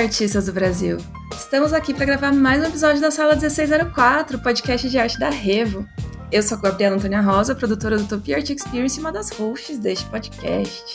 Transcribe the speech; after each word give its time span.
Artistas 0.00 0.46
do 0.46 0.52
Brasil! 0.54 0.96
Estamos 1.30 1.74
aqui 1.74 1.92
para 1.92 2.06
gravar 2.06 2.32
mais 2.32 2.62
um 2.62 2.66
episódio 2.66 3.02
da 3.02 3.10
Sala 3.10 3.36
1604, 3.36 4.38
podcast 4.38 4.88
de 4.88 4.98
arte 4.98 5.18
da 5.18 5.28
Revo. 5.28 5.86
Eu 6.32 6.42
sou 6.42 6.56
a 6.56 6.60
Gabriela 6.62 6.96
Antônia 6.96 7.20
Rosa, 7.20 7.54
produtora 7.54 7.98
do 7.98 8.04
Utopia 8.04 8.36
Art 8.36 8.48
Experience 8.48 8.96
e 8.96 9.00
uma 9.00 9.12
das 9.12 9.28
hosts 9.28 9.78
deste 9.78 10.06
podcast. 10.06 10.94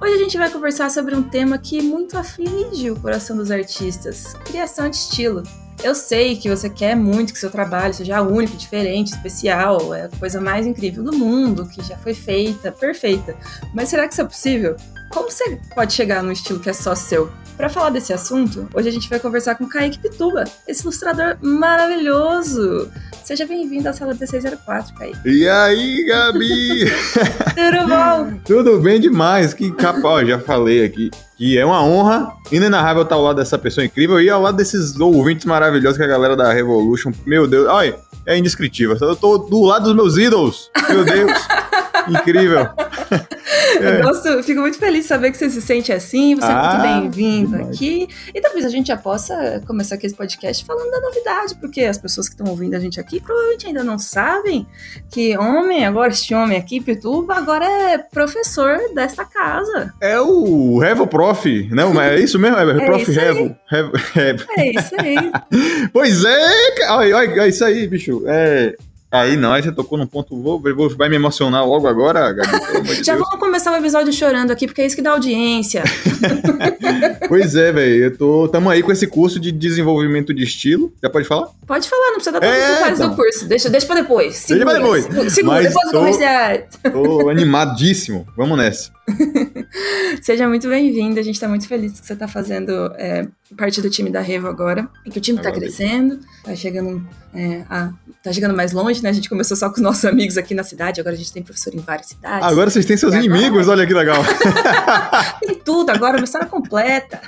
Hoje 0.00 0.14
a 0.14 0.16
gente 0.16 0.38
vai 0.38 0.50
conversar 0.50 0.90
sobre 0.90 1.14
um 1.14 1.22
tema 1.22 1.58
que 1.58 1.82
muito 1.82 2.16
aflige 2.16 2.90
o 2.90 2.98
coração 2.98 3.36
dos 3.36 3.50
artistas: 3.50 4.32
criação 4.46 4.88
de 4.88 4.96
estilo. 4.96 5.42
Eu 5.82 5.94
sei 5.94 6.36
que 6.36 6.48
você 6.48 6.68
quer 6.68 6.96
muito 6.96 7.32
que 7.32 7.38
seu 7.38 7.50
trabalho 7.50 7.94
seja 7.94 8.20
único, 8.20 8.56
diferente, 8.56 9.12
especial, 9.12 9.94
é 9.94 10.06
a 10.06 10.08
coisa 10.08 10.40
mais 10.40 10.66
incrível 10.66 11.04
do 11.04 11.16
mundo, 11.16 11.68
que 11.68 11.82
já 11.82 11.96
foi 11.96 12.14
feita, 12.14 12.72
perfeita. 12.72 13.36
Mas 13.72 13.88
será 13.88 14.06
que 14.06 14.12
isso 14.12 14.20
é 14.20 14.24
possível? 14.24 14.76
Como 15.10 15.30
você 15.30 15.58
pode 15.74 15.92
chegar 15.92 16.22
num 16.22 16.32
estilo 16.32 16.58
que 16.58 16.68
é 16.68 16.72
só 16.72 16.94
seu? 16.94 17.30
Para 17.56 17.68
falar 17.68 17.90
desse 17.90 18.12
assunto, 18.12 18.68
hoje 18.74 18.88
a 18.88 18.92
gente 18.92 19.08
vai 19.08 19.18
conversar 19.18 19.54
com 19.54 19.68
Kaique 19.68 19.98
Pituba, 19.98 20.44
esse 20.66 20.82
ilustrador 20.82 21.36
maravilhoso. 21.40 22.90
Seja 23.28 23.44
bem-vindo 23.44 23.86
à 23.86 23.92
sala 23.92 24.14
1604, 24.14 24.94
Kaique. 24.94 25.18
E 25.28 25.46
aí, 25.46 26.02
Gabi? 26.06 26.86
Tudo 27.54 27.86
bom? 27.86 28.40
Tudo 28.42 28.80
bem 28.80 28.98
demais. 28.98 29.52
Que 29.52 29.70
capa, 29.70 30.08
ó, 30.08 30.24
já 30.24 30.38
falei 30.40 30.82
aqui. 30.82 31.10
Que 31.36 31.58
é 31.58 31.66
uma 31.66 31.84
honra 31.84 32.32
inenarrável 32.50 33.02
estar 33.02 33.16
ao 33.16 33.22
lado 33.22 33.36
dessa 33.36 33.58
pessoa 33.58 33.84
incrível 33.84 34.18
e 34.18 34.30
ao 34.30 34.40
lado 34.40 34.56
desses 34.56 34.98
ouvintes 34.98 35.44
maravilhosos 35.44 35.98
que 35.98 36.04
é 36.04 36.06
a 36.06 36.08
galera 36.08 36.34
da 36.34 36.50
Revolution. 36.54 37.12
Meu 37.26 37.46
Deus, 37.46 37.68
olha, 37.68 37.98
é 38.24 38.38
indescritível. 38.38 38.96
Eu 38.98 39.14
tô 39.14 39.36
do 39.36 39.62
lado 39.62 39.84
dos 39.84 39.94
meus 39.94 40.16
ídolos. 40.16 40.70
Meu 40.88 41.04
Deus. 41.04 41.32
Incrível. 42.08 42.66
É. 43.10 43.28
Eu 43.98 44.02
gosto, 44.02 44.42
fico 44.42 44.60
muito 44.60 44.78
feliz 44.78 45.02
de 45.02 45.08
saber 45.08 45.30
que 45.30 45.36
você 45.36 45.50
se 45.50 45.62
sente 45.62 45.92
assim, 45.92 46.34
você 46.34 46.46
ah, 46.46 46.50
é 46.50 46.54
muito 46.54 46.76
ah, 46.76 47.00
bem-vindo 47.00 47.56
aqui. 47.56 48.08
E 48.34 48.40
talvez 48.40 48.64
a 48.64 48.68
gente 48.68 48.88
já 48.88 48.96
possa 48.96 49.62
começar 49.66 49.94
aqui 49.94 50.06
esse 50.06 50.14
podcast 50.14 50.64
falando 50.64 50.90
da 50.90 51.00
novidade, 51.00 51.54
porque 51.60 51.82
as 51.82 51.98
pessoas 51.98 52.28
que 52.28 52.34
estão 52.34 52.48
ouvindo 52.48 52.74
a 52.74 52.80
gente 52.80 52.98
aqui 53.00 53.20
provavelmente 53.20 53.66
ainda 53.66 53.84
não 53.84 53.98
sabem 53.98 54.66
que 55.10 55.36
homem, 55.36 55.84
agora 55.84 56.10
este 56.10 56.34
homem 56.34 56.58
aqui, 56.58 56.80
Pituba, 56.80 57.34
agora 57.34 57.64
é 57.64 57.98
professor 57.98 58.78
desta 58.94 59.24
casa. 59.24 59.92
É 60.00 60.20
o 60.20 60.78
Revo 60.78 61.06
Prof, 61.06 61.68
não? 61.70 62.00
É 62.00 62.18
isso 62.18 62.38
mesmo? 62.38 62.58
É, 62.58 62.82
é 62.82 62.86
Prof 62.86 63.10
Revo. 63.12 63.56
Revo. 63.66 63.92
É 64.56 64.70
isso 64.70 64.94
aí. 64.98 65.16
pois 65.92 66.24
é, 66.24 66.90
olha, 66.90 67.16
olha, 67.16 67.42
é 67.42 67.48
isso 67.48 67.64
aí, 67.64 67.86
bicho. 67.86 68.22
É, 68.26 68.74
Aí 69.10 69.38
não, 69.38 69.52
aí 69.52 69.62
você 69.62 69.72
tocou 69.72 69.96
num 69.96 70.06
ponto, 70.06 70.40
vou, 70.40 70.60
vou, 70.60 70.94
vai 70.94 71.08
me 71.08 71.16
emocionar 71.16 71.66
logo 71.66 71.88
agora, 71.88 72.30
Gabi, 72.30 73.02
Já 73.02 73.14
vamos 73.14 73.38
começar 73.38 73.72
o 73.72 73.76
episódio 73.76 74.12
chorando 74.12 74.50
aqui, 74.50 74.66
porque 74.66 74.82
é 74.82 74.86
isso 74.86 74.94
que 74.94 75.00
dá 75.00 75.12
audiência. 75.12 75.82
pois 77.26 77.56
é, 77.56 77.72
velho, 77.72 78.04
eu 78.04 78.18
tô, 78.18 78.48
tamo 78.48 78.68
aí 78.68 78.82
com 78.82 78.92
esse 78.92 79.06
curso 79.06 79.40
de 79.40 79.50
desenvolvimento 79.50 80.34
de 80.34 80.44
estilo, 80.44 80.92
já 81.02 81.08
pode 81.08 81.26
falar? 81.26 81.48
Pode 81.66 81.88
falar, 81.88 82.08
não 82.08 82.14
precisa 82.16 82.38
dar 82.38 82.46
é, 82.46 82.74
detalhes 82.74 82.98
então. 82.98 83.10
do 83.10 83.16
curso, 83.16 83.46
deixa, 83.46 83.70
deixa 83.70 83.86
pra 83.86 83.96
depois. 83.96 84.36
Segura, 84.36 84.64
deixa 84.64 84.78
pra 84.78 85.02
depois. 85.06 85.32
Segura, 85.32 85.62
depois 85.62 85.86
do 85.86 85.98
comercial. 85.98 86.58
Tô 86.92 87.30
animadíssimo, 87.30 88.26
vamos 88.36 88.58
nessa. 88.58 88.97
Seja 90.22 90.48
muito 90.48 90.68
bem-vindo, 90.68 91.18
a 91.18 91.22
gente 91.22 91.38
tá 91.38 91.48
muito 91.48 91.66
feliz 91.66 92.00
que 92.00 92.06
você 92.06 92.16
tá 92.16 92.28
fazendo 92.28 92.92
é, 92.96 93.26
parte 93.56 93.80
do 93.80 93.90
time 93.90 94.10
da 94.10 94.20
Revo 94.20 94.48
agora, 94.48 94.88
e 95.04 95.10
que 95.10 95.18
o 95.18 95.20
time 95.20 95.40
tá 95.40 95.50
crescendo, 95.50 96.20
tá 96.44 96.54
chegando 96.54 97.06
é, 97.34 97.64
a, 97.68 97.92
tá 98.22 98.32
chegando 98.32 98.54
mais 98.56 98.72
longe, 98.72 99.02
né? 99.02 99.10
A 99.10 99.12
gente 99.12 99.28
começou 99.28 99.56
só 99.56 99.68
com 99.68 99.76
os 99.76 99.82
nossos 99.82 100.04
amigos 100.04 100.36
aqui 100.36 100.54
na 100.54 100.62
cidade, 100.62 101.00
agora 101.00 101.14
a 101.14 101.18
gente 101.18 101.32
tem 101.32 101.42
professor 101.42 101.74
em 101.74 101.78
várias 101.78 102.08
cidades. 102.08 102.46
Agora 102.46 102.70
vocês 102.70 102.84
têm 102.84 102.96
seus 102.96 103.14
inimigos, 103.14 103.68
olha 103.68 103.86
que 103.86 103.94
legal. 103.94 104.22
tem 105.40 105.54
tudo, 105.56 105.90
agora 105.90 106.16
uma 106.16 106.24
história 106.24 106.46
completa. 106.46 107.20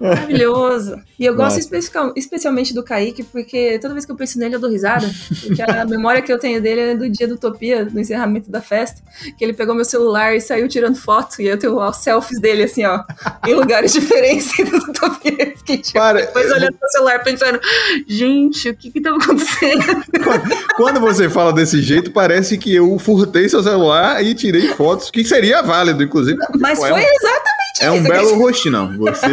Maravilhoso. 0.00 1.00
E 1.18 1.24
eu 1.24 1.34
gosto 1.34 1.58
especial, 1.58 2.12
especialmente 2.16 2.74
do 2.74 2.82
Kaique, 2.82 3.22
porque 3.24 3.78
toda 3.78 3.94
vez 3.94 4.04
que 4.04 4.12
eu 4.12 4.16
penso 4.16 4.38
nele 4.38 4.56
eu 4.56 4.60
dou 4.60 4.70
risada, 4.70 5.08
porque 5.46 5.62
a 5.62 5.84
memória 5.84 6.22
que 6.22 6.32
eu 6.32 6.38
tenho 6.38 6.60
dele 6.60 6.80
é 6.80 6.96
do 6.96 7.08
dia 7.08 7.26
do 7.26 7.34
Utopia, 7.34 7.84
do 7.84 7.98
encerramento 7.98 8.50
da 8.50 8.60
festa, 8.60 9.02
que 9.36 9.44
ele 9.44 9.52
pegou 9.52 9.74
meu 9.74 9.84
celular 9.84 10.34
e 10.34 10.40
saiu 10.40 10.68
tirando 10.68 10.96
foto, 11.08 11.40
e 11.40 11.46
eu 11.46 11.58
tenho 11.58 11.80
os 11.80 11.96
selfies 11.96 12.38
dele, 12.38 12.64
assim, 12.64 12.84
ó, 12.84 13.02
em 13.46 13.54
lugares 13.54 13.94
diferentes 13.94 14.52
do. 14.60 15.14
Fiquei, 15.56 15.78
tipo, 15.78 15.98
Para, 15.98 16.20
depois 16.20 16.52
olhando 16.52 16.76
pro 16.76 16.90
celular 16.90 17.24
pensando, 17.24 17.58
gente, 18.06 18.68
o 18.68 18.76
que 18.76 18.90
que 18.90 19.00
tá 19.00 19.10
acontecendo? 19.10 20.04
Quando 20.76 21.00
você 21.00 21.30
fala 21.30 21.50
desse 21.50 21.80
jeito, 21.80 22.10
parece 22.10 22.58
que 22.58 22.74
eu 22.74 22.98
furtei 22.98 23.48
seu 23.48 23.62
celular 23.62 24.22
e 24.22 24.34
tirei 24.34 24.68
fotos, 24.74 25.10
que 25.10 25.24
seria 25.24 25.62
válido, 25.62 26.02
inclusive. 26.02 26.38
Mas 26.58 26.78
foi 26.78 26.90
é 26.90 27.14
exatamente 27.14 27.80
É 27.80 27.90
um 27.90 28.02
belo 28.02 28.38
rosto, 28.38 28.70
não. 28.70 28.94
Você. 28.98 29.26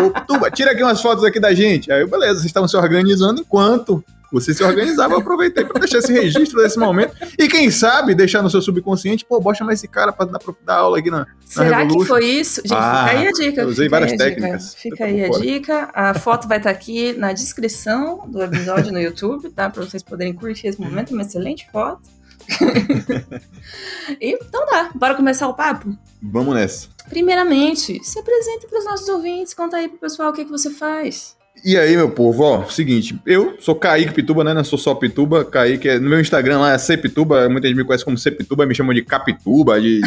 Ô, 0.00 0.10
Tuba, 0.28 0.48
tira 0.50 0.70
aqui 0.70 0.82
umas 0.82 1.02
fotos 1.02 1.24
aqui 1.24 1.40
da 1.40 1.52
gente. 1.52 1.90
Aí, 1.90 2.06
beleza, 2.06 2.34
vocês 2.34 2.46
estavam 2.46 2.68
se 2.68 2.76
organizando 2.76 3.40
enquanto 3.40 4.04
você 4.34 4.52
se 4.52 4.64
organizava, 4.64 5.14
eu 5.14 5.20
aproveitei 5.20 5.64
para 5.64 5.78
deixar 5.78 5.98
esse 5.98 6.12
registro 6.12 6.60
desse 6.60 6.76
momento. 6.76 7.14
E 7.38 7.46
quem 7.46 7.70
sabe 7.70 8.16
deixar 8.16 8.42
no 8.42 8.50
seu 8.50 8.60
subconsciente, 8.60 9.24
pô, 9.24 9.40
bora 9.40 9.56
chamar 9.56 9.74
esse 9.74 9.86
cara 9.86 10.12
para 10.12 10.26
dar, 10.26 10.40
dar, 10.64 10.76
aula 10.78 10.98
aqui 10.98 11.08
na. 11.08 11.24
Será 11.46 11.86
que 11.86 12.04
foi 12.04 12.26
isso? 12.26 12.60
Gente, 12.62 12.74
ah, 12.74 13.06
fica 13.06 13.18
aí 13.18 13.28
a 13.28 13.30
dica. 13.30 13.60
Eu 13.62 13.68
usei 13.68 13.88
várias 13.88 14.12
técnicas. 14.16 14.74
Fica 14.74 15.04
aí 15.04 15.24
a 15.24 15.28
dica. 15.28 15.88
A 15.94 16.14
foto 16.14 16.48
vai 16.48 16.58
estar 16.58 16.70
aqui 16.70 17.12
na 17.12 17.32
descrição 17.32 18.28
do 18.28 18.42
episódio 18.42 18.92
no 18.92 19.00
YouTube, 19.00 19.50
tá? 19.50 19.70
Para 19.70 19.84
vocês 19.84 20.02
poderem 20.02 20.32
curtir 20.32 20.66
esse 20.66 20.80
momento. 20.80 21.12
Uma 21.12 21.22
excelente 21.22 21.68
foto. 21.70 22.02
então 24.20 24.66
tá, 24.66 24.90
bora 24.94 25.14
começar 25.14 25.48
o 25.48 25.54
papo? 25.54 25.96
Vamos 26.20 26.54
nessa. 26.56 26.88
Primeiramente, 27.08 28.02
se 28.02 28.18
apresente 28.18 28.66
para 28.66 28.80
os 28.80 28.84
nossos 28.84 29.08
ouvintes, 29.08 29.54
conta 29.54 29.76
aí 29.76 29.88
pro 29.88 29.98
pessoal 29.98 30.30
o 30.30 30.32
que, 30.32 30.44
que 30.44 30.50
você 30.50 30.70
faz. 30.70 31.36
E 31.62 31.78
aí, 31.78 31.96
meu 31.96 32.10
povo, 32.10 32.42
ó, 32.42 32.64
seguinte, 32.64 33.18
eu 33.24 33.56
sou 33.58 33.74
Kaique 33.74 34.12
Pituba, 34.12 34.42
né? 34.44 34.52
Não 34.52 34.64
sou 34.64 34.78
só 34.78 34.94
Pituba. 34.94 35.44
Kaique, 35.44 35.88
é, 35.88 35.98
no 35.98 36.10
meu 36.10 36.20
Instagram 36.20 36.58
lá 36.58 36.72
é 36.72 36.78
Cepituba, 36.78 37.48
muita 37.48 37.68
gente 37.68 37.76
me 37.76 37.84
conhece 37.84 38.04
como 38.04 38.18
Cepituba, 38.18 38.66
me 38.66 38.74
chamam 38.74 38.92
de 38.92 39.02
Capituba, 39.02 39.80
de 39.80 40.00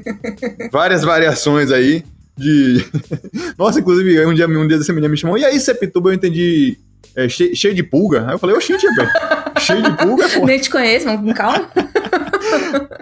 várias 0.70 1.02
variações 1.02 1.72
aí. 1.72 2.04
De. 2.36 2.84
Nossa, 3.58 3.80
inclusive, 3.80 4.24
um 4.26 4.34
dia, 4.34 4.46
um 4.46 4.68
dia 4.68 4.76
essa 4.76 4.92
menina 4.92 5.10
me 5.10 5.16
chamou, 5.16 5.38
e 5.38 5.44
aí, 5.44 5.58
Cepituba, 5.58 6.10
eu 6.10 6.14
entendi. 6.14 6.78
É, 7.16 7.28
cheio, 7.28 7.54
cheio 7.56 7.74
de 7.74 7.82
pulga. 7.82 8.26
Aí 8.26 8.34
eu 8.34 8.38
falei, 8.38 8.56
oxente, 8.56 8.86
velho. 8.94 9.10
cheio 9.58 9.82
de 9.82 9.90
pulga, 9.96 10.28
pô. 10.28 10.44
Nem 10.46 10.58
te 10.58 10.68
conheço, 10.68 11.06
vamos 11.06 11.22
com 11.22 11.34
calma. 11.34 11.68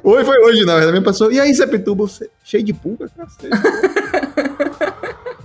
Oi, 0.03 0.25
foi 0.25 0.39
hoje, 0.45 0.65
na 0.65 0.75
verdade. 0.75 0.93
Minha 0.93 1.05
pessoa, 1.05 1.33
e 1.33 1.41
aí, 1.41 1.55
Cepituba, 1.55 2.07
cheio 2.43 2.63
de 2.63 2.73
pulga? 2.73 3.11
Cacete. 3.17 3.51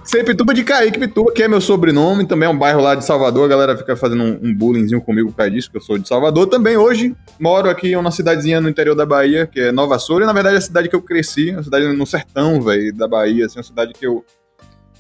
Sepituba 0.07 0.53
de 0.53 0.63
Kaique 0.63 0.97
Pituba, 0.97 1.33
que 1.33 1.43
é 1.43 1.49
meu 1.49 1.59
sobrenome, 1.59 2.25
também 2.25 2.47
é 2.47 2.49
um 2.49 2.57
bairro 2.57 2.79
lá 2.79 2.95
de 2.95 3.03
Salvador. 3.03 3.43
A 3.43 3.47
galera 3.49 3.77
fica 3.77 3.93
fazendo 3.93 4.23
um, 4.23 4.39
um 4.41 4.55
bullyingzinho 4.55 5.01
comigo 5.01 5.31
por 5.31 5.35
causa 5.35 5.51
disso, 5.51 5.69
que 5.69 5.75
eu 5.75 5.81
sou 5.81 5.97
de 5.97 6.07
Salvador. 6.07 6.47
Também 6.47 6.77
hoje 6.77 7.13
moro 7.37 7.69
aqui 7.69 7.89
em 7.89 7.97
uma 7.97 8.09
cidadezinha 8.09 8.61
no 8.61 8.69
interior 8.69 8.95
da 8.95 9.05
Bahia, 9.05 9.45
que 9.45 9.59
é 9.59 9.69
Nova 9.69 9.99
Soura. 9.99 10.23
E 10.23 10.27
na 10.27 10.31
verdade 10.31 10.55
é 10.55 10.59
a 10.59 10.61
cidade 10.61 10.87
que 10.87 10.95
eu 10.95 11.01
cresci, 11.01 11.51
uma 11.51 11.61
cidade 11.61 11.85
no 11.87 12.07
sertão, 12.07 12.61
velho, 12.61 12.95
da 12.95 13.05
Bahia, 13.05 13.47
assim, 13.47 13.57
uma 13.57 13.63
cidade 13.63 13.93
que 13.93 14.07
eu, 14.07 14.23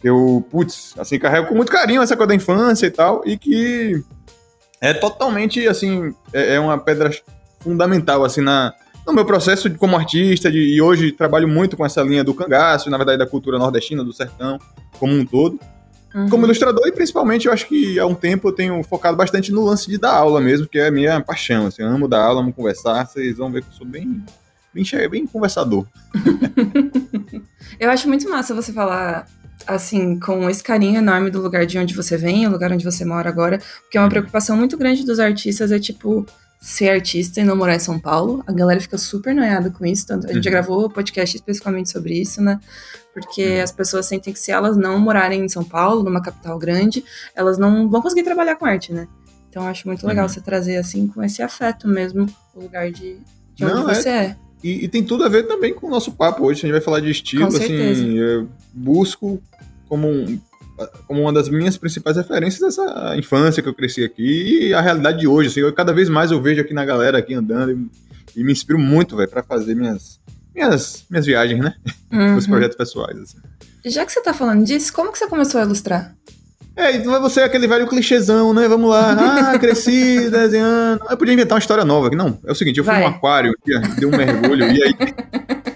que 0.01 0.09
eu, 0.09 0.45
putz, 0.51 0.93
assim, 0.97 1.17
carrego 1.17 1.47
com 1.47 1.55
muito 1.55 1.71
carinho 1.71 2.01
essa 2.01 2.17
coisa 2.17 2.27
da 2.27 2.35
infância 2.35 2.85
e 2.85 2.91
tal, 2.91 3.21
e 3.25 3.37
que 3.37 4.03
é 4.81 4.93
totalmente, 4.93 5.65
assim, 5.69 6.13
é, 6.33 6.55
é 6.55 6.59
uma 6.59 6.77
pedra 6.77 7.11
fundamental, 7.61 8.25
assim, 8.25 8.41
na, 8.41 8.73
no 9.07 9.13
meu 9.13 9.25
processo 9.25 9.73
como 9.75 9.95
artista, 9.95 10.51
de, 10.51 10.59
e 10.59 10.81
hoje 10.81 11.13
trabalho 11.13 11.47
muito 11.47 11.77
com 11.77 11.85
essa 11.85 12.01
linha 12.01 12.23
do 12.23 12.33
cangaço, 12.33 12.89
na 12.89 12.97
verdade 12.97 13.17
da 13.17 13.25
cultura 13.25 13.57
nordestina, 13.57 14.03
do 14.03 14.11
sertão, 14.11 14.59
como 14.99 15.13
um 15.13 15.25
todo. 15.25 15.57
Uhum. 16.13 16.29
Como 16.29 16.45
ilustrador, 16.45 16.87
e 16.87 16.91
principalmente 16.91 17.47
eu 17.47 17.53
acho 17.53 17.67
que 17.67 17.99
há 17.99 18.05
um 18.05 18.15
tempo 18.15 18.47
eu 18.49 18.51
tenho 18.51 18.81
focado 18.83 19.15
bastante 19.15 19.51
no 19.51 19.63
lance 19.63 19.89
de 19.89 19.97
dar 19.97 20.13
aula 20.13 20.41
mesmo, 20.41 20.67
que 20.67 20.79
é 20.79 20.87
a 20.87 20.91
minha 20.91 21.21
paixão. 21.21 21.67
Assim, 21.67 21.83
eu 21.83 21.87
amo 21.87 22.07
dar 22.07 22.21
aula, 22.21 22.41
amo 22.41 22.53
conversar, 22.53 23.05
vocês 23.05 23.37
vão 23.37 23.51
ver 23.51 23.61
que 23.61 23.69
eu 23.69 23.73
sou 23.73 23.87
bem, 23.87 24.23
bem, 24.73 25.09
bem 25.09 25.27
conversador. 25.27 25.85
eu 27.79 27.89
acho 27.89 28.07
muito 28.07 28.29
massa 28.29 28.55
você 28.55 28.73
falar 28.73 29.27
assim, 29.65 30.17
com 30.19 30.49
esse 30.49 30.63
carinho 30.63 30.97
enorme 30.97 31.29
do 31.29 31.41
lugar 31.41 31.65
de 31.65 31.77
onde 31.77 31.93
você 31.93 32.15
vem, 32.17 32.47
o 32.47 32.51
lugar 32.51 32.71
onde 32.71 32.85
você 32.85 33.03
mora 33.03 33.29
agora, 33.29 33.59
porque 33.81 33.97
é 33.97 34.01
uma 34.01 34.05
uhum. 34.05 34.11
preocupação 34.11 34.55
muito 34.55 34.77
grande 34.77 35.05
dos 35.05 35.19
artistas 35.19 35.71
é 35.71 35.79
tipo 35.79 36.25
ser 36.59 36.89
artista 36.89 37.39
e 37.39 37.43
não 37.43 37.55
morar 37.55 37.75
em 37.75 37.79
São 37.79 37.99
Paulo. 37.99 38.43
A 38.47 38.51
galera 38.51 38.79
fica 38.79 38.97
super 38.97 39.33
noiada 39.33 39.69
com 39.69 39.85
isso. 39.85 40.07
Tanto, 40.07 40.25
a 40.25 40.27
gente 40.29 40.37
uhum. 40.37 40.43
já 40.43 40.51
gravou 40.51 40.89
podcast 40.89 41.35
especificamente 41.35 41.89
sobre 41.89 42.19
isso, 42.19 42.41
né? 42.41 42.59
Porque 43.13 43.57
uhum. 43.57 43.63
as 43.63 43.71
pessoas 43.71 44.05
sentem 44.05 44.33
que 44.33 44.39
se 44.39 44.51
elas 44.51 44.75
não 44.75 44.99
morarem 44.99 45.43
em 45.43 45.49
São 45.49 45.63
Paulo, 45.63 46.03
numa 46.03 46.21
capital 46.21 46.57
grande, 46.57 47.03
elas 47.35 47.57
não 47.57 47.89
vão 47.89 48.01
conseguir 48.01 48.23
trabalhar 48.23 48.55
com 48.55 48.65
arte, 48.65 48.91
né? 48.91 49.07
Então 49.49 49.63
eu 49.63 49.69
acho 49.69 49.87
muito 49.87 50.05
legal 50.05 50.25
uhum. 50.25 50.29
você 50.29 50.41
trazer 50.41 50.77
assim 50.77 51.07
com 51.07 51.23
esse 51.23 51.41
afeto 51.41 51.87
mesmo 51.87 52.27
o 52.53 52.61
lugar 52.61 52.91
de, 52.91 53.17
de 53.55 53.65
onde 53.65 53.73
não, 53.73 53.89
é 53.89 53.95
você 53.95 54.09
é. 54.09 54.23
é. 54.23 54.37
E, 54.63 54.85
e, 54.85 54.87
tem 54.87 55.03
tudo 55.03 55.23
a 55.23 55.29
ver 55.29 55.47
também 55.47 55.73
com 55.73 55.87
o 55.87 55.89
nosso 55.89 56.11
papo 56.11 56.43
hoje. 56.43 56.59
A 56.59 56.61
gente 56.61 56.71
vai 56.71 56.81
falar 56.81 56.99
de 56.99 57.11
estilo, 57.11 57.47
assim, 57.47 58.17
eu 58.17 58.49
busco 58.73 59.41
como 59.87 60.07
um, 60.07 60.39
uma 61.09 61.33
das 61.33 61.49
minhas 61.49 61.77
principais 61.77 62.17
referências 62.17 62.61
dessa 62.61 63.15
infância 63.17 63.63
que 63.63 63.69
eu 63.69 63.73
cresci 63.73 64.03
aqui 64.03 64.67
e 64.67 64.73
a 64.73 64.81
realidade 64.81 65.19
de 65.19 65.27
hoje. 65.27 65.49
Assim, 65.49 65.59
eu, 65.61 65.73
cada 65.73 65.93
vez 65.93 66.09
mais 66.09 66.31
eu 66.31 66.41
vejo 66.41 66.61
aqui 66.61 66.73
na 66.73 66.85
galera 66.85 67.17
aqui 67.17 67.33
andando 67.33 67.71
e, 67.71 68.39
e 68.39 68.43
me 68.43 68.51
inspiro 68.51 68.79
muito, 68.79 69.15
velho, 69.15 69.29
para 69.29 69.43
fazer 69.43 69.75
minhas, 69.75 70.19
minhas, 70.53 71.05
minhas 71.09 71.25
viagens, 71.25 71.63
né? 71.63 71.73
Uhum. 72.11 72.35
Os 72.35 72.47
projetos 72.47 72.77
pessoais. 72.77 73.17
Assim. 73.17 73.37
Já 73.85 74.05
que 74.05 74.11
você 74.11 74.21
tá 74.21 74.33
falando 74.33 74.65
disso, 74.65 74.93
como 74.93 75.11
que 75.11 75.17
você 75.17 75.27
começou 75.27 75.59
a 75.61 75.63
ilustrar? 75.63 76.15
É, 76.75 76.95
então 76.95 77.19
você 77.19 77.41
é 77.41 77.43
aquele 77.43 77.67
velho 77.67 77.87
clichêzão, 77.87 78.53
né? 78.53 78.67
Vamos 78.67 78.87
lá. 78.87 79.51
Ah, 79.51 79.57
cresci 79.57 80.29
desenhando. 80.29 81.01
Eu 81.09 81.17
podia 81.17 81.33
inventar 81.33 81.55
uma 81.55 81.59
história 81.59 81.83
nova 81.83 82.05
aqui. 82.05 82.15
Não, 82.15 82.39
é 82.45 82.51
o 82.51 82.55
seguinte, 82.55 82.77
eu 82.77 82.83
fui 82.83 82.93
Vai. 82.93 83.01
num 83.01 83.07
aquário, 83.07 83.51
dei 83.65 84.07
um 84.07 84.11
mergulho, 84.11 84.63
e 84.71 84.83
aí 84.83 84.93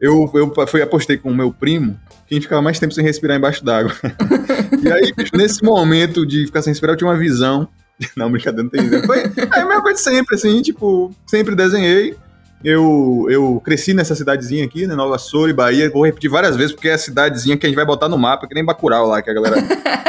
eu, 0.00 0.30
eu 0.34 0.66
fui, 0.66 0.82
apostei 0.82 1.16
com 1.16 1.30
o 1.30 1.34
meu 1.34 1.52
primo 1.52 1.98
quem 2.26 2.40
ficava 2.40 2.60
mais 2.60 2.78
tempo 2.78 2.92
sem 2.92 3.04
respirar 3.04 3.36
embaixo 3.36 3.64
d'água. 3.64 3.92
e 4.82 4.92
aí, 4.92 5.12
nesse 5.32 5.62
momento 5.62 6.26
de 6.26 6.46
ficar 6.46 6.62
sem 6.62 6.72
respirar, 6.72 6.94
eu 6.94 6.98
tinha 6.98 7.08
uma 7.08 7.16
visão. 7.16 7.68
Não, 8.16 8.30
brincadeira, 8.30 8.62
não 8.62 8.68
tem 8.68 8.84
isso. 8.84 9.06
Foi 9.06 9.20
é 9.20 9.58
a 9.58 9.64
mesma 9.64 9.80
coisa 9.80 9.96
de 9.96 10.00
sempre, 10.02 10.34
assim, 10.34 10.60
tipo, 10.60 11.14
sempre 11.26 11.54
desenhei. 11.54 12.14
Eu, 12.62 13.26
eu 13.30 13.60
cresci 13.64 13.94
nessa 13.94 14.14
cidadezinha 14.14 14.66
aqui, 14.66 14.86
né, 14.86 14.94
Nova 14.94 15.16
Soura, 15.16 15.54
Bahia. 15.54 15.88
Vou 15.88 16.04
repetir 16.04 16.28
várias 16.28 16.56
vezes, 16.56 16.72
porque 16.72 16.88
é 16.88 16.94
a 16.94 16.98
cidadezinha 16.98 17.56
que 17.56 17.64
a 17.64 17.68
gente 17.68 17.76
vai 17.76 17.86
botar 17.86 18.08
no 18.08 18.18
mapa, 18.18 18.46
que 18.46 18.54
nem 18.54 18.64
Bacurau 18.64 19.06
lá, 19.06 19.22
que 19.22 19.30
a 19.30 19.34
galera... 19.34 19.56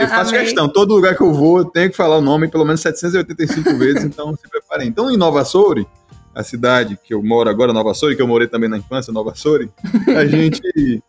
Eu 0.00 0.08
faço 0.08 0.30
Amei. 0.30 0.44
questão, 0.44 0.68
todo 0.68 0.94
lugar 0.94 1.14
que 1.16 1.22
eu 1.22 1.32
vou, 1.32 1.58
eu 1.58 1.64
tenho 1.64 1.90
que 1.90 1.96
falar 1.96 2.18
o 2.18 2.20
nome 2.20 2.48
pelo 2.48 2.66
menos 2.66 2.82
785 2.82 3.78
vezes, 3.78 4.04
então 4.04 4.36
se 4.36 4.48
preparem. 4.48 4.88
Então, 4.88 5.10
em 5.10 5.16
Nova 5.16 5.42
Soure, 5.42 5.86
a 6.34 6.42
cidade 6.42 6.98
que 7.02 7.12
eu 7.12 7.22
moro 7.22 7.48
agora, 7.50 7.72
Nova 7.72 7.92
Soure, 7.94 8.16
que 8.16 8.22
eu 8.22 8.26
morei 8.28 8.46
também 8.46 8.68
na 8.68 8.78
infância, 8.78 9.12
Nova 9.12 9.34
Soure, 9.34 9.70
a 10.16 10.24
gente... 10.26 11.02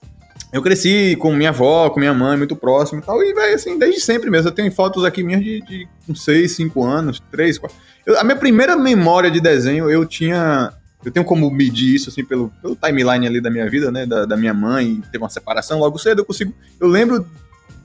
Eu 0.52 0.62
cresci 0.62 1.16
com 1.18 1.34
minha 1.34 1.50
avó, 1.50 1.90
com 1.90 2.00
minha 2.00 2.14
mãe, 2.14 2.36
muito 2.38 2.58
próximo 2.58 3.00
e 3.00 3.04
tal, 3.04 3.24
e, 3.24 3.34
velho, 3.34 3.56
assim, 3.56 3.80
desde 3.80 4.02
sempre 4.02 4.30
mesmo. 4.30 4.50
Eu 4.50 4.52
tenho 4.52 4.70
fotos 4.70 5.06
aqui 5.06 5.24
minhas 5.24 5.42
de, 5.42 5.62
de 5.62 5.88
uns 6.10 6.26
6, 6.26 6.52
5 6.52 6.84
anos, 6.84 7.24
3, 7.32 7.58
4... 7.58 7.78
Eu- 8.06 8.20
a 8.20 8.24
minha 8.24 8.36
primeira 8.36 8.76
memória 8.76 9.32
de 9.32 9.40
desenho, 9.40 9.90
eu 9.90 10.06
tinha... 10.06 10.74
Eu 11.06 11.12
tenho 11.12 11.26
como 11.26 11.50
medir 11.50 11.96
isso, 11.96 12.10
assim, 12.10 12.24
pelo, 12.26 12.52
pelo 12.62 12.76
timeline 12.76 13.26
ali 13.26 13.40
da 13.40 13.50
minha 13.50 13.68
vida, 13.70 13.92
né, 13.92 14.06
da, 14.06 14.26
da 14.26 14.36
minha 14.36 14.54
mãe, 14.54 15.02
teve 15.12 15.24
uma 15.24 15.30
separação 15.30 15.80
logo 15.80 15.98
cedo, 15.98 16.20
eu 16.20 16.26
consigo... 16.26 16.54
Eu 16.80 16.88
lembro 16.88 17.26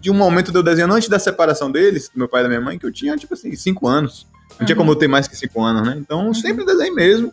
de 0.01 0.11
um 0.11 0.15
momento 0.15 0.51
de 0.51 0.59
eu 0.59 0.63
desenhando 0.63 0.95
antes 0.95 1.09
da 1.09 1.19
separação 1.21 1.71
deles, 1.71 2.11
do 2.13 2.19
meu 2.19 2.29
pai 2.29 2.41
e 2.41 2.43
da 2.45 2.49
minha 2.49 2.61
mãe, 2.61 2.79
que 2.79 2.85
eu 2.85 2.93
tinha, 2.93 3.17
tipo 3.17 3.33
assim, 3.35 3.55
5 3.55 3.87
anos. 3.87 4.27
Não 4.59 4.65
tinha 4.67 4.75
Uhum. 4.75 4.83
como 4.83 4.91
eu 4.93 4.97
ter 4.97 5.09
mais 5.09 5.29
que 5.29 5.37
5 5.37 5.63
anos, 5.63 5.87
né? 5.87 5.97
Então, 5.99 6.27
eu 6.27 6.35
sempre 6.35 6.65
desenhei 6.65 6.91
mesmo. 6.93 7.33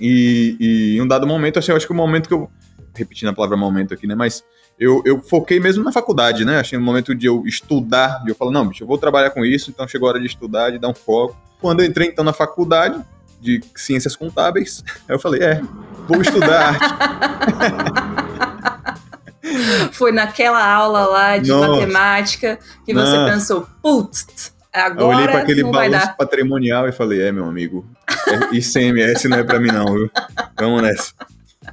E, 0.00 0.56
e 0.58 0.96
em 0.96 1.00
um 1.00 1.06
dado 1.06 1.26
momento, 1.26 1.58
assim, 1.58 1.70
eu 1.70 1.76
acho 1.76 1.86
que 1.86 1.92
o 1.92 1.96
momento 1.96 2.28
que 2.28 2.34
eu. 2.34 2.50
Repetindo 2.94 3.28
a 3.28 3.32
palavra 3.32 3.56
momento 3.56 3.92
aqui, 3.94 4.06
né? 4.06 4.14
Mas 4.14 4.44
eu, 4.78 5.02
eu 5.04 5.20
foquei 5.20 5.58
mesmo 5.60 5.82
na 5.84 5.90
faculdade, 5.92 6.44
né? 6.44 6.58
Achei 6.60 6.78
um 6.78 6.82
momento 6.82 7.14
de 7.14 7.26
eu 7.26 7.44
estudar, 7.46 8.22
de 8.24 8.30
eu 8.30 8.34
falar, 8.36 8.50
não, 8.52 8.66
bicho, 8.66 8.82
eu 8.84 8.88
vou 8.88 8.98
trabalhar 8.98 9.30
com 9.30 9.44
isso, 9.44 9.70
então 9.70 9.86
chegou 9.86 10.08
a 10.08 10.12
hora 10.12 10.20
de 10.20 10.26
estudar, 10.26 10.70
de 10.70 10.78
dar 10.78 10.88
um 10.88 10.94
foco. 10.94 11.36
Quando 11.60 11.80
eu 11.80 11.86
entrei, 11.86 12.08
então, 12.08 12.24
na 12.24 12.32
faculdade 12.32 13.00
de 13.40 13.60
ciências 13.76 14.14
contábeis, 14.16 14.82
aí 15.08 15.14
eu 15.14 15.18
falei, 15.18 15.42
é, 15.42 15.60
vou 16.08 16.20
estudar 16.22 16.74
arte. 16.74 18.14
Foi 19.92 20.10
naquela 20.10 20.64
aula 20.66 21.04
lá 21.04 21.36
de 21.38 21.50
Nossa. 21.50 21.68
matemática 21.68 22.58
que 22.84 22.94
você 22.94 23.16
Nossa. 23.16 23.32
pensou, 23.32 23.68
putz, 23.82 24.53
Eu 24.74 25.06
olhei 25.06 25.22
para 25.22 25.30
agora 25.30 25.38
aquele 25.38 25.62
balanço 25.62 26.16
patrimonial 26.16 26.88
e 26.88 26.92
falei, 26.92 27.22
é, 27.22 27.32
meu 27.32 27.44
amigo, 27.44 27.86
é- 28.28 28.56
ICMS 28.56 29.28
não 29.28 29.38
é 29.38 29.44
pra 29.44 29.60
mim 29.60 29.68
não, 29.68 29.84
viu? 29.94 30.10
Vamos 30.58 30.82
nessa. 30.82 31.12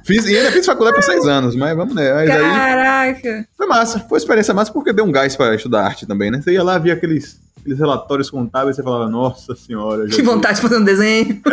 Fiz, 0.04 0.24
e 0.24 0.36
ainda 0.36 0.50
fiz 0.50 0.64
faculdade 0.64 0.96
por 0.96 1.02
seis 1.02 1.26
anos, 1.26 1.54
mas 1.54 1.76
vamos 1.76 1.94
nessa. 1.94 2.14
Mas 2.14 2.30
aí 2.30 2.36
Caraca! 2.38 3.46
foi 3.56 3.66
massa, 3.66 4.00
foi 4.00 4.18
experiência 4.18 4.54
massa 4.54 4.72
porque 4.72 4.92
deu 4.92 5.04
um 5.04 5.12
gás 5.12 5.36
pra 5.36 5.54
estudar 5.54 5.84
arte 5.84 6.06
também, 6.06 6.30
né? 6.30 6.40
Você 6.40 6.52
ia 6.52 6.62
lá, 6.62 6.78
via 6.78 6.94
aqueles, 6.94 7.40
aqueles 7.60 7.78
relatórios 7.78 8.30
contábeis 8.30 8.76
e 8.76 8.76
você 8.76 8.82
falava, 8.82 9.08
nossa 9.08 9.54
senhora. 9.54 10.06
Que 10.06 10.22
vontade 10.22 10.56
de 10.56 10.62
fazer 10.62 10.76
um 10.78 10.84
desenho. 10.84 11.40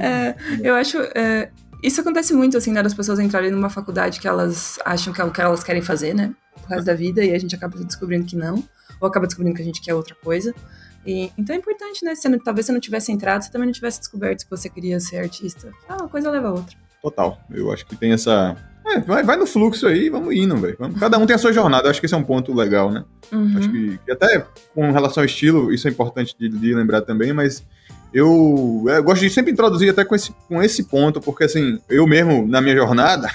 É, 0.00 0.34
eu 0.62 0.74
acho. 0.74 0.98
é, 1.14 1.48
isso 1.82 2.00
acontece 2.00 2.34
muito, 2.34 2.56
assim, 2.56 2.72
né? 2.72 2.82
Das 2.82 2.94
pessoas 2.94 3.18
entrarem 3.18 3.50
numa 3.50 3.70
faculdade 3.70 4.18
que 4.18 4.26
elas 4.26 4.78
acham 4.84 5.12
que 5.12 5.20
é 5.20 5.24
o 5.24 5.30
que 5.30 5.40
elas 5.40 5.62
querem 5.62 5.80
fazer, 5.80 6.14
né? 6.14 6.32
Pro 6.60 6.70
resto 6.70 6.86
da 6.86 6.94
vida, 6.94 7.24
e 7.24 7.32
a 7.32 7.38
gente 7.38 7.54
acaba 7.54 7.76
descobrindo 7.78 8.24
que 8.26 8.36
não. 8.36 8.62
Ou 9.00 9.08
acaba 9.08 9.26
descobrindo 9.26 9.56
que 9.56 9.62
a 9.62 9.64
gente 9.64 9.80
quer 9.80 9.94
outra 9.94 10.14
coisa. 10.14 10.54
E, 11.06 11.30
então 11.36 11.54
é 11.54 11.58
importante, 11.58 12.04
né? 12.04 12.14
Se 12.14 12.28
não- 12.28 12.38
talvez 12.38 12.66
você 12.66 12.72
não 12.72 12.80
tivesse 12.80 13.12
entrado, 13.12 13.42
você 13.42 13.50
também 13.50 13.66
não 13.66 13.72
tivesse 13.72 13.98
descoberto 13.98 14.44
que 14.44 14.50
você 14.50 14.68
queria 14.68 14.98
ser 15.00 15.18
artista. 15.18 15.70
Ah, 15.88 15.96
uma 16.00 16.08
coisa 16.08 16.30
leva 16.30 16.48
a 16.48 16.52
outra. 16.52 16.76
Total. 17.02 17.38
Eu 17.50 17.70
acho 17.70 17.84
que 17.84 17.94
tem 17.96 18.12
essa. 18.12 18.56
É, 18.86 19.00
vai, 19.00 19.22
vai 19.22 19.36
no 19.36 19.46
fluxo 19.46 19.86
aí, 19.86 20.08
vamos 20.08 20.34
indo, 20.34 20.56
velho. 20.56 20.76
Cada 20.98 21.18
um 21.18 21.26
tem 21.26 21.34
a 21.34 21.38
sua 21.38 21.52
jornada, 21.52 21.86
eu 21.86 21.90
acho 21.90 22.00
que 22.00 22.06
esse 22.06 22.14
é 22.14 22.18
um 22.18 22.22
ponto 22.24 22.52
legal, 22.54 22.90
né? 22.90 23.04
Uhum. 23.32 23.54
Acho 23.58 23.70
que, 23.70 23.98
que 24.04 24.12
até 24.12 24.46
com 24.74 24.90
relação 24.92 25.22
ao 25.22 25.24
estilo, 25.26 25.72
isso 25.72 25.88
é 25.88 25.90
importante 25.90 26.34
de, 26.38 26.48
de 26.48 26.74
lembrar 26.74 27.00
também, 27.02 27.32
mas 27.32 27.64
eu, 28.12 28.84
é, 28.88 28.98
eu 28.98 29.02
gosto 29.04 29.22
de 29.22 29.30
sempre 29.30 29.52
introduzir 29.52 29.90
até 29.90 30.04
com 30.04 30.14
esse, 30.14 30.32
com 30.48 30.62
esse 30.62 30.84
ponto, 30.84 31.20
porque 31.20 31.44
assim, 31.44 31.78
eu 31.88 32.06
mesmo, 32.06 32.46
na 32.46 32.60
minha 32.60 32.76
jornada, 32.76 33.28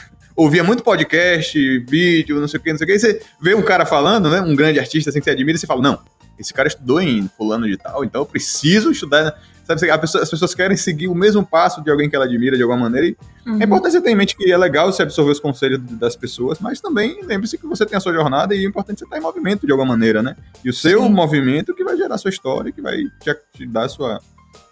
ouvia 0.44 0.64
muito 0.64 0.84
podcast, 0.84 1.80
vídeo, 1.80 2.40
não 2.40 2.48
sei 2.48 2.60
o 2.60 2.64
que, 2.64 2.72
não 2.72 2.78
sei 2.78 2.86
o 2.86 2.88
que, 2.88 2.96
e 2.96 3.00
você 3.00 3.22
vê 3.42 3.54
um 3.56 3.62
cara 3.62 3.86
falando, 3.86 4.30
né, 4.30 4.40
um 4.42 4.56
grande 4.56 4.80
artista 4.80 5.10
assim 5.10 5.20
que 5.20 5.26
você 5.26 5.32
admira, 5.32 5.58
e 5.58 5.60
você 5.60 5.68
fala, 5.68 5.82
não, 5.82 6.00
esse 6.38 6.54
cara 6.54 6.68
estudou 6.68 7.02
em 7.02 7.30
fulano 7.38 7.68
de 7.68 7.76
tal, 7.78 8.04
então 8.06 8.22
eu 8.22 8.26
preciso 8.26 8.90
estudar, 8.92 9.24
né? 9.26 9.32
sabe, 9.66 10.00
pessoa- 10.00 10.24
as 10.24 10.30
pessoas 10.30 10.56
querem 10.56 10.76
seguir 10.78 11.08
o 11.10 11.14
mesmo 11.14 11.46
passo 11.46 11.84
de 11.84 11.92
alguém 11.92 12.10
que 12.10 12.16
ela 12.16 12.26
admira 12.26 12.56
de 12.56 12.64
alguma 12.64 12.80
maneira, 12.84 13.08
e 13.08 13.18
Uhum. 13.46 13.62
é 13.62 13.66
importante 13.66 13.92
você 13.92 14.02
ter 14.02 14.12
em 14.12 14.16
mente 14.16 14.36
que 14.36 14.50
é 14.52 14.58
legal 14.58 14.92
você 14.92 15.04
absorver 15.04 15.32
os 15.32 15.40
conselhos 15.40 15.80
das 15.92 16.16
pessoas, 16.16 16.58
mas 16.60 16.80
também 16.80 17.20
lembre-se 17.24 17.58
que 17.58 17.68
você 17.68 17.86
tem 17.86 17.98
a 17.98 18.00
sua 18.00 18.14
jornada 18.14 18.56
e 18.56 18.64
é 18.64 18.68
importante 18.68 19.00
você 19.00 19.06
estar 19.06 19.18
em 19.18 19.22
movimento 19.22 19.66
de 19.66 19.72
alguma 19.72 19.90
maneira, 19.90 20.24
né? 20.24 20.36
E 20.64 20.70
o 20.70 20.74
seu 20.74 21.04
Sim. 21.04 21.10
movimento 21.10 21.74
que 21.76 21.84
vai 21.84 21.98
gerar 21.98 22.16
a 22.16 22.18
sua 22.18 22.30
história, 22.30 22.72
que 22.72 22.82
vai 22.82 22.98
te, 23.22 23.36
te 23.54 23.66
dar 23.68 23.86
a 23.86 23.90
sua, 23.90 24.20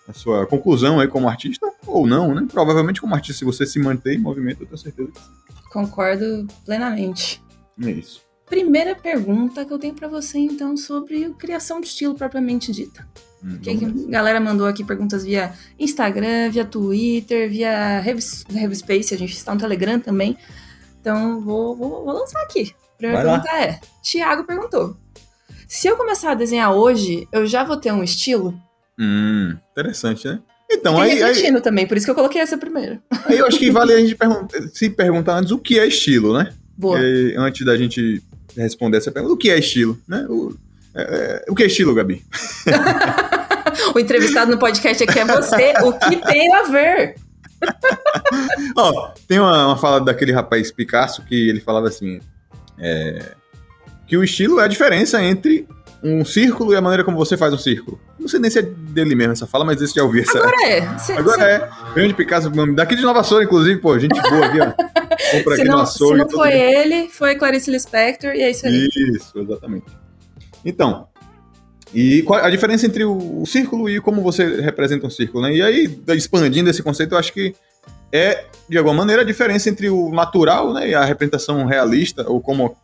a 0.08 0.14
sua 0.14 0.46
conclusão 0.48 1.00
aí 1.00 1.08
como 1.08 1.28
artista, 1.28 1.68
ou 1.86 2.08
não, 2.08 2.34
né? 2.34 2.48
Provavelmente 2.52 3.00
como 3.02 3.14
artista, 3.14 3.40
se 3.40 3.46
você 3.46 3.66
se 3.66 3.78
manter 3.80 4.14
em 4.16 4.19
movimento, 4.19 4.62
eu 4.64 4.66
tenho 4.68 4.78
certeza 4.78 5.10
que 5.12 5.19
sim. 5.19 5.25
Concordo 5.85 6.47
plenamente. 6.65 7.39
É 7.83 7.91
isso. 7.91 8.21
Primeira 8.47 8.95
pergunta 8.95 9.63
que 9.63 9.71
eu 9.71 9.77
tenho 9.77 9.94
pra 9.94 10.07
você, 10.07 10.39
então, 10.39 10.75
sobre 10.75 11.29
criação 11.35 11.79
de 11.79 11.85
estilo 11.88 12.15
propriamente 12.15 12.71
dita. 12.71 13.07
Hum, 13.44 13.59
Que, 13.59 13.69
a 13.71 14.09
galera 14.09 14.39
mandou 14.39 14.65
aqui 14.65 14.83
perguntas 14.83 15.24
via 15.24 15.53
Instagram, 15.77 16.50
via 16.50 16.66
Twitter, 16.66 17.47
via 17.49 17.99
Rev- 17.99 18.19
Revspace, 18.49 19.13
a 19.13 19.18
gente 19.18 19.33
está 19.33 19.54
no 19.54 19.59
Telegram 19.59 19.99
também. 19.99 20.35
Então, 20.99 21.42
vou, 21.42 21.75
vou, 21.75 22.04
vou 22.06 22.13
lançar 22.13 22.42
aqui. 22.42 22.73
A 22.95 22.97
primeira 22.97 23.23
Vai 23.23 23.33
lá. 23.33 23.40
pergunta 23.44 23.63
é: 23.63 23.80
Tiago 24.02 24.45
perguntou. 24.45 24.97
Se 25.68 25.87
eu 25.87 25.95
começar 25.95 26.31
a 26.31 26.35
desenhar 26.35 26.73
hoje, 26.73 27.28
eu 27.31 27.45
já 27.45 27.63
vou 27.63 27.78
ter 27.78 27.92
um 27.92 28.04
estilo? 28.04 28.59
Hum, 28.97 29.56
interessante, 29.71 30.28
né? 30.28 30.40
Então, 30.69 31.00
aí, 31.00 31.12
aí, 31.12 31.18
refletindo 31.19 31.62
também, 31.62 31.88
por 31.88 31.95
isso 31.97 32.06
que 32.06 32.12
eu 32.12 32.16
coloquei 32.16 32.42
essa 32.42 32.57
primeiro. 32.57 33.00
aí 33.26 33.38
eu 33.38 33.47
acho 33.47 33.57
que 33.57 33.71
vale 33.71 33.94
a 33.94 34.00
gente 34.00 34.16
pergun- 34.16 34.47
se 34.74 34.90
perguntar 34.90 35.38
antes 35.38 35.52
o 35.52 35.57
que 35.57 35.80
é 35.80 35.86
estilo, 35.88 36.38
né? 36.38 36.52
Boa. 36.78 37.00
E 37.00 37.36
antes 37.38 37.66
da 37.66 37.78
gente 37.78 38.21
responder 38.56 38.97
essa 38.97 39.12
pergunta, 39.12 39.33
o 39.33 39.38
que 39.38 39.50
é 39.50 39.57
estilo, 39.57 39.97
né? 40.07 40.26
O, 40.30 40.54
é, 40.94 41.02
é, 41.02 41.45
o 41.52 41.56
que 41.56 41.64
é 41.64 41.68
estilo, 41.68 41.94
Gabi? 41.94 42.24
O 43.94 44.00
entrevistado 44.00 44.50
no 44.52 44.57
podcast 44.57 45.04
aqui 45.04 45.19
é 45.19 45.26
você. 45.26 45.74
o 45.83 45.94
que 45.94 46.16
tem 46.26 46.54
a 46.56 46.64
ver? 46.64 47.16
Ó, 48.76 49.12
tem 49.28 49.40
uma, 49.40 49.68
uma 49.68 49.78
fala 49.78 50.00
daquele 50.02 50.31
rapaz 50.31 50.71
Picasso 50.71 51.24
que 51.24 51.50
ele 51.50 51.59
falava 51.59 51.88
assim: 51.88 52.19
é, 52.80 53.33
que 54.07 54.18
o 54.18 54.24
estilo 54.24 54.59
é 54.59 54.64
a 54.64 54.68
diferença 54.68 55.21
entre 55.24 55.68
um 56.04 56.23
círculo 56.23 56.73
e 56.73 56.75
a 56.75 56.81
maneira 56.81 57.04
como 57.04 57.18
você 57.18 57.35
faz 57.35 57.54
um 57.54 57.57
círculo. 57.57 57.99
Não 58.19 58.27
sei 58.27 58.39
nem 58.39 58.49
se 58.49 58.59
é 58.59 58.61
dele 58.61 59.16
mesmo 59.16 59.33
essa 59.33 59.47
fala, 59.47 59.66
mas 59.66 59.81
esse 59.81 59.95
já 59.95 60.04
ouvi 60.04 60.21
essa. 60.21 60.37
Agora 60.37 60.68
é. 60.68 60.97
Se, 60.97 61.11
Agora 61.13 61.44
é. 61.44 61.69
Grande 61.94 62.13
Picasso, 62.13 62.49
daqui 62.73 62.95
de 62.95 63.01
Nova 63.01 63.23
Soura, 63.23 63.44
inclusive, 63.44 63.80
pô, 63.80 63.97
gente 63.97 64.19
boa 64.21 64.45
aqui, 64.45 64.59
ó. 64.59 64.71
Compra 65.31 65.56
se 65.56 65.61
aqui 65.61 65.69
não, 65.69 65.85
se 65.85 66.13
não 66.13 66.30
foi 66.30 66.51
dia. 66.51 66.81
ele, 66.81 67.09
foi 67.09 67.35
Clarice 67.35 67.71
Lispector 67.71 68.33
e 68.35 68.42
é 68.42 68.51
isso 68.51 68.68
aí. 68.68 68.87
Isso, 69.16 69.39
exatamente. 69.39 69.85
Então, 70.63 71.07
e 71.94 72.21
qual 72.23 72.44
a 72.44 72.49
diferença 72.49 72.85
entre 72.85 73.04
o, 73.04 73.42
o 73.42 73.45
círculo 73.45 73.89
e 73.89 73.99
como 73.99 74.21
você 74.21 74.61
representa 74.61 75.07
um 75.07 75.09
círculo, 75.09 75.44
né? 75.44 75.56
E 75.56 75.61
aí, 75.61 75.99
expandindo 76.09 76.69
esse 76.69 76.83
conceito, 76.83 77.13
eu 77.13 77.18
acho 77.18 77.33
que 77.33 77.56
é, 78.11 78.45
de 78.69 78.77
alguma 78.77 78.95
maneira, 78.95 79.21
a 79.21 79.25
diferença 79.25 79.69
entre 79.69 79.89
o 79.89 80.09
natural, 80.11 80.73
né, 80.73 80.89
e 80.89 80.95
a 80.95 81.04
representação 81.04 81.66
realista, 81.66 82.25
ou 82.27 82.39
como 82.39 82.75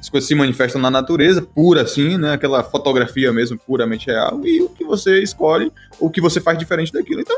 as 0.00 0.08
coisas 0.08 0.26
se 0.26 0.34
manifestam 0.34 0.80
na 0.80 0.90
natureza, 0.90 1.42
pura 1.42 1.82
assim, 1.82 2.16
né, 2.16 2.32
aquela 2.32 2.64
fotografia 2.64 3.30
mesmo, 3.32 3.58
puramente 3.58 4.06
real, 4.06 4.40
e 4.44 4.62
o 4.62 4.70
que 4.70 4.82
você 4.82 5.22
escolhe, 5.22 5.70
o 6.00 6.08
que 6.08 6.20
você 6.20 6.40
faz 6.40 6.58
diferente 6.58 6.90
daquilo. 6.90 7.20
Então, 7.20 7.36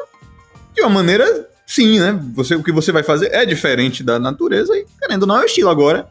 de 0.72 0.80
uma 0.80 0.90
maneira, 0.90 1.48
sim, 1.66 1.98
né, 1.98 2.18
você, 2.34 2.54
o 2.54 2.62
que 2.62 2.70
você 2.70 2.92
vai 2.92 3.02
fazer 3.02 3.32
é 3.32 3.44
diferente 3.44 4.04
da 4.04 4.18
natureza, 4.18 4.74
e 4.76 4.86
querendo 5.00 5.22
ou 5.22 5.28
não, 5.28 5.38
é 5.38 5.42
o 5.42 5.46
estilo 5.46 5.68
agora. 5.68 6.08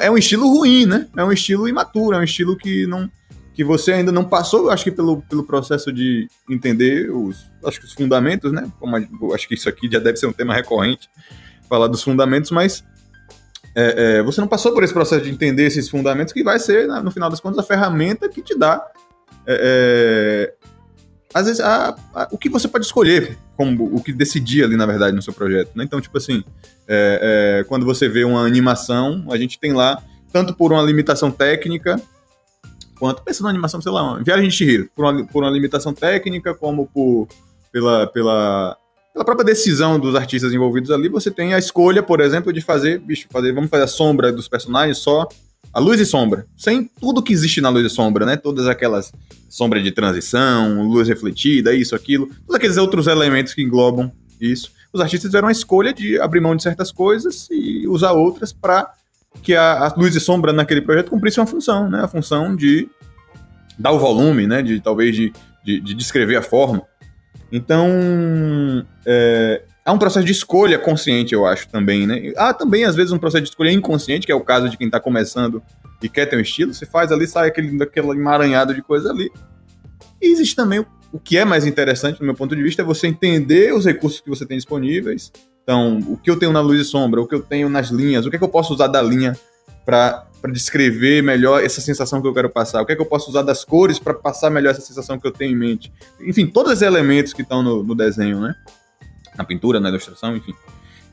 É 0.00 0.10
um 0.10 0.16
estilo 0.16 0.48
ruim, 0.48 0.86
né? 0.86 1.06
É 1.14 1.22
um 1.22 1.30
estilo 1.30 1.68
imaturo, 1.68 2.16
é 2.16 2.18
um 2.18 2.22
estilo 2.22 2.56
que 2.56 2.86
não 2.86 3.10
que 3.54 3.62
você 3.62 3.92
ainda 3.92 4.10
não 4.10 4.24
passou, 4.24 4.68
acho 4.68 4.82
que 4.82 4.90
pelo, 4.90 5.22
pelo 5.22 5.44
processo 5.44 5.92
de 5.92 6.26
entender 6.50 7.08
os, 7.10 7.48
acho 7.64 7.78
que 7.78 7.86
os 7.86 7.92
fundamentos, 7.92 8.50
né? 8.50 8.66
Como 8.80 8.96
acho 9.32 9.46
que 9.46 9.54
isso 9.54 9.68
aqui 9.68 9.88
já 9.90 10.00
deve 10.00 10.16
ser 10.16 10.26
um 10.26 10.32
tema 10.32 10.52
recorrente, 10.52 11.08
falar 11.68 11.86
dos 11.86 12.02
fundamentos, 12.02 12.50
mas 12.50 12.82
é, 13.74 14.18
é, 14.18 14.22
você 14.22 14.40
não 14.40 14.48
passou 14.48 14.72
por 14.72 14.84
esse 14.84 14.92
processo 14.92 15.24
de 15.24 15.30
entender 15.30 15.64
esses 15.64 15.88
fundamentos 15.88 16.32
que 16.32 16.44
vai 16.44 16.58
ser, 16.58 16.86
no 16.86 17.10
final 17.10 17.28
das 17.28 17.40
contas, 17.40 17.58
a 17.58 17.62
ferramenta 17.62 18.28
que 18.28 18.42
te 18.42 18.56
dá 18.56 18.84
é, 19.46 20.52
é, 20.56 20.64
às 21.32 21.46
vezes, 21.46 21.60
a, 21.60 21.96
a, 22.14 22.28
o 22.30 22.38
que 22.38 22.48
você 22.48 22.68
pode 22.68 22.86
escolher, 22.86 23.36
como 23.56 23.84
o 23.94 24.02
que 24.02 24.12
decidir 24.12 24.62
ali, 24.64 24.76
na 24.76 24.86
verdade, 24.86 25.16
no 25.16 25.22
seu 25.22 25.32
projeto. 25.32 25.72
Né? 25.74 25.82
Então, 25.84 26.00
tipo 26.00 26.16
assim, 26.16 26.44
é, 26.86 27.58
é, 27.60 27.64
quando 27.64 27.84
você 27.84 28.08
vê 28.08 28.24
uma 28.24 28.46
animação, 28.46 29.26
a 29.30 29.36
gente 29.36 29.58
tem 29.58 29.72
lá, 29.72 30.00
tanto 30.32 30.54
por 30.54 30.72
uma 30.72 30.82
limitação 30.82 31.32
técnica, 31.32 32.00
quanto, 32.98 33.22
pensando 33.22 33.44
na 33.46 33.50
animação, 33.50 33.80
sei 33.80 33.90
lá, 33.90 34.16
Viagem 34.22 34.48
de 34.48 34.54
Chihiro, 34.54 34.88
por 34.94 35.04
uma, 35.04 35.26
por 35.26 35.42
uma 35.42 35.50
limitação 35.50 35.92
técnica, 35.92 36.54
como 36.54 36.86
por, 36.86 37.26
pela, 37.72 38.06
pela, 38.06 38.76
pela 39.14 39.24
própria 39.24 39.46
decisão 39.46 39.98
dos 39.98 40.16
artistas 40.16 40.52
envolvidos 40.52 40.90
ali, 40.90 41.08
você 41.08 41.30
tem 41.30 41.54
a 41.54 41.58
escolha, 41.58 42.02
por 42.02 42.20
exemplo, 42.20 42.52
de 42.52 42.60
fazer, 42.60 42.98
bicho, 42.98 43.28
fazer, 43.30 43.52
vamos 43.52 43.70
fazer 43.70 43.84
a 43.84 43.86
sombra 43.86 44.32
dos 44.32 44.48
personagens 44.48 44.98
só 44.98 45.28
a 45.72 45.78
luz 45.78 46.00
e 46.00 46.06
sombra, 46.06 46.46
sem 46.56 46.90
tudo 47.00 47.22
que 47.22 47.32
existe 47.32 47.60
na 47.60 47.68
luz 47.68 47.86
e 47.86 47.90
sombra, 47.90 48.26
né? 48.26 48.36
Todas 48.36 48.66
aquelas 48.66 49.12
sombra 49.48 49.80
de 49.80 49.92
transição, 49.92 50.82
luz 50.82 51.08
refletida, 51.08 51.72
isso, 51.74 51.94
aquilo, 51.94 52.26
todos 52.26 52.56
aqueles 52.56 52.76
outros 52.76 53.06
elementos 53.06 53.54
que 53.54 53.62
englobam 53.62 54.10
isso. 54.40 54.72
Os 54.92 55.00
artistas 55.00 55.28
fizeram 55.28 55.48
a 55.48 55.52
escolha 55.52 55.92
de 55.92 56.20
abrir 56.20 56.40
mão 56.40 56.54
de 56.54 56.62
certas 56.62 56.92
coisas 56.92 57.48
e 57.50 57.86
usar 57.88 58.12
outras 58.12 58.52
para 58.52 58.92
que 59.42 59.54
a, 59.54 59.86
a, 59.86 59.94
luz 59.96 60.14
e 60.14 60.20
sombra 60.20 60.52
naquele 60.52 60.80
projeto 60.80 61.10
cumprisse 61.10 61.40
uma 61.40 61.46
função, 61.46 61.88
né? 61.88 62.02
A 62.02 62.08
função 62.08 62.54
de 62.54 62.88
dar 63.78 63.92
o 63.92 63.98
volume, 63.98 64.46
né? 64.46 64.60
De 64.62 64.80
talvez 64.80 65.14
de, 65.14 65.32
de, 65.64 65.80
de 65.80 65.94
descrever 65.94 66.36
a 66.36 66.42
forma. 66.42 66.82
Então, 67.56 68.84
é, 69.06 69.62
há 69.84 69.92
um 69.92 69.98
processo 69.98 70.26
de 70.26 70.32
escolha 70.32 70.76
consciente, 70.76 71.32
eu 71.32 71.46
acho, 71.46 71.68
também, 71.68 72.04
né? 72.04 72.32
Há 72.36 72.52
também, 72.52 72.84
às 72.84 72.96
vezes, 72.96 73.12
um 73.12 73.18
processo 73.18 73.44
de 73.44 73.50
escolha 73.50 73.70
inconsciente, 73.70 74.26
que 74.26 74.32
é 74.32 74.34
o 74.34 74.40
caso 74.40 74.68
de 74.68 74.76
quem 74.76 74.88
está 74.88 74.98
começando 74.98 75.62
e 76.02 76.08
quer 76.08 76.26
ter 76.26 76.36
um 76.36 76.40
estilo. 76.40 76.74
Você 76.74 76.84
faz 76.84 77.12
ali, 77.12 77.28
sai 77.28 77.46
aquele, 77.46 77.80
aquele 77.80 78.10
emaranhado 78.10 78.74
de 78.74 78.82
coisa 78.82 79.08
ali. 79.08 79.30
E 80.20 80.32
existe 80.32 80.56
também 80.56 80.80
o, 80.80 80.86
o 81.12 81.20
que 81.20 81.38
é 81.38 81.44
mais 81.44 81.64
interessante, 81.64 82.18
do 82.18 82.24
meu 82.24 82.34
ponto 82.34 82.56
de 82.56 82.62
vista, 82.62 82.82
é 82.82 82.84
você 82.84 83.06
entender 83.06 83.72
os 83.72 83.86
recursos 83.86 84.20
que 84.20 84.28
você 84.28 84.44
tem 84.44 84.56
disponíveis. 84.56 85.30
Então, 85.62 86.00
o 86.08 86.16
que 86.16 86.28
eu 86.28 86.36
tenho 86.36 86.52
na 86.52 86.60
luz 86.60 86.80
e 86.80 86.84
sombra, 86.84 87.20
o 87.20 87.28
que 87.28 87.36
eu 87.36 87.40
tenho 87.40 87.68
nas 87.68 87.88
linhas, 87.88 88.26
o 88.26 88.30
que 88.30 88.34
é 88.34 88.38
que 88.40 88.44
eu 88.44 88.48
posso 88.48 88.74
usar 88.74 88.88
da 88.88 89.00
linha 89.00 89.38
para 89.84 90.26
descrever 90.52 91.22
melhor 91.22 91.62
essa 91.64 91.80
sensação 91.80 92.20
que 92.20 92.28
eu 92.28 92.34
quero 92.34 92.50
passar, 92.50 92.82
o 92.82 92.86
que 92.86 92.92
é 92.92 92.96
que 92.96 93.02
eu 93.02 93.06
posso 93.06 93.30
usar 93.30 93.42
das 93.42 93.64
cores 93.64 93.98
para 93.98 94.14
passar 94.14 94.50
melhor 94.50 94.70
essa 94.70 94.80
sensação 94.80 95.18
que 95.18 95.26
eu 95.26 95.32
tenho 95.32 95.52
em 95.52 95.56
mente. 95.56 95.92
Enfim, 96.20 96.46
todos 96.46 96.72
os 96.72 96.82
elementos 96.82 97.32
que 97.32 97.42
estão 97.42 97.62
no, 97.62 97.82
no 97.82 97.94
desenho, 97.94 98.40
né? 98.40 98.54
na 99.36 99.44
pintura, 99.44 99.80
na 99.80 99.88
ilustração, 99.88 100.36
enfim. 100.36 100.54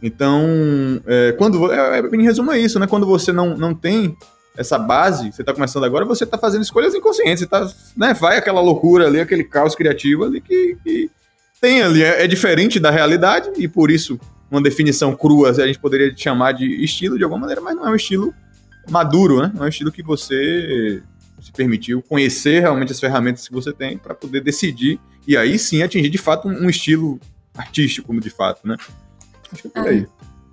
Então, 0.01 0.43
é, 1.05 1.33
quando 1.33 1.71
é, 1.71 1.99
é, 1.99 2.15
em 2.15 2.23
resumo 2.23 2.51
é 2.51 2.59
isso, 2.59 2.79
né? 2.79 2.87
Quando 2.87 3.05
você 3.05 3.31
não, 3.31 3.55
não 3.55 3.73
tem 3.73 4.15
essa 4.57 4.77
base, 4.77 5.31
você 5.31 5.41
está 5.41 5.53
começando 5.53 5.83
agora, 5.83 6.05
você 6.05 6.23
está 6.23 6.37
fazendo 6.37 6.63
escolhas 6.63 6.93
inconscientes, 6.93 7.45
tá, 7.47 7.69
né? 7.95 8.13
Vai 8.13 8.37
aquela 8.37 8.61
loucura 8.61 9.07
ali, 9.07 9.19
aquele 9.19 9.43
caos 9.43 9.75
criativo 9.75 10.23
ali 10.23 10.41
que, 10.41 10.77
que 10.83 11.09
tem 11.59 11.81
ali, 11.81 12.03
é, 12.03 12.23
é, 12.23 12.27
diferente 12.27 12.79
da 12.79 12.89
realidade 12.89 13.51
e 13.57 13.67
por 13.67 13.91
isso 13.91 14.19
uma 14.49 14.61
definição 14.61 15.15
crua 15.15 15.51
a 15.51 15.67
gente 15.67 15.79
poderia 15.79 16.13
chamar 16.17 16.51
de 16.51 16.83
estilo 16.83 17.17
de 17.17 17.23
alguma 17.23 17.41
maneira, 17.41 17.61
mas 17.61 17.75
não 17.75 17.87
é 17.87 17.91
um 17.91 17.95
estilo 17.95 18.33
maduro, 18.89 19.41
né? 19.41 19.51
É 19.57 19.61
um 19.61 19.67
estilo 19.67 19.91
que 19.91 20.03
você 20.03 21.01
se 21.41 21.51
permitiu 21.51 22.01
conhecer 22.01 22.61
realmente 22.61 22.91
as 22.91 22.99
ferramentas 22.99 23.47
que 23.47 23.53
você 23.53 23.73
tem 23.73 23.97
para 23.97 24.13
poder 24.13 24.41
decidir 24.41 24.99
e 25.27 25.35
aí 25.35 25.57
sim 25.57 25.81
atingir 25.81 26.09
de 26.09 26.17
fato 26.17 26.47
um 26.47 26.69
estilo 26.69 27.19
artístico, 27.55 28.17
de 28.19 28.29
fato, 28.29 28.67
né? 28.67 28.75
Acho 29.51 29.63
que 29.63 29.67
é 29.67 29.71
por 29.71 29.87
aí. 29.87 30.07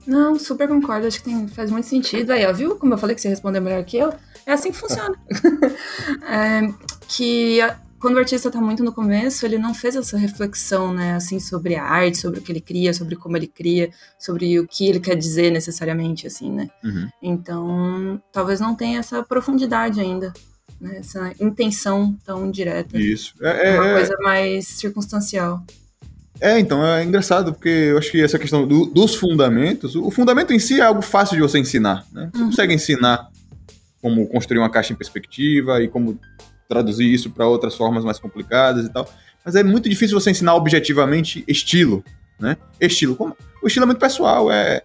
Não, 0.07 0.39
super 0.39 0.67
concordo, 0.67 1.07
acho 1.07 1.19
que 1.19 1.25
tem, 1.25 1.47
faz 1.49 1.71
muito 1.71 1.87
sentido. 1.87 2.31
Aí, 2.33 2.47
ó, 2.47 2.53
viu 2.53 2.77
como 2.77 2.95
eu 2.95 2.99
falei 2.99 3.15
que 3.15 3.21
você 3.21 3.29
respondeu 3.29 3.61
melhor 3.61 3.85
que 3.85 3.99
eu? 3.99 4.13
É 4.47 4.53
assim 4.53 4.73
que 4.73 4.79
funciona. 4.79 5.15
é, 6.27 6.73
que 7.07 7.61
quando 8.01 8.17
o 8.17 8.19
artista 8.19 8.49
está 8.49 8.61
muito 8.61 8.85
no 8.85 8.93
começo, 8.93 9.45
ele 9.45 9.59
não 9.59 9.75
fez 9.75 9.97
essa 9.97 10.17
reflexão, 10.17 10.93
né, 10.95 11.15
assim, 11.15 11.41
sobre 11.41 11.75
a 11.75 11.85
arte, 11.85 12.19
sobre 12.19 12.39
o 12.39 12.43
que 12.43 12.53
ele 12.53 12.61
cria, 12.61 12.95
sobre 12.95 13.17
como 13.17 13.37
ele 13.37 13.47
cria, 13.47 13.91
sobre 14.19 14.59
o 14.59 14.67
que 14.67 14.89
ele 14.89 15.01
quer 15.01 15.17
dizer 15.17 15.51
necessariamente, 15.51 16.27
assim, 16.27 16.51
né? 16.51 16.69
Uhum. 16.85 17.09
Então, 17.23 18.23
talvez 18.33 18.61
não 18.61 18.75
tenha 18.75 19.01
essa 19.01 19.23
profundidade 19.23 20.01
ainda, 20.01 20.33
né, 20.81 20.99
essa 20.99 21.33
intenção 21.41 22.17
tão 22.25 22.51
direta. 22.51 22.99
Isso. 22.99 23.35
É, 23.43 23.75
é 23.75 23.81
uma 23.81 23.89
é, 23.89 23.95
coisa 23.95 24.17
mais 24.21 24.67
circunstancial. 24.67 25.63
É, 26.41 26.59
então, 26.59 26.85
é 26.87 27.03
engraçado, 27.03 27.53
porque 27.53 27.69
eu 27.69 27.99
acho 27.99 28.13
que 28.13 28.23
essa 28.23 28.39
questão 28.39 28.67
do, 28.67 28.87
dos 28.87 29.17
fundamentos, 29.17 29.97
o 29.97 30.11
fundamento 30.11 30.53
em 30.53 30.59
si 30.61 30.81
é 30.81 30.85
algo 30.85 31.03
fácil 31.03 31.37
de 31.37 31.43
você 31.43 31.59
ensinar, 31.59 32.07
né? 32.13 32.31
Você 32.33 32.43
uhum. 32.43 32.49
consegue 32.51 32.75
ensinar 32.75 33.29
como 34.01 34.29
construir 34.29 34.61
uma 34.61 34.71
caixa 34.71 34.93
em 34.93 34.97
perspectiva 34.97 35.83
e 35.83 35.89
como 35.89 36.21
traduzir 36.69 37.13
isso 37.13 37.31
para 37.31 37.49
outras 37.49 37.75
formas 37.75 38.05
mais 38.05 38.19
complicadas 38.19 38.87
e 38.87 38.93
tal. 38.93 39.11
Mas 39.45 39.55
é 39.57 39.65
muito 39.65 39.89
difícil 39.89 40.19
você 40.21 40.31
ensinar 40.31 40.55
objetivamente 40.55 41.43
estilo, 41.49 42.05
né? 42.39 42.57
Estilo. 42.81 43.17
Como, 43.17 43.37
o 43.63 43.67
estilo 43.67 43.85
é 43.85 43.87
muito 43.87 43.99
pessoal, 43.99 44.53
é, 44.53 44.83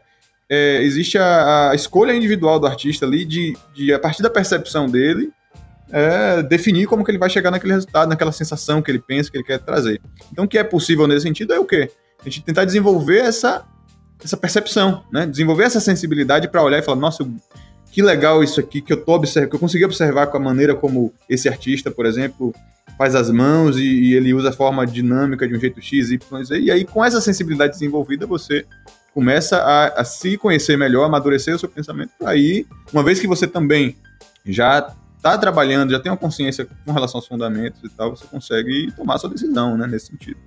é 0.49 0.81
existe 0.81 1.17
a, 1.17 1.71
a, 1.71 1.75
escolha 1.75 2.13
individual 2.13 2.59
do 2.59 2.65
artista 2.65 3.05
ali 3.05 3.25
de, 3.25 3.57
de, 3.73 3.93
a 3.93 3.99
partir 3.99 4.23
da 4.23 4.29
percepção 4.29 4.89
dele, 4.89 5.31
é, 5.91 6.41
definir 6.41 6.87
como 6.87 7.03
que 7.03 7.11
ele 7.11 7.17
vai 7.17 7.29
chegar 7.29 7.51
naquele 7.51 7.73
resultado, 7.73 8.09
naquela 8.09 8.31
sensação 8.31 8.81
que 8.81 8.89
ele 8.89 8.99
pensa 8.99 9.29
que 9.29 9.37
ele 9.37 9.43
quer 9.43 9.59
trazer. 9.59 10.01
Então, 10.31 10.45
o 10.45 10.47
que 10.47 10.57
é 10.57 10.63
possível 10.63 11.05
nesse 11.07 11.23
sentido 11.23 11.53
é 11.53 11.59
o 11.59 11.65
quê? 11.65 11.91
A 12.21 12.23
gente 12.23 12.41
tentar 12.41 12.63
desenvolver 12.63 13.19
essa, 13.19 13.65
essa 14.23 14.37
percepção, 14.37 15.03
né? 15.11 15.25
Desenvolver 15.27 15.63
essa 15.63 15.81
sensibilidade 15.81 16.47
para 16.47 16.63
olhar 16.63 16.79
e 16.79 16.81
falar, 16.81 16.97
nossa, 16.97 17.29
que 17.93 18.01
legal 18.01 18.43
isso 18.43 18.59
aqui 18.59 18.81
que 18.81 18.91
eu 18.91 18.97
tô 18.97 19.13
observando, 19.13 19.51
que 19.51 19.55
eu 19.55 19.59
consegui 19.59 19.85
observar 19.85 20.25
com 20.25 20.37
a 20.37 20.39
maneira 20.39 20.73
como 20.73 21.13
esse 21.29 21.47
artista, 21.47 21.91
por 21.91 22.07
exemplo, 22.07 22.51
faz 22.97 23.13
as 23.13 23.29
mãos 23.29 23.77
e, 23.77 23.83
e 23.83 24.15
ele 24.15 24.33
usa 24.33 24.49
a 24.49 24.51
forma 24.51 24.83
dinâmica 24.87 25.47
de 25.47 25.55
um 25.55 25.59
jeito 25.59 25.79
X, 25.79 26.09
Y, 26.09 26.43
Z. 26.43 26.59
E 26.59 26.71
aí, 26.71 26.85
com 26.85 27.05
essa 27.05 27.21
sensibilidade 27.21 27.73
desenvolvida, 27.73 28.25
você 28.25 28.65
começa 29.13 29.57
a, 29.57 30.01
a 30.01 30.03
se 30.03 30.35
conhecer 30.39 30.75
melhor, 30.75 31.05
amadurecer 31.05 31.53
o 31.53 31.59
seu 31.59 31.69
pensamento. 31.69 32.09
Aí, 32.25 32.65
uma 32.91 33.03
vez 33.03 33.19
que 33.19 33.27
você 33.27 33.45
também 33.45 33.95
já 34.43 34.91
tá 35.21 35.37
trabalhando, 35.37 35.91
já 35.91 35.99
tem 35.99 36.11
uma 36.11 36.17
consciência 36.17 36.67
com 36.83 36.91
relação 36.91 37.19
aos 37.19 37.27
fundamentos 37.27 37.79
e 37.83 37.89
tal, 37.89 38.15
você 38.15 38.25
consegue 38.25 38.91
tomar 38.97 39.19
sua 39.19 39.29
decisão, 39.29 39.77
né, 39.77 39.85
nesse 39.85 40.07
sentido. 40.07 40.39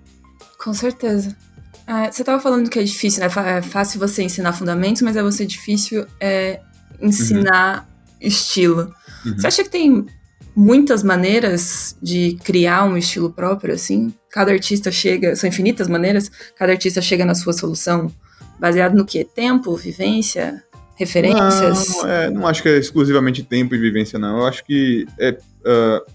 Com 0.58 0.74
certeza. 0.74 1.36
Ah, 1.86 2.10
você 2.10 2.22
estava 2.22 2.42
falando 2.42 2.68
que 2.68 2.80
é 2.80 2.82
difícil, 2.82 3.20
né? 3.20 3.28
É 3.56 3.62
fácil 3.62 4.00
você 4.00 4.24
ensinar 4.24 4.52
fundamentos, 4.52 5.00
mas 5.02 5.14
é 5.14 5.22
você 5.22 5.46
difícil 5.46 6.04
é, 6.18 6.60
ensinar 7.00 7.88
uhum. 8.20 8.28
estilo. 8.28 8.94
Uhum. 9.24 9.38
Você 9.38 9.46
acha 9.46 9.64
que 9.64 9.70
tem 9.70 10.06
muitas 10.54 11.02
maneiras 11.02 11.96
de 12.02 12.38
criar 12.42 12.84
um 12.84 12.96
estilo 12.96 13.30
próprio, 13.30 13.74
assim? 13.74 14.12
Cada 14.30 14.52
artista 14.52 14.90
chega, 14.90 15.36
são 15.36 15.48
infinitas 15.48 15.86
maneiras, 15.88 16.30
cada 16.56 16.72
artista 16.72 17.02
chega 17.02 17.24
na 17.24 17.34
sua 17.34 17.52
solução 17.52 18.10
baseado 18.58 18.94
no 18.94 19.04
que? 19.04 19.22
Tempo, 19.22 19.76
vivência, 19.76 20.62
referências? 20.96 21.88
Não, 21.88 22.08
é, 22.08 22.30
não 22.30 22.46
acho 22.46 22.62
que 22.62 22.68
é 22.68 22.78
exclusivamente 22.78 23.42
tempo 23.42 23.74
e 23.74 23.78
vivência, 23.78 24.18
não. 24.18 24.38
Eu 24.38 24.46
acho 24.46 24.64
que 24.64 25.06
é 25.18 25.30
uh, 25.30 26.12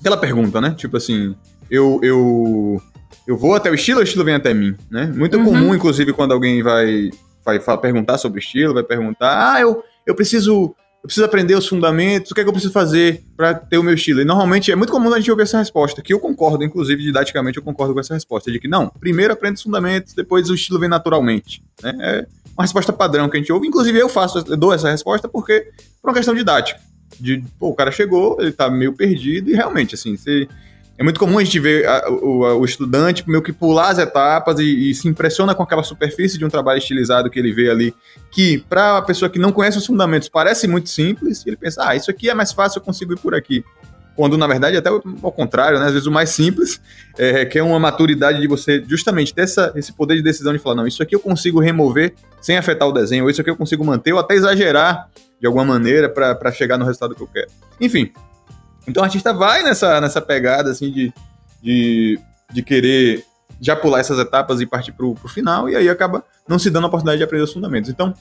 aquela 0.00 0.16
pergunta, 0.16 0.60
né? 0.60 0.74
Tipo 0.76 0.96
assim, 0.96 1.36
eu, 1.70 2.00
eu, 2.02 2.82
eu 3.26 3.36
vou 3.36 3.54
até 3.54 3.70
o 3.70 3.74
estilo 3.74 3.98
ou 3.98 4.02
o 4.02 4.04
estilo 4.04 4.24
vem 4.24 4.34
até 4.34 4.52
mim, 4.52 4.74
né? 4.90 5.06
Muito 5.06 5.38
uhum. 5.38 5.44
comum, 5.44 5.74
inclusive, 5.74 6.12
quando 6.12 6.32
alguém 6.32 6.62
vai, 6.62 7.10
vai 7.44 7.60
perguntar 7.80 8.18
sobre 8.18 8.40
estilo, 8.40 8.74
vai 8.74 8.82
perguntar, 8.82 9.54
ah, 9.54 9.60
eu, 9.60 9.82
eu 10.06 10.14
preciso 10.14 10.74
eu 11.02 11.06
preciso 11.06 11.26
aprender 11.26 11.54
os 11.54 11.68
fundamentos, 11.68 12.30
o 12.30 12.34
que 12.34 12.40
é 12.40 12.44
que 12.44 12.48
eu 12.48 12.52
preciso 12.52 12.72
fazer 12.72 13.22
para 13.36 13.52
ter 13.52 13.76
o 13.76 13.82
meu 13.82 13.92
estilo? 13.92 14.22
E 14.22 14.24
normalmente 14.24 14.72
é 14.72 14.74
muito 14.74 14.90
comum 14.90 15.12
a 15.12 15.18
gente 15.18 15.30
ouvir 15.30 15.42
essa 15.42 15.58
resposta, 15.58 16.00
que 16.00 16.14
eu 16.14 16.18
concordo, 16.18 16.64
inclusive 16.64 17.02
didaticamente 17.02 17.58
eu 17.58 17.62
concordo 17.62 17.92
com 17.92 18.00
essa 18.00 18.14
resposta, 18.14 18.50
de 18.50 18.58
que 18.58 18.66
não, 18.66 18.88
primeiro 18.88 19.34
aprende 19.34 19.56
os 19.56 19.62
fundamentos, 19.62 20.14
depois 20.14 20.48
o 20.48 20.54
estilo 20.54 20.80
vem 20.80 20.88
naturalmente. 20.88 21.62
Né? 21.82 21.94
É, 22.00 22.26
uma 22.56 22.64
resposta 22.64 22.92
padrão 22.92 23.28
que 23.28 23.36
a 23.36 23.40
gente 23.40 23.52
ouve. 23.52 23.66
Inclusive, 23.66 23.98
eu 23.98 24.08
faço, 24.08 24.38
eu 24.38 24.56
dou 24.56 24.72
essa 24.72 24.90
resposta 24.90 25.28
porque 25.28 25.68
por 26.00 26.08
uma 26.08 26.14
questão 26.14 26.34
didática. 26.34 26.80
De, 27.20 27.44
pô, 27.58 27.68
o 27.68 27.74
cara 27.74 27.92
chegou, 27.92 28.38
ele 28.40 28.52
tá 28.52 28.70
meio 28.70 28.92
perdido, 28.92 29.50
e 29.50 29.54
realmente, 29.54 29.94
assim, 29.94 30.16
você, 30.16 30.48
é 30.96 31.02
muito 31.02 31.18
comum 31.18 31.38
a 31.38 31.44
gente 31.44 31.58
ver 31.58 31.86
a, 31.86 32.08
o, 32.08 32.60
o, 32.60 32.64
estudante 32.64 33.28
meio 33.28 33.42
que 33.42 33.52
pular 33.52 33.90
as 33.90 33.98
etapas 33.98 34.58
e, 34.60 34.90
e, 34.90 34.94
se 34.94 35.08
impressiona 35.08 35.54
com 35.54 35.62
aquela 35.62 35.82
superfície 35.82 36.38
de 36.38 36.44
um 36.44 36.48
trabalho 36.48 36.78
estilizado 36.78 37.28
que 37.28 37.38
ele 37.38 37.52
vê 37.52 37.68
ali, 37.68 37.94
que 38.30 38.58
para 38.68 38.98
a 38.98 39.02
pessoa 39.02 39.28
que 39.28 39.38
não 39.38 39.50
conhece 39.50 39.76
os 39.76 39.86
fundamentos 39.86 40.28
parece 40.28 40.68
muito 40.68 40.88
simples, 40.88 41.44
e 41.44 41.50
ele 41.50 41.56
pensa, 41.56 41.88
ah, 41.88 41.96
isso 41.96 42.10
aqui 42.10 42.30
é 42.30 42.34
mais 42.34 42.52
fácil, 42.52 42.78
eu 42.78 42.82
consigo 42.82 43.12
ir 43.12 43.18
por 43.18 43.34
aqui 43.34 43.64
quando 44.16 44.38
na 44.38 44.46
verdade 44.46 44.76
até 44.76 44.88
ao 44.88 45.32
contrário, 45.32 45.78
né? 45.78 45.86
Às 45.86 45.92
vezes 45.92 46.06
o 46.06 46.12
mais 46.12 46.30
simples 46.30 46.80
é, 47.18 47.32
requer 47.32 47.62
uma 47.62 47.78
maturidade 47.78 48.40
de 48.40 48.46
você 48.46 48.82
justamente 48.86 49.34
ter 49.34 49.42
essa, 49.42 49.72
esse 49.74 49.92
poder 49.92 50.14
de 50.16 50.22
decisão 50.22 50.52
de 50.52 50.58
falar, 50.58 50.76
não, 50.76 50.86
isso 50.86 51.02
aqui 51.02 51.14
eu 51.14 51.20
consigo 51.20 51.60
remover 51.60 52.14
sem 52.40 52.56
afetar 52.56 52.86
o 52.88 52.92
desenho, 52.92 53.24
ou 53.24 53.30
isso 53.30 53.40
aqui 53.40 53.50
eu 53.50 53.56
consigo 53.56 53.84
manter, 53.84 54.12
ou 54.12 54.20
até 54.20 54.34
exagerar 54.34 55.08
de 55.40 55.46
alguma 55.46 55.64
maneira 55.64 56.08
para 56.08 56.52
chegar 56.52 56.78
no 56.78 56.84
resultado 56.84 57.14
que 57.14 57.22
eu 57.22 57.26
quero. 57.26 57.48
Enfim, 57.80 58.12
então 58.86 59.02
o 59.02 59.04
artista 59.04 59.32
vai 59.32 59.62
nessa, 59.62 60.00
nessa 60.00 60.20
pegada 60.20 60.70
assim 60.70 60.90
de, 60.90 61.12
de, 61.62 62.18
de 62.52 62.62
querer 62.62 63.24
já 63.60 63.74
pular 63.74 64.00
essas 64.00 64.18
etapas 64.18 64.60
e 64.60 64.66
partir 64.66 64.92
para 64.92 65.06
o 65.06 65.16
final, 65.28 65.68
e 65.68 65.76
aí 65.76 65.88
acaba 65.88 66.24
não 66.46 66.58
se 66.58 66.70
dando 66.70 66.84
a 66.84 66.88
oportunidade 66.88 67.18
de 67.18 67.24
aprender 67.24 67.44
os 67.44 67.52
fundamentos. 67.52 67.88
Então, 67.90 68.14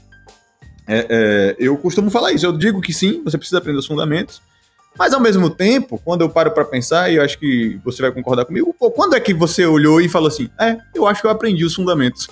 é, 0.88 1.08
é, 1.10 1.55
eu 1.60 1.77
costumo 1.77 2.10
falar 2.10 2.32
isso, 2.32 2.46
eu 2.46 2.53
digo 2.53 2.82
que 2.82 2.93
sim, 2.93 3.22
você 3.24 3.38
precisa 3.38 3.58
aprender 3.58 3.79
os 3.79 3.88
fundamentos, 3.88 4.41
Mas 4.98 5.12
ao 5.13 5.20
mesmo 5.20 5.50
tempo, 5.50 6.00
quando 6.03 6.22
eu 6.22 6.29
paro 6.29 6.51
para 6.51 6.63
pensar, 6.63 7.12
e 7.12 7.15
eu 7.15 7.24
acho 7.24 7.39
que 7.39 7.79
você 7.84 8.01
vai 8.01 8.12
concordar 8.12 8.46
comigo, 8.46 8.75
pô, 8.77 8.91
quando 8.91 9.15
é 9.15 9.20
que 9.20 9.34
você 9.34 9.65
olhou 9.65 10.00
e 10.00 10.08
falou 10.08 10.27
assim: 10.27 10.50
é, 10.60 10.77
eu 10.93 11.08
acho 11.08 11.20
que 11.20 11.27
eu 11.27 11.32
aprendi 11.32 11.65
os 11.65 11.74
fundamentos? 11.74 12.27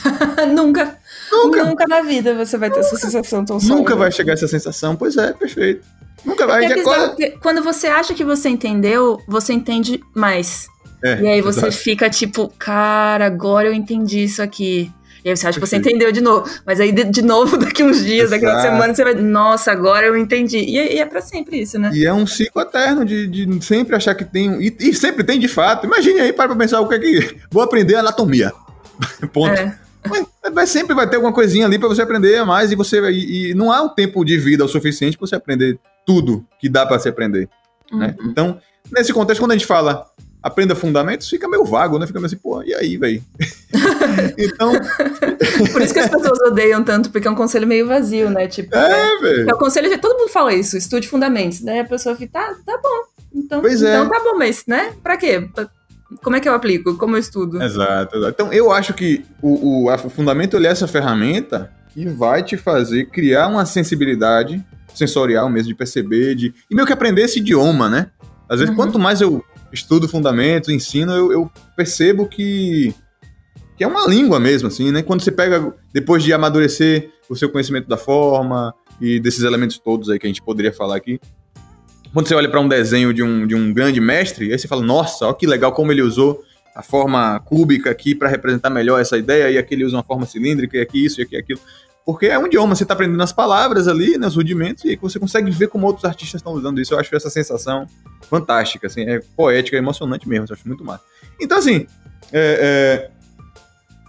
Nunca. 0.54 0.96
Nunca. 1.30 1.64
Nunca 1.64 1.86
na 1.86 2.00
vida 2.02 2.34
você 2.34 2.56
vai 2.56 2.70
ter 2.70 2.76
Nunca. 2.76 2.86
essa 2.88 2.96
sensação 2.96 3.44
tão 3.44 3.60
sólida. 3.60 3.76
Nunca 3.76 3.96
vai 3.96 4.10
chegar 4.10 4.32
essa 4.32 4.48
sensação. 4.48 4.96
Pois 4.96 5.16
é, 5.16 5.32
perfeito. 5.34 5.86
Nunca 6.26 6.46
vai. 6.46 6.64
É 6.64 6.82
coisa... 6.82 7.16
Quando 7.40 7.62
você 7.62 7.86
acha 7.86 8.12
que 8.12 8.24
você 8.24 8.48
entendeu, 8.48 9.20
você 9.28 9.52
entende 9.52 10.02
mais. 10.14 10.68
É, 11.02 11.20
e 11.20 11.28
aí 11.28 11.40
você 11.40 11.60
exato. 11.60 11.76
fica 11.76 12.10
tipo, 12.10 12.52
cara, 12.58 13.26
agora 13.26 13.68
eu 13.68 13.72
entendi 13.72 14.24
isso 14.24 14.42
aqui. 14.42 14.90
E 15.24 15.30
aí 15.30 15.36
você 15.36 15.48
acha 15.48 15.58
que 15.58 15.66
você 15.66 15.76
entendeu 15.76 16.12
de 16.12 16.20
novo. 16.20 16.48
Mas 16.64 16.80
aí, 16.80 16.92
de, 16.92 17.04
de 17.04 17.22
novo, 17.22 17.56
daqui 17.58 17.82
uns 17.82 18.04
dias, 18.04 18.30
daqui 18.30 18.44
uma 18.44 18.60
semana, 18.60 18.94
você 18.94 19.04
vai. 19.04 19.14
Nossa, 19.14 19.72
agora 19.72 20.06
eu 20.06 20.16
entendi. 20.16 20.58
E, 20.58 20.94
e 20.94 20.98
é 20.98 21.06
para 21.06 21.20
sempre 21.20 21.60
isso, 21.60 21.78
né? 21.78 21.90
E 21.92 22.06
é 22.06 22.12
um 22.12 22.26
ciclo 22.26 22.62
eterno 22.62 23.04
de, 23.04 23.26
de 23.26 23.64
sempre 23.64 23.96
achar 23.96 24.14
que 24.14 24.24
tem. 24.24 24.62
E, 24.62 24.76
e, 24.78 24.94
sempre 24.94 25.24
tem 25.24 25.38
de 25.38 25.48
fato. 25.48 25.86
Imagine 25.86 26.20
aí, 26.20 26.32
para 26.32 26.48
pra 26.48 26.56
pensar 26.56 26.80
o 26.80 26.88
que 26.88 26.94
é 26.94 26.98
que. 26.98 27.36
Vou 27.50 27.62
aprender 27.62 27.96
anatomia. 27.96 28.52
Ponto. 29.32 29.52
É. 29.52 29.85
Mas, 30.52 30.70
sempre 30.70 30.94
vai 30.94 31.08
ter 31.08 31.16
alguma 31.16 31.32
coisinha 31.32 31.66
ali 31.66 31.78
para 31.78 31.88
você 31.88 32.02
aprender 32.02 32.44
mais 32.44 32.72
e 32.72 32.76
você 32.76 33.00
e, 33.10 33.50
e, 33.50 33.54
não 33.54 33.72
há 33.72 33.82
um 33.82 33.88
tempo 33.88 34.24
de 34.24 34.38
vida 34.38 34.64
o 34.64 34.68
suficiente 34.68 35.16
para 35.16 35.26
você 35.26 35.34
aprender 35.34 35.78
tudo 36.04 36.46
que 36.60 36.68
dá 36.68 36.86
para 36.86 36.98
se 36.98 37.08
aprender. 37.08 37.48
Né? 37.92 38.14
Uhum. 38.18 38.26
Né? 38.26 38.30
Então, 38.30 38.60
nesse 38.92 39.12
contexto, 39.12 39.40
quando 39.40 39.52
a 39.52 39.56
gente 39.56 39.66
fala 39.66 40.06
aprenda 40.46 40.76
fundamentos, 40.76 41.28
fica 41.28 41.48
meio 41.48 41.64
vago, 41.64 41.98
né? 41.98 42.06
Fica 42.06 42.20
meio 42.20 42.26
assim, 42.26 42.36
pô, 42.36 42.62
e 42.62 42.72
aí, 42.72 42.96
velho? 42.96 43.20
então. 44.38 44.72
Por 45.72 45.82
isso 45.82 45.92
que 45.92 45.98
as 45.98 46.08
pessoas 46.08 46.38
odeiam 46.40 46.84
tanto, 46.84 47.10
porque 47.10 47.26
é 47.26 47.30
um 47.30 47.34
conselho 47.34 47.66
meio 47.66 47.88
vazio, 47.88 48.30
né? 48.30 48.46
Tipo, 48.46 48.76
é, 48.76 49.18
velho. 49.18 49.50
É 49.50 49.54
o 49.54 49.58
conselho 49.58 49.98
todo 49.98 50.16
mundo 50.16 50.30
fala 50.30 50.54
isso, 50.54 50.76
estude 50.76 51.08
fundamentos. 51.08 51.60
Daí 51.60 51.80
a 51.80 51.84
pessoa 51.84 52.14
fica, 52.14 52.38
tá, 52.38 52.54
tá 52.64 52.80
bom. 52.80 53.16
Então, 53.34 53.60
pois 53.60 53.82
é. 53.82 53.96
então 53.96 54.08
tá 54.08 54.20
bom, 54.22 54.38
mas, 54.38 54.64
né? 54.66 54.92
Pra 55.02 55.16
quê? 55.16 55.48
Como 56.22 56.36
é 56.36 56.40
que 56.40 56.48
eu 56.48 56.54
aplico? 56.54 56.96
Como 56.96 57.16
eu 57.16 57.20
estudo? 57.20 57.62
Exato, 57.62 58.16
exato. 58.16 58.32
Então, 58.32 58.52
eu 58.52 58.70
acho 58.70 58.94
que 58.94 59.24
o, 59.42 59.86
o, 59.88 59.92
o 59.92 60.10
fundamento 60.10 60.56
é 60.56 60.66
essa 60.66 60.86
ferramenta 60.86 61.70
que 61.92 62.06
vai 62.06 62.42
te 62.42 62.56
fazer 62.56 63.06
criar 63.06 63.48
uma 63.48 63.66
sensibilidade 63.66 64.64
sensorial 64.94 65.48
mesmo, 65.48 65.68
de 65.68 65.74
perceber, 65.74 66.34
de, 66.34 66.54
e 66.70 66.74
meio 66.74 66.86
que 66.86 66.92
aprender 66.92 67.22
esse 67.22 67.38
idioma, 67.38 67.88
né? 67.88 68.10
Às 68.48 68.60
vezes, 68.60 68.70
uhum. 68.70 68.76
quanto 68.76 68.98
mais 68.98 69.20
eu 69.20 69.44
estudo 69.72 70.08
fundamentos, 70.08 70.68
ensino, 70.68 71.12
eu, 71.12 71.32
eu, 71.32 71.50
percebo 71.76 72.26
que, 72.26 72.94
que 73.76 73.84
é 73.84 73.86
uma 73.86 74.06
língua 74.06 74.38
mesmo, 74.38 74.68
assim, 74.68 74.92
né? 74.92 75.02
Quando 75.02 75.22
você 75.22 75.32
pega, 75.32 75.74
depois 75.92 76.22
de 76.22 76.32
amadurecer 76.32 77.10
o 77.28 77.34
seu 77.36 77.50
conhecimento 77.50 77.88
da 77.88 77.96
forma 77.96 78.74
e 79.00 79.18
desses 79.20 79.42
elementos 79.42 79.78
todos 79.78 80.08
aí 80.08 80.18
que 80.18 80.26
a 80.26 80.28
gente 80.28 80.42
poderia 80.42 80.72
falar 80.72 80.96
aqui, 80.96 81.20
quando 82.16 82.28
você 82.28 82.34
olha 82.34 82.48
para 82.48 82.58
um 82.58 82.66
desenho 82.66 83.12
de 83.12 83.22
um, 83.22 83.46
de 83.46 83.54
um 83.54 83.74
grande 83.74 84.00
mestre, 84.00 84.50
aí 84.50 84.58
você 84.58 84.66
fala, 84.66 84.80
nossa, 84.80 85.26
olha 85.26 85.34
que 85.34 85.46
legal 85.46 85.70
como 85.72 85.92
ele 85.92 86.00
usou 86.00 86.42
a 86.74 86.82
forma 86.82 87.38
cúbica 87.40 87.90
aqui 87.90 88.14
para 88.14 88.26
representar 88.26 88.70
melhor 88.70 88.98
essa 88.98 89.18
ideia, 89.18 89.50
e 89.50 89.58
aqui 89.58 89.74
ele 89.74 89.84
usa 89.84 89.98
uma 89.98 90.02
forma 90.02 90.24
cilíndrica, 90.24 90.78
e 90.78 90.80
aqui 90.80 91.04
isso, 91.04 91.20
e 91.20 91.24
aqui 91.24 91.36
aquilo. 91.36 91.60
Porque 92.06 92.24
é 92.24 92.38
um 92.38 92.46
idioma, 92.46 92.74
você 92.74 92.84
está 92.84 92.94
aprendendo 92.94 93.22
as 93.22 93.34
palavras 93.34 93.86
ali, 93.86 94.16
né, 94.16 94.28
os 94.28 94.34
rudimentos, 94.34 94.82
e 94.86 94.96
você 94.96 95.18
consegue 95.18 95.50
ver 95.50 95.68
como 95.68 95.86
outros 95.86 96.06
artistas 96.06 96.38
estão 96.38 96.54
usando 96.54 96.80
isso. 96.80 96.94
Eu 96.94 96.98
acho 96.98 97.14
essa 97.14 97.28
sensação 97.28 97.86
fantástica, 98.30 98.86
assim, 98.86 99.02
é 99.02 99.20
poética, 99.36 99.76
é 99.76 99.78
emocionante 99.78 100.26
mesmo, 100.26 100.46
eu 100.48 100.54
acho 100.54 100.66
muito 100.66 100.82
massa. 100.82 101.04
Então, 101.38 101.58
assim, 101.58 101.86
é, 102.32 103.10
é, 103.10 103.10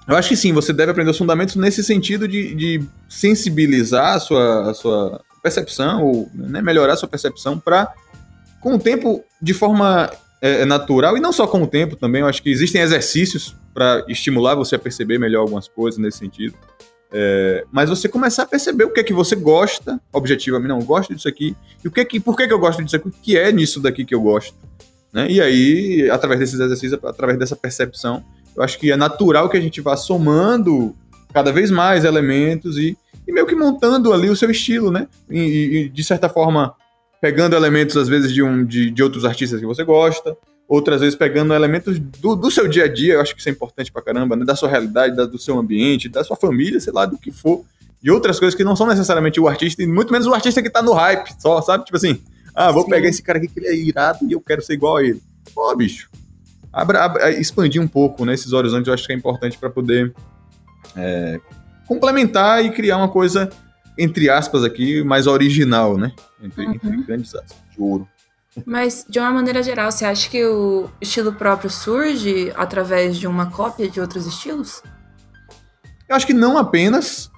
eu 0.09 0.15
acho 0.15 0.29
que 0.29 0.37
sim, 0.37 0.53
você 0.53 0.71
deve 0.71 0.93
aprender 0.93 1.11
os 1.11 1.17
fundamentos 1.17 1.57
nesse 1.57 1.83
sentido 1.83 2.25
de, 2.25 2.55
de 2.55 2.83
sensibilizar 3.09 4.13
a 4.13 4.19
sua, 4.21 4.71
a 4.71 4.73
sua 4.73 5.26
percepção, 5.47 6.03
ou 6.03 6.29
né, 6.33 6.61
melhorar 6.61 6.97
sua 6.97 7.07
percepção 7.07 7.57
para, 7.57 7.93
com 8.59 8.75
o 8.75 8.79
tempo, 8.79 9.23
de 9.41 9.53
forma 9.53 10.11
é, 10.41 10.65
natural, 10.65 11.17
e 11.17 11.21
não 11.21 11.31
só 11.31 11.47
com 11.47 11.63
o 11.63 11.67
tempo 11.67 11.95
também, 11.95 12.21
eu 12.21 12.27
acho 12.27 12.43
que 12.43 12.49
existem 12.49 12.81
exercícios 12.81 13.55
para 13.73 14.03
estimular 14.07 14.55
você 14.55 14.75
a 14.75 14.79
perceber 14.79 15.17
melhor 15.17 15.41
algumas 15.41 15.67
coisas 15.67 15.99
nesse 15.99 16.19
sentido. 16.19 16.55
É, 17.11 17.63
mas 17.71 17.89
você 17.89 18.09
começar 18.09 18.43
a 18.43 18.45
perceber 18.45 18.83
o 18.83 18.91
que 18.91 18.99
é 18.99 19.03
que 19.03 19.13
você 19.13 19.35
gosta, 19.35 19.99
objetivamente, 20.11 20.67
não, 20.67 20.79
eu 20.79 20.85
gosto 20.85 21.15
disso 21.15 21.29
aqui, 21.29 21.55
e 21.83 21.87
o 21.87 21.91
que 21.91 22.01
é 22.01 22.05
que, 22.05 22.19
por 22.19 22.35
que, 22.35 22.45
que 22.45 22.53
eu 22.53 22.59
gosto 22.59 22.83
disso 22.83 22.97
aqui, 22.97 23.07
o 23.07 23.11
que 23.11 23.37
é 23.37 23.51
nisso 23.51 23.79
daqui 23.79 24.03
que 24.03 24.13
eu 24.13 24.21
gosto. 24.21 24.55
Né? 25.13 25.31
E 25.31 25.41
aí, 25.41 26.09
através 26.11 26.41
desses 26.41 26.59
exercícios, 26.59 26.99
através 27.03 27.39
dessa 27.39 27.55
percepção, 27.55 28.23
eu 28.55 28.61
acho 28.61 28.77
que 28.77 28.91
é 28.91 28.97
natural 28.97 29.49
que 29.49 29.55
a 29.55 29.61
gente 29.61 29.79
vá 29.79 29.95
somando 29.95 30.93
cada 31.33 31.51
vez 31.51 31.71
mais 31.71 32.03
elementos 32.03 32.77
e, 32.77 32.97
e 33.27 33.31
meio 33.33 33.45
que 33.45 33.55
montando 33.55 34.13
ali 34.13 34.29
o 34.29 34.35
seu 34.35 34.49
estilo, 34.49 34.89
né? 34.89 35.07
E, 35.29 35.39
e, 35.39 35.89
de 35.89 36.03
certa 36.03 36.29
forma, 36.29 36.73
pegando 37.21 37.55
elementos, 37.55 37.97
às 37.97 38.07
vezes, 38.07 38.31
de, 38.31 38.41
um, 38.41 38.63
de, 38.63 38.89
de 38.89 39.03
outros 39.03 39.25
artistas 39.25 39.59
que 39.59 39.65
você 39.65 39.83
gosta, 39.83 40.37
outras 40.67 41.01
vezes 41.01 41.15
pegando 41.15 41.53
elementos 41.53 41.99
do, 41.99 42.35
do 42.35 42.49
seu 42.49 42.67
dia 42.67 42.85
a 42.85 42.87
dia, 42.87 43.15
eu 43.15 43.21
acho 43.21 43.33
que 43.33 43.39
isso 43.39 43.49
é 43.49 43.51
importante 43.51 43.91
pra 43.91 44.01
caramba, 44.01 44.35
né? 44.35 44.45
da 44.45 44.55
sua 44.55 44.69
realidade, 44.69 45.15
da, 45.15 45.25
do 45.25 45.37
seu 45.37 45.57
ambiente, 45.57 46.07
da 46.07 46.23
sua 46.23 46.35
família, 46.35 46.79
sei 46.79 46.93
lá, 46.93 47.05
do 47.05 47.17
que 47.17 47.31
for, 47.31 47.65
de 48.01 48.11
outras 48.11 48.39
coisas 48.39 48.55
que 48.55 48.63
não 48.63 48.75
são 48.75 48.87
necessariamente 48.87 49.39
o 49.39 49.47
artista, 49.47 49.81
e 49.81 49.87
muito 49.87 50.11
menos 50.11 50.27
o 50.27 50.33
artista 50.33 50.61
que 50.61 50.69
tá 50.69 50.81
no 50.81 50.93
hype, 50.93 51.29
só, 51.39 51.61
sabe? 51.61 51.85
Tipo 51.85 51.97
assim, 51.97 52.21
ah, 52.53 52.71
vou 52.71 52.83
Sim. 52.83 52.89
pegar 52.89 53.09
esse 53.09 53.21
cara 53.21 53.37
aqui 53.37 53.47
que 53.47 53.59
ele 53.59 53.67
é 53.67 53.75
irado 53.75 54.19
e 54.27 54.31
eu 54.33 54.41
quero 54.41 54.61
ser 54.61 54.73
igual 54.73 54.97
a 54.97 55.03
ele. 55.03 55.21
Pô, 55.53 55.75
bicho, 55.75 56.09
abra, 56.71 57.03
abra, 57.03 57.31
expandir 57.31 57.81
um 57.81 57.87
pouco 57.87 58.25
né, 58.25 58.35
horizontes, 58.51 58.87
eu 58.87 58.93
acho 58.93 59.05
que 59.05 59.13
é 59.13 59.15
importante 59.15 59.57
para 59.57 59.69
poder 59.69 60.13
é, 60.95 61.39
complementar 61.87 62.63
e 62.63 62.69
criar 62.69 62.97
uma 62.97 63.09
coisa, 63.09 63.49
entre 63.97 64.29
aspas 64.29 64.63
aqui, 64.63 65.03
mais 65.03 65.25
original, 65.25 65.97
né? 65.97 66.11
Entre, 66.43 66.65
uhum. 66.65 66.73
entre 66.73 67.03
grandes 67.03 67.33
aspas, 67.33 67.57
de 67.71 67.81
ouro. 67.81 68.07
Mas, 68.65 69.05
de 69.07 69.19
uma 69.19 69.31
maneira 69.31 69.61
geral, 69.61 69.91
você 69.91 70.05
acha 70.05 70.29
que 70.29 70.43
o 70.43 70.89
estilo 70.99 71.33
próprio 71.33 71.69
surge 71.69 72.51
através 72.55 73.17
de 73.17 73.27
uma 73.27 73.51
cópia 73.51 73.87
de 73.87 74.01
outros 74.01 74.25
estilos? 74.25 74.81
Eu 76.09 76.15
acho 76.15 76.25
que 76.25 76.33
não 76.33 76.57
apenas. 76.57 77.29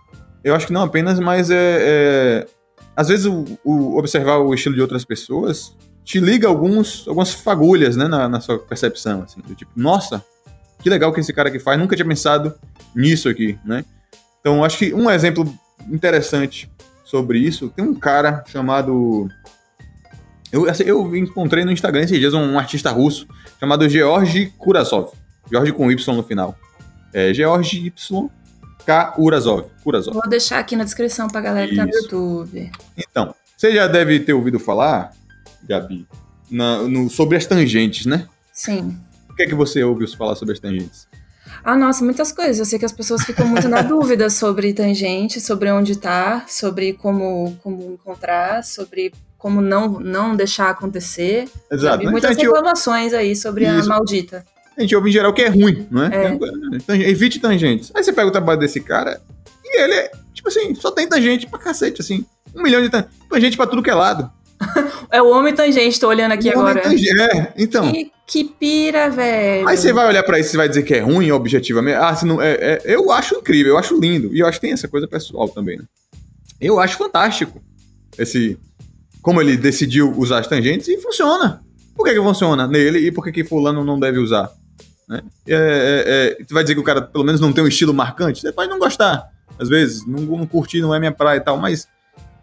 Eu 0.43 0.55
acho 0.55 0.67
que 0.67 0.73
não 0.73 0.83
apenas, 0.83 1.19
mas 1.19 1.49
é. 1.51 1.77
é 1.81 2.47
às 2.95 3.07
vezes, 3.07 3.25
o, 3.25 3.45
o, 3.63 3.97
observar 3.97 4.39
o 4.39 4.53
estilo 4.53 4.75
de 4.75 4.81
outras 4.81 5.05
pessoas 5.05 5.73
te 6.03 6.19
liga 6.19 6.47
alguns, 6.47 7.07
algumas 7.07 7.33
fagulhas 7.33 7.95
né, 7.95 8.07
na, 8.07 8.27
na 8.27 8.41
sua 8.41 8.59
percepção. 8.59 9.21
Assim, 9.23 9.41
do 9.41 9.55
tipo, 9.55 9.71
nossa, 9.75 10.23
que 10.79 10.89
legal 10.89 11.13
que 11.13 11.19
esse 11.19 11.31
cara 11.31 11.49
aqui 11.49 11.59
faz, 11.59 11.79
nunca 11.79 11.95
tinha 11.95 12.07
pensado 12.07 12.53
nisso 12.95 13.29
aqui, 13.29 13.57
né? 13.63 13.85
Então, 14.39 14.63
acho 14.63 14.77
que 14.77 14.93
um 14.93 15.09
exemplo 15.09 15.51
interessante 15.89 16.71
sobre 17.03 17.39
isso, 17.39 17.69
tem 17.69 17.83
um 17.83 17.95
cara 17.95 18.43
chamado 18.47 19.29
eu, 20.51 20.69
assim, 20.69 20.83
eu 20.83 21.15
encontrei 21.15 21.63
no 21.63 21.71
Instagram 21.71 22.01
esses 22.01 22.17
dias 22.17 22.33
um, 22.33 22.57
artista 22.57 22.89
russo 22.91 23.27
chamado 23.59 23.87
Georgi 23.87 24.51
Kurasov. 24.57 25.11
Georgi 25.49 25.71
com 25.71 25.91
Y 25.91 26.15
no 26.15 26.23
final. 26.23 26.57
É 27.13 27.33
Georgi 27.33 27.87
Y 27.87 28.29
K. 28.85 29.11
Kurazov. 29.11 29.67
Vou 30.11 30.27
deixar 30.27 30.59
aqui 30.59 30.75
na 30.75 30.83
descrição 30.83 31.27
pra 31.27 31.41
galera 31.41 31.67
que 31.67 31.75
tá 31.75 31.85
no 31.85 31.91
YouTube. 31.91 32.71
Então, 32.97 33.35
você 33.55 33.73
já 33.73 33.87
deve 33.87 34.19
ter 34.21 34.33
ouvido 34.33 34.59
falar, 34.59 35.11
Gabi, 35.63 36.07
na, 36.49 36.83
no, 36.83 37.09
sobre 37.09 37.37
as 37.37 37.45
tangentes, 37.45 38.05
né? 38.05 38.27
Sim. 38.51 38.97
O 39.29 39.35
que 39.35 39.43
é 39.43 39.45
que 39.45 39.55
você 39.55 39.83
ouviu 39.83 40.07
falar 40.07 40.35
sobre 40.35 40.53
as 40.53 40.59
tangentes? 40.59 41.07
Ah, 41.69 41.77
nossa, 41.77 42.03
muitas 42.03 42.31
coisas. 42.31 42.57
Eu 42.57 42.65
sei 42.65 42.79
que 42.79 42.85
as 42.85 42.91
pessoas 42.91 43.23
ficam 43.23 43.47
muito 43.47 43.69
na 43.69 43.83
dúvida 43.83 44.27
sobre 44.31 44.73
tangente, 44.73 45.39
sobre 45.39 45.71
onde 45.71 45.95
tá, 45.95 46.43
sobre 46.47 46.93
como, 46.93 47.55
como 47.61 47.93
encontrar, 47.93 48.63
sobre 48.63 49.13
como 49.37 49.61
não, 49.61 49.99
não 49.99 50.35
deixar 50.35 50.71
acontecer. 50.71 51.47
Exato. 51.71 52.03
Né? 52.03 52.09
Muitas 52.09 52.35
reclamações 52.35 53.13
aí 53.13 53.35
sobre 53.35 53.65
Isso. 53.65 53.85
a 53.85 53.95
maldita. 53.95 54.43
A 54.75 54.81
gente 54.81 54.95
ouve 54.95 55.09
em 55.09 55.13
geral 55.13 55.31
que 55.31 55.43
é 55.43 55.47
ruim, 55.47 55.87
não 55.91 56.05
é? 56.05 56.37
é. 56.87 57.09
Evite 57.09 57.39
tangentes. 57.39 57.91
Aí 57.93 58.03
você 58.03 58.11
pega 58.11 58.27
o 58.27 58.31
trabalho 58.31 58.59
desse 58.59 58.79
cara 58.79 59.21
e 59.63 59.79
ele 59.79 59.93
é, 59.93 60.11
tipo 60.33 60.47
assim, 60.47 60.73
só 60.73 60.89
tem 60.89 61.07
tangente 61.07 61.45
pra 61.45 61.59
cacete, 61.59 62.01
assim. 62.01 62.25
Um 62.55 62.63
milhão 62.63 62.81
de 62.81 62.89
tangente. 62.89 63.11
Tangente 63.29 63.57
pra 63.57 63.67
tudo 63.67 63.83
que 63.83 63.91
é 63.91 63.93
lado. 63.93 64.31
é 65.11 65.21
o 65.21 65.29
homem 65.29 65.53
tangente, 65.53 65.99
tô 65.99 66.07
olhando 66.07 66.31
aqui 66.31 66.49
o 66.49 66.53
agora. 66.53 66.81
Tangente, 66.81 67.21
é, 67.21 67.53
então. 67.55 67.91
Que, 67.91 68.11
que, 68.29 68.43
pira, 68.43 69.09
velho. 69.09 69.67
Aí 69.67 69.75
você 69.75 69.91
vai 69.91 70.07
olhar 70.07 70.21
pra 70.21 70.39
isso 70.39 70.55
e 70.55 70.57
vai 70.57 70.69
dizer 70.69 70.83
que 70.83 70.93
é 70.93 70.99
ruim, 70.99 71.31
objetivamente. 71.31 71.97
Ah, 71.97 72.15
se 72.15 72.25
não, 72.25 72.39
é, 72.39 72.53
é, 72.53 72.81
eu 72.85 73.11
acho 73.11 73.35
incrível, 73.35 73.73
eu 73.73 73.77
acho 73.77 73.99
lindo. 73.99 74.33
E 74.33 74.39
eu 74.39 74.47
acho 74.47 74.59
que 74.59 74.67
tem 74.67 74.73
essa 74.73 74.87
coisa 74.87 75.07
pessoal 75.07 75.49
também, 75.49 75.79
né? 75.79 75.83
Eu 76.61 76.79
acho 76.79 76.95
fantástico 76.95 77.59
esse 78.17 78.57
como 79.21 79.41
ele 79.41 79.57
decidiu 79.57 80.13
usar 80.17 80.39
as 80.39 80.47
tangentes 80.47 80.87
e 80.87 80.97
funciona. 81.01 81.61
Por 81.95 82.05
que, 82.05 82.13
que 82.13 82.21
funciona 82.21 82.67
nele 82.67 82.99
e 82.99 83.11
por 83.11 83.23
que, 83.23 83.31
que 83.31 83.43
fulano 83.43 83.83
não 83.83 83.99
deve 83.99 84.19
usar? 84.19 84.49
Né? 85.07 85.21
É, 85.47 85.55
é, 85.55 86.37
é, 86.39 86.43
tu 86.45 86.53
vai 86.53 86.63
dizer 86.63 86.75
que 86.75 86.81
o 86.81 86.83
cara 86.83 87.01
pelo 87.01 87.23
menos 87.23 87.41
não 87.41 87.51
tem 87.51 87.63
um 87.63 87.67
estilo 87.67 87.93
marcante? 87.93 88.41
Você 88.41 88.51
pode 88.51 88.69
não 88.69 88.79
gostar, 88.79 89.27
às 89.57 89.67
vezes, 89.67 90.05
não, 90.05 90.21
não 90.21 90.45
curtir, 90.45 90.81
não 90.81 90.93
é 90.93 90.99
minha 90.99 91.11
praia 91.11 91.37
e 91.37 91.41
tal, 91.41 91.57
mas, 91.57 91.87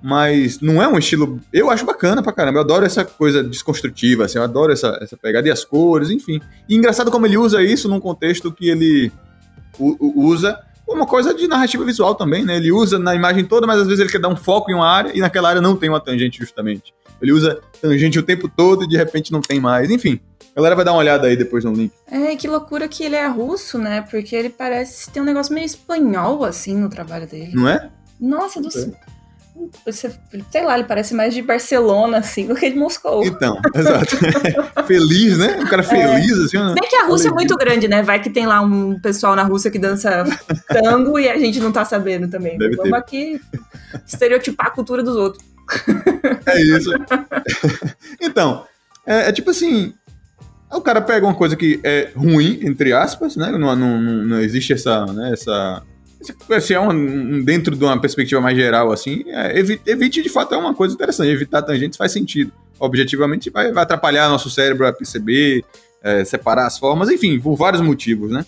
mas 0.02 0.60
não 0.60 0.82
é 0.82 0.88
um 0.88 0.98
estilo. 0.98 1.40
Eu 1.52 1.70
acho 1.70 1.84
bacana 1.84 2.22
pra 2.22 2.32
caramba, 2.32 2.58
eu 2.58 2.62
adoro 2.62 2.84
essa 2.84 3.04
coisa 3.04 3.42
desconstrutiva, 3.42 4.24
assim, 4.24 4.38
eu 4.38 4.44
adoro 4.44 4.72
essa, 4.72 4.98
essa 5.00 5.16
pegada 5.16 5.48
e 5.48 5.50
as 5.50 5.64
cores, 5.64 6.10
enfim. 6.10 6.40
E 6.68 6.76
engraçado 6.76 7.10
como 7.10 7.26
ele 7.26 7.36
usa 7.36 7.62
isso 7.62 7.88
num 7.88 8.00
contexto 8.00 8.52
que 8.52 8.68
ele 8.68 9.12
usa 9.78 10.58
uma 10.86 11.06
coisa 11.06 11.34
de 11.34 11.48
narrativa 11.48 11.84
visual 11.84 12.14
também, 12.14 12.44
né? 12.44 12.56
Ele 12.56 12.70
usa 12.70 12.98
na 12.98 13.14
imagem 13.14 13.44
toda, 13.44 13.66
mas 13.66 13.80
às 13.80 13.86
vezes 13.86 14.00
ele 14.00 14.10
quer 14.10 14.20
dar 14.20 14.28
um 14.28 14.36
foco 14.36 14.70
em 14.70 14.74
uma 14.74 14.88
área 14.88 15.12
e 15.14 15.20
naquela 15.20 15.48
área 15.48 15.60
não 15.60 15.76
tem 15.76 15.88
uma 15.88 16.00
tangente 16.00 16.38
justamente. 16.38 16.94
ele 17.20 17.32
usa 17.32 17.58
tangente 17.80 18.18
o 18.18 18.22
tempo 18.22 18.48
todo 18.48 18.84
e 18.84 18.88
de 18.88 18.96
repente 18.96 19.32
não 19.32 19.40
tem 19.40 19.58
mais. 19.58 19.90
Enfim, 19.90 20.20
a 20.54 20.56
galera 20.56 20.76
vai 20.76 20.84
dar 20.84 20.92
uma 20.92 21.00
olhada 21.00 21.26
aí 21.26 21.36
depois 21.36 21.64
no 21.64 21.72
link. 21.72 21.92
É, 22.10 22.36
que 22.36 22.46
loucura 22.46 22.86
que 22.88 23.02
ele 23.02 23.16
é 23.16 23.26
russo, 23.26 23.78
né? 23.78 24.02
Porque 24.02 24.34
ele 24.36 24.48
parece 24.48 25.10
ter 25.10 25.20
um 25.20 25.24
negócio 25.24 25.52
meio 25.52 25.66
espanhol, 25.66 26.44
assim, 26.44 26.76
no 26.76 26.88
trabalho 26.88 27.26
dele. 27.26 27.52
Não 27.54 27.68
é? 27.68 27.90
Nossa, 28.20 28.60
do 28.60 28.70
céu. 28.70 28.92
Sei 29.90 30.64
lá, 30.64 30.78
ele 30.78 30.86
parece 30.86 31.14
mais 31.14 31.34
de 31.34 31.42
Barcelona, 31.42 32.18
assim, 32.18 32.46
do 32.46 32.54
que 32.54 32.70
de 32.70 32.76
Moscou. 32.76 33.24
Então, 33.24 33.60
exato. 33.74 34.16
feliz, 34.86 35.38
né? 35.38 35.58
Um 35.60 35.66
cara 35.66 35.82
feliz, 35.82 36.38
é. 36.38 36.44
assim. 36.44 36.58
Né? 36.58 36.74
Bem 36.74 36.88
que 36.88 36.96
a 36.96 37.06
Rússia 37.06 37.28
é 37.28 37.32
muito 37.32 37.56
grande, 37.56 37.88
né? 37.88 38.02
Vai 38.02 38.20
que 38.20 38.30
tem 38.30 38.46
lá 38.46 38.60
um 38.60 38.98
pessoal 39.00 39.34
na 39.34 39.42
Rússia 39.42 39.70
que 39.70 39.78
dança 39.78 40.24
tango 40.68 41.18
e 41.18 41.28
a 41.28 41.38
gente 41.38 41.60
não 41.60 41.72
tá 41.72 41.84
sabendo 41.84 42.28
também. 42.28 42.58
Deve 42.58 42.76
Vamos 42.76 42.92
ter. 42.92 42.96
aqui 42.96 43.40
estereotipar 44.06 44.68
a 44.68 44.70
cultura 44.70 45.02
dos 45.02 45.16
outros. 45.16 45.44
É 46.46 46.60
isso. 46.62 46.90
então, 48.20 48.64
é, 49.06 49.28
é, 49.28 49.32
tipo 49.32 49.50
assim. 49.50 49.94
O 50.72 50.80
cara 50.80 51.00
pega 51.00 51.24
uma 51.24 51.34
coisa 51.34 51.54
que 51.54 51.78
é 51.84 52.10
ruim, 52.16 52.58
entre 52.62 52.92
aspas, 52.92 53.36
né? 53.36 53.52
Não, 53.52 53.76
não, 53.76 54.00
não 54.00 54.40
existe 54.40 54.72
essa, 54.72 55.06
né, 55.06 55.32
essa 55.32 55.80
se 56.60 56.74
é 56.74 56.80
um, 56.80 57.44
dentro 57.44 57.76
de 57.76 57.84
uma 57.84 58.00
perspectiva 58.00 58.40
mais 58.40 58.56
geral, 58.56 58.92
assim, 58.92 59.24
é, 59.28 59.58
evite, 59.58 60.22
de 60.22 60.28
fato 60.28 60.54
é 60.54 60.58
uma 60.58 60.74
coisa 60.74 60.94
interessante. 60.94 61.30
Evitar 61.30 61.62
tangentes 61.62 61.96
faz 61.96 62.12
sentido. 62.12 62.52
Objetivamente 62.78 63.50
vai, 63.50 63.72
vai 63.72 63.82
atrapalhar 63.82 64.28
nosso 64.28 64.50
cérebro 64.50 64.86
a 64.86 64.92
perceber, 64.92 65.64
é, 66.02 66.24
separar 66.24 66.66
as 66.66 66.78
formas, 66.78 67.08
enfim, 67.08 67.38
por 67.40 67.56
vários 67.56 67.80
motivos, 67.80 68.30
né? 68.30 68.44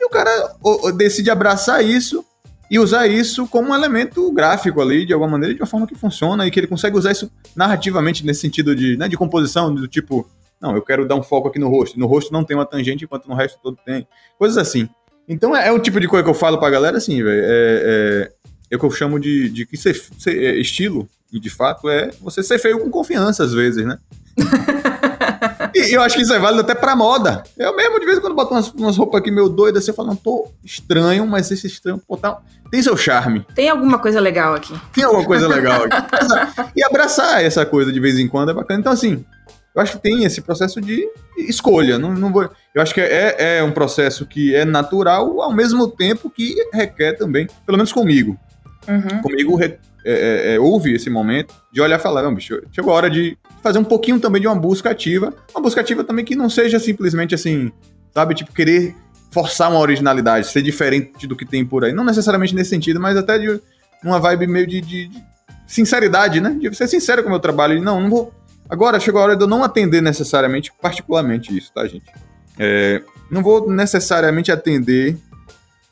E 0.00 0.04
o 0.04 0.08
cara 0.08 0.54
o, 0.62 0.92
decide 0.92 1.30
abraçar 1.30 1.84
isso 1.84 2.24
e 2.70 2.78
usar 2.78 3.06
isso 3.06 3.46
como 3.48 3.70
um 3.70 3.74
elemento 3.74 4.30
gráfico 4.32 4.80
ali, 4.80 5.04
de 5.04 5.12
alguma 5.12 5.32
maneira, 5.32 5.54
de 5.54 5.60
uma 5.60 5.66
forma 5.66 5.86
que 5.86 5.94
funciona 5.94 6.46
e 6.46 6.50
que 6.50 6.60
ele 6.60 6.66
consegue 6.66 6.96
usar 6.96 7.10
isso 7.10 7.30
narrativamente 7.56 8.24
nesse 8.24 8.40
sentido 8.40 8.76
de, 8.76 8.96
né, 8.96 9.08
de 9.08 9.16
composição, 9.16 9.74
do 9.74 9.88
tipo, 9.88 10.26
não, 10.60 10.76
eu 10.76 10.82
quero 10.82 11.08
dar 11.08 11.16
um 11.16 11.22
foco 11.22 11.48
aqui 11.48 11.58
no 11.58 11.68
rosto. 11.68 11.98
No 11.98 12.06
rosto 12.06 12.32
não 12.32 12.44
tem 12.44 12.56
uma 12.56 12.66
tangente, 12.66 13.04
enquanto 13.04 13.26
no 13.26 13.34
resto 13.34 13.58
todo 13.62 13.78
tem. 13.84 14.06
Coisas 14.38 14.58
assim. 14.58 14.88
Então 15.30 15.56
é, 15.56 15.68
é 15.68 15.72
o 15.72 15.78
tipo 15.78 16.00
de 16.00 16.08
coisa 16.08 16.24
que 16.24 16.28
eu 16.28 16.34
falo 16.34 16.58
pra 16.58 16.68
galera 16.68 16.98
assim, 16.98 17.22
velho. 17.22 17.40
É, 17.40 17.46
é, 17.46 18.32
é, 18.72 18.76
o 18.76 18.80
que 18.80 18.84
eu 18.84 18.90
chamo 18.90 19.20
de, 19.20 19.48
de 19.48 19.64
que 19.64 19.76
ser, 19.76 19.94
ser, 20.18 20.36
é, 20.36 20.58
estilo, 20.58 21.08
e 21.32 21.38
de 21.38 21.48
fato 21.48 21.88
é 21.88 22.10
você 22.20 22.42
ser 22.42 22.58
feio 22.58 22.80
com 22.80 22.90
confiança 22.90 23.44
às 23.44 23.52
vezes, 23.52 23.86
né? 23.86 23.96
e 25.72 25.94
eu 25.94 26.02
acho 26.02 26.16
que 26.16 26.22
isso 26.22 26.34
é 26.34 26.38
válido 26.38 26.62
até 26.62 26.74
pra 26.74 26.96
moda. 26.96 27.44
Eu 27.56 27.76
mesmo, 27.76 28.00
de 28.00 28.06
vez 28.06 28.18
em 28.18 28.20
quando, 28.20 28.34
boto 28.34 28.52
umas, 28.52 28.72
umas 28.72 28.96
roupas 28.96 29.20
aqui 29.20 29.30
meio 29.30 29.48
doidas, 29.48 29.84
assim, 29.84 29.92
eu 29.92 29.94
falo, 29.94 30.08
não, 30.08 30.16
tô 30.16 30.48
estranho, 30.64 31.24
mas 31.28 31.48
esse 31.48 31.68
estranho, 31.68 32.02
pô, 32.08 32.16
tá, 32.16 32.38
tem 32.68 32.82
seu 32.82 32.96
charme. 32.96 33.46
Tem 33.54 33.68
alguma 33.68 34.00
coisa 34.00 34.18
legal 34.18 34.54
aqui. 34.54 34.74
Tem 34.92 35.04
alguma 35.04 35.24
coisa 35.24 35.46
legal 35.46 35.84
aqui. 35.90 36.72
e 36.74 36.82
abraçar 36.82 37.44
essa 37.44 37.64
coisa 37.64 37.92
de 37.92 38.00
vez 38.00 38.18
em 38.18 38.26
quando 38.26 38.50
é 38.50 38.54
bacana. 38.54 38.80
Então, 38.80 38.92
assim, 38.92 39.24
eu 39.74 39.82
acho 39.82 39.92
que 39.92 40.02
tem 40.02 40.24
esse 40.24 40.40
processo 40.40 40.80
de 40.80 41.08
escolha. 41.36 41.98
Não, 41.98 42.12
não 42.12 42.32
vou, 42.32 42.48
eu 42.74 42.82
acho 42.82 42.92
que 42.92 43.00
é, 43.00 43.58
é 43.58 43.62
um 43.62 43.70
processo 43.70 44.26
que 44.26 44.54
é 44.54 44.64
natural, 44.64 45.40
ao 45.40 45.52
mesmo 45.52 45.88
tempo 45.88 46.28
que 46.28 46.54
requer 46.72 47.12
também, 47.14 47.46
pelo 47.64 47.78
menos 47.78 47.92
comigo. 47.92 48.38
Uhum. 48.88 49.22
Comigo 49.22 49.62
é, 49.62 49.78
é, 50.04 50.54
é, 50.54 50.60
houve 50.60 50.94
esse 50.94 51.08
momento 51.08 51.54
de 51.72 51.80
olhar 51.80 51.98
e 51.98 52.02
falar, 52.02 52.22
não, 52.22 52.34
bicho, 52.34 52.60
chegou 52.72 52.92
a 52.92 52.96
hora 52.96 53.10
de 53.10 53.36
fazer 53.62 53.78
um 53.78 53.84
pouquinho 53.84 54.18
também 54.18 54.40
de 54.40 54.48
uma 54.48 54.56
busca 54.56 54.90
ativa. 54.90 55.32
Uma 55.54 55.62
busca 55.62 55.80
ativa 55.80 56.02
também 56.02 56.24
que 56.24 56.34
não 56.34 56.50
seja 56.50 56.78
simplesmente 56.78 57.34
assim, 57.34 57.70
sabe, 58.12 58.34
tipo, 58.34 58.52
querer 58.52 58.94
forçar 59.30 59.70
uma 59.70 59.78
originalidade, 59.78 60.48
ser 60.48 60.62
diferente 60.62 61.26
do 61.26 61.36
que 61.36 61.44
tem 61.44 61.64
por 61.64 61.84
aí. 61.84 61.92
Não 61.92 62.04
necessariamente 62.04 62.54
nesse 62.54 62.70
sentido, 62.70 62.98
mas 62.98 63.16
até 63.16 63.38
de 63.38 63.60
uma 64.02 64.18
vibe 64.18 64.46
meio 64.46 64.66
de, 64.66 64.80
de, 64.80 65.06
de 65.06 65.22
sinceridade, 65.66 66.40
né? 66.40 66.56
De 66.58 66.74
ser 66.74 66.88
sincero 66.88 67.22
com 67.22 67.28
o 67.28 67.30
meu 67.30 67.40
trabalho. 67.40 67.80
Não, 67.80 68.00
não 68.00 68.10
vou 68.10 68.32
Agora 68.70 69.00
chegou 69.00 69.20
a 69.20 69.24
hora 69.24 69.36
de 69.36 69.42
eu 69.42 69.48
não 69.48 69.64
atender 69.64 70.00
necessariamente, 70.00 70.72
particularmente 70.80 71.56
isso, 71.56 71.72
tá, 71.72 71.86
gente? 71.86 72.06
É, 72.56 73.02
não 73.30 73.42
vou 73.42 73.68
necessariamente 73.68 74.52
atender 74.52 75.18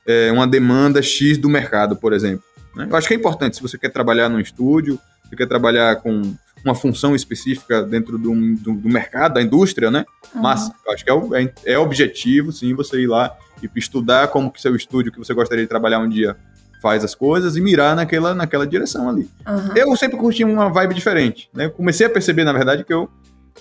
é, 0.07 0.31
uma 0.31 0.47
demanda 0.47 1.03
X 1.03 1.37
do 1.39 1.49
mercado, 1.49 1.97
por 1.97 2.13
exemplo. 2.13 2.45
Né? 2.77 2.87
Eu 2.89 2.97
acho 2.97 3.09
que 3.09 3.15
é 3.15 3.17
importante, 3.17 3.57
se 3.57 3.63
você 3.63 3.77
quer 3.77 3.89
trabalhar 3.89 4.29
num 4.29 4.39
estúdio, 4.39 4.99
se 5.29 5.35
quer 5.35 5.47
trabalhar 5.47 5.97
com 5.97 6.35
uma 6.65 6.75
função 6.75 7.15
específica 7.15 7.83
dentro 7.83 8.17
do, 8.17 8.33
do, 8.57 8.75
do 8.75 8.89
mercado, 8.89 9.35
da 9.35 9.43
indústria, 9.43 9.91
né? 9.91 10.05
Uhum. 10.35 10.43
Mas 10.43 10.71
eu 10.87 10.93
acho 10.93 11.05
que 11.05 11.11
é, 11.11 11.43
é, 11.43 11.73
é 11.73 11.79
objetivo, 11.79 12.53
sim, 12.53 12.75
você 12.75 13.01
ir 13.01 13.07
lá 13.07 13.37
e 13.63 13.69
estudar 13.77 14.29
como 14.29 14.51
que 14.51 14.61
seu 14.61 14.75
estúdio 14.77 15.13
que 15.13 15.19
você 15.19 15.35
gostaria 15.35 15.65
de 15.65 15.69
trabalhar 15.69 15.99
um 15.99 16.09
dia 16.09 16.37
faz 16.81 17.05
as 17.05 17.15
coisas 17.15 17.57
e 17.57 17.61
mirar 17.61 17.97
naquela, 17.97 18.35
naquela 18.35 18.67
direção 18.67 19.09
ali. 19.09 19.29
Uhum. 19.47 19.77
Eu 19.77 19.97
sempre 19.97 20.17
curti 20.17 20.45
uma 20.45 20.69
vibe 20.69 20.95
diferente, 20.95 21.51
né? 21.53 21.69
comecei 21.69 22.07
a 22.07 22.11
perceber, 22.11 22.45
na 22.45 22.53
verdade, 22.53 22.85
que 22.85 22.93
eu 22.93 23.09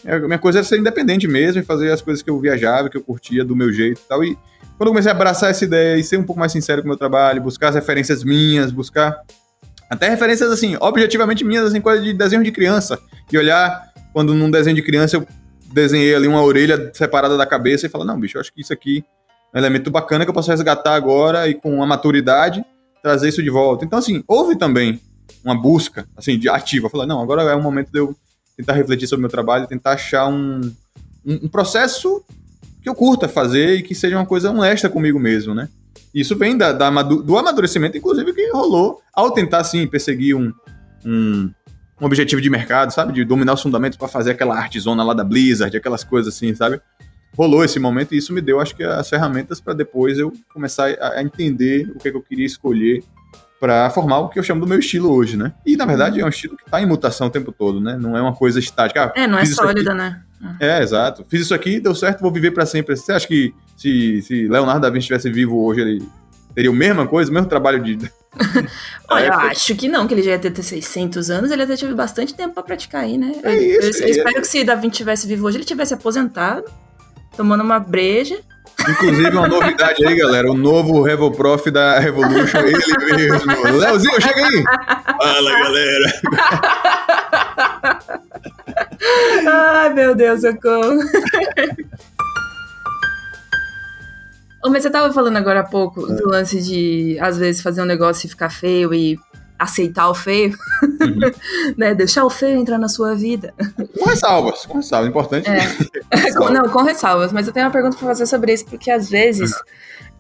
a 0.06 0.20
minha 0.20 0.38
coisa 0.38 0.60
era 0.60 0.66
ser 0.68 0.78
independente 0.78 1.28
mesmo 1.28 1.62
e 1.62 1.66
fazer 1.66 1.92
as 1.92 2.02
coisas 2.02 2.22
que 2.22 2.30
eu 2.30 2.40
viajava, 2.40 2.90
que 2.90 2.98
eu 2.98 3.04
curtia 3.04 3.44
do 3.44 3.56
meu 3.56 3.72
jeito 3.72 4.00
e 4.00 4.08
tal. 4.08 4.24
E 4.24 4.36
quando 4.78 4.88
eu 4.88 4.88
comecei 4.90 5.12
a 5.12 5.16
abraçar 5.16 5.50
essa 5.50 5.64
ideia 5.64 5.98
e 5.98 6.04
ser 6.04 6.18
um 6.18 6.24
pouco 6.24 6.40
mais 6.40 6.52
sincero 6.52 6.82
com 6.82 6.88
o 6.88 6.90
meu 6.90 6.98
trabalho, 6.98 7.42
buscar 7.42 7.70
as 7.70 7.76
referências 7.76 8.24
minhas, 8.24 8.72
buscar 8.72 9.18
até 9.90 10.10
referências 10.10 10.52
assim, 10.52 10.78
objetivamente 10.80 11.44
minhas, 11.44 11.66
assim, 11.66 11.82
coisa 11.82 12.02
de 12.02 12.14
desenho 12.14 12.44
de 12.44 12.52
criança. 12.52 13.00
E 13.32 13.38
olhar 13.38 13.92
quando 14.14 14.34
num 14.34 14.52
desenho 14.52 14.76
de 14.76 14.82
criança 14.82 15.16
eu 15.16 15.28
desenhei 15.74 16.14
ali 16.14 16.28
uma 16.28 16.44
orelha 16.44 16.92
separada 16.94 17.38
da 17.38 17.46
cabeça 17.46 17.86
e 17.86 17.90
falar, 17.90 18.06
não, 18.06 18.20
bicho, 18.20 18.38
eu 18.38 18.42
acho 18.42 18.54
que 18.54 18.62
isso 18.62 18.74
aqui 18.74 19.04
é 19.54 19.58
um 19.58 19.60
elemento 19.60 19.90
bacana 19.90 20.26
que 20.26 20.30
eu 20.30 20.34
posso 20.34 20.52
resgatar 20.52 20.94
agora 20.94 21.48
e 21.48 21.56
com 21.56 21.76
uma 21.76 21.86
maturidade 21.86 22.64
trazer 23.08 23.30
isso 23.30 23.42
de 23.42 23.50
volta. 23.50 23.86
Então, 23.86 23.98
assim, 23.98 24.22
houve 24.28 24.58
também 24.58 25.00
uma 25.44 25.56
busca, 25.56 26.06
assim, 26.16 26.38
de 26.38 26.50
ativa. 26.50 26.90
Falar, 26.90 27.06
não, 27.06 27.22
agora 27.22 27.42
é 27.44 27.56
o 27.56 27.64
momento 27.64 27.90
de 27.90 28.00
eu 28.00 28.16
tentar 28.58 28.74
refletir 28.74 29.08
sobre 29.08 29.22
o 29.22 29.24
meu 29.24 29.30
trabalho, 29.30 29.66
tentar 29.68 29.94
achar 29.94 30.28
um, 30.28 30.60
um, 31.26 31.34
um 31.44 31.48
processo 31.48 32.22
que 32.82 32.90
eu 32.90 32.94
curta 32.94 33.30
fazer 33.30 33.76
e 33.76 33.84
que 33.84 33.96
seja 33.96 34.18
uma 34.18 34.26
coisa 34.26 34.52
honesta 34.52 34.90
comigo 34.90 35.20
mesmo, 35.20 35.56
né? 35.56 35.70
Isso 36.14 36.36
vem 36.36 36.58
da, 36.58 36.74
da, 36.74 36.90
do 37.02 37.38
amadurecimento, 37.38 37.98
inclusive, 37.98 38.34
que 38.34 38.50
rolou 38.52 39.02
ao 39.14 39.32
tentar, 39.32 39.64
sim, 39.64 39.88
perseguir 39.88 40.36
um, 40.36 40.52
um, 41.06 41.50
um 42.02 42.06
objetivo 42.06 42.42
de 42.42 42.50
mercado, 42.50 42.92
sabe? 42.92 43.14
De 43.14 43.24
dominar 43.24 43.54
os 43.54 43.62
fundamentos 43.62 43.98
para 43.98 44.08
fazer 44.08 44.32
aquela 44.32 44.58
artezona 44.58 45.04
lá 45.04 45.14
da 45.14 45.24
Blizzard, 45.24 45.76
aquelas 45.78 46.04
coisas 46.04 46.34
assim, 46.34 46.54
sabe? 46.56 46.82
Rolou 47.36 47.64
esse 47.64 47.80
momento 47.80 48.14
e 48.14 48.18
isso 48.18 48.34
me 48.34 48.42
deu, 48.42 48.60
acho 48.60 48.76
que, 48.76 48.84
as 48.84 49.10
ferramentas 49.10 49.60
para 49.60 49.74
depois 49.74 50.18
eu 50.18 50.34
começar 50.54 50.88
a, 51.00 51.22
entender 51.22 51.92
o 51.96 52.00
que, 52.00 52.08
é 52.08 52.12
que 52.12 52.18
eu 52.18 52.22
queria 52.22 52.46
escolher 52.46 53.04
para 53.60 53.90
formar 53.90 54.20
o 54.20 54.30
que 54.30 54.38
eu 54.38 54.44
chamo 54.44 54.62
do 54.62 54.68
meu 54.68 54.80
estilo 54.80 55.12
hoje, 55.12 55.36
né? 55.36 55.54
E 55.66 55.76
na 55.76 55.86
verdade 55.86 56.22
é 56.22 56.26
um 56.26 56.30
estilo 56.30 56.56
que 56.56 56.64
está 56.64 56.82
em 56.82 56.86
mutação 56.86 57.28
o 57.28 57.30
tempo 57.30 57.52
todo, 57.52 57.82
né? 57.82 57.98
Não 58.00 58.16
é 58.16 58.22
uma 58.22 58.34
coisa 58.34 58.60
estática. 58.60 59.06
Ah, 59.06 59.14
é, 59.16 59.28
não 59.28 59.40
é 59.40 59.46
sólida, 59.46 59.94
né? 59.94 60.22
É, 60.60 60.82
exato. 60.84 61.26
Fiz 61.28 61.42
isso 61.42 61.54
aqui, 61.54 61.80
deu 61.80 61.96
certo, 61.96 62.22
vou 62.22 62.32
viver 62.32 62.52
para 62.52 62.66
sempre. 62.66 62.96
Você 62.96 63.12
acha 63.12 63.28
que 63.28 63.54
se, 63.76 64.22
se 64.22 64.48
Leonardo 64.48 64.82
da 64.82 64.90
Vinci 64.90 65.00
estivesse 65.00 65.30
vivo 65.32 65.64
hoje, 65.64 65.82
ele 65.82 66.08
teria 66.54 66.70
a 66.70 66.74
mesma 66.74 67.08
coisa, 67.08 67.32
o 67.32 67.34
mesmo 67.34 67.50
trabalho 67.50 67.82
de. 67.84 67.98
Olha, 69.10 69.26
eu 69.26 69.34
acho 69.34 69.76
que 69.76 69.88
não, 69.88 70.08
que 70.08 70.14
ele 70.14 70.22
já 70.22 70.32
ia 70.32 70.40
ter 70.40 70.56
600 70.56 71.32
anos, 71.32 71.50
ele 71.50 71.66
ter 71.66 71.78
tido 71.78 71.96
bastante 71.96 72.36
tempo 72.36 72.54
para 72.54 72.64
praticar 72.64 73.04
aí, 73.04 73.18
né? 73.18 73.32
É 73.44 73.56
isso, 73.56 74.02
eu, 74.02 74.08
eu, 74.08 74.08
eu 74.08 74.10
espero 74.10 74.42
que 74.42 74.48
se 74.48 74.64
Da 74.64 74.76
Vinci 74.76 74.98
tivesse 74.98 75.26
vivo 75.26 75.48
hoje, 75.48 75.58
ele 75.58 75.66
tivesse 75.66 75.96
aposentado 75.96 76.66
tomando 77.38 77.64
uma 77.64 77.80
breja. 77.80 78.40
Inclusive, 78.90 79.30
uma 79.30 79.48
novidade 79.48 80.06
aí, 80.06 80.16
galera. 80.18 80.52
O 80.52 80.58
novo 80.58 81.02
Revoprof 81.02 81.72
da 81.72 82.00
Revolution, 82.00 82.60
ele 82.60 83.16
mesmo. 83.16 83.78
Leozinho, 83.78 84.22
chega 84.22 84.46
aí! 84.46 84.64
Fala, 85.18 85.52
galera! 85.52 86.14
Ai, 89.48 89.94
meu 89.94 90.16
Deus, 90.16 90.42
socorro! 90.42 91.00
Mas 94.70 94.84
você 94.84 94.90
tava 94.90 95.14
falando 95.14 95.38
agora 95.38 95.62
há 95.62 95.64
pouco 95.64 96.06
do 96.06 96.28
lance 96.28 96.62
de, 96.62 97.18
às 97.22 97.38
vezes, 97.38 97.62
fazer 97.62 97.82
um 97.82 97.86
negócio 97.86 98.28
e 98.28 98.30
ficar 98.30 98.50
feio 98.50 98.94
e 98.94 99.18
aceitar 99.58 100.10
o 100.10 100.14
feio, 100.14 100.56
uhum. 100.84 101.20
né? 101.78 101.94
Deixar 101.96 102.24
o 102.24 102.30
feio 102.30 102.60
entrar 102.60 102.78
na 102.78 102.88
sua 102.88 103.16
vida. 103.16 103.54
Com 103.98 104.10
ressalvas, 104.10 104.66
com 104.66 104.78
ressalvas, 104.78 105.10
importante. 105.10 105.50
É. 105.50 106.34
com, 106.38 106.50
não, 106.50 106.70
com 106.70 106.84
ressalvas, 106.84 107.32
mas 107.32 107.48
eu 107.48 107.54
tenho 107.54 107.66
uma 107.66 107.72
pergunta 107.72 107.98
para 107.98 108.08
fazer 108.08 108.26
sobre 108.26 108.54
isso, 108.54 108.66
porque 108.66 108.92
às 108.92 109.10
vezes 109.10 109.52
uhum. 109.52 109.58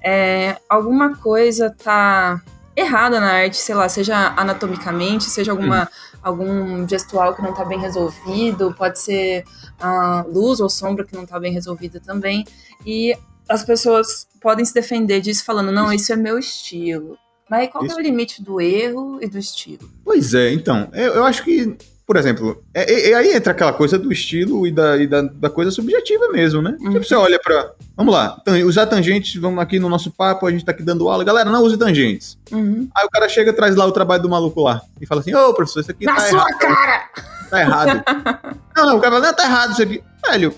é, 0.03 0.57
alguma 0.67 1.15
coisa 1.15 1.73
tá 1.83 2.41
errada 2.75 3.19
na 3.19 3.31
arte, 3.31 3.57
sei 3.57 3.75
lá, 3.75 3.89
seja 3.89 4.33
anatomicamente, 4.37 5.25
seja 5.25 5.51
alguma, 5.51 5.81
uhum. 5.81 6.19
algum 6.21 6.87
gestual 6.87 7.35
que 7.35 7.41
não 7.41 7.53
tá 7.53 7.65
bem 7.65 7.79
resolvido, 7.79 8.73
pode 8.77 8.99
ser 8.99 9.43
a 9.79 10.25
luz 10.27 10.59
ou 10.59 10.69
sombra 10.69 11.05
que 11.05 11.15
não 11.15 11.25
tá 11.25 11.39
bem 11.39 11.51
resolvida 11.51 11.99
também, 11.99 12.45
e 12.85 13.17
as 13.49 13.63
pessoas 13.63 14.27
podem 14.39 14.63
se 14.63 14.73
defender 14.73 15.21
disso 15.21 15.43
falando, 15.43 15.71
não, 15.71 15.91
isso 15.91 16.13
é 16.13 16.15
meu 16.15 16.37
estilo 16.37 17.17
mas 17.49 17.69
qual 17.69 17.85
Isso. 17.85 17.95
é 17.95 18.01
o 18.01 18.03
limite 18.03 18.41
do 18.41 18.59
erro 18.59 19.19
e 19.21 19.27
do 19.27 19.37
estilo? 19.37 19.89
Pois 20.03 20.33
é, 20.33 20.51
então, 20.51 20.89
eu, 20.93 21.13
eu 21.15 21.25
acho 21.25 21.43
que, 21.43 21.75
por 22.05 22.15
exemplo, 22.15 22.63
é, 22.73 22.91
é, 22.91 23.09
é, 23.11 23.13
aí 23.13 23.33
entra 23.33 23.51
aquela 23.51 23.73
coisa 23.73 23.97
do 23.97 24.11
estilo 24.11 24.67
e 24.67 24.71
da, 24.71 24.97
e 24.97 25.07
da, 25.07 25.21
da 25.21 25.49
coisa 25.49 25.71
subjetiva 25.71 26.29
mesmo, 26.29 26.61
né? 26.61 26.77
Uhum. 26.79 26.93
Tipo, 26.93 27.05
você 27.05 27.15
olha 27.15 27.39
pra. 27.39 27.71
Vamos 27.95 28.13
lá, 28.13 28.41
usar 28.65 28.85
tangentes, 28.85 29.39
vamos 29.41 29.59
aqui 29.59 29.79
no 29.79 29.89
nosso 29.89 30.11
papo, 30.11 30.45
a 30.45 30.51
gente 30.51 30.63
tá 30.63 30.71
aqui 30.71 30.83
dando 30.83 31.09
aula. 31.09 31.23
Galera, 31.23 31.49
não 31.49 31.63
use 31.63 31.77
tangentes. 31.77 32.37
Uhum. 32.51 32.87
Aí 32.95 33.05
o 33.05 33.09
cara 33.09 33.27
chega, 33.27 33.51
traz 33.51 33.75
lá 33.75 33.85
o 33.85 33.91
trabalho 33.91 34.21
do 34.21 34.29
maluco 34.29 34.61
lá 34.61 34.81
e 35.01 35.05
fala 35.05 35.21
assim: 35.21 35.33
Ô, 35.33 35.53
professor, 35.53 35.81
isso 35.81 35.91
aqui 35.91 36.05
Na 36.05 36.15
tá 36.15 36.21
sua 36.21 36.39
errado. 36.39 36.57
cara! 36.59 37.09
tá 37.49 37.61
errado. 37.61 38.03
não, 38.75 38.85
não, 38.85 38.97
o 38.97 39.01
cara 39.01 39.15
fala, 39.15 39.27
não, 39.27 39.33
tá 39.33 39.43
errado 39.43 39.71
isso 39.71 39.83
aqui. 39.83 40.03
Velho, 40.29 40.53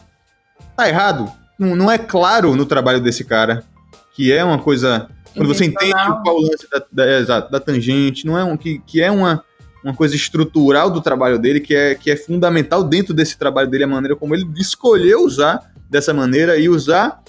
tá 0.76 0.88
errado. 0.88 1.32
Não, 1.58 1.76
não 1.76 1.92
é 1.92 1.98
claro 1.98 2.56
no 2.56 2.66
trabalho 2.66 3.00
desse 3.00 3.24
cara 3.24 3.64
que 4.14 4.32
é 4.32 4.44
uma 4.44 4.60
coisa. 4.60 5.10
Quando 5.34 5.48
você 5.48 5.66
entende 5.66 5.94
qual 6.24 6.36
o 6.36 6.42
lance 6.42 6.68
da, 6.70 6.84
da, 6.92 7.22
da, 7.22 7.40
da, 7.42 7.60
tangente, 7.60 8.26
não 8.26 8.38
é 8.38 8.44
um 8.44 8.58
que, 8.58 8.80
que 8.80 9.02
é 9.02 9.12
uma, 9.12 9.44
uma 9.84 9.94
coisa 9.94 10.16
estrutural 10.16 10.90
do 10.90 11.02
trabalho 11.02 11.38
dele, 11.38 11.60
que 11.60 11.76
é, 11.76 11.96
que 11.96 12.12
é 12.12 12.16
fundamental 12.16 12.84
dentro 12.84 13.14
desse 13.14 13.38
trabalho 13.38 13.70
dele, 13.70 13.84
a 13.84 13.88
maneira 13.88 14.16
como 14.16 14.36
ele 14.36 14.48
escolheu 14.58 15.22
usar 15.24 15.72
dessa 15.90 16.14
maneira 16.14 16.58
e 16.58 16.68
usar 16.68 17.24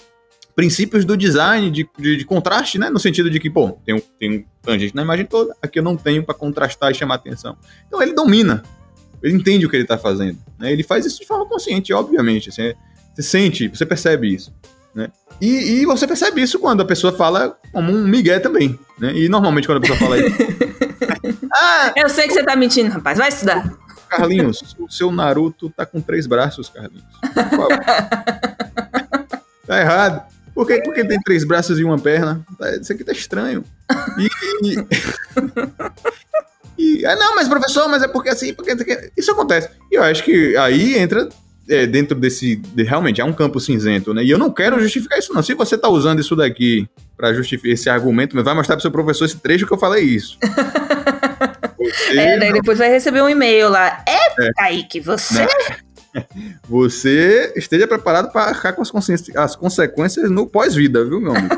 princípios 0.54 1.04
do 1.04 1.16
design 1.16 1.70
de, 1.70 1.88
de, 1.98 2.16
de, 2.18 2.24
contraste, 2.24 2.78
né? 2.78 2.90
No 2.90 2.98
sentido 2.98 3.30
de 3.30 3.40
que, 3.40 3.48
pô, 3.48 3.78
tem 3.84 3.94
um, 3.94 4.00
tem 4.18 4.38
um 4.38 4.44
tangente 4.62 4.94
na 4.94 5.02
imagem 5.02 5.24
toda, 5.24 5.56
aqui 5.62 5.78
eu 5.78 5.82
não 5.82 5.96
tenho 5.96 6.24
para 6.24 6.34
contrastar 6.34 6.90
e 6.90 6.94
chamar 6.94 7.14
atenção. 7.14 7.56
Então 7.86 8.02
ele 8.02 8.12
domina, 8.12 8.62
ele 9.22 9.34
entende 9.34 9.64
o 9.64 9.70
que 9.70 9.76
ele 9.76 9.84
está 9.84 9.96
fazendo. 9.96 10.38
Né? 10.58 10.72
Ele 10.72 10.82
faz 10.82 11.06
isso 11.06 11.20
de 11.20 11.26
forma 11.26 11.46
consciente, 11.46 11.92
obviamente. 11.92 12.48
Assim, 12.48 12.74
você 13.14 13.22
sente, 13.22 13.68
você 13.68 13.86
percebe 13.86 14.34
isso. 14.34 14.52
Né? 14.94 15.10
E, 15.40 15.80
e, 15.80 15.86
você 15.86 16.06
percebe 16.06 16.42
isso 16.42 16.58
quando 16.58 16.82
a 16.82 16.84
pessoa 16.84 17.12
fala 17.12 17.56
como 17.72 17.92
um 17.92 18.06
migué 18.06 18.38
também. 18.38 18.78
Né? 18.98 19.14
E 19.14 19.28
normalmente 19.28 19.66
quando 19.66 19.78
a 19.78 19.80
pessoa 19.80 19.98
fala 19.98 20.18
isso. 20.18 20.36
ah, 21.54 21.92
eu 21.96 22.08
sei 22.08 22.28
que 22.28 22.34
você 22.34 22.42
tá 22.42 22.54
mentindo, 22.54 22.90
rapaz. 22.90 23.16
Vai 23.16 23.28
estudar. 23.28 23.72
Carlinhos, 24.10 24.76
o 24.78 24.90
seu 24.90 25.10
Naruto 25.12 25.70
tá 25.70 25.86
com 25.86 26.00
três 26.00 26.26
braços, 26.26 26.68
Carlinhos. 26.68 27.04
tá 29.66 29.80
errado. 29.80 30.28
Por 30.52 30.66
que, 30.66 30.82
porque 30.82 31.04
tem 31.04 31.18
três 31.20 31.44
braços 31.44 31.78
e 31.78 31.84
uma 31.84 31.98
perna? 31.98 32.44
Tá, 32.58 32.76
isso 32.76 32.92
aqui 32.92 33.04
tá 33.04 33.12
estranho. 33.12 33.64
E. 34.18 34.28
e... 34.66 34.74
e 37.00 37.06
ah, 37.06 37.16
não, 37.16 37.36
mas 37.36 37.48
professor, 37.48 37.88
mas 37.88 38.02
é 38.02 38.08
porque 38.08 38.30
assim, 38.30 38.52
porque 38.52 38.76
isso 39.16 39.30
acontece. 39.30 39.70
E 39.90 39.94
eu 39.94 40.02
acho 40.02 40.24
que 40.24 40.56
aí 40.56 40.98
entra 40.98 41.28
é, 41.70 41.86
dentro 41.86 42.18
desse. 42.18 42.56
De, 42.56 42.82
realmente, 42.82 43.20
é 43.20 43.24
um 43.24 43.32
campo 43.32 43.60
cinzento, 43.60 44.12
né? 44.12 44.24
E 44.24 44.30
eu 44.30 44.38
não 44.38 44.50
quero 44.50 44.80
justificar 44.80 45.18
isso, 45.18 45.32
não. 45.32 45.42
Se 45.42 45.54
você 45.54 45.78
tá 45.78 45.88
usando 45.88 46.20
isso 46.20 46.34
daqui 46.34 46.88
para 47.16 47.32
justificar 47.32 47.72
esse 47.72 47.88
argumento, 47.88 48.42
vai 48.42 48.54
mostrar 48.54 48.76
pro 48.76 48.82
seu 48.82 48.90
professor 48.90 49.24
esse 49.24 49.38
trecho 49.38 49.66
que 49.66 49.72
eu 49.72 49.78
falei 49.78 50.04
isso. 50.04 50.38
Você 51.80 52.18
é, 52.18 52.38
daí 52.38 52.50
não... 52.50 52.56
depois 52.56 52.78
vai 52.78 52.90
receber 52.90 53.22
um 53.22 53.28
e-mail 53.28 53.68
lá. 53.68 54.04
É, 54.06 54.46
é. 54.46 54.52
Kaique, 54.52 55.00
você. 55.00 55.46
Você 56.68 57.52
esteja 57.56 57.86
preparado 57.86 58.32
para 58.32 58.50
arcar 58.50 58.74
com 58.74 58.82
as, 58.82 58.92
as 59.36 59.56
consequências 59.56 60.30
no 60.30 60.46
pós-vida, 60.46 61.04
viu, 61.04 61.20
meu 61.20 61.34
amigo? 61.34 61.54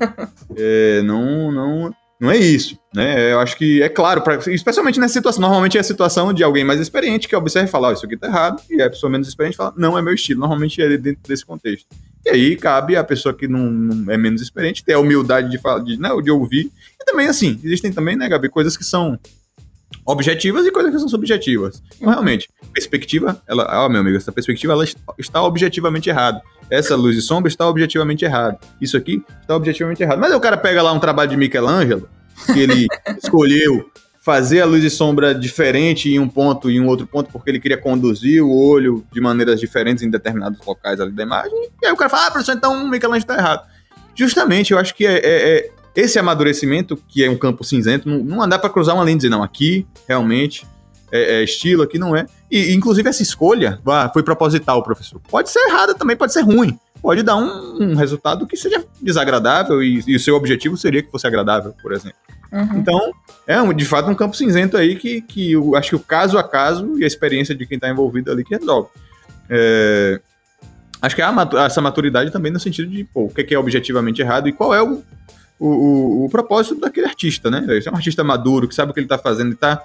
é, 0.56 1.02
não, 1.02 1.50
não, 1.50 1.94
não 2.20 2.30
é 2.30 2.36
isso, 2.36 2.78
né? 2.94 3.32
Eu 3.32 3.40
acho 3.40 3.56
que 3.56 3.82
é 3.82 3.88
claro, 3.88 4.22
pra, 4.22 4.36
especialmente 4.46 5.00
nessa 5.00 5.14
situação. 5.14 5.40
Normalmente 5.40 5.76
é 5.76 5.80
a 5.80 5.84
situação 5.84 6.32
de 6.32 6.44
alguém 6.44 6.64
mais 6.64 6.80
experiente 6.80 7.28
que 7.28 7.34
observa 7.34 7.68
e 7.68 7.70
fala: 7.70 7.88
oh, 7.88 7.92
isso 7.92 8.06
aqui 8.06 8.16
tá 8.16 8.28
errado, 8.28 8.62
e 8.70 8.80
a 8.80 8.88
pessoa 8.88 9.10
menos 9.10 9.26
experiente 9.26 9.56
fala: 9.56 9.74
não 9.76 9.98
é 9.98 10.02
meu 10.02 10.14
estilo. 10.14 10.40
Normalmente 10.40 10.80
é 10.80 10.96
dentro 10.96 11.22
desse 11.26 11.44
contexto. 11.44 11.86
E 12.24 12.30
aí 12.30 12.56
cabe 12.56 12.96
a 12.96 13.04
pessoa 13.04 13.34
que 13.34 13.46
não, 13.46 13.70
não 13.70 14.12
é 14.12 14.16
menos 14.16 14.40
experiente 14.40 14.82
ter 14.82 14.94
a 14.94 14.98
humildade 14.98 15.50
de, 15.50 15.58
falar, 15.58 15.80
de, 15.80 15.98
né, 16.00 16.08
de 16.22 16.30
ouvir. 16.30 16.70
E 17.00 17.04
também, 17.04 17.26
assim, 17.26 17.60
existem 17.62 17.92
também, 17.92 18.16
né, 18.16 18.28
Gabi, 18.28 18.48
coisas 18.48 18.76
que 18.76 18.84
são 18.84 19.18
objetivas 20.04 20.66
e 20.66 20.70
coisas 20.70 20.92
que 20.92 20.98
são 20.98 21.08
subjetivas. 21.08 21.82
Então, 21.96 22.10
realmente, 22.10 22.48
perspectiva, 22.72 23.40
ela, 23.46 23.66
ó, 23.84 23.88
meu 23.88 24.00
amigo, 24.00 24.16
essa 24.16 24.32
perspectiva 24.32 24.72
ela 24.72 24.84
está 25.18 25.42
objetivamente 25.42 26.10
errada. 26.10 26.42
Essa 26.70 26.96
luz 26.96 27.16
e 27.16 27.22
sombra 27.22 27.48
está 27.48 27.66
objetivamente 27.68 28.24
errada. 28.24 28.58
Isso 28.80 28.96
aqui 28.96 29.22
está 29.40 29.56
objetivamente 29.56 30.02
errado. 30.02 30.18
Mas 30.18 30.30
aí 30.30 30.36
o 30.36 30.40
cara 30.40 30.56
pega 30.56 30.82
lá 30.82 30.92
um 30.92 30.98
trabalho 30.98 31.30
de 31.30 31.36
Michelangelo, 31.36 32.08
que 32.46 32.58
ele 32.58 32.86
escolheu 33.22 33.90
fazer 34.20 34.62
a 34.62 34.64
luz 34.64 34.82
e 34.82 34.88
sombra 34.88 35.34
diferente 35.34 36.10
em 36.10 36.18
um 36.18 36.26
ponto 36.26 36.70
e 36.70 36.76
em 36.76 36.80
um 36.80 36.86
outro 36.86 37.06
ponto, 37.06 37.30
porque 37.30 37.50
ele 37.50 37.60
queria 37.60 37.76
conduzir 37.76 38.42
o 38.42 38.50
olho 38.50 39.04
de 39.12 39.20
maneiras 39.20 39.60
diferentes 39.60 40.02
em 40.02 40.08
determinados 40.08 40.58
locais 40.66 40.98
ali 40.98 41.12
da 41.12 41.22
imagem. 41.22 41.52
E 41.82 41.86
aí 41.86 41.92
o 41.92 41.96
cara 41.96 42.08
fala, 42.08 42.26
ah, 42.26 42.30
professor, 42.30 42.54
então 42.54 42.84
o 42.84 42.88
Michelangelo 42.88 43.18
está 43.18 43.36
errado. 43.36 43.68
Justamente, 44.14 44.72
eu 44.72 44.78
acho 44.78 44.94
que 44.94 45.06
é, 45.06 45.16
é, 45.16 45.58
é 45.58 45.70
esse 45.94 46.18
amadurecimento, 46.18 46.96
que 47.08 47.24
é 47.24 47.30
um 47.30 47.36
campo 47.36 47.62
cinzento, 47.62 48.08
não, 48.08 48.18
não 48.18 48.48
dá 48.48 48.58
para 48.58 48.70
cruzar 48.70 48.94
uma 48.94 49.04
linha 49.04 49.14
e 49.14 49.18
dizer, 49.18 49.28
não, 49.28 49.42
aqui 49.42 49.86
realmente 50.08 50.66
é, 51.12 51.36
é, 51.36 51.44
estilo, 51.44 51.82
aqui 51.82 51.98
não 51.98 52.16
é. 52.16 52.26
E, 52.50 52.74
inclusive, 52.74 53.08
essa 53.08 53.22
escolha 53.22 53.78
ah, 53.86 54.10
foi 54.12 54.22
proposital, 54.22 54.82
professor. 54.82 55.20
Pode 55.28 55.50
ser 55.50 55.60
errada 55.68 55.94
também, 55.94 56.16
pode 56.16 56.32
ser 56.32 56.40
ruim. 56.40 56.76
Pode 57.00 57.22
dar 57.22 57.36
um, 57.36 57.82
um 57.82 57.94
resultado 57.94 58.46
que 58.46 58.56
seja 58.56 58.84
desagradável 59.00 59.82
e, 59.82 60.02
e, 60.06 60.16
o 60.16 60.20
seu 60.20 60.34
objetivo 60.34 60.76
seria 60.76 61.02
que 61.02 61.10
fosse 61.10 61.26
agradável, 61.26 61.74
por 61.80 61.92
exemplo. 61.92 62.18
Uhum. 62.50 62.78
Então, 62.78 63.12
é 63.46 63.60
um, 63.60 63.72
de 63.72 63.84
fato 63.84 64.10
um 64.10 64.14
campo 64.14 64.34
cinzento 64.36 64.76
aí 64.76 64.96
que, 64.96 65.20
que 65.20 65.52
eu 65.52 65.76
acho 65.76 65.90
que 65.90 65.96
o 65.96 66.00
caso 66.00 66.38
a 66.38 66.42
caso 66.42 66.98
e 66.98 67.04
a 67.04 67.06
experiência 67.06 67.54
de 67.54 67.66
quem 67.66 67.76
está 67.76 67.88
envolvido 67.88 68.32
ali 68.32 68.42
que 68.42 68.56
resolve. 68.56 68.88
É, 69.50 70.20
acho 71.02 71.14
que 71.14 71.22
há 71.22 71.32
essa 71.66 71.80
maturidade 71.80 72.30
também 72.30 72.50
no 72.50 72.58
sentido 72.58 72.90
de 72.90 73.04
pô, 73.04 73.24
o 73.24 73.28
que 73.28 73.54
é 73.54 73.58
objetivamente 73.58 74.22
errado 74.22 74.48
e 74.48 74.52
qual 74.52 74.72
é 74.74 74.82
o, 74.82 75.02
o, 75.58 75.68
o, 75.68 76.24
o 76.24 76.28
propósito 76.28 76.80
daquele 76.80 77.06
artista, 77.06 77.50
né? 77.50 77.64
Ele 77.66 77.82
é 77.84 77.90
um 77.90 77.96
artista 77.96 78.24
maduro, 78.24 78.68
que 78.68 78.74
sabe 78.74 78.90
o 78.90 78.94
que 78.94 79.00
ele 79.00 79.06
está 79.06 79.18
fazendo, 79.18 79.48
ele 79.48 79.54
está 79.54 79.82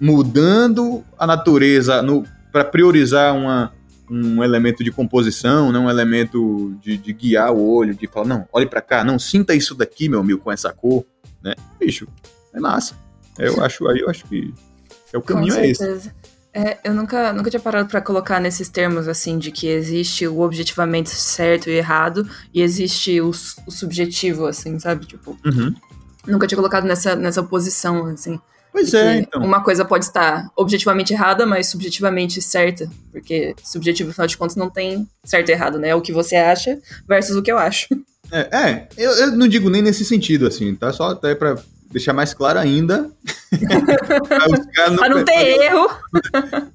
mudando 0.00 1.02
a 1.18 1.26
natureza 1.26 2.04
para 2.52 2.64
priorizar 2.64 3.34
uma, 3.34 3.72
um 4.10 4.42
elemento 4.42 4.84
de 4.84 4.90
composição, 4.90 5.72
né? 5.72 5.78
um 5.78 5.90
elemento 5.90 6.76
de, 6.82 6.96
de 6.96 7.12
guiar 7.12 7.52
o 7.52 7.66
olho, 7.66 7.94
de 7.94 8.06
falar, 8.06 8.26
não, 8.26 8.48
olhe 8.52 8.66
para 8.66 8.80
cá, 8.80 9.04
não, 9.04 9.18
sinta 9.18 9.54
isso 9.54 9.74
daqui, 9.74 10.08
meu 10.08 10.20
amigo, 10.20 10.40
com 10.40 10.52
essa 10.52 10.72
cor, 10.72 11.04
né? 11.42 11.54
Bicho, 11.78 12.06
é 12.54 12.60
massa. 12.60 12.94
Eu 13.38 13.62
acho, 13.62 13.86
aí 13.88 14.00
eu 14.00 14.08
acho 14.08 14.24
que 14.26 14.52
é 15.12 15.18
o 15.18 15.22
caminho 15.22 15.54
é 15.54 15.68
esse. 15.68 16.12
É, 16.56 16.78
eu 16.82 16.94
nunca, 16.94 17.34
nunca 17.34 17.50
tinha 17.50 17.60
parado 17.60 17.86
para 17.86 18.00
colocar 18.00 18.40
nesses 18.40 18.70
termos, 18.70 19.06
assim, 19.06 19.38
de 19.38 19.50
que 19.50 19.68
existe 19.68 20.26
o 20.26 20.40
objetivamente 20.40 21.10
certo 21.10 21.68
e 21.68 21.74
errado 21.74 22.26
e 22.52 22.62
existe 22.62 23.20
o, 23.20 23.28
o 23.28 23.70
subjetivo, 23.70 24.46
assim, 24.46 24.78
sabe? 24.78 25.04
Tipo, 25.04 25.38
uhum. 25.44 25.74
nunca 26.26 26.46
tinha 26.46 26.56
colocado 26.56 26.84
nessa, 26.84 27.14
nessa 27.14 27.42
posição, 27.42 28.06
assim. 28.06 28.40
Pois 28.72 28.94
é, 28.94 29.18
então. 29.18 29.42
Uma 29.44 29.62
coisa 29.62 29.84
pode 29.84 30.06
estar 30.06 30.50
objetivamente 30.56 31.12
errada, 31.12 31.44
mas 31.44 31.66
subjetivamente 31.66 32.40
certa. 32.40 32.88
Porque 33.12 33.54
subjetivo, 33.62 34.08
afinal 34.08 34.26
de 34.26 34.38
contas, 34.38 34.56
não 34.56 34.70
tem 34.70 35.06
certo 35.24 35.50
e 35.50 35.52
errado, 35.52 35.78
né? 35.78 35.90
É 35.90 35.94
o 35.94 36.00
que 36.00 36.12
você 36.12 36.36
acha 36.36 36.78
versus 37.06 37.36
o 37.36 37.42
que 37.42 37.52
eu 37.52 37.58
acho. 37.58 37.86
É, 38.32 38.58
é 38.58 38.88
eu, 38.96 39.10
eu 39.12 39.36
não 39.36 39.46
digo 39.46 39.68
nem 39.68 39.82
nesse 39.82 40.06
sentido, 40.06 40.46
assim, 40.46 40.74
tá? 40.74 40.90
Só 40.90 41.10
até 41.10 41.34
pra 41.34 41.58
deixar 41.90 42.12
mais 42.12 42.34
claro 42.34 42.58
ainda. 42.58 43.10
pra 44.28 44.88
não, 44.90 44.96
pra 44.96 45.08
não 45.08 45.24
ter 45.24 45.62
erro. 45.62 45.88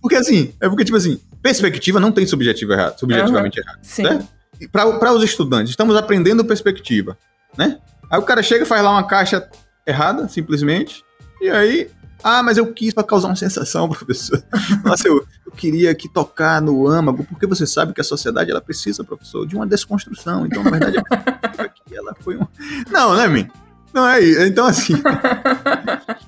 Porque 0.01 0.15
assim, 0.15 0.53
é 0.59 0.67
porque, 0.67 0.85
tipo 0.85 0.97
assim, 0.97 1.19
perspectiva 1.41 1.99
não 1.99 2.11
tem 2.11 2.25
subjetivo 2.25 2.73
errado, 2.73 2.99
subjetivamente 2.99 3.59
uhum. 3.59 3.65
errado. 3.67 3.79
Sim. 3.83 4.67
Para 4.71 5.13
os 5.13 5.23
estudantes, 5.23 5.71
estamos 5.71 5.95
aprendendo 5.95 6.45
perspectiva, 6.45 7.17
né? 7.57 7.79
Aí 8.09 8.19
o 8.19 8.23
cara 8.23 8.43
chega 8.43 8.63
e 8.63 8.67
faz 8.67 8.83
lá 8.83 8.91
uma 8.91 9.07
caixa 9.07 9.49
errada, 9.87 10.27
simplesmente, 10.27 11.03
e 11.41 11.49
aí 11.49 11.89
ah, 12.23 12.43
mas 12.43 12.57
eu 12.57 12.71
quis 12.71 12.93
para 12.93 13.03
causar 13.03 13.29
uma 13.29 13.35
sensação, 13.35 13.89
professor. 13.89 14.41
Nossa, 14.83 15.07
eu, 15.07 15.25
eu, 15.45 15.51
queria 15.51 15.93
que 15.95 16.07
tocar 16.07 16.61
no 16.61 16.87
âmago, 16.87 17.23
porque 17.23 17.47
você 17.47 17.65
sabe 17.65 17.93
que 17.93 18.01
a 18.01 18.03
sociedade 18.03 18.51
ela 18.51 18.61
precisa, 18.61 19.03
professor, 19.03 19.45
de 19.47 19.55
uma 19.55 19.65
desconstrução. 19.65 20.45
Então, 20.45 20.63
na 20.63 20.71
verdade, 20.71 20.97
aqui 21.57 21.95
ela 21.95 22.15
foi 22.19 22.37
um. 22.37 22.45
Não, 22.89 23.15
né, 23.15 23.27
mim? 23.27 23.49
Não 23.93 24.07
é. 24.07 24.47
Então, 24.47 24.65
assim. 24.65 24.93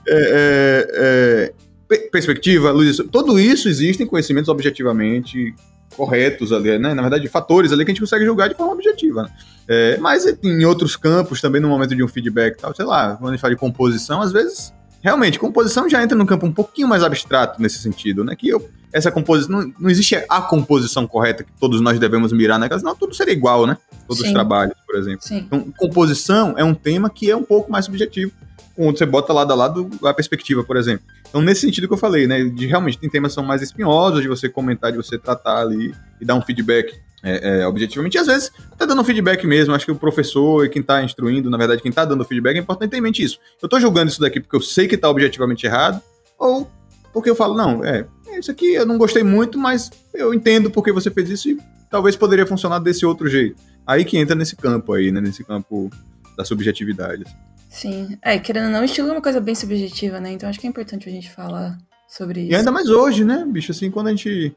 é, 0.08 0.84
é, 0.97 1.54
é, 1.89 1.97
perspectiva, 2.12 2.71
luz, 2.71 2.97
tudo 3.12 3.39
isso 3.39 3.69
existem 3.69 4.08
conhecimentos 4.08 4.49
objetivamente 4.49 5.54
corretos 5.95 6.52
ali, 6.52 6.78
né? 6.80 6.93
Na 6.93 7.02
verdade, 7.04 7.28
fatores 7.28 7.71
ali 7.71 7.86
que 7.86 7.91
a 7.91 7.93
gente 7.93 8.02
consegue 8.02 8.26
julgar 8.26 8.49
de 8.49 8.56
forma 8.56 8.73
objetiva. 8.73 9.23
Né? 9.23 9.30
É, 9.67 9.97
mas 9.97 10.26
em 10.43 10.65
outros 10.65 10.95
campos, 10.95 11.39
também 11.39 11.62
no 11.62 11.69
momento 11.69 11.95
de 11.95 12.04
um 12.04 12.08
feedback 12.08 12.58
tal, 12.58 12.76
sei 12.76 12.86
lá, 12.86 13.15
quando 13.15 13.30
a 13.30 13.32
gente 13.34 13.41
fala 13.41 13.54
de 13.54 13.60
composição, 13.60 14.21
às 14.21 14.32
vezes, 14.32 14.73
realmente, 15.04 15.38
composição 15.38 15.89
já 15.89 16.02
entra 16.02 16.18
num 16.18 16.26
campo 16.26 16.46
um 16.46 16.52
pouquinho 16.52 16.88
mais 16.88 17.04
abstrato 17.04 17.62
nesse 17.62 17.78
sentido, 17.80 18.24
né? 18.24 18.36
Que 18.36 18.48
eu, 18.48 18.70
essa 18.92 19.12
composição, 19.12 19.62
não, 19.62 19.74
não 19.78 19.89
existe 19.89 20.16
a 20.30 20.42
composição 20.42 21.06
correta 21.06 21.44
que 21.44 21.52
todos 21.60 21.82
nós 21.82 22.00
devemos 22.00 22.32
mirar, 22.32 22.58
né? 22.58 22.70
Não, 22.82 22.96
tudo 22.96 23.13
seria 23.13 23.34
igual, 23.34 23.68
né? 23.68 23.78
Todos 24.08 24.22
Sim. 24.22 24.28
os 24.28 24.34
trabalhos 24.34 24.76
por 24.94 25.00
exemplo. 25.00 25.22
Sim. 25.22 25.38
Então, 25.38 25.74
composição 25.76 26.54
é 26.56 26.63
um 26.63 26.76
tema 26.76 27.10
que 27.10 27.30
é 27.30 27.36
um 27.36 27.44
pouco 27.44 27.72
mais 27.72 27.86
subjetivo, 27.86 28.32
quando 28.76 28.98
você 28.98 29.06
bota 29.06 29.34
lado 29.34 29.52
a 29.52 29.56
lado 29.56 29.89
a 30.04 30.13
perspectiva, 30.13 30.63
por 30.63 30.78
exemplo. 30.78 31.06
Então, 31.28 31.42
nesse 31.42 31.62
sentido 31.62 31.88
que 31.88 31.94
eu 31.94 31.98
falei, 31.98 32.28
né, 32.28 32.44
de 32.44 32.68
realmente 32.68 33.00
tem 33.00 33.10
temas 33.10 33.32
que 33.32 33.36
são 33.36 33.44
mais 33.44 33.62
espinhosos, 33.63 34.22
de 34.22 34.28
você 34.28 34.48
comentar, 34.48 34.92
de 34.92 34.98
você 34.98 35.18
tratar 35.18 35.62
ali 35.62 35.94
e 36.22 36.26
dar 36.26 36.36
um 36.36 36.42
feedback 36.42 36.94
é, 37.24 37.62
é, 37.62 37.68
objetivamente. 37.68 38.18
E 38.18 38.20
às 38.20 38.28
vezes, 38.28 38.52
até 38.72 38.86
dando 38.86 39.04
feedback 39.04 39.48
mesmo, 39.48 39.74
acho 39.74 39.86
que 39.86 39.92
o 39.92 39.96
professor 39.96 40.66
e 40.66 40.70
quem 40.70 40.82
está 40.82 41.02
instruindo, 41.04 41.50
na 41.50 41.58
verdade, 41.58 41.82
quem 41.82 41.90
está 41.90 42.04
dando 42.04 42.26
feedback, 42.26 42.58
é 42.58 42.60
importante 42.60 42.92
ter 42.92 42.98
em 42.98 43.02
mente 43.02 43.24
isso. 43.24 43.40
Eu 43.62 43.68
estou 43.68 43.80
julgando 43.80 44.12
isso 44.12 44.20
daqui 44.20 44.40
porque 44.40 44.56
eu 44.56 44.62
sei 44.62 44.88
que 44.88 44.96
está 44.96 45.10
objetivamente 45.10 45.66
errado, 45.66 46.02
ou 46.38 46.70
porque 47.14 47.30
eu 47.30 47.36
falo, 47.36 47.56
não, 47.56 47.84
é, 47.84 48.06
isso 48.38 48.52
aqui 48.52 48.74
eu 48.74 48.86
não 48.86 48.98
gostei 48.98 49.24
muito, 49.24 49.58
mas 49.58 49.90
eu 50.14 50.34
entendo 50.34 50.70
porque 50.70 50.92
você 50.92 51.10
fez 51.10 51.30
isso 51.30 51.50
e 51.50 51.58
talvez 51.90 52.16
poderia 52.16 52.46
funcionar 52.46 52.80
desse 52.80 53.06
outro 53.06 53.28
jeito. 53.28 53.56
Aí 53.86 54.04
que 54.04 54.18
entra 54.18 54.36
nesse 54.36 54.56
campo 54.56 54.94
aí, 54.94 55.12
né? 55.12 55.22
Nesse 55.22 55.44
campo 55.44 55.90
da 56.36 56.44
subjetividade. 56.44 57.24
Sim. 57.70 58.18
É, 58.22 58.40
querendo 58.40 58.66
ou 58.66 58.72
não, 58.72 58.84
estilo 58.84 59.10
é 59.10 59.12
uma 59.12 59.22
coisa 59.22 59.40
bem 59.40 59.56
subjetiva, 59.56 60.20
né? 60.20 60.32
Então 60.32 60.50
acho 60.50 60.60
que 60.60 60.66
é 60.66 60.70
importante 60.70 61.08
a 61.08 61.12
gente 61.12 61.30
falar 61.30 61.78
sobre 62.08 62.42
isso. 62.42 62.52
E 62.52 62.56
ainda 62.56 62.72
mais 62.72 62.90
hoje, 62.90 63.24
né, 63.24 63.46
bicho? 63.48 63.72
Assim, 63.72 63.92
quando 63.92 64.08
a 64.08 64.10
gente 64.12 64.56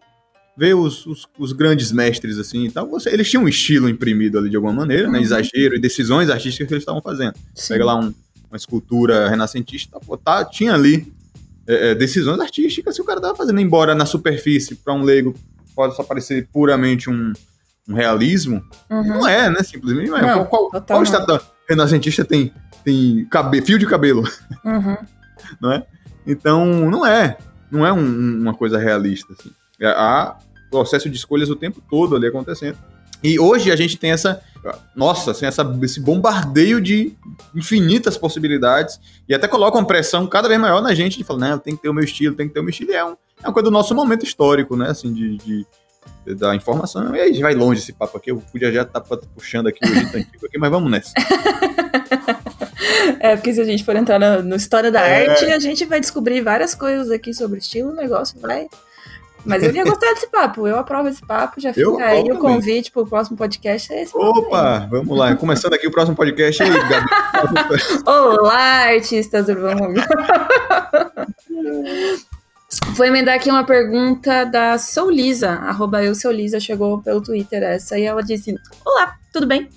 vê 0.56 0.72
os, 0.74 1.04
os, 1.06 1.26
os 1.38 1.52
grandes 1.52 1.92
mestres, 1.92 2.38
assim 2.38 2.64
e 2.64 2.70
tal, 2.70 2.88
você, 2.88 3.10
eles 3.10 3.28
tinham 3.28 3.44
um 3.44 3.48
estilo 3.48 3.88
imprimido 3.88 4.38
ali 4.38 4.48
de 4.50 4.56
alguma 4.56 4.72
maneira, 4.72 5.08
né? 5.10 5.18
Uhum. 5.18 5.24
Exagero 5.24 5.74
e 5.76 5.78
decisões 5.80 6.30
artísticas 6.30 6.66
que 6.68 6.74
eles 6.74 6.82
estavam 6.82 7.02
fazendo. 7.02 7.34
Sim. 7.54 7.74
Pega 7.74 7.84
lá 7.84 7.96
um- 7.98 8.14
uma 8.48 8.56
escultura 8.56 9.28
renascentista, 9.28 9.98
pô, 10.00 10.16
tá, 10.16 10.44
tinha 10.44 10.72
ali 10.74 11.12
é, 11.68 11.90
é, 11.90 11.94
decisões 11.96 12.38
artísticas 12.38 12.94
que 12.94 13.02
o 13.02 13.04
cara 13.04 13.20
tava 13.20 13.34
fazendo, 13.34 13.60
embora 13.60 13.92
na 13.94 14.06
superfície, 14.06 14.76
para 14.76 14.94
um 14.94 15.02
leigo, 15.02 15.34
possa 15.74 16.04
parecer 16.04 16.48
puramente 16.52 17.10
um, 17.10 17.32
um 17.88 17.92
realismo, 17.94 18.62
Uhum. 18.88 19.02
não 19.04 19.28
é, 19.28 19.50
né? 19.50 19.62
Simplesmente 19.64 20.08
não 20.08 20.16
é. 20.16 20.22
Não, 20.22 20.44
qual 20.46 20.70
qual, 20.70 20.82
qual 20.82 21.02
estátua 21.02 21.42
renascentista 21.68 22.24
tem, 22.24 22.52
tem 22.84 23.26
cabe, 23.30 23.60
fio 23.62 23.78
de 23.78 23.86
cabelo? 23.86 24.22
Uhum. 24.64 24.96
não 25.60 25.72
é? 25.72 25.84
Então, 26.26 26.64
não 26.88 27.04
é. 27.04 27.36
Não 27.70 27.84
é 27.84 27.92
um- 27.92 27.98
um- 27.98 28.40
uma 28.42 28.54
coisa 28.54 28.78
realista. 28.78 29.32
Assim. 29.38 29.50
É- 29.80 29.88
Há 29.88 30.36
processo 30.70 31.08
de 31.08 31.16
escolhas 31.16 31.48
o 31.50 31.56
tempo 31.56 31.82
todo 31.90 32.16
ali 32.16 32.26
acontecendo. 32.26 32.76
E 33.22 33.38
hoje 33.38 33.72
a 33.72 33.76
gente 33.76 33.96
tem 33.96 34.10
essa. 34.12 34.40
Nossa, 34.94 35.30
assim, 35.30 35.46
essa, 35.46 35.62
esse 35.82 36.00
bombardeio 36.00 36.80
de 36.80 37.14
infinitas 37.54 38.18
possibilidades. 38.18 39.00
E 39.28 39.34
até 39.34 39.48
coloca 39.48 39.78
uma 39.78 39.86
pressão 39.86 40.26
cada 40.26 40.48
vez 40.48 40.60
maior 40.60 40.82
na 40.82 40.92
gente 40.94 41.16
de 41.18 41.24
falar, 41.24 41.50
não, 41.50 41.58
tem 41.58 41.74
que 41.76 41.82
ter 41.82 41.88
o 41.88 41.94
meu 41.94 42.04
estilo, 42.04 42.34
tem 42.34 42.46
que 42.48 42.54
ter 42.54 42.60
o 42.60 42.62
meu 42.62 42.70
estilo. 42.70 42.90
E 42.90 42.94
é, 42.94 43.04
um, 43.04 43.12
é 43.42 43.46
uma 43.46 43.52
coisa 43.52 43.64
do 43.64 43.70
nosso 43.70 43.94
momento 43.94 44.24
histórico, 44.24 44.76
né? 44.76 44.90
Assim, 44.90 45.12
de. 45.12 45.36
de- 45.38 45.66
da 46.36 46.54
informação. 46.54 47.14
E 47.16 47.20
aí 47.20 47.40
vai 47.40 47.52
longe 47.54 47.80
esse 47.80 47.92
papo 47.92 48.16
aqui. 48.16 48.30
Eu 48.30 48.40
podia 48.52 48.70
já 48.72 48.82
estar 48.82 49.00
puxando 49.00 49.66
aqui 49.66 49.78
o 49.84 49.88
Egito 49.88 50.14
antigo 50.18 50.46
aqui, 50.46 50.56
mas 50.58 50.70
vamos 50.70 50.88
nessa. 50.90 51.12
É, 53.20 53.34
porque 53.36 53.52
se 53.52 53.60
a 53.60 53.64
gente 53.64 53.84
for 53.84 53.96
entrar 53.96 54.18
na, 54.18 54.42
no 54.42 54.56
história 54.56 54.90
da 54.90 55.00
É. 55.00 55.28
arte, 55.28 55.44
a 55.46 55.58
gente 55.58 55.84
vai 55.84 56.00
descobrir 56.00 56.40
várias 56.42 56.74
coisas 56.74 57.10
aqui 57.10 57.32
sobre 57.34 57.58
estilo, 57.58 57.90
o 57.90 57.94
negócio 57.94 58.38
vai. 58.40 58.68
Mas 59.46 59.62
eu 59.62 59.72
ia 59.72 59.84
gostar 59.84 60.12
desse 60.12 60.26
papo, 60.26 60.66
eu 60.66 60.76
aprovo 60.76 61.08
esse 61.08 61.24
papo, 61.24 61.60
já 61.60 61.72
fica 61.72 62.04
aí 62.04 62.30
o 62.32 62.38
convite 62.38 62.90
pro 62.90 63.06
próximo 63.06 63.36
podcast. 63.36 63.92
É 63.92 64.02
esse. 64.02 64.16
Opa, 64.16 64.88
vamos 64.90 65.16
lá. 65.16 65.34
Começando 65.36 65.74
aqui 65.74 65.86
o 65.86 65.90
próximo 65.90 66.16
podcast. 66.16 66.62
Aí, 66.62 66.70
Gabi? 66.70 67.06
Olá, 68.04 68.88
artistas 68.88 69.48
urbanos. 69.48 70.02
Vou 72.94 73.06
emendar 73.06 73.36
aqui 73.36 73.48
uma 73.48 73.64
pergunta 73.64 74.44
da 74.44 74.78
Soulisa, 74.78 75.50
arroba 75.50 76.02
eu 76.02 76.14
Soulisa, 76.14 76.58
chegou 76.58 77.00
pelo 77.00 77.22
Twitter 77.22 77.62
essa, 77.62 77.96
e 77.96 78.02
ela 78.02 78.22
disse, 78.22 78.54
Olá, 78.84 79.14
tudo 79.32 79.46
bem? 79.46 79.68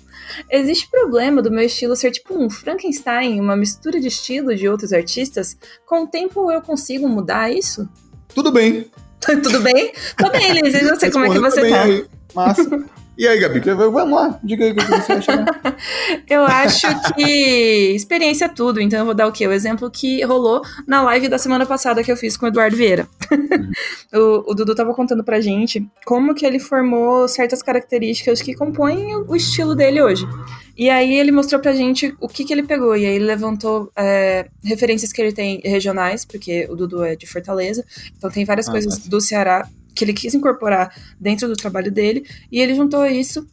Existe 0.50 0.88
problema 0.90 1.40
do 1.42 1.50
meu 1.50 1.64
estilo 1.64 1.94
ser 1.94 2.10
tipo 2.10 2.34
um 2.34 2.50
Frankenstein, 2.50 3.40
uma 3.40 3.56
mistura 3.56 4.00
de 4.00 4.08
estilo 4.08 4.54
de 4.54 4.68
outros 4.68 4.92
artistas? 4.92 5.56
Com 5.86 6.04
o 6.04 6.06
tempo 6.06 6.50
eu 6.50 6.60
consigo 6.60 7.08
mudar 7.08 7.52
isso? 7.52 7.88
Tudo 8.34 8.50
bem. 8.50 8.90
tudo 9.42 9.60
bem? 9.60 9.92
Tô 10.16 10.30
bem, 10.30 10.52
Liz, 10.60 10.74
e 10.74 10.84
você, 10.88 11.10
como 11.10 11.26
é 11.26 11.30
que 11.30 11.38
você 11.38 11.68
tá? 11.68 11.82
aí. 11.82 12.06
Massa. 12.34 12.84
E 13.20 13.28
aí, 13.28 13.38
Gabi, 13.38 13.60
vamos 13.60 14.18
lá. 14.18 14.40
Diga 14.42 14.64
aí 14.64 14.72
o 14.72 14.74
que 14.74 14.82
você 14.82 15.12
acha. 15.12 15.36
né? 15.36 15.44
Eu 16.26 16.42
acho 16.42 16.86
que 17.14 17.92
experiência 17.94 18.46
é 18.46 18.48
tudo, 18.48 18.80
então 18.80 18.98
eu 18.98 19.04
vou 19.04 19.12
dar 19.12 19.26
o 19.26 19.32
quê? 19.32 19.46
O 19.46 19.52
exemplo 19.52 19.90
que 19.90 20.24
rolou 20.24 20.62
na 20.86 21.02
live 21.02 21.28
da 21.28 21.36
semana 21.36 21.66
passada 21.66 22.02
que 22.02 22.10
eu 22.10 22.16
fiz 22.16 22.36
com 22.36 22.46
o 22.46 22.48
Eduardo 22.48 22.76
Vieira. 22.76 23.06
o, 24.14 24.50
o 24.50 24.54
Dudu 24.54 24.74
tava 24.74 24.94
contando 24.94 25.22
pra 25.22 25.38
gente 25.38 25.86
como 26.06 26.34
que 26.34 26.46
ele 26.46 26.58
formou 26.58 27.28
certas 27.28 27.62
características 27.62 28.40
que 28.40 28.54
compõem 28.54 29.14
o, 29.14 29.36
estilo 29.36 29.74
dele 29.74 30.00
hoje. 30.00 30.26
E 30.74 30.88
aí 30.88 31.18
ele 31.18 31.30
mostrou 31.30 31.60
pra 31.60 31.74
gente 31.74 32.14
o 32.20 32.26
que 32.26 32.42
que 32.42 32.54
ele 32.54 32.62
pegou, 32.62 32.96
e 32.96 33.04
aí 33.04 33.16
ele 33.16 33.26
levantou 33.26 33.92
é, 33.94 34.46
referências 34.64 35.12
que 35.12 35.20
ele 35.20 35.32
tem 35.32 35.60
regionais, 35.62 36.24
porque 36.24 36.66
o 36.70 36.74
Dudu 36.74 37.04
é 37.04 37.14
de 37.16 37.26
Fortaleza, 37.26 37.84
então 38.16 38.30
tem 38.30 38.46
várias 38.46 38.66
Ah, 38.66 38.72
coisas 38.72 38.96
massa. 38.96 39.10
do 39.10 39.20
Ceará 39.20 39.68
que 39.94 40.04
ele 40.04 40.12
quis 40.12 40.34
incorporar 40.34 40.94
dentro 41.18 41.48
do 41.48 41.56
trabalho 41.56 41.90
dele, 41.90 42.26
e 42.50 42.60
ele 42.60 42.74
juntou 42.74 43.04
isso 43.06 43.46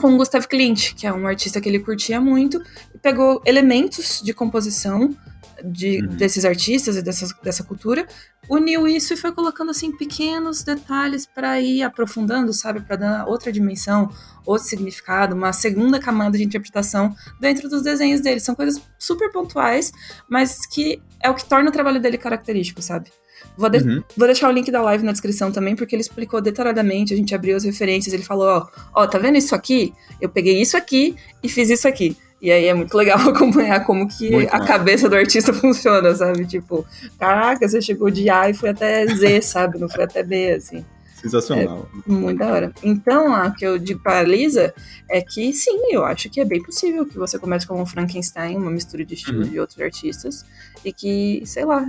com 0.00 0.14
o 0.14 0.16
Gustav 0.16 0.46
Klimt, 0.46 0.94
que 0.94 1.06
é 1.06 1.12
um 1.12 1.26
artista 1.26 1.60
que 1.60 1.68
ele 1.68 1.78
curtia 1.78 2.20
muito, 2.20 2.62
e 2.94 2.98
pegou 2.98 3.42
elementos 3.46 4.20
de 4.22 4.34
composição 4.34 5.16
de, 5.64 6.02
Uhum. 6.02 6.08
desses 6.16 6.44
artistas 6.44 6.96
e 6.96 7.02
dessa, 7.02 7.26
dessa 7.42 7.64
cultura, 7.64 8.06
uniu 8.48 8.86
isso 8.86 9.14
e 9.14 9.16
foi 9.16 9.32
colocando 9.32 9.70
assim 9.70 9.90
pequenos 9.96 10.62
detalhes 10.62 11.26
para 11.26 11.60
ir 11.60 11.82
aprofundando, 11.82 12.52
sabe, 12.52 12.80
para 12.82 12.96
dar 12.96 13.26
outra 13.26 13.50
dimensão, 13.50 14.10
outro 14.44 14.68
significado, 14.68 15.34
uma 15.34 15.52
segunda 15.52 15.98
camada 15.98 16.36
de 16.36 16.44
interpretação 16.44 17.14
dentro 17.40 17.68
dos 17.68 17.82
desenhos 17.82 18.20
dele. 18.20 18.38
São 18.38 18.54
coisas 18.54 18.80
super 18.98 19.32
pontuais, 19.32 19.92
mas 20.28 20.66
que 20.66 21.02
é 21.20 21.30
o 21.30 21.34
que 21.34 21.48
torna 21.48 21.70
o 21.70 21.72
trabalho 21.72 22.00
dele 22.00 22.18
característico, 22.18 22.82
sabe? 22.82 23.10
Vou, 23.56 23.68
de- 23.70 23.78
Uhum. 23.78 24.02
Vou 24.16 24.26
deixar 24.26 24.48
o 24.48 24.52
link 24.52 24.70
da 24.70 24.82
live 24.82 25.04
na 25.04 25.12
descrição 25.12 25.50
também, 25.50 25.74
porque 25.74 25.94
ele 25.94 26.02
explicou 26.02 26.40
detalhadamente, 26.40 27.14
a 27.14 27.16
gente 27.16 27.34
abriu 27.34 27.56
as 27.56 27.64
referências, 27.64 28.12
ele 28.12 28.22
falou, 28.22 28.46
ó, 28.48 28.66
ó, 28.94 29.06
tá 29.06 29.18
vendo 29.18 29.36
isso 29.38 29.54
aqui? 29.54 29.92
Eu 30.20 30.28
peguei 30.28 30.60
isso 30.60 30.76
aqui 30.76 31.16
e 31.42 31.48
fiz 31.48 31.70
isso 31.70 31.88
aqui. 31.88 32.16
E 32.40 32.52
aí 32.52 32.66
é 32.66 32.74
muito 32.74 32.94
legal 32.94 33.18
acompanhar 33.28 33.84
como 33.86 34.06
que 34.06 34.30
Muito 34.30 34.52
a 34.54 34.60
cabeça 34.64 35.08
do 35.08 35.16
artista 35.16 35.52
funciona, 35.54 36.14
sabe? 36.14 36.44
Tipo, 36.46 36.84
caraca, 37.18 37.66
você 37.66 37.80
chegou 37.80 38.10
de 38.10 38.28
A 38.28 38.50
e 38.50 38.54
foi 38.54 38.68
até 38.70 39.06
Z, 39.06 39.40
sabe? 39.40 39.78
Não 39.78 39.88
foi 39.88 40.04
até 40.04 40.22
B, 40.22 40.52
assim. 40.52 40.84
Sensacional. 41.30 41.88
Muito 42.06 42.38
da 42.38 42.46
hora. 42.52 42.72
Então, 42.82 43.46
o 43.46 43.54
que 43.54 43.66
eu 43.66 43.78
digo 43.78 44.00
pra 44.00 44.22
Lisa 44.22 44.72
é 45.10 45.20
que 45.20 45.52
sim, 45.52 45.92
eu 45.92 46.04
acho 46.04 46.28
que 46.30 46.40
é 46.40 46.44
bem 46.44 46.62
possível 46.62 47.04
que 47.06 47.16
você 47.18 47.38
comece 47.38 47.66
como 47.66 47.80
um 47.82 47.86
Frankenstein, 47.86 48.56
uma 48.56 48.70
mistura 48.70 49.04
de 49.04 49.14
estilo 49.14 49.42
Uhum. 49.42 49.48
de 49.48 49.60
outros 49.60 49.80
artistas, 49.80 50.44
e 50.84 50.92
que, 50.92 51.42
sei 51.44 51.64
lá, 51.64 51.86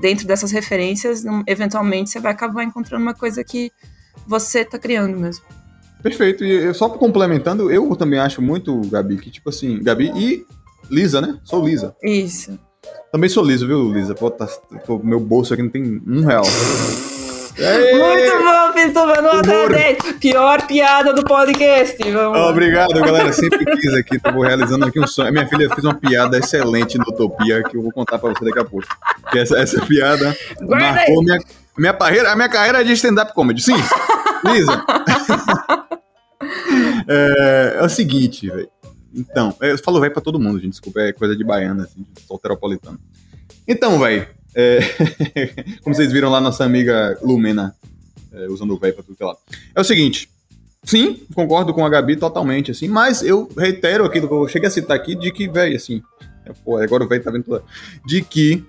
dentro 0.00 0.26
dessas 0.26 0.50
referências, 0.50 1.24
eventualmente 1.46 2.10
você 2.10 2.18
vai 2.20 2.32
acabar 2.32 2.64
encontrando 2.64 3.02
uma 3.02 3.14
coisa 3.14 3.44
que 3.44 3.70
você 4.26 4.64
tá 4.64 4.78
criando 4.78 5.16
mesmo. 5.18 5.44
Perfeito. 6.02 6.44
E 6.44 6.50
eu- 6.50 6.74
só 6.74 6.88
complementando, 6.88 7.70
eu 7.70 7.94
também 7.96 8.18
acho 8.18 8.40
muito, 8.40 8.80
Gabi, 8.88 9.16
que 9.16 9.30
tipo 9.30 9.48
assim, 9.50 9.82
Gabi 9.82 10.12
e 10.16 10.46
Lisa, 10.90 11.20
né? 11.20 11.38
Sou 11.44 11.64
Lisa. 11.66 11.94
Isso. 12.02 12.58
Também 13.10 13.28
sou 13.28 13.44
liso, 13.44 13.66
viu, 13.66 13.92
Lisa? 13.92 14.14
Pô, 14.14 14.30
tá, 14.30 14.46
tô- 14.86 14.98
meu 14.98 15.18
bolso 15.18 15.52
aqui 15.52 15.62
não 15.62 15.70
tem 15.70 16.00
um 16.06 16.24
real. 16.24 16.44
Muito 17.58 18.44
bom, 18.44 18.72
Pituba, 18.72 19.22
nota 19.22 19.50
Humor. 19.50 19.70
10. 19.70 19.98
Pior 20.20 20.66
piada 20.66 21.14
do 21.14 21.24
podcast. 21.24 21.96
Vamos 22.02 22.38
lá. 22.38 22.50
Obrigado, 22.50 22.92
galera. 23.00 23.32
Sempre 23.32 23.64
quis 23.64 23.94
aqui, 23.94 24.18
tô 24.18 24.42
realizando 24.42 24.84
aqui 24.84 25.00
um 25.00 25.06
sonho. 25.06 25.32
Minha 25.32 25.48
filha 25.48 25.68
fez 25.70 25.82
uma 25.82 25.94
piada 25.94 26.36
excelente 26.36 26.98
no 26.98 27.04
Utopia 27.04 27.62
que 27.62 27.76
eu 27.76 27.82
vou 27.82 27.90
contar 27.90 28.18
pra 28.18 28.28
você 28.28 28.44
daqui 28.44 28.58
a 28.58 28.64
pouco. 28.64 28.86
Que 29.30 29.38
essa, 29.38 29.58
essa 29.58 29.80
piada 29.86 30.36
Guarda 30.60 30.92
marcou 30.92 31.22
minha, 31.22 31.38
minha 31.78 31.94
carreira, 31.94 32.32
a 32.32 32.36
minha 32.36 32.48
carreira 32.48 32.84
de 32.84 32.92
stand-up 32.92 33.32
comedy. 33.32 33.62
Sim, 33.62 33.76
Lisa. 34.44 34.84
é, 37.08 37.76
é 37.80 37.82
o 37.82 37.88
seguinte, 37.88 38.50
velho. 38.50 38.68
Então, 39.14 39.56
é, 39.62 39.72
eu 39.72 39.78
falo 39.78 39.98
velho 39.98 40.12
pra 40.12 40.20
todo 40.20 40.38
mundo, 40.38 40.60
gente. 40.60 40.72
Desculpa, 40.72 41.00
é 41.00 41.10
coisa 41.10 41.34
de 41.34 41.42
baiana, 41.42 41.84
assim, 41.84 42.04
de 42.14 42.22
solteropolitano. 42.22 43.00
Então, 43.66 43.98
velho, 43.98 44.28
é, 44.56 44.80
como 45.84 45.94
vocês 45.94 46.10
viram 46.10 46.30
lá, 46.30 46.40
nossa 46.40 46.64
amiga 46.64 47.18
Lumena 47.22 47.74
é, 48.32 48.46
usando 48.48 48.72
o 48.72 48.78
velho 48.78 48.94
pra 48.94 49.02
tudo 49.04 49.14
que 49.16 49.22
é 49.22 49.26
lado. 49.26 49.38
É 49.74 49.80
o 49.80 49.84
seguinte, 49.84 50.28
sim, 50.82 51.20
concordo 51.34 51.72
com 51.74 51.84
a 51.84 51.88
Gabi 51.88 52.16
totalmente, 52.16 52.70
assim, 52.70 52.88
mas 52.88 53.22
eu 53.22 53.48
reitero 53.56 54.04
aquilo 54.04 54.26
que 54.28 54.34
eu 54.34 54.48
cheguei 54.48 54.68
a 54.68 54.70
citar 54.70 54.96
aqui, 54.96 55.14
de 55.14 55.30
que, 55.30 55.46
velho, 55.48 55.76
assim, 55.76 56.02
é, 56.44 56.52
pô, 56.64 56.76
agora 56.78 57.04
o 57.04 57.08
velho 57.08 57.22
tá 57.22 57.30
vendo 57.30 57.44
tudo. 57.44 57.62
De 58.06 58.22
que 58.22 58.64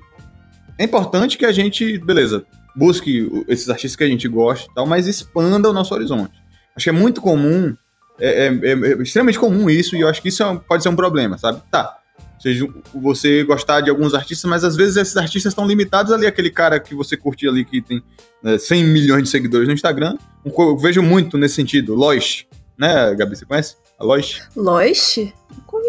é 0.77 0.83
importante 0.83 1.37
que 1.37 1.45
a 1.45 1.51
gente, 1.51 1.97
beleza, 1.99 2.45
busque 2.75 3.27
esses 3.47 3.69
artistas 3.69 3.95
que 3.95 4.03
a 4.03 4.07
gente 4.07 4.27
gosta 4.27 4.69
e 4.69 4.73
tal, 4.75 4.85
mas 4.85 5.07
expanda 5.07 5.69
o 5.69 5.73
nosso 5.73 5.93
horizonte. 5.93 6.33
Acho 6.75 6.83
que 6.83 6.89
é 6.89 6.93
muito 6.93 7.21
comum, 7.21 7.75
é, 8.19 8.47
é- 8.47 8.47
é- 8.47 8.71
é 8.71 9.01
extremamente 9.01 9.39
comum 9.39 9.69
isso, 9.69 9.95
e 9.95 10.01
eu 10.01 10.07
acho 10.07 10.21
que 10.21 10.29
isso 10.29 10.43
é 10.43 10.55
pode 10.67 10.83
ser 10.83 10.89
um 10.89 10.95
problema, 10.95 11.37
sabe? 11.37 11.61
Tá. 11.71 11.96
Seja 12.39 12.67
você 12.93 13.43
gostar 13.43 13.81
de 13.81 13.89
alguns 13.89 14.13
artistas, 14.13 14.49
mas 14.49 14.63
às 14.63 14.75
vezes 14.75 14.97
esses 14.97 15.17
artistas 15.17 15.51
estão 15.51 15.67
limitados 15.67 16.11
ali, 16.11 16.27
aquele 16.27 16.51
cara 16.51 16.79
que 16.79 16.93
você 16.93 17.17
curte 17.17 17.47
ali 17.47 17.65
que 17.65 17.81
tem 17.81 18.01
né, 18.43 18.57
100 18.57 18.83
milhões 18.83 19.23
de 19.23 19.29
seguidores 19.29 19.67
no 19.67 19.73
Instagram. 19.73 20.17
Eu 20.45 20.77
vejo 20.77 21.01
muito 21.01 21.37
nesse 21.37 21.55
sentido. 21.55 21.95
Lois, 21.95 22.45
né, 22.77 23.13
Gabi? 23.15 23.35
Você 23.35 23.45
conhece? 23.45 23.75
A 23.99 24.03
Lois? 24.03 24.41
Lois? 24.55 25.17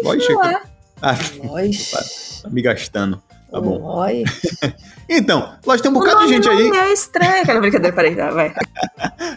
Lois? 0.03 0.25
falar. 0.25 0.63
Ah, 1.01 1.15
Lois. 1.43 2.39
tá 2.41 2.49
me 2.49 2.61
gastando. 2.61 3.21
Tá 3.51 3.61
bom. 3.61 3.77
Lois. 3.79 4.23
Então, 5.11 5.55
Lois 5.65 5.81
tem 5.81 5.89
um 5.89 5.93
bocado 5.95 6.21
de 6.21 6.27
gente 6.27 6.47
aí. 6.47 6.69
é 6.69 6.93
estranho. 6.93 7.41
Aquela 7.41 7.59
brincadeira, 7.59 7.95
peraí, 7.95 8.15
tá, 8.15 8.29
vai. 8.29 8.53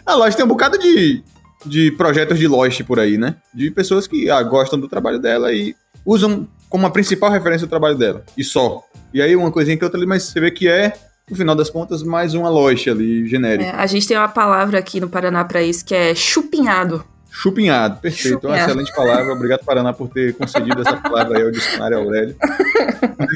A 0.05 0.13
Lois 0.13 0.35
tem 0.35 0.45
um 0.45 0.47
bocado 0.47 0.77
de, 0.77 1.23
de 1.65 1.91
projetos 1.91 2.37
de 2.37 2.47
Lost 2.47 2.81
por 2.83 2.99
aí, 2.99 3.17
né? 3.17 3.35
De 3.53 3.71
pessoas 3.71 4.07
que 4.07 4.29
ah, 4.29 4.41
gostam 4.43 4.79
do 4.79 4.87
trabalho 4.87 5.19
dela 5.19 5.53
e 5.53 5.75
usam 6.05 6.47
como 6.69 6.85
a 6.85 6.89
principal 6.89 7.31
referência 7.31 7.65
o 7.65 7.69
trabalho 7.69 7.97
dela. 7.97 8.23
E 8.37 8.43
só. 8.43 8.83
E 9.13 9.21
aí 9.21 9.35
uma 9.35 9.51
coisinha 9.51 9.77
que 9.77 9.83
outra 9.83 9.99
ali, 9.99 10.07
mas 10.07 10.23
você 10.23 10.39
vê 10.39 10.51
que 10.51 10.67
é, 10.67 10.93
no 11.29 11.35
final 11.35 11.55
das 11.55 11.69
contas, 11.69 12.03
mais 12.03 12.33
uma 12.33 12.49
Lost 12.49 12.87
ali, 12.87 13.27
genérica. 13.27 13.69
É, 13.69 13.75
a 13.75 13.85
gente 13.85 14.07
tem 14.07 14.17
uma 14.17 14.27
palavra 14.27 14.79
aqui 14.79 14.99
no 14.99 15.07
Paraná 15.07 15.45
pra 15.45 15.61
isso 15.61 15.85
que 15.85 15.93
é 15.93 16.15
chupinhado. 16.15 17.05
Chupinhado, 17.29 17.99
perfeito. 17.99 18.45
Uma 18.45 18.57
Chupinhado. 18.57 18.71
excelente 18.71 18.95
palavra. 18.95 19.33
Obrigado, 19.33 19.65
Paraná, 19.65 19.91
por 19.91 20.07
ter 20.07 20.35
concedido 20.35 20.81
essa 20.81 20.97
palavra 20.97 21.39
aí 21.39 21.43
ao 21.43 21.51
dicionário 21.51 21.97
Aurélio. 21.97 22.35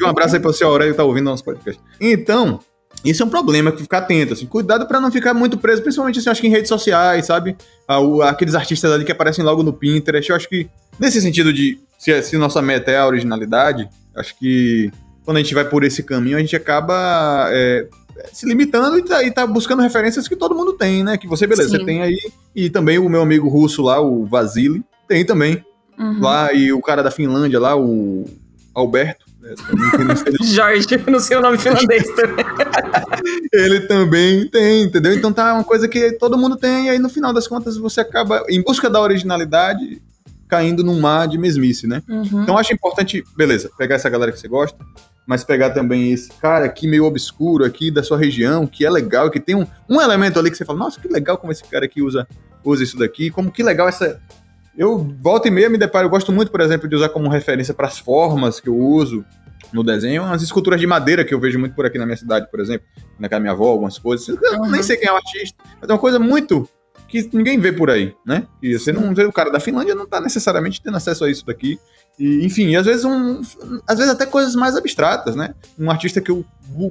Um 0.02 0.06
abraço 0.06 0.36
aí 0.36 0.40
para 0.40 0.50
o 0.50 0.54
seu 0.54 0.68
Aurélio 0.68 0.94
que 0.94 0.96
tá 0.96 1.04
ouvindo 1.04 1.24
nosso 1.24 1.44
podcast. 1.44 1.80
Então, 2.00 2.60
Isso 3.04 3.22
é 3.22 3.26
um 3.26 3.28
problema 3.28 3.70
que 3.70 3.82
ficar 3.82 3.98
atento, 3.98 4.32
assim. 4.32 4.46
Cuidado 4.46 4.86
para 4.86 5.00
não 5.00 5.10
ficar 5.10 5.32
muito 5.32 5.56
preso, 5.56 5.82
principalmente 5.82 6.18
assim, 6.18 6.30
acho 6.30 6.40
que 6.40 6.48
em 6.48 6.50
redes 6.50 6.68
sociais, 6.68 7.26
sabe? 7.26 7.56
Aqueles 8.24 8.54
artistas 8.54 8.90
ali 8.90 9.04
que 9.04 9.12
aparecem 9.12 9.44
logo 9.44 9.62
no 9.62 9.72
Pinterest. 9.72 10.28
Eu 10.28 10.36
acho 10.36 10.48
que, 10.48 10.68
nesse 10.98 11.20
sentido 11.20 11.52
de 11.52 11.78
se, 11.96 12.22
se 12.22 12.36
nossa 12.36 12.60
meta 12.60 12.90
é 12.90 12.98
a 12.98 13.06
originalidade, 13.06 13.88
acho 14.16 14.36
que 14.38 14.90
quando 15.24 15.36
a 15.36 15.40
gente 15.40 15.54
vai 15.54 15.64
por 15.64 15.84
esse 15.84 16.02
caminho, 16.02 16.36
a 16.36 16.40
gente 16.40 16.56
acaba 16.56 17.48
é, 17.52 17.86
se 18.32 18.46
limitando 18.46 18.98
e 18.98 19.02
tá, 19.02 19.22
e 19.22 19.30
tá, 19.30 19.46
buscando 19.46 19.82
referências 19.82 20.26
que 20.26 20.34
todo 20.34 20.54
mundo 20.54 20.72
tem, 20.72 21.04
né? 21.04 21.16
Que 21.16 21.26
você, 21.26 21.46
beleza, 21.46 21.68
Sim. 21.68 21.78
você 21.78 21.84
tem 21.84 22.02
aí. 22.02 22.18
E 22.54 22.70
também 22.70 22.98
o 22.98 23.08
meu 23.08 23.22
amigo 23.22 23.48
russo 23.48 23.82
lá, 23.82 24.00
o 24.00 24.24
Vasily, 24.24 24.82
tem 25.06 25.24
também. 25.24 25.64
Uhum. 25.98 26.20
Lá, 26.20 26.52
e 26.52 26.72
o 26.72 26.80
cara 26.80 27.02
da 27.02 27.10
Finlândia 27.10 27.60
lá, 27.60 27.76
o 27.76 28.24
Alberto, 28.74 29.26
Jorge, 30.42 30.86
não 31.06 31.20
sei 31.20 31.36
o 31.36 31.40
nome 31.40 31.58
finlandês 31.58 32.06
também. 32.14 32.44
ele 33.52 33.80
também 33.80 34.48
tem, 34.48 34.84
entendeu? 34.84 35.14
Então 35.14 35.32
tá 35.32 35.54
uma 35.54 35.64
coisa 35.64 35.88
que 35.88 36.12
todo 36.12 36.38
mundo 36.38 36.56
tem, 36.56 36.86
e 36.86 36.90
aí 36.90 36.98
no 36.98 37.08
final 37.08 37.32
das 37.32 37.46
contas 37.46 37.76
você 37.76 38.00
acaba, 38.00 38.44
em 38.48 38.62
busca 38.62 38.88
da 38.90 39.00
originalidade, 39.00 40.02
caindo 40.48 40.82
num 40.82 40.98
mar 40.98 41.28
de 41.28 41.38
mesmice, 41.38 41.86
né? 41.86 42.02
Uhum. 42.08 42.42
Então 42.42 42.56
acho 42.58 42.72
importante, 42.72 43.22
beleza, 43.36 43.70
pegar 43.76 43.96
essa 43.96 44.08
galera 44.08 44.32
que 44.32 44.40
você 44.40 44.48
gosta, 44.48 44.78
mas 45.26 45.44
pegar 45.44 45.70
também 45.70 46.12
esse 46.12 46.30
cara 46.40 46.64
aqui 46.64 46.88
meio 46.88 47.04
obscuro 47.04 47.64
aqui 47.64 47.90
da 47.90 48.02
sua 48.02 48.16
região, 48.16 48.66
que 48.66 48.86
é 48.86 48.90
legal, 48.90 49.30
que 49.30 49.38
tem 49.38 49.54
um, 49.54 49.66
um 49.88 50.00
elemento 50.00 50.38
ali 50.38 50.50
que 50.50 50.56
você 50.56 50.64
fala, 50.64 50.78
nossa, 50.78 50.98
que 50.98 51.06
legal 51.06 51.36
como 51.36 51.52
esse 51.52 51.62
cara 51.64 51.84
aqui 51.84 52.00
usa, 52.00 52.26
usa 52.64 52.82
isso 52.82 52.96
daqui, 52.96 53.30
como 53.30 53.52
que 53.52 53.62
legal 53.62 53.86
essa, 53.86 54.18
eu 54.78 54.96
volta 55.20 55.48
e 55.48 55.50
meia 55.50 55.68
me 55.68 55.76
deparo, 55.76 56.06
eu 56.06 56.10
gosto 56.10 56.32
muito, 56.32 56.52
por 56.52 56.60
exemplo, 56.60 56.88
de 56.88 56.94
usar 56.94 57.08
como 57.08 57.28
referência 57.28 57.74
para 57.74 57.88
as 57.88 57.98
formas 57.98 58.60
que 58.60 58.68
eu 58.68 58.78
uso 58.78 59.24
no 59.72 59.82
desenho, 59.82 60.22
umas 60.22 60.40
esculturas 60.40 60.80
de 60.80 60.86
madeira 60.86 61.24
que 61.24 61.34
eu 61.34 61.40
vejo 61.40 61.58
muito 61.58 61.74
por 61.74 61.84
aqui 61.84 61.98
na 61.98 62.06
minha 62.06 62.16
cidade, 62.16 62.48
por 62.48 62.60
exemplo, 62.60 62.86
na 63.18 63.28
casa 63.28 63.38
da 63.38 63.40
minha 63.40 63.52
avó, 63.52 63.66
algumas 63.66 63.98
coisas. 63.98 64.28
Eu 64.28 64.60
nem 64.70 64.80
sei 64.80 64.96
quem 64.96 65.08
é 65.08 65.12
o 65.12 65.16
artista, 65.16 65.62
mas 65.80 65.90
é 65.90 65.92
uma 65.92 65.98
coisa 65.98 66.20
muito 66.20 66.68
que 67.08 67.28
ninguém 67.32 67.58
vê 67.58 67.72
por 67.72 67.90
aí, 67.90 68.14
né? 68.24 68.46
E 68.62 68.78
você 68.78 68.92
não 68.92 69.12
vê 69.12 69.24
o 69.24 69.32
cara 69.32 69.50
da 69.50 69.58
Finlândia 69.58 69.96
não 69.96 70.06
tá 70.06 70.20
necessariamente 70.20 70.80
tendo 70.80 70.96
acesso 70.96 71.24
a 71.24 71.30
isso 71.30 71.44
daqui. 71.44 71.78
E, 72.16 72.44
enfim, 72.44 72.76
às 72.76 72.86
vezes 72.86 73.04
um, 73.04 73.40
às 73.86 73.98
vezes 73.98 74.12
até 74.12 74.26
coisas 74.26 74.54
mais 74.54 74.76
abstratas, 74.76 75.34
né? 75.34 75.54
Um 75.76 75.90
artista 75.90 76.20
que 76.20 76.30
eu 76.30 76.44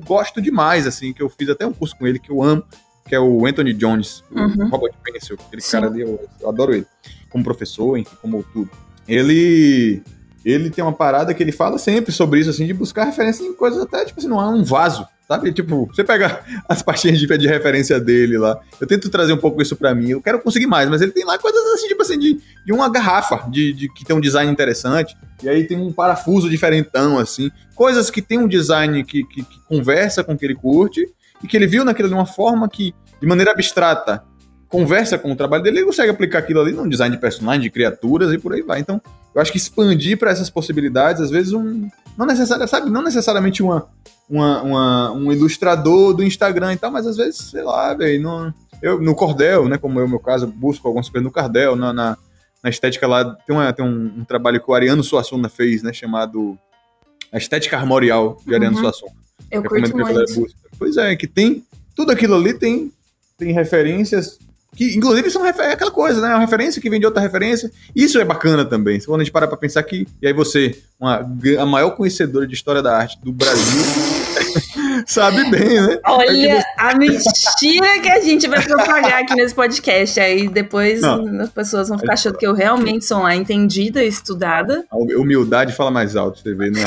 gosto 0.06 0.42
demais, 0.42 0.86
assim, 0.86 1.14
que 1.14 1.24
eu 1.24 1.30
fiz 1.30 1.50
até 1.50 1.66
um 1.66 1.74
curso 1.74 1.96
com 1.96 2.06
ele 2.06 2.20
que 2.20 2.32
eu 2.32 2.44
amo, 2.44 2.64
que 3.08 3.16
é 3.16 3.20
o 3.20 3.46
Anthony 3.46 3.74
Jones, 3.74 4.24
uhum. 4.30 4.66
o 4.66 4.70
Robert 4.70 4.94
Pencil, 5.04 5.38
aquele 5.48 5.62
Sim. 5.62 5.72
cara 5.72 5.88
ali, 5.88 6.02
eu, 6.02 6.28
eu 6.42 6.50
adoro 6.50 6.74
ele 6.74 6.86
como 7.30 7.44
professor, 7.44 7.98
enfim, 7.98 8.16
como 8.22 8.44
tudo. 8.54 8.70
Ele 9.08 10.02
ele 10.46 10.70
tem 10.70 10.82
uma 10.82 10.94
parada 10.94 11.34
que 11.34 11.44
ele 11.44 11.52
fala 11.52 11.78
sempre 11.78 12.12
sobre 12.12 12.40
isso, 12.40 12.50
assim, 12.50 12.66
de 12.66 12.74
buscar 12.74 13.04
referência 13.04 13.44
em 13.44 13.54
coisas 13.54 13.82
até, 13.82 14.06
tipo 14.06 14.18
assim, 14.18 14.30
não 14.30 14.40
há 14.40 14.48
um 14.50 14.64
vaso, 14.64 15.06
sabe? 15.28 15.52
Tipo, 15.52 15.88
você 15.88 16.06
pega 16.06 16.42
as 16.70 16.82
pastinhas 16.82 17.20
de, 17.20 17.28
de 17.38 17.48
referência 17.48 18.00
dele 18.00 18.38
lá. 18.38 18.58
Eu 18.80 18.88
tento 18.88 19.10
trazer 19.10 19.34
um 19.34 19.38
pouco 19.38 19.62
isso 19.62 19.76
para 19.76 19.94
mim. 19.94 20.12
Eu 20.12 20.22
quero 20.22 20.40
conseguir 20.40 20.68
mais, 20.68 20.90
mas 20.90 21.02
ele 21.02 21.12
tem 21.12 21.26
lá 21.26 21.38
coisas 21.38 21.62
assim, 21.74 21.90
tipo 21.90 22.02
assim, 22.02 22.18
de, 22.18 22.40
de 22.66 22.72
uma 22.72 22.90
garrafa, 22.90 23.50
de, 23.50 23.74
de 23.74 23.90
que 23.90 24.06
tem 24.06 24.16
um 24.16 24.22
design 24.22 24.50
interessante. 24.50 25.18
E 25.44 25.50
aí 25.50 25.66
tem 25.66 25.78
um 25.78 25.92
parafuso 25.92 26.50
diferentão, 26.50 27.20
assim. 27.20 27.52
Coisas 27.76 28.10
que 28.10 28.22
tem 28.22 28.38
um 28.40 28.48
design 28.48 29.04
que, 29.04 29.26
que, 29.26 29.44
que 29.44 29.60
conversa 29.68 30.24
com 30.24 30.32
o 30.32 30.38
que 30.38 30.46
ele 30.46 30.56
curte 30.56 31.06
e 31.44 31.48
que 31.48 31.58
ele 31.58 31.68
viu 31.68 31.84
naquilo 31.84 32.08
de 32.08 32.14
uma 32.14 32.26
forma 32.26 32.70
que, 32.70 32.94
de 33.20 33.28
maneira 33.28 33.52
abstrata, 33.52 34.24
conversa 34.70 35.18
com 35.18 35.32
o 35.32 35.36
trabalho 35.36 35.64
dele, 35.64 35.80
ele 35.80 35.86
consegue 35.86 36.12
aplicar 36.12 36.40
aquilo 36.40 36.62
ali 36.62 36.72
num 36.72 36.88
design 36.88 37.16
de 37.16 37.22
personagem, 37.22 37.62
de 37.62 37.70
criaturas 37.70 38.32
e 38.34 38.38
por 38.38 38.54
aí 38.54 38.62
vai. 38.62 38.80
Então, 38.80 39.02
eu 39.34 39.42
acho 39.42 39.52
que 39.52 39.58
expandir 39.58 40.18
para 40.18 40.32
essas 40.32 40.50
possibilidades, 40.50 41.22
às 41.22 41.30
vezes, 41.30 41.54
um. 41.54 41.90
Não 42.18 42.26
necessariamente, 42.26 42.72
sabe? 42.72 42.90
Não 42.90 43.04
necessariamente 43.04 43.62
uma, 43.62 43.88
uma, 44.30 44.62
uma, 44.64 45.12
um 45.12 45.32
ilustrador 45.32 46.14
do 46.14 46.24
Instagram 46.24 46.74
e 46.74 46.78
tal, 46.78 46.92
mas 46.92 47.06
às 47.06 47.18
vezes, 47.18 47.52
sei 47.52 47.62
lá, 47.62 47.94
velho, 47.94 48.22
no, 48.22 48.54
eu, 48.82 49.00
no 49.00 49.16
Cordel, 49.16 49.70
né? 49.70 49.78
Como 49.78 50.00
é 50.00 50.04
o 50.04 50.10
meu 50.10 50.20
caso, 50.20 50.48
busco 50.48 50.88
algumas 50.88 51.08
coisas 51.10 51.24
no 51.24 51.32
Cordel, 51.32 51.76
na, 51.76 51.94
na, 51.94 52.18
na 52.64 52.70
estética 52.70 53.08
lá. 53.08 53.24
Tem, 53.46 53.56
uma, 53.56 53.72
tem 53.72 53.86
um, 53.86 54.14
um, 54.18 54.26
trabalho 54.26 54.62
que 54.62 54.70
o 54.70 54.74
Ariano 54.74 55.04
Suassuna 55.04 55.50
fez, 55.50 55.84
né? 55.84 55.94
Chamado 55.94 56.58
A 57.32 57.38
Estética 57.38 57.78
Armorial 57.78 58.42
de 58.46 58.54
Ariano 58.54 58.76
uhum. 58.76 58.82
Suassuna. 58.82 59.12
Eu 59.52 59.64
curto 59.64 59.96
muito. 59.96 60.48
Pois 60.78 60.98
é, 60.98 61.16
que 61.16 61.28
tem. 61.28 61.64
Tudo 61.96 62.12
aquilo 62.12 62.36
ali 62.36 62.54
tem, 62.54 62.92
tem 63.38 63.52
referências 63.54 64.38
que, 64.76 64.96
inclusive, 64.96 65.30
são 65.30 65.46
é 65.46 65.50
aquela 65.50 65.92
coisa, 65.92 66.22
né? 66.22 66.30
Uma 66.30 66.40
referência 66.40 66.82
que 66.82 66.90
vem 66.90 67.00
de 67.00 67.06
outra 67.06 67.22
referência. 67.22 67.72
Isso 67.96 68.20
é 68.20 68.26
bacana 68.26 68.64
também. 68.66 69.00
Quando 69.00 69.22
a 69.22 69.24
gente 69.24 69.34
para 69.34 69.48
pra 69.48 69.58
pensar 69.58 69.82
que. 69.84 70.08
E 70.22 70.28
aí 70.28 70.34
você, 70.34 70.78
uma, 71.00 71.26
a 71.60 71.66
maior 71.66 71.92
conhecedora 71.92 72.46
de 72.46 72.54
história 72.54 72.82
da 72.82 72.96
arte 72.96 73.18
do 73.24 73.32
Brasil. 73.32 73.84
sabe 75.08 75.50
bem, 75.50 75.82
né? 75.82 76.00
Olha, 76.06 76.66
a 76.78 76.96
mentira 76.96 78.00
que 78.02 78.10
a 78.10 78.22
gente 78.22 78.48
vai 78.48 78.64
propagar 78.64 79.22
aqui 79.24 79.34
nesse 79.36 79.56
podcast. 79.56 80.20
Aí 80.20 80.48
depois 80.48 81.02
Não. 81.02 81.42
as 81.42 81.50
pessoas 81.50 81.90
vão 81.90 81.98
ficar 81.98 82.14
achando 82.14 82.38
que 82.38 82.46
eu 82.46 82.54
realmente 82.54 83.06
sou 83.06 83.20
uma 83.20 83.36
entendida, 83.36 84.04
estudada. 84.04 84.86
A 84.92 84.98
humildade 84.98 85.74
fala 85.74 85.90
mais 85.92 86.16
alto, 86.16 86.40
você 86.40 86.54
vê, 86.54 86.70
né? 86.70 86.84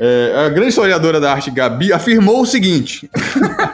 É, 0.00 0.44
a 0.46 0.48
grande 0.48 0.68
historiadora 0.68 1.20
da 1.20 1.32
arte, 1.32 1.50
Gabi, 1.50 1.92
afirmou 1.92 2.42
o 2.42 2.46
seguinte: 2.46 3.10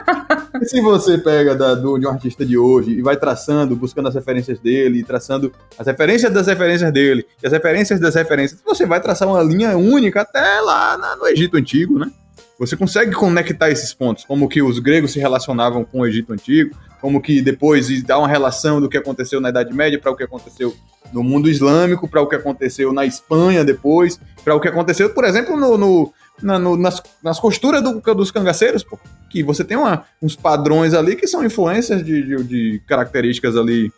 se 0.63 0.81
você 0.81 1.17
pega 1.17 1.55
da, 1.55 1.75
do, 1.75 1.99
de 1.99 2.07
um 2.07 2.09
artista 2.09 2.45
de 2.45 2.57
hoje 2.57 2.91
e 2.91 3.01
vai 3.01 3.15
traçando, 3.15 3.75
buscando 3.75 4.07
as 4.07 4.15
referências 4.15 4.59
dele, 4.59 5.03
traçando 5.03 5.53
as 5.77 5.85
referências 5.85 6.33
das 6.33 6.47
referências 6.47 6.91
dele, 6.91 7.25
e 7.43 7.45
as 7.45 7.53
referências 7.53 7.99
das 7.99 8.15
referências, 8.15 8.59
você 8.65 8.85
vai 8.85 8.99
traçar 8.99 9.27
uma 9.27 9.43
linha 9.43 9.77
única 9.77 10.21
até 10.21 10.59
lá 10.61 10.97
na, 10.97 11.15
no 11.15 11.27
Egito 11.27 11.57
Antigo, 11.57 11.99
né? 11.99 12.11
Você 12.57 12.75
consegue 12.77 13.11
conectar 13.11 13.69
esses 13.69 13.93
pontos, 13.93 14.23
como 14.23 14.47
que 14.47 14.61
os 14.61 14.79
gregos 14.79 15.11
se 15.11 15.19
relacionavam 15.19 15.83
com 15.83 15.99
o 15.99 16.07
Egito 16.07 16.31
Antigo, 16.31 16.75
como 17.01 17.21
que 17.21 17.41
depois 17.41 18.01
dá 18.01 18.17
uma 18.17 18.27
relação 18.27 18.79
do 18.79 18.89
que 18.89 18.97
aconteceu 18.97 19.41
na 19.41 19.49
Idade 19.49 19.73
Média 19.73 19.99
para 19.99 20.11
o 20.11 20.15
que 20.15 20.23
aconteceu 20.23 20.73
no 21.13 21.21
mundo 21.21 21.49
islâmico, 21.49 22.07
para 22.07 22.21
o 22.21 22.27
que 22.27 22.35
aconteceu 22.35 22.91
na 22.93 23.05
Espanha 23.05 23.63
depois, 23.63 24.19
para 24.45 24.55
o 24.55 24.59
que 24.59 24.67
aconteceu, 24.67 25.09
por 25.09 25.25
exemplo, 25.25 25.57
no, 25.57 25.75
no, 25.75 26.13
na, 26.41 26.59
no 26.59 26.77
nas, 26.77 27.01
nas, 27.23 27.39
costuras 27.39 27.81
do, 27.81 27.99
dos 28.13 28.29
cangaceiros, 28.29 28.83
pô, 28.83 28.99
que 29.27 29.41
você 29.41 29.63
tem 29.63 29.75
uma, 29.75 30.05
uns 30.21 30.35
padrões 30.35 30.93
ali 30.93 31.15
que 31.15 31.25
são 31.25 31.43
influências 31.43 32.05
de, 32.05 32.21
de, 32.21 32.43
de, 32.43 32.81
características 32.87 33.57
ali 33.57 33.91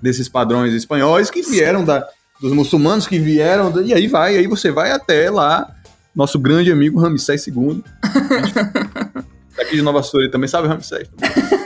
desses 0.00 0.30
padrões 0.30 0.72
espanhóis 0.72 1.30
que 1.30 1.42
vieram 1.42 1.84
da, 1.84 2.08
dos 2.40 2.52
muçulmanos 2.52 3.06
que 3.06 3.18
vieram, 3.18 3.70
e 3.82 3.92
aí 3.92 4.08
vai, 4.08 4.38
aí 4.38 4.46
você 4.46 4.70
vai 4.70 4.92
até 4.92 5.30
lá, 5.30 5.70
nosso 6.16 6.38
grande 6.38 6.72
amigo 6.72 6.98
Ramsés 6.98 7.46
II. 7.46 7.84
Aqui 9.60 9.76
de 9.76 9.82
Nova 9.82 10.02
Soura 10.02 10.30
também, 10.30 10.48
sabe 10.48 10.68
Ramsés? 10.68 11.08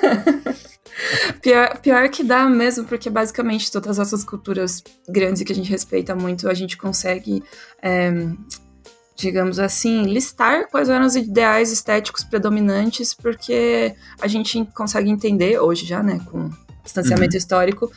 Pior, 1.40 1.78
pior 1.78 2.08
que 2.08 2.22
dá 2.22 2.48
mesmo, 2.48 2.84
porque 2.84 3.10
basicamente 3.10 3.70
todas 3.70 3.98
essas 3.98 4.24
culturas 4.24 4.82
grandes 5.08 5.42
que 5.42 5.52
a 5.52 5.54
gente 5.54 5.70
respeita 5.70 6.14
muito, 6.14 6.48
a 6.48 6.54
gente 6.54 6.76
consegue, 6.76 7.42
é, 7.82 8.12
digamos 9.16 9.58
assim, 9.58 10.04
listar 10.04 10.68
quais 10.68 10.88
eram 10.88 11.06
os 11.06 11.16
ideais 11.16 11.72
estéticos 11.72 12.24
predominantes, 12.24 13.14
porque 13.14 13.94
a 14.20 14.26
gente 14.26 14.64
consegue 14.74 15.10
entender, 15.10 15.58
hoje 15.58 15.86
já, 15.86 16.02
né, 16.02 16.20
com 16.30 16.50
distanciamento 16.82 17.34
uhum. 17.34 17.38
histórico, 17.38 17.92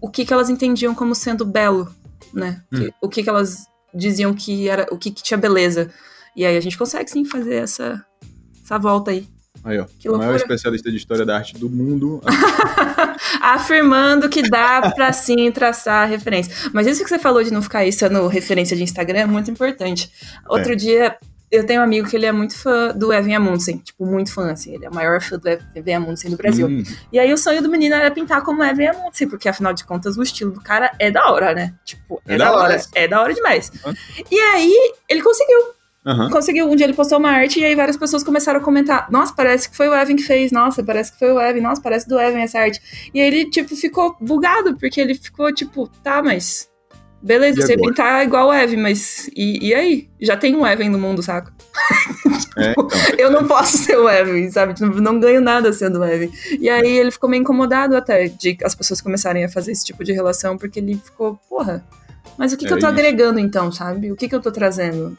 o 0.00 0.08
que, 0.08 0.24
que 0.24 0.32
elas 0.32 0.50
entendiam 0.50 0.94
como 0.94 1.14
sendo 1.14 1.44
belo, 1.44 1.92
né? 2.32 2.62
Uhum. 2.72 2.80
Que, 2.80 2.94
o 3.00 3.08
que, 3.08 3.22
que 3.22 3.28
elas 3.28 3.66
diziam 3.94 4.34
que 4.34 4.68
era, 4.68 4.86
o 4.90 4.98
que, 4.98 5.10
que 5.10 5.22
tinha 5.22 5.38
beleza. 5.38 5.90
E 6.34 6.44
aí 6.44 6.56
a 6.56 6.60
gente 6.60 6.78
consegue 6.78 7.10
sim 7.10 7.24
fazer 7.24 7.56
essa, 7.56 8.04
essa 8.64 8.78
volta 8.78 9.10
aí. 9.10 9.28
Aí, 9.64 9.78
ó. 9.78 9.86
Que 9.98 10.08
o 10.08 10.18
maior 10.18 10.34
especialista 10.34 10.90
de 10.90 10.96
história 10.96 11.24
da 11.24 11.36
arte 11.36 11.56
do 11.56 11.70
mundo. 11.70 12.20
Afirmando 13.40 14.28
que 14.28 14.48
dá 14.48 14.92
pra 14.94 15.12
sim 15.12 15.50
traçar 15.52 16.08
referência. 16.08 16.70
Mas 16.72 16.86
isso 16.86 17.02
que 17.02 17.08
você 17.08 17.18
falou 17.18 17.42
de 17.42 17.52
não 17.52 17.62
ficar 17.62 17.84
isso 17.84 18.08
no 18.08 18.26
referência 18.26 18.76
de 18.76 18.82
Instagram 18.82 19.20
é 19.20 19.26
muito 19.26 19.50
importante. 19.50 20.10
Outro 20.48 20.72
é. 20.72 20.76
dia, 20.76 21.16
eu 21.50 21.64
tenho 21.64 21.80
um 21.80 21.84
amigo 21.84 22.08
que 22.08 22.16
ele 22.16 22.26
é 22.26 22.32
muito 22.32 22.56
fã 22.58 22.88
do 22.88 23.12
Evan 23.12 23.36
Amundsen, 23.36 23.78
tipo, 23.78 24.04
muito 24.04 24.32
fã, 24.32 24.50
assim, 24.50 24.74
ele 24.74 24.86
é 24.86 24.88
o 24.88 24.94
maior 24.94 25.20
fã 25.20 25.38
do 25.38 25.48
Evan 25.48 25.96
Amundsen 25.96 26.30
do 26.30 26.36
Brasil. 26.36 26.66
Hum. 26.66 26.82
E 27.12 27.18
aí 27.18 27.32
o 27.32 27.36
sonho 27.38 27.62
do 27.62 27.68
menino 27.68 27.94
era 27.94 28.10
pintar 28.10 28.42
como 28.42 28.64
Evan 28.64 28.90
Amundsen, 28.90 29.28
porque 29.28 29.48
afinal 29.48 29.72
de 29.72 29.84
contas 29.84 30.16
o 30.16 30.22
estilo 30.22 30.50
do 30.50 30.60
cara 30.60 30.90
é 30.98 31.10
da 31.10 31.30
hora, 31.30 31.54
né? 31.54 31.74
Tipo, 31.84 32.20
é, 32.26 32.34
é 32.34 32.38
da, 32.38 32.52
hora, 32.52 32.62
hora, 32.62 32.82
é 32.94 33.06
da 33.06 33.20
hora 33.20 33.34
demais. 33.34 33.70
Hum. 33.86 33.92
E 34.30 34.40
aí 34.40 34.92
ele 35.08 35.22
conseguiu 35.22 35.58
Uhum. 36.04 36.30
Conseguiu. 36.30 36.68
Um 36.68 36.74
dia 36.74 36.86
ele 36.86 36.94
postou 36.94 37.18
uma 37.18 37.30
arte 37.30 37.60
e 37.60 37.64
aí 37.64 37.74
várias 37.76 37.96
pessoas 37.96 38.24
começaram 38.24 38.60
a 38.60 38.62
comentar: 38.62 39.08
Nossa, 39.10 39.32
parece 39.34 39.70
que 39.70 39.76
foi 39.76 39.88
o 39.88 39.94
Evan 39.94 40.16
que 40.16 40.22
fez. 40.22 40.50
Nossa, 40.50 40.82
parece 40.82 41.12
que 41.12 41.18
foi 41.18 41.32
o 41.32 41.40
Evan. 41.40 41.60
Nossa, 41.60 41.80
parece 41.80 42.08
do 42.08 42.18
Evan 42.18 42.40
essa 42.40 42.58
arte. 42.58 42.80
E 43.14 43.20
aí 43.20 43.26
ele, 43.26 43.50
tipo, 43.50 43.76
ficou 43.76 44.16
bugado, 44.20 44.76
porque 44.76 45.00
ele 45.00 45.14
ficou 45.14 45.52
tipo: 45.52 45.88
Tá, 46.02 46.22
mas. 46.22 46.70
Beleza, 47.22 47.62
você 47.62 47.76
pintar 47.76 48.24
igual 48.24 48.48
o 48.48 48.52
Evan, 48.52 48.78
mas. 48.78 49.30
E, 49.36 49.68
e 49.68 49.74
aí? 49.74 50.10
Já 50.20 50.36
tem 50.36 50.56
um 50.56 50.66
Evan 50.66 50.88
no 50.88 50.98
mundo, 50.98 51.22
saco? 51.22 51.52
É, 52.54 52.72
então. 52.72 52.86
eu 53.16 53.30
não 53.30 53.46
posso 53.46 53.78
ser 53.78 53.96
o 53.96 54.06
Evan, 54.06 54.50
sabe? 54.50 54.74
Tipo, 54.74 55.00
não 55.00 55.18
ganho 55.18 55.40
nada 55.40 55.72
sendo 55.72 56.00
o 56.00 56.04
Evan. 56.04 56.30
E 56.60 56.68
aí 56.68 56.98
ele 56.98 57.10
ficou 57.10 57.30
meio 57.30 57.40
incomodado 57.40 57.96
até 57.96 58.28
de 58.28 58.58
as 58.62 58.74
pessoas 58.74 59.00
começarem 59.00 59.42
a 59.42 59.48
fazer 59.48 59.72
esse 59.72 59.82
tipo 59.82 60.04
de 60.04 60.12
relação, 60.12 60.58
porque 60.58 60.78
ele 60.78 61.00
ficou, 61.02 61.40
porra. 61.48 61.82
Mas 62.36 62.52
o 62.52 62.58
que, 62.58 62.66
é 62.66 62.68
que 62.68 62.74
eu 62.74 62.78
tô 62.78 62.86
isso. 62.86 62.94
agregando 62.94 63.38
então, 63.38 63.72
sabe? 63.72 64.12
O 64.12 64.16
que, 64.16 64.28
que 64.28 64.34
eu 64.34 64.40
tô 64.40 64.52
trazendo? 64.52 65.16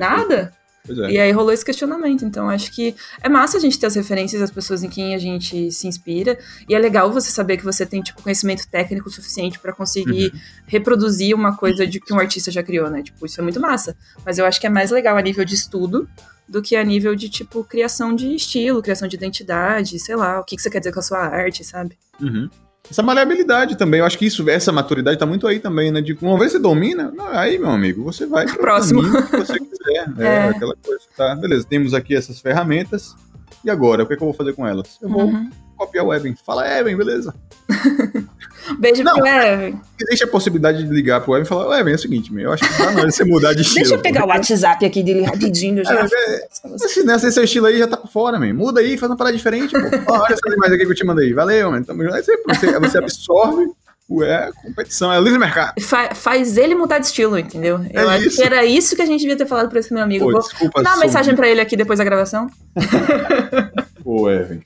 Nada? 0.00 0.52
é. 0.88 1.12
E 1.12 1.18
aí 1.18 1.32
rolou 1.32 1.52
esse 1.52 1.64
questionamento. 1.64 2.24
Então, 2.24 2.48
acho 2.48 2.70
que 2.70 2.94
é 3.22 3.28
massa 3.28 3.56
a 3.56 3.60
gente 3.60 3.78
ter 3.78 3.86
as 3.86 3.94
referências 3.94 4.40
das 4.40 4.50
pessoas 4.50 4.82
em 4.82 4.88
quem 4.88 5.14
a 5.14 5.18
gente 5.18 5.72
se 5.72 5.86
inspira. 5.86 6.38
E 6.68 6.74
é 6.74 6.78
legal 6.78 7.10
você 7.10 7.30
saber 7.30 7.56
que 7.56 7.64
você 7.64 7.86
tem, 7.86 8.02
tipo, 8.02 8.22
conhecimento 8.22 8.68
técnico 8.68 9.08
suficiente 9.10 9.58
para 9.58 9.72
conseguir 9.72 10.32
uhum. 10.32 10.40
reproduzir 10.66 11.34
uma 11.34 11.56
coisa 11.56 11.86
de 11.86 12.00
que 12.00 12.12
um 12.12 12.18
artista 12.18 12.50
já 12.50 12.62
criou, 12.62 12.90
né? 12.90 13.02
Tipo, 13.02 13.24
isso 13.24 13.40
é 13.40 13.42
muito 13.42 13.60
massa. 13.60 13.96
Mas 14.24 14.38
eu 14.38 14.44
acho 14.44 14.60
que 14.60 14.66
é 14.66 14.70
mais 14.70 14.90
legal 14.90 15.16
a 15.16 15.22
nível 15.22 15.44
de 15.44 15.54
estudo 15.54 16.08
do 16.46 16.60
que 16.60 16.76
a 16.76 16.84
nível 16.84 17.14
de, 17.14 17.30
tipo, 17.30 17.64
criação 17.64 18.14
de 18.14 18.34
estilo, 18.34 18.82
criação 18.82 19.08
de 19.08 19.16
identidade, 19.16 19.98
sei 19.98 20.14
lá, 20.14 20.40
o 20.40 20.44
que, 20.44 20.56
que 20.56 20.62
você 20.62 20.68
quer 20.68 20.78
dizer 20.78 20.92
com 20.92 21.00
a 21.00 21.02
sua 21.02 21.20
arte, 21.20 21.64
sabe? 21.64 21.96
Uhum. 22.20 22.50
Essa 22.90 23.02
maleabilidade 23.02 23.76
também, 23.76 24.00
eu 24.00 24.06
acho 24.06 24.18
que 24.18 24.26
isso, 24.26 24.48
essa 24.48 24.70
maturidade 24.70 25.18
tá 25.18 25.24
muito 25.24 25.46
aí 25.46 25.58
também, 25.58 25.90
né? 25.90 26.00
De 26.00 26.16
uma 26.20 26.38
vez 26.38 26.52
você 26.52 26.58
domina, 26.58 27.12
aí, 27.32 27.58
meu 27.58 27.70
amigo, 27.70 28.04
você 28.04 28.26
vai 28.26 28.44
pro 28.46 28.58
próximo 28.58 29.02
que 29.02 29.36
você 29.36 29.58
quiser. 29.58 29.74
É, 30.18 30.24
é, 30.24 30.48
aquela 30.48 30.74
coisa, 30.82 31.02
tá? 31.16 31.34
Beleza, 31.34 31.66
temos 31.68 31.92
aqui 31.92 32.16
essas 32.16 32.40
ferramentas. 32.40 33.14
E 33.62 33.70
agora, 33.70 34.02
o 34.02 34.06
que, 34.06 34.14
é 34.14 34.16
que 34.16 34.22
eu 34.22 34.26
vou 34.26 34.34
fazer 34.34 34.54
com 34.54 34.66
elas? 34.66 34.98
Eu 35.00 35.08
vou 35.08 35.26
uhum. 35.26 35.50
Copiar 35.74 36.04
o 36.04 36.12
Evan. 36.12 36.34
Fala, 36.44 36.66
Evan, 36.66 36.96
beleza. 36.96 37.34
Beijo 38.78 39.02
Não, 39.02 39.14
pro 39.14 39.26
Evan. 39.26 39.80
Existe 40.00 40.24
a 40.24 40.28
possibilidade 40.28 40.82
de 40.84 40.90
ligar 40.90 41.20
pro 41.20 41.34
Evan 41.34 41.44
e 41.44 41.46
falar, 41.46 41.80
Evan, 41.80 41.90
é 41.90 41.94
o 41.94 41.98
seguinte, 41.98 42.32
meu, 42.32 42.44
eu 42.44 42.52
acho 42.52 42.64
que 42.64 42.76
tá 42.76 42.92
na 42.92 43.00
hora 43.00 43.08
de 43.08 43.14
você 43.14 43.24
mudar 43.24 43.54
de 43.54 43.62
estilo. 43.62 43.80
Deixa 43.80 43.94
eu 43.94 44.02
pegar 44.02 44.24
o 44.24 44.28
WhatsApp 44.28 44.84
aqui 44.84 45.02
dele 45.02 45.22
rapidinho. 45.22 45.82
Já... 45.84 46.04
É, 46.04 46.48
esse, 46.76 47.04
nesse 47.04 47.32
seu 47.32 47.44
estilo 47.44 47.66
aí 47.66 47.78
já 47.78 47.86
tá 47.86 47.96
por 47.96 48.10
fora, 48.10 48.38
meu. 48.38 48.54
Muda 48.54 48.80
aí, 48.80 48.96
faz 48.96 49.10
uma 49.10 49.16
parada 49.16 49.36
diferente, 49.36 49.72
pô. 49.72 50.12
olha 50.12 50.32
essas 50.32 50.54
imagens 50.54 50.74
aqui 50.74 50.86
que 50.86 50.92
eu 50.92 50.96
te 50.96 51.04
mandei. 51.04 51.32
Valeu, 51.32 51.70
mano. 51.70 51.82
Então, 51.82 51.96
você, 51.96 52.36
você, 52.46 52.78
você 52.78 52.98
absorve 52.98 53.66
Ué, 54.10 54.50
competição, 54.62 55.10
é 55.10 55.18
livre 55.18 55.38
mercado. 55.38 55.80
Fa 55.80 56.14
faz 56.14 56.58
ele 56.58 56.74
mudar 56.74 56.98
de 56.98 57.06
estilo, 57.06 57.38
entendeu? 57.38 57.80
É 57.90 58.02
eu 58.02 58.10
acho 58.10 58.30
que 58.30 58.42
era 58.42 58.64
isso 58.64 58.94
que 58.94 59.00
a 59.00 59.06
gente 59.06 59.20
devia 59.20 59.36
ter 59.36 59.46
falado 59.46 59.70
pra 59.70 59.78
esse 59.78 59.92
meu 59.94 60.02
amigo. 60.02 60.30
Pô, 60.30 60.38
desculpa, 60.38 60.72
Vou 60.74 60.82
dar 60.82 60.90
uma 60.96 61.04
mensagem 61.04 61.34
pra 61.34 61.48
ele 61.48 61.60
aqui 61.60 61.74
depois 61.74 61.98
da 61.98 62.04
gravação. 62.04 62.50
Pô, 64.04 64.30
Evan. 64.30 64.60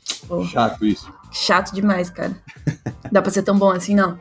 Chato 0.51 0.85
isso. 0.85 1.13
Chato 1.31 1.73
demais, 1.73 2.11
cara. 2.11 2.33
Dá 3.13 3.23
pra 3.23 3.31
ser 3.31 3.43
tão 3.43 3.57
bom 3.57 3.71
assim, 3.71 3.95
não? 3.95 4.19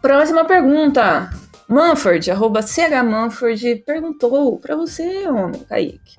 Próxima 0.00 0.44
pergunta. 0.44 1.30
Manford, 1.68 2.30
arroba 2.30 2.62
chmanford, 2.62 3.82
perguntou 3.86 4.58
para 4.58 4.76
você, 4.76 5.26
homem, 5.28 5.60
Kaique. 5.68 6.16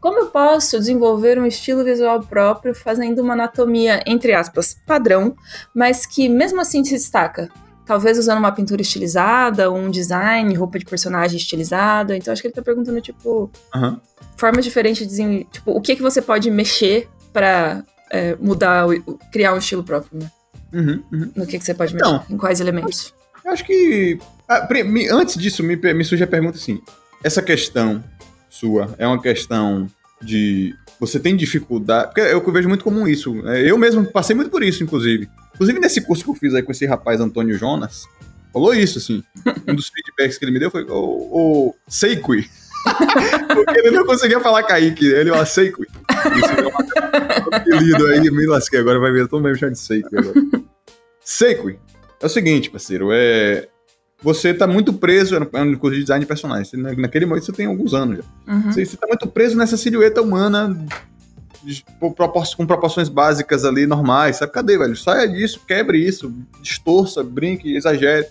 Como 0.00 0.18
eu 0.18 0.26
posso 0.26 0.78
desenvolver 0.78 1.38
um 1.38 1.46
estilo 1.46 1.84
visual 1.84 2.20
próprio 2.20 2.74
fazendo 2.74 3.20
uma 3.20 3.34
anatomia, 3.34 4.02
entre 4.06 4.32
aspas, 4.34 4.76
padrão, 4.86 5.36
mas 5.74 6.06
que 6.06 6.28
mesmo 6.28 6.60
assim 6.60 6.84
se 6.84 6.94
destaca? 6.94 7.48
Talvez 7.86 8.18
usando 8.18 8.38
uma 8.38 8.50
pintura 8.50 8.82
estilizada, 8.82 9.70
um 9.70 9.88
design, 9.88 10.52
roupa 10.54 10.76
de 10.76 10.84
personagem 10.84 11.36
estilizada. 11.36 12.16
Então 12.16 12.32
acho 12.32 12.42
que 12.42 12.48
ele 12.48 12.54
tá 12.54 12.60
perguntando, 12.60 13.00
tipo, 13.00 13.48
uhum. 13.72 14.00
formas 14.36 14.64
diferentes 14.64 15.06
de. 15.06 15.44
Tipo, 15.44 15.70
o 15.70 15.80
que, 15.80 15.94
que 15.94 16.02
você 16.02 16.20
pode 16.20 16.50
mexer 16.50 17.08
para 17.32 17.84
é, 18.10 18.34
mudar, 18.40 18.86
criar 19.30 19.54
um 19.54 19.58
estilo 19.58 19.84
próprio, 19.84 20.18
né? 20.18 20.30
Uhum, 20.72 21.02
uhum. 21.12 21.32
No 21.36 21.46
que, 21.46 21.60
que 21.60 21.64
você 21.64 21.74
pode 21.74 21.94
mexer? 21.94 22.08
Então, 22.08 22.24
em 22.28 22.36
quais 22.36 22.58
elementos? 22.58 23.14
Acho 23.46 23.64
que. 23.64 24.18
Ah, 24.48 24.68
antes 25.12 25.36
disso, 25.36 25.62
me, 25.62 25.76
me 25.76 26.04
surge 26.04 26.22
a 26.22 26.26
pergunta 26.26 26.56
assim: 26.56 26.80
essa 27.22 27.42
questão 27.42 28.02
sua 28.48 28.94
é 28.98 29.06
uma 29.06 29.20
questão 29.20 29.86
de. 30.22 30.74
Você 30.98 31.20
tem 31.20 31.36
dificuldade. 31.36 32.06
Porque 32.06 32.20
eu 32.20 32.52
vejo 32.52 32.68
muito 32.68 32.84
comum 32.84 33.06
isso. 33.06 33.34
Né? 33.34 33.68
Eu 33.68 33.76
mesmo 33.76 34.04
passei 34.06 34.34
muito 34.34 34.50
por 34.50 34.62
isso, 34.62 34.82
inclusive. 34.82 35.28
Inclusive, 35.54 35.78
nesse 35.78 36.00
curso 36.00 36.24
que 36.24 36.30
eu 36.30 36.34
fiz 36.34 36.54
aí 36.54 36.62
com 36.62 36.72
esse 36.72 36.86
rapaz 36.86 37.20
Antônio 37.20 37.58
Jonas, 37.58 38.06
falou 38.52 38.72
isso, 38.72 38.98
assim. 38.98 39.22
um 39.68 39.74
dos 39.74 39.88
feedbacks 39.88 40.38
que 40.38 40.44
ele 40.44 40.52
me 40.52 40.58
deu 40.58 40.70
foi 40.70 40.84
o, 40.84 40.94
o 40.94 41.74
Seikui. 41.88 42.48
Porque 43.52 43.78
ele 43.78 43.90
não 43.90 44.06
conseguia 44.06 44.40
falar 44.40 44.62
Kaique, 44.62 45.06
ele 45.06 45.30
é 45.30 45.44
Seikui. 45.44 45.86
Isso 45.86 46.50
é 47.52 47.56
apelido 47.56 48.06
aí, 48.06 48.30
me 48.30 48.46
lasquei 48.46 48.78
agora, 48.78 48.98
vai 48.98 49.12
ver, 49.12 49.28
todo 49.28 49.42
mundo 49.42 49.58
me 49.60 49.70
de 49.70 49.78
Seikui 49.78 50.16
agora. 50.16 50.40
Seikui 51.20 51.78
é 52.20 52.26
o 52.26 52.28
seguinte, 52.28 52.70
parceiro, 52.70 53.08
é. 53.12 53.68
Você 54.26 54.52
tá 54.52 54.66
muito 54.66 54.92
preso, 54.92 55.38
no 55.38 55.78
curso 55.78 55.94
de 55.94 56.02
design 56.02 56.24
de 56.24 56.26
personagens. 56.26 56.72
Naquele 56.98 57.26
momento 57.26 57.44
você 57.44 57.52
tem 57.52 57.66
alguns 57.66 57.94
anos 57.94 58.16
já. 58.16 58.52
Uhum. 58.52 58.72
Você, 58.72 58.84
você 58.84 58.96
tá 58.96 59.06
muito 59.06 59.28
preso 59.28 59.56
nessa 59.56 59.76
silhueta 59.76 60.20
humana 60.20 60.76
de, 61.62 61.84
com 62.00 62.66
proporções 62.66 63.08
básicas 63.08 63.64
ali, 63.64 63.86
normais. 63.86 64.38
Sabe? 64.38 64.50
Cadê, 64.50 64.76
velho? 64.76 64.96
Saia 64.96 65.28
disso, 65.28 65.60
quebre 65.64 66.04
isso, 66.04 66.34
distorça, 66.60 67.22
brinque, 67.22 67.76
exagere. 67.76 68.26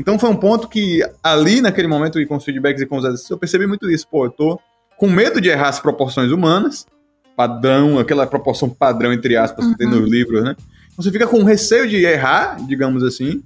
Então 0.00 0.18
foi 0.18 0.30
um 0.30 0.36
ponto 0.36 0.66
que 0.66 1.00
ali 1.22 1.60
naquele 1.60 1.86
momento, 1.86 2.18
e 2.18 2.26
com 2.26 2.34
os 2.34 2.44
feedbacks 2.44 2.82
e 2.82 2.86
com 2.86 2.96
os 2.96 3.04
exercícios, 3.04 3.30
eu 3.30 3.38
percebi 3.38 3.68
muito 3.68 3.88
isso. 3.88 4.08
Pô, 4.08 4.24
eu 4.24 4.30
tô 4.30 4.60
com 4.98 5.08
medo 5.08 5.40
de 5.40 5.48
errar 5.48 5.68
as 5.68 5.78
proporções 5.78 6.32
humanas, 6.32 6.88
padrão, 7.36 8.00
aquela 8.00 8.26
proporção 8.26 8.68
padrão, 8.68 9.12
entre 9.12 9.36
aspas, 9.36 9.64
uhum. 9.64 9.70
que 9.70 9.78
tem 9.78 9.86
nos 9.86 10.10
livros, 10.10 10.42
né? 10.42 10.56
você 10.96 11.10
fica 11.10 11.26
com 11.26 11.42
receio 11.44 11.88
de 11.88 11.96
errar, 12.04 12.56
digamos 12.66 13.02
assim, 13.02 13.42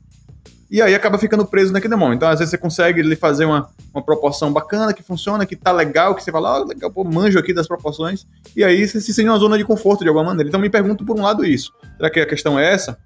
e 0.70 0.80
aí 0.80 0.94
acaba 0.94 1.18
ficando 1.18 1.44
preso 1.44 1.72
naquele 1.72 1.94
momento. 1.96 2.16
Então, 2.16 2.28
às 2.28 2.38
vezes, 2.38 2.50
você 2.50 2.58
consegue 2.58 3.14
fazer 3.16 3.44
uma, 3.44 3.68
uma 3.92 4.02
proporção 4.02 4.52
bacana, 4.52 4.92
que 4.92 5.02
funciona, 5.02 5.46
que 5.46 5.56
tá 5.56 5.70
legal, 5.72 6.14
que 6.14 6.22
você 6.22 6.32
fala, 6.32 6.60
oh, 6.60 6.64
legal, 6.64 6.90
pô, 6.90 7.04
manjo 7.04 7.38
aqui 7.38 7.52
das 7.52 7.66
proporções, 7.66 8.26
e 8.56 8.64
aí 8.64 8.86
você 8.86 9.00
se 9.00 9.12
sente 9.12 9.28
uma 9.28 9.38
zona 9.38 9.58
de 9.58 9.64
conforto 9.64 10.02
de 10.02 10.08
alguma 10.08 10.26
maneira. 10.26 10.48
Então, 10.48 10.60
me 10.60 10.70
pergunto, 10.70 11.04
por 11.04 11.18
um 11.18 11.22
lado, 11.22 11.44
isso. 11.44 11.72
Será 11.96 12.10
que 12.10 12.20
a 12.20 12.26
questão 12.26 12.58
é 12.58 12.72
essa? 12.72 12.98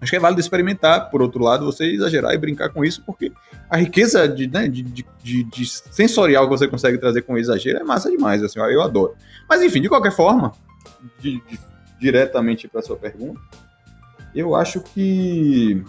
Acho 0.00 0.10
que 0.10 0.16
é 0.16 0.20
válido 0.20 0.40
experimentar, 0.40 1.10
por 1.10 1.20
outro 1.20 1.42
lado, 1.44 1.66
você 1.66 1.84
exagerar 1.84 2.32
e 2.32 2.38
brincar 2.38 2.70
com 2.70 2.82
isso, 2.82 3.02
porque 3.04 3.30
a 3.68 3.76
riqueza 3.76 4.26
de, 4.26 4.46
né, 4.46 4.66
de, 4.66 4.82
de, 4.82 5.04
de, 5.44 5.66
sensorial 5.66 6.44
que 6.44 6.56
você 6.56 6.66
consegue 6.66 6.96
trazer 6.96 7.22
com 7.22 7.36
exagero 7.36 7.78
é 7.78 7.84
massa 7.84 8.10
demais, 8.10 8.42
assim, 8.42 8.58
eu 8.58 8.80
adoro. 8.80 9.14
Mas, 9.48 9.62
enfim, 9.62 9.82
de 9.82 9.90
qualquer 9.90 10.12
forma, 10.12 10.52
diretamente 12.00 12.66
para 12.66 12.80
sua 12.80 12.96
pergunta, 12.96 13.38
eu 14.34 14.54
acho 14.54 14.80
que. 14.80 15.84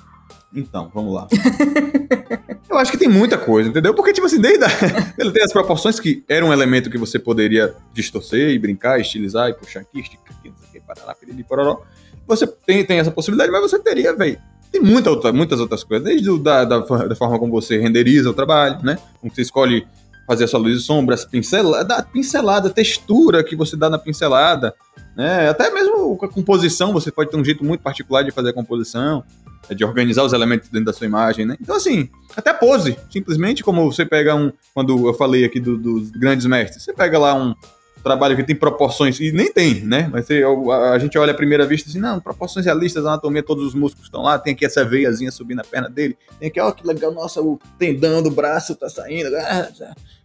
Então, 0.53 0.91
vamos 0.93 1.13
lá. 1.13 1.27
eu 2.69 2.77
acho 2.77 2.91
que 2.91 2.97
tem 2.97 3.07
muita 3.07 3.37
coisa, 3.37 3.69
entendeu? 3.69 3.93
Porque, 3.93 4.11
tipo 4.11 4.27
assim, 4.27 4.39
desde 4.39 4.63
a... 4.65 4.67
ele 5.17 5.31
tem 5.31 5.43
as 5.43 5.53
proporções 5.53 5.99
que 5.99 6.23
era 6.27 6.45
um 6.45 6.51
elemento 6.51 6.89
que 6.89 6.97
você 6.97 7.17
poderia 7.17 7.73
distorcer 7.93 8.49
e 8.49 8.59
brincar, 8.59 8.99
estilizar 8.99 9.49
e 9.49 9.53
puxar 9.53 9.81
aqui, 9.81 9.99
esticar 9.99 10.35
aqui, 10.37 10.49
não 10.49 10.81
parará, 10.81 11.15
piriri, 11.15 11.43
pororó. 11.43 11.81
Você 12.27 12.45
tem, 12.45 12.85
tem 12.85 12.99
essa 12.99 13.11
possibilidade, 13.11 13.51
mas 13.51 13.61
você 13.61 13.79
teria, 13.79 14.15
velho. 14.15 14.37
Tem 14.71 14.81
muita 14.81 15.09
outra, 15.09 15.33
muitas 15.33 15.59
outras 15.59 15.83
coisas, 15.83 16.05
desde 16.05 16.29
o, 16.29 16.37
da, 16.37 16.63
da, 16.63 16.79
da, 16.79 17.15
forma 17.15 17.37
como 17.37 17.51
você 17.51 17.77
renderiza 17.77 18.29
o 18.29 18.33
trabalho, 18.33 18.79
né? 18.83 18.97
Como 19.19 19.33
você 19.33 19.41
escolhe 19.41 19.85
fazer 20.25 20.45
a 20.45 20.47
sua 20.47 20.61
luz 20.61 20.77
e 20.77 20.81
sombras, 20.81 21.25
pincelada, 21.25 22.01
pincelada, 22.03 22.69
textura 22.69 23.43
que 23.43 23.53
você 23.53 23.75
dá 23.75 23.89
na 23.89 23.97
pincelada, 23.97 24.73
né? 25.15 25.49
Até 25.49 25.69
mesmo 25.71 26.17
a 26.21 26.27
composição, 26.29 26.93
você 26.93 27.11
pode 27.11 27.29
ter 27.29 27.35
um 27.35 27.43
jeito 27.43 27.65
muito 27.65 27.81
particular 27.81 28.23
de 28.23 28.31
fazer 28.31 28.51
a 28.51 28.53
composição, 28.53 29.25
de 29.69 29.85
organizar 29.85 30.23
os 30.23 30.33
elementos 30.33 30.69
dentro 30.69 30.85
da 30.85 30.93
sua 30.93 31.07
imagem, 31.07 31.45
né? 31.45 31.55
Então, 31.61 31.75
assim, 31.75 32.09
até 32.35 32.51
pose, 32.53 32.97
simplesmente 33.09 33.63
como 33.63 33.91
você 33.91 34.05
pega 34.05 34.35
um. 34.35 34.51
Quando 34.73 35.07
eu 35.07 35.13
falei 35.13 35.45
aqui 35.45 35.59
do, 35.59 35.77
dos 35.77 36.11
grandes 36.11 36.45
mestres, 36.45 36.83
você 36.83 36.93
pega 36.93 37.17
lá 37.17 37.33
um 37.33 37.55
trabalho 38.01 38.35
que 38.35 38.43
tem 38.43 38.55
proporções, 38.55 39.19
e 39.19 39.31
nem 39.31 39.51
tem, 39.51 39.81
né? 39.81 40.09
Mas 40.11 40.25
você, 40.25 40.43
a, 40.43 40.91
a, 40.91 40.99
gente 40.99 41.17
olha 41.17 41.31
à 41.31 41.35
primeira 41.35 41.65
vista 41.65 41.89
assim, 41.89 41.99
não, 41.99 42.19
proporções 42.19 42.65
realistas, 42.65 43.05
anatomia, 43.05 43.43
todos 43.43 43.65
os 43.65 43.73
músculos 43.73 44.07
estão 44.07 44.23
lá, 44.23 44.37
tem 44.39 44.53
aqui 44.53 44.65
essa 44.65 44.83
veiazinha 44.83 45.31
subindo 45.31 45.57
na 45.57 45.63
perna 45.63 45.89
dele, 45.89 46.17
tem 46.39 46.49
aqui, 46.49 46.59
ó, 46.59 46.71
que 46.71 46.85
legal, 46.85 47.11
nossa, 47.11 47.41
o 47.41 47.59
tendão 47.77 48.21
do 48.21 48.31
braço 48.31 48.75
tá 48.75 48.89
saindo. 48.89 49.29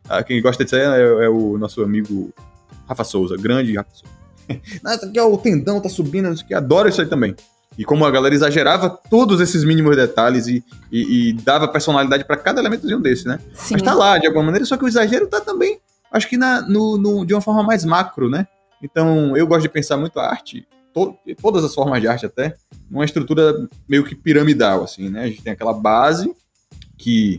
Ah, 0.08 0.22
quem 0.22 0.40
gosta 0.40 0.64
disso 0.64 0.76
aí 0.76 0.82
é, 0.82 1.24
é 1.24 1.28
o 1.28 1.58
nosso 1.58 1.82
amigo 1.82 2.32
Rafa 2.88 3.04
Souza, 3.04 3.36
grande 3.36 3.74
Rafa 3.74 3.90
Souza. 3.92 4.16
Nossa, 4.82 5.06
aqui 5.06 5.18
ó, 5.18 5.28
o 5.28 5.36
tendão 5.38 5.80
tá 5.80 5.88
subindo, 5.88 6.32
que, 6.44 6.54
adoro 6.54 6.88
isso 6.88 7.00
aí 7.00 7.08
também. 7.08 7.34
E 7.78 7.84
como 7.84 8.04
a 8.04 8.10
galera 8.10 8.34
exagerava 8.34 8.88
todos 8.88 9.40
esses 9.40 9.62
mínimos 9.62 9.96
detalhes 9.96 10.46
e, 10.46 10.64
e, 10.90 11.28
e 11.28 11.32
dava 11.32 11.68
personalidade 11.68 12.24
para 12.24 12.36
cada 12.36 12.60
elementozinho 12.60 13.00
desse, 13.00 13.26
né? 13.26 13.38
Sim. 13.54 13.74
Mas 13.74 13.82
tá 13.82 13.92
lá, 13.92 14.18
de 14.18 14.26
alguma 14.26 14.44
maneira, 14.44 14.64
só 14.64 14.76
que 14.76 14.84
o 14.84 14.88
exagero 14.88 15.26
tá 15.26 15.40
também, 15.40 15.78
acho 16.10 16.28
que 16.28 16.36
na, 16.36 16.62
no, 16.62 16.96
no, 16.96 17.24
de 17.24 17.34
uma 17.34 17.40
forma 17.40 17.62
mais 17.62 17.84
macro, 17.84 18.30
né? 18.30 18.46
Então, 18.82 19.36
eu 19.36 19.46
gosto 19.46 19.62
de 19.62 19.68
pensar 19.68 19.96
muito 19.96 20.18
a 20.18 20.28
arte, 20.28 20.66
to, 20.94 21.14
todas 21.40 21.64
as 21.64 21.74
formas 21.74 22.00
de 22.00 22.08
arte 22.08 22.24
até, 22.24 22.54
numa 22.90 23.04
estrutura 23.04 23.54
meio 23.88 24.04
que 24.04 24.14
piramidal, 24.14 24.84
assim, 24.84 25.10
né? 25.10 25.24
A 25.24 25.26
gente 25.26 25.42
tem 25.42 25.52
aquela 25.52 25.74
base 25.74 26.34
que, 26.96 27.38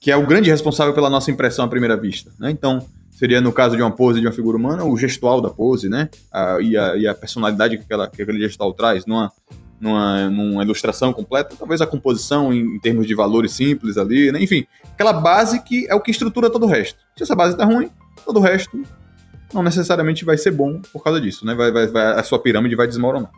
que 0.00 0.10
é 0.10 0.16
o 0.16 0.26
grande 0.26 0.50
responsável 0.50 0.94
pela 0.94 1.10
nossa 1.10 1.30
impressão 1.30 1.64
à 1.64 1.68
primeira 1.68 1.96
vista, 1.96 2.32
né? 2.38 2.50
Então, 2.50 2.86
seria 3.10 3.40
no 3.40 3.52
caso 3.52 3.76
de 3.76 3.82
uma 3.82 3.90
pose 3.90 4.20
de 4.20 4.26
uma 4.26 4.32
figura 4.32 4.56
humana, 4.56 4.84
o 4.84 4.96
gestual 4.96 5.40
da 5.40 5.50
pose, 5.50 5.88
né? 5.88 6.08
A, 6.32 6.58
e, 6.60 6.76
a, 6.76 6.96
e, 6.96 7.06
a, 7.06 7.14
personalidade 7.14 7.78
que, 7.78 7.84
aquela, 7.84 8.08
que 8.08 8.22
aquele 8.22 8.40
gestual 8.40 8.72
traz 8.72 9.06
numa, 9.06 9.30
numa, 9.80 10.30
numa 10.30 10.62
ilustração 10.62 11.12
completa, 11.12 11.54
talvez 11.58 11.80
a 11.80 11.86
composição 11.86 12.52
em, 12.52 12.76
em, 12.76 12.78
termos 12.78 13.06
de 13.06 13.14
valores 13.14 13.52
simples 13.52 13.96
ali, 13.96 14.32
né? 14.32 14.42
Enfim, 14.42 14.66
aquela 14.92 15.12
base 15.12 15.62
que 15.62 15.86
é 15.88 15.94
o 15.94 16.00
que 16.00 16.10
estrutura 16.10 16.50
todo 16.50 16.64
o 16.64 16.68
resto. 16.68 16.98
Se 17.16 17.22
essa 17.22 17.34
base 17.34 17.56
tá 17.56 17.64
ruim, 17.64 17.90
todo 18.24 18.38
o 18.38 18.40
resto 18.40 18.82
não 19.52 19.62
necessariamente 19.62 20.24
vai 20.24 20.36
ser 20.36 20.50
bom 20.50 20.80
por 20.92 21.02
causa 21.02 21.20
disso, 21.20 21.44
né? 21.46 21.54
Vai, 21.54 21.70
vai, 21.70 21.86
vai 21.86 22.18
a 22.18 22.22
sua 22.22 22.38
pirâmide 22.38 22.74
vai 22.74 22.86
desmoronar. 22.86 23.30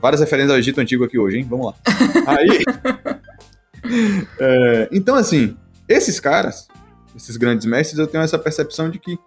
Várias 0.00 0.20
referências 0.20 0.50
ao 0.50 0.58
Egito 0.58 0.80
Antigo 0.80 1.04
aqui 1.04 1.18
hoje, 1.18 1.38
hein? 1.38 1.46
Vamos 1.48 1.66
lá. 1.66 1.74
Aí. 2.26 2.64
é, 4.40 4.88
então, 4.90 5.14
assim, 5.14 5.56
esses 5.88 6.18
caras 6.18 6.66
esses 7.16 7.36
grandes 7.36 7.66
mestres, 7.66 7.98
eu 7.98 8.06
tenho 8.06 8.22
essa 8.22 8.38
percepção 8.38 8.90
de 8.90 8.98
que 8.98 9.18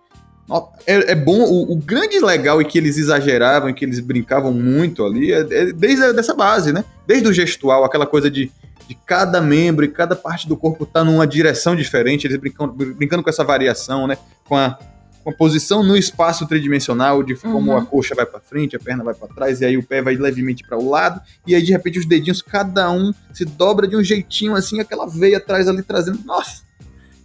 é, 0.85 1.11
é 1.11 1.15
bom, 1.15 1.41
o, 1.41 1.73
o, 1.73 1.75
grande 1.75 2.19
legal 2.19 2.61
e 2.61 2.65
que 2.65 2.77
eles 2.77 2.97
exageravam, 2.97 3.69
e 3.69 3.73
que 3.73 3.83
eles 3.83 3.99
brincavam 3.99 4.53
muito 4.53 5.05
ali, 5.05 5.33
é, 5.33 5.39
é 5.39 5.73
desde 5.73 6.03
a, 6.03 6.11
dessa 6.13 6.33
base, 6.33 6.71
né? 6.71 6.85
Desde 7.05 7.27
o 7.27 7.33
gestual, 7.33 7.83
aquela 7.83 8.07
coisa 8.07 8.31
de, 8.31 8.49
de 8.87 8.95
cada 9.05 9.41
membro 9.41 9.83
e 9.83 9.89
cada 9.89 10.15
parte 10.15 10.47
do 10.47 10.55
corpo 10.55 10.85
tá 10.85 11.03
numa 11.03 11.27
direção 11.27 11.75
diferente, 11.75 12.25
eles 12.25 12.37
brincando, 12.37 12.71
brincando 12.71 13.23
com 13.23 13.29
essa 13.29 13.43
variação, 13.43 14.07
né? 14.07 14.17
Com 14.45 14.55
a, 14.55 14.79
com 15.21 15.31
a 15.31 15.33
posição 15.33 15.83
no 15.83 15.97
espaço 15.97 16.47
tridimensional, 16.47 17.21
de 17.21 17.35
como 17.35 17.71
uhum. 17.71 17.77
a 17.77 17.85
coxa 17.85 18.15
vai 18.15 18.25
para 18.25 18.39
frente, 18.39 18.77
a 18.77 18.79
perna 18.79 19.03
vai 19.03 19.13
para 19.13 19.27
trás, 19.27 19.59
e 19.59 19.65
aí 19.65 19.77
o 19.77 19.83
pé 19.83 20.01
vai 20.01 20.15
levemente 20.15 20.63
para 20.63 20.77
o 20.77 20.89
lado, 20.89 21.19
e 21.45 21.55
aí 21.55 21.61
de 21.61 21.73
repente 21.73 21.99
os 21.99 22.05
dedinhos, 22.05 22.41
cada 22.41 22.89
um 22.89 23.13
se 23.33 23.43
dobra 23.43 23.85
de 23.85 23.97
um 23.97 24.03
jeitinho 24.03 24.55
assim, 24.55 24.79
aquela 24.79 25.05
veia 25.05 25.39
atrás 25.39 25.67
ali 25.67 25.83
trazendo. 25.83 26.19
Nossa! 26.23 26.66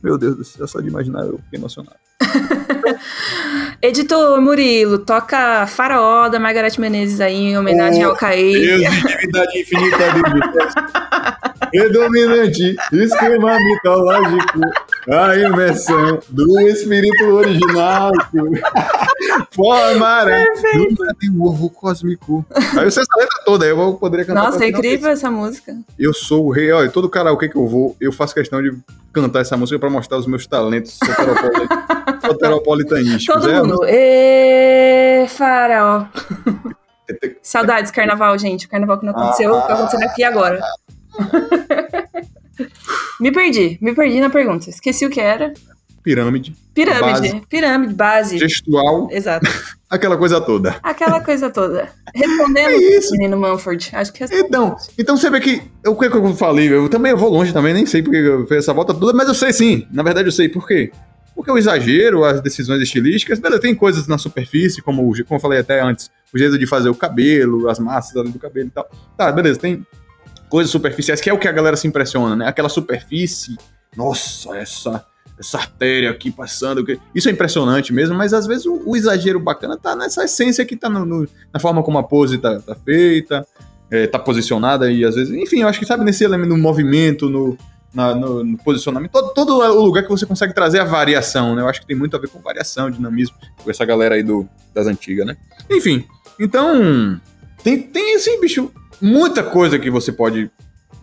Meu 0.02 0.18
Deus 0.18 0.36
do 0.36 0.44
céu, 0.44 0.66
só 0.66 0.80
de 0.80 0.88
imaginar 0.88 1.20
eu 1.20 1.38
fiquei 1.44 1.58
emocionado. 1.58 1.96
Editor 3.80 4.40
Murilo, 4.40 4.98
toca 4.98 5.66
Faraó 5.66 6.28
da 6.28 6.38
Margareth 6.38 6.78
Menezes 6.78 7.20
aí 7.20 7.34
em 7.34 7.58
homenagem 7.58 8.04
oh, 8.06 8.10
ao 8.10 8.16
Caí. 8.16 8.52
Deus 8.52 8.82
de 8.82 9.02
divindade 9.02 9.58
infinita 9.58 9.98
de. 10.14 11.41
Predominante, 11.72 12.76
esquema 12.92 13.58
mitológico, 13.58 14.60
a 15.10 15.36
imersão 15.36 16.20
do 16.28 16.60
espírito 16.68 17.24
original. 17.24 18.12
Formará 19.50 20.44
do 21.30 21.44
ovo 21.44 21.70
cósmico. 21.70 22.44
Aí 22.54 22.84
você 22.84 23.00
essa 23.00 23.18
letra 23.18 23.42
toda, 23.44 23.64
eu 23.64 23.74
vou 23.74 23.96
poder 23.96 24.26
cantar. 24.26 24.44
Nossa, 24.44 24.64
é 24.64 24.68
incrível 24.68 25.10
essa 25.10 25.30
música. 25.30 25.76
Eu 25.98 26.12
sou 26.12 26.46
o 26.46 26.50
rei, 26.50 26.70
olha, 26.72 26.90
todo 26.90 27.08
karaokê 27.08 27.48
que 27.48 27.56
eu 27.56 27.66
vou, 27.66 27.96
eu 27.98 28.12
faço 28.12 28.34
questão 28.34 28.62
de 28.62 28.76
cantar 29.12 29.40
essa 29.40 29.56
música 29.56 29.78
para 29.78 29.88
mostrar 29.88 30.18
os 30.18 30.26
meus 30.26 30.46
talentos 30.46 30.98
soteropolitanísticos. 32.20 33.42
Todo 33.42 33.50
é, 33.50 33.62
mundo, 33.62 33.84
ê, 33.86 35.26
faraó. 35.28 36.06
Saudades 37.42 37.90
carnaval, 37.90 38.38
gente. 38.38 38.66
O 38.66 38.68
carnaval 38.68 38.98
que 38.98 39.06
não 39.06 39.12
aconteceu, 39.12 39.54
ah, 39.54 39.62
tá 39.62 39.74
acontecendo 39.74 40.04
aqui 40.04 40.22
agora. 40.24 40.60
me 43.20 43.32
perdi, 43.32 43.78
me 43.80 43.94
perdi 43.94 44.20
na 44.20 44.30
pergunta. 44.30 44.70
Esqueci 44.70 45.06
o 45.06 45.10
que 45.10 45.20
era. 45.20 45.52
Pirâmide. 46.02 46.54
Pirâmide, 46.74 47.00
base, 47.00 47.42
pirâmide, 47.48 47.94
base. 47.94 48.38
Gestual. 48.38 49.08
Exato. 49.10 49.48
Aquela 49.88 50.16
coisa 50.16 50.40
toda. 50.40 50.76
Aquela 50.82 51.20
coisa 51.20 51.50
toda. 51.50 51.88
Respondendo, 52.14 52.70
é 52.70 52.76
isso. 52.76 53.12
menino 53.12 53.36
Manford. 53.36 53.90
Acho 53.92 54.12
que 54.12 54.24
Então, 54.24 54.76
então 54.98 55.16
você 55.16 55.30
vê 55.30 55.38
que. 55.38 55.62
O 55.86 55.94
que, 55.94 56.10
que 56.10 56.16
eu 56.16 56.34
falei? 56.34 56.72
Eu 56.72 56.88
também 56.88 57.12
eu 57.12 57.18
vou 57.18 57.30
longe 57.30 57.52
também, 57.52 57.72
nem 57.72 57.86
sei 57.86 58.02
porque 58.02 58.16
eu 58.16 58.46
fiz 58.46 58.58
essa 58.58 58.72
volta 58.72 58.92
toda, 58.92 59.12
mas 59.12 59.28
eu 59.28 59.34
sei 59.34 59.52
sim. 59.52 59.86
Na 59.92 60.02
verdade, 60.02 60.26
eu 60.26 60.32
sei 60.32 60.48
por 60.48 60.66
quê. 60.66 60.90
Porque 61.34 61.50
o 61.50 61.58
exagero, 61.58 62.24
as 62.24 62.40
decisões 62.40 62.82
estilísticas, 62.82 63.38
beleza, 63.38 63.62
tem 63.62 63.74
coisas 63.74 64.06
na 64.06 64.18
superfície, 64.18 64.82
como, 64.82 65.02
como 65.24 65.36
eu 65.36 65.40
falei 65.40 65.60
até 65.60 65.80
antes, 65.80 66.10
o 66.32 66.38
jeito 66.38 66.58
de 66.58 66.66
fazer 66.66 66.88
o 66.88 66.94
cabelo, 66.94 67.68
as 67.68 67.78
massas 67.78 68.16
ali 68.16 68.30
do 68.30 68.38
cabelo 68.38 68.68
e 68.68 68.70
tal. 68.70 68.88
Tá, 69.16 69.30
beleza, 69.30 69.58
tem 69.58 69.86
coisas 70.52 70.70
superficiais, 70.70 71.18
que 71.18 71.30
é 71.30 71.32
o 71.32 71.38
que 71.38 71.48
a 71.48 71.52
galera 71.52 71.78
se 71.78 71.88
impressiona, 71.88 72.36
né? 72.36 72.46
Aquela 72.46 72.68
superfície, 72.68 73.56
nossa, 73.96 74.54
essa 74.54 75.06
essa 75.38 75.56
artéria 75.56 76.10
aqui 76.10 76.30
passando. 76.30 76.84
Isso 77.14 77.26
é 77.26 77.32
impressionante 77.32 77.90
mesmo, 77.90 78.14
mas 78.14 78.34
às 78.34 78.46
vezes 78.46 78.66
o, 78.66 78.82
o 78.84 78.94
exagero 78.94 79.40
bacana 79.40 79.78
tá 79.78 79.96
nessa 79.96 80.24
essência 80.24 80.62
que 80.66 80.76
tá 80.76 80.90
no, 80.90 81.06
no, 81.06 81.26
na 81.52 81.58
forma 81.58 81.82
como 81.82 81.96
a 81.96 82.02
pose 82.02 82.36
tá, 82.36 82.60
tá 82.60 82.74
feita, 82.74 83.46
é, 83.90 84.06
tá 84.06 84.18
posicionada 84.18 84.92
e 84.92 85.06
às 85.06 85.14
vezes. 85.14 85.32
Enfim, 85.32 85.62
eu 85.62 85.68
acho 85.68 85.78
que 85.78 85.86
sabe 85.86 86.04
nesse 86.04 86.22
elemento, 86.22 86.50
no 86.50 86.58
movimento, 86.58 87.30
no, 87.30 87.56
na, 87.94 88.14
no, 88.14 88.44
no, 88.44 88.58
posicionamento, 88.58 89.10
todo, 89.10 89.32
todo 89.32 89.54
o 89.54 89.82
lugar 89.82 90.02
que 90.02 90.10
você 90.10 90.26
consegue 90.26 90.54
trazer 90.54 90.80
a 90.80 90.84
variação, 90.84 91.54
né? 91.54 91.62
Eu 91.62 91.68
acho 91.68 91.80
que 91.80 91.86
tem 91.86 91.96
muito 91.96 92.14
a 92.14 92.20
ver 92.20 92.28
com 92.28 92.38
variação, 92.40 92.90
dinamismo, 92.90 93.36
com 93.64 93.70
essa 93.70 93.86
galera 93.86 94.16
aí 94.16 94.22
do, 94.22 94.46
das 94.74 94.86
antigas, 94.86 95.26
né? 95.26 95.34
Enfim, 95.70 96.04
então. 96.38 97.18
Tem, 97.64 97.80
tem 97.80 98.16
assim, 98.16 98.40
bicho, 98.40 98.70
muita 99.02 99.42
coisa 99.42 99.78
que 99.78 99.90
você 99.90 100.12
pode 100.12 100.50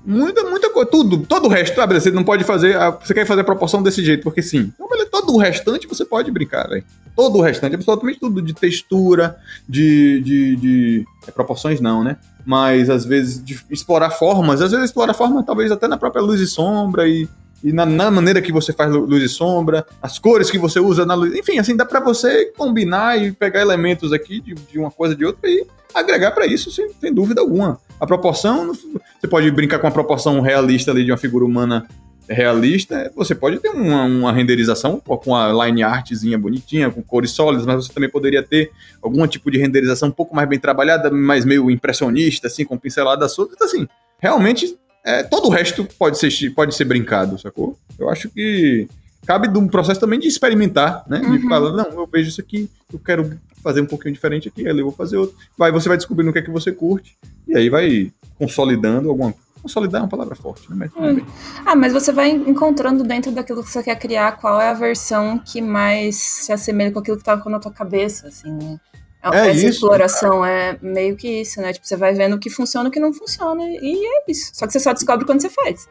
Muita, 0.06 0.44
muita 0.44 0.70
coisa. 0.70 0.90
Tudo, 0.90 1.20
todo 1.26 1.46
o 1.46 1.50
resto. 1.50 1.80
Ah, 1.80 1.86
você 1.86 2.10
não 2.10 2.24
pode 2.24 2.44
fazer. 2.44 2.76
você 3.04 3.14
quer 3.14 3.26
fazer 3.26 3.42
a 3.42 3.44
proporção 3.44 3.84
desse 3.84 4.04
jeito, 4.04 4.24
porque 4.24 4.42
sim. 4.42 4.72
Então, 4.80 4.90
todo 5.12 5.34
o 5.34 5.38
restante 5.38 5.88
você 5.88 6.06
pode 6.06 6.32
brincar, 6.32 6.68
velho. 6.68 6.84
Todo 7.16 7.38
o 7.38 7.42
restante, 7.42 7.76
absolutamente 7.76 8.20
tudo. 8.20 8.42
De 8.42 8.54
textura, 8.54 9.38
de. 9.68 10.22
de, 10.22 10.56
de 10.56 11.06
é, 11.28 11.32
proporções 11.32 11.82
não, 11.82 12.04
né? 12.04 12.18
Mas 12.46 12.90
às 12.90 13.06
vezes 13.06 13.44
de 13.44 13.60
explorar 13.70 14.12
formas. 14.12 14.62
Às 14.62 14.72
vezes 14.72 14.86
explorar 14.86 15.14
forma, 15.14 15.44
talvez 15.44 15.72
até 15.72 15.88
na 15.88 15.98
própria 15.98 16.22
luz 16.22 16.40
e 16.40 16.48
sombra 16.48 17.08
e 17.08 17.28
e 17.64 17.74
na, 17.74 17.86
na, 17.86 18.10
maneira 18.10 18.42
que 18.42 18.52
você 18.52 18.72
faz 18.72 18.92
luz 18.92 19.22
e 19.22 19.30
sombra, 19.30 19.86
as 20.02 20.18
cores 20.18 20.50
que 20.50 20.58
você 20.58 20.80
usa 20.80 21.06
na 21.06 21.14
luz, 21.14 21.36
enfim, 21.36 21.60
assim 21.60 21.76
dá 21.76 21.86
para 21.86 22.00
você 22.00 22.46
combinar 22.58 23.22
e 23.22 23.32
pegar 23.32 23.62
elementos 23.62 24.14
aqui 24.14 24.40
de, 24.40 24.54
de 24.54 24.80
uma 24.80 24.90
coisa 24.90 25.16
de 25.16 25.26
outra 25.26 25.50
e 25.50 25.66
agregar 25.94 26.32
para 26.32 26.46
isso 26.46 26.72
sem, 26.72 26.90
sem, 27.00 27.14
dúvida 27.14 27.42
alguma. 27.42 27.80
A 28.00 28.08
proporção, 28.08 28.74
você 28.74 29.28
pode 29.28 29.52
brincar 29.52 29.80
com 29.80 29.88
a 29.88 29.92
proporção 29.92 30.40
realista 30.40 30.92
ali 30.92 31.04
de 31.04 31.12
uma 31.12 31.18
figura 31.18 31.44
humana 31.44 31.86
realista, 32.30 33.12
você 33.16 33.34
pode 33.34 33.58
ter 33.58 33.70
uma, 33.70 34.04
uma 34.04 34.32
renderização 34.32 35.00
com 35.00 35.36
a 35.36 35.66
line 35.66 35.82
artzinha 35.82 36.38
bonitinha, 36.38 36.92
com 36.92 37.02
cores 37.02 37.32
sólidas, 37.32 37.66
mas 37.66 37.88
você 37.88 37.94
também 37.94 38.10
poderia 38.10 38.44
ter 38.44 38.72
algum 39.02 39.26
tipo 39.26 39.50
de 39.50 39.58
renderização 39.58 40.10
um 40.10 40.12
pouco 40.14 40.36
mais 40.36 40.48
bem 40.48 40.60
trabalhada, 40.60 41.10
mais 41.10 41.44
meio 41.44 41.72
impressionista, 41.72 42.48
assim, 42.48 42.64
com 42.64 42.78
pinceladas 42.78 43.34
soltas, 43.34 43.56
então, 43.56 43.68
assim, 43.68 43.88
realmente 44.20 44.78
é, 45.06 45.24
todo 45.24 45.48
o 45.48 45.50
resto 45.50 45.88
pode 45.98 46.18
ser, 46.18 46.50
pode 46.52 46.76
ser 46.76 46.86
brincado, 46.86 47.40
sacou? 47.40 47.78
Eu 47.98 48.10
acho 48.10 48.30
que 48.30 48.88
cabe 49.26 49.48
de 49.48 49.58
um 49.58 49.68
processo 49.68 50.00
também 50.00 50.20
de 50.20 50.28
experimentar, 50.28 51.04
né? 51.08 51.20
Uhum. 51.20 51.38
De 51.38 51.48
falar, 51.48 51.72
não, 51.72 51.92
eu 51.92 52.08
vejo 52.08 52.30
isso 52.30 52.42
aqui, 52.42 52.70
eu 52.92 53.00
quero 53.00 53.38
fazer 53.64 53.82
um 53.82 53.86
pouquinho 53.86 54.14
diferente 54.14 54.48
aqui, 54.48 54.68
ali 54.68 54.80
eu 54.80 54.86
vou 54.86 54.94
fazer 54.94 55.18
outro. 55.18 55.36
Vai, 55.58 55.72
você 55.72 55.88
vai 55.88 55.98
descobrindo 55.98 56.30
o 56.30 56.34
que 56.34 56.40
é 56.40 56.42
que 56.42 56.52
você 56.52 56.72
curte, 56.72 57.18
e 57.48 57.56
aí 57.56 57.70
vai 57.70 58.12
consolidando 58.38 59.10
alguma 59.10 59.34
Consolidar 59.62 60.00
é 60.00 60.04
uma 60.04 60.10
palavra 60.10 60.36
forte, 60.36 60.70
né? 60.70 60.76
Mas 60.78 60.92
hum. 60.96 61.26
Ah, 61.66 61.76
mas 61.76 61.92
você 61.92 62.12
vai 62.12 62.30
encontrando 62.30 63.04
dentro 63.04 63.32
daquilo 63.32 63.62
que 63.62 63.70
você 63.70 63.84
quer 63.84 63.98
criar 63.98 64.34
qual 64.34 64.60
é 64.60 64.70
a 64.70 64.74
versão 64.74 65.38
que 65.38 65.62
mais 65.62 66.16
se 66.16 66.54
assemelha 66.54 66.92
com 66.92 67.00
aquilo 67.00 67.18
que 67.18 67.22
estava 67.22 67.50
na 67.50 67.60
tua 67.60 67.72
cabeça, 67.72 68.28
assim, 68.28 68.52
né? 68.52 68.80
É, 69.22 69.28
é 69.28 69.50
Essa 69.50 69.52
isso, 69.52 69.68
exploração 69.68 70.42
cara. 70.42 70.52
é 70.52 70.78
meio 70.82 71.16
que 71.16 71.42
isso, 71.42 71.62
né? 71.62 71.74
Tipo, 71.74 71.86
você 71.86 71.98
vai 71.98 72.14
vendo 72.14 72.36
o 72.36 72.40
que 72.40 72.50
funciona 72.50 72.88
e 72.88 72.90
o 72.90 72.92
que 72.92 73.00
não 73.00 73.14
funciona. 73.14 73.62
E 73.64 74.06
é 74.06 74.24
isso. 74.32 74.52
Só 74.54 74.66
que 74.66 74.72
você 74.72 74.80
só 74.80 74.94
descobre 74.94 75.26
quando 75.26 75.42
você 75.42 75.50
faz. 75.50 75.90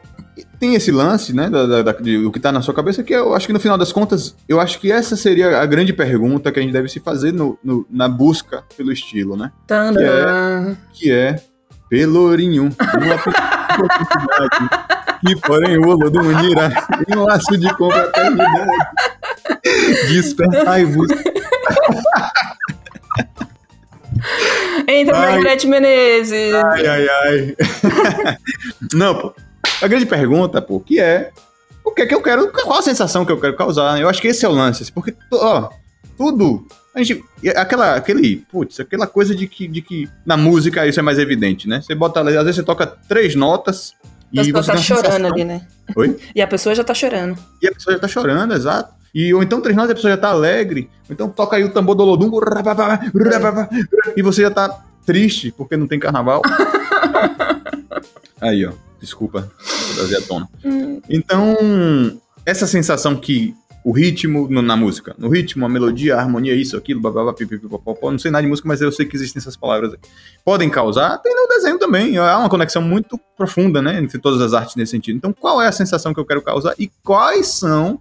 Tem 0.59 0.73
esse 0.73 0.91
lance, 0.91 1.33
né, 1.33 1.49
da, 1.49 1.83
da, 1.83 1.91
de, 1.91 2.21
do 2.23 2.31
que 2.31 2.39
tá 2.39 2.51
na 2.51 2.61
sua 2.61 2.73
cabeça, 2.73 3.03
que 3.03 3.13
eu 3.13 3.35
acho 3.35 3.45
que 3.45 3.53
no 3.53 3.59
final 3.59 3.77
das 3.77 3.91
contas, 3.91 4.35
eu 4.47 4.59
acho 4.59 4.79
que 4.79 4.91
essa 4.91 5.15
seria 5.15 5.59
a 5.59 5.65
grande 5.65 5.93
pergunta 5.93 6.51
que 6.51 6.59
a 6.59 6.61
gente 6.61 6.71
deve 6.71 6.87
se 6.87 6.99
fazer 6.99 7.33
no, 7.33 7.59
no 7.63 7.85
na 7.89 8.07
busca 8.07 8.63
pelo 8.75 8.91
estilo, 8.91 9.35
né? 9.35 9.51
Que 9.67 10.03
é, 10.03 10.77
que 10.93 11.11
é 11.11 11.35
Pelourinho, 11.89 12.69
que 15.25 15.35
porém 15.41 15.77
o 15.77 15.89
Olo 15.89 16.09
do 16.09 16.19
unirá 16.19 16.69
em 17.07 17.15
laço 17.15 17.57
de 17.57 17.73
confraternidade. 17.75 18.71
Despertai-vos. 20.07 21.09
Entra 24.87 25.17
Margarete 25.17 25.67
Menezes. 25.67 26.53
Ai, 26.53 26.87
ai, 26.87 27.07
ai. 27.09 27.55
Não, 28.93 29.15
pô. 29.15 29.33
A 29.81 29.87
grande 29.87 30.05
pergunta, 30.05 30.61
pô, 30.61 30.79
que 30.79 30.99
é 30.99 31.31
o 31.89 31.91
que 31.91 32.03
é 32.03 32.05
que 32.05 32.13
eu 32.13 32.21
quero, 32.21 32.51
qual 32.51 32.79
a 32.79 32.81
sensação 32.81 33.25
que 33.25 33.31
eu 33.31 33.39
quero 33.39 33.55
causar? 33.55 33.99
Eu 33.99 34.09
acho 34.09 34.21
que 34.21 34.27
esse 34.27 34.45
é 34.45 34.49
o 34.49 34.51
lance, 34.51 34.83
assim, 34.83 34.91
porque, 34.93 35.15
ó, 35.33 35.69
tudo. 36.17 36.67
A 36.93 37.01
gente, 37.01 37.23
aquela, 37.55 37.95
aquele, 37.95 38.37
putz, 38.51 38.79
aquela 38.79 39.07
coisa 39.07 39.33
de 39.33 39.47
que, 39.47 39.67
de 39.67 39.81
que 39.81 40.09
na 40.25 40.35
música 40.35 40.85
isso 40.85 40.99
é 40.99 41.03
mais 41.03 41.17
evidente, 41.17 41.67
né? 41.67 41.81
Você 41.81 41.95
bota, 41.95 42.19
às 42.21 42.33
vezes 42.33 42.57
você 42.57 42.63
toca 42.63 42.85
três 42.85 43.35
notas 43.35 43.93
e 44.31 44.51
você 44.51 44.71
tá 44.71 44.77
chorando 44.77 45.05
sensação... 45.05 45.33
ali, 45.33 45.43
né? 45.45 45.67
Oi? 45.95 46.17
E 46.35 46.41
a 46.41 46.47
pessoa 46.47 46.75
já 46.75 46.83
tá 46.83 46.93
chorando. 46.93 47.37
E 47.61 47.67
a 47.67 47.71
pessoa 47.71 47.95
já 47.95 47.99
tá 47.99 48.07
chorando, 48.07 48.53
exato. 48.53 48.93
E, 49.13 49.33
ou 49.33 49.41
então 49.41 49.61
três 49.61 49.75
notas 49.75 49.91
a 49.91 49.95
pessoa 49.95 50.11
já 50.11 50.17
tá 50.17 50.29
alegre. 50.29 50.89
Ou 51.07 51.13
então 51.13 51.29
toca 51.29 51.55
aí 51.55 51.63
o 51.63 51.71
tambor 51.71 51.95
do 51.95 52.03
Olodum. 52.03 52.31
E 54.15 54.21
você 54.21 54.43
já 54.43 54.51
tá 54.51 54.83
triste 55.05 55.51
porque 55.51 55.77
não 55.77 55.87
tem 55.87 55.99
carnaval. 55.99 56.41
aí, 58.39 58.65
ó. 58.65 58.71
Desculpa 58.99 59.49
trazer 59.95 60.17
a 60.17 60.21
tona. 60.21 60.49
Hum. 60.63 61.01
Então, 61.09 61.55
essa 62.45 62.67
sensação 62.67 63.15
que 63.15 63.55
o 63.83 63.91
ritmo 63.91 64.47
no, 64.49 64.61
na 64.61 64.75
música, 64.75 65.15
no 65.17 65.29
ritmo, 65.29 65.65
a 65.65 65.69
melodia, 65.69 66.15
a 66.15 66.19
harmonia, 66.19 66.53
isso, 66.53 66.75
aquilo, 66.75 67.01
blá, 67.01 67.11
blá, 67.11 67.23
blá, 67.23 67.33
pipipipopopó, 67.33 68.11
não 68.11 68.19
sei 68.19 68.29
nada 68.29 68.43
de 68.43 68.49
música, 68.49 68.67
mas 68.67 68.81
eu 68.81 68.91
sei 68.91 69.05
que 69.05 69.15
existem 69.15 69.39
essas 69.39 69.55
palavras 69.55 69.93
aí. 69.93 69.99
Podem 70.43 70.69
causar, 70.69 71.17
tem 71.19 71.33
no 71.33 71.47
desenho 71.47 71.79
também, 71.79 72.17
há 72.17 72.37
uma 72.37 72.49
conexão 72.49 72.81
muito 72.81 73.19
profunda, 73.37 73.81
né, 73.81 73.99
entre 73.99 74.19
todas 74.19 74.41
as 74.41 74.53
artes 74.53 74.75
nesse 74.75 74.91
sentido. 74.91 75.15
Então, 75.15 75.31
qual 75.33 75.61
é 75.61 75.67
a 75.67 75.71
sensação 75.71 76.13
que 76.13 76.19
eu 76.19 76.25
quero 76.25 76.41
causar 76.41 76.75
e 76.77 76.91
quais 77.03 77.47
são 77.47 77.99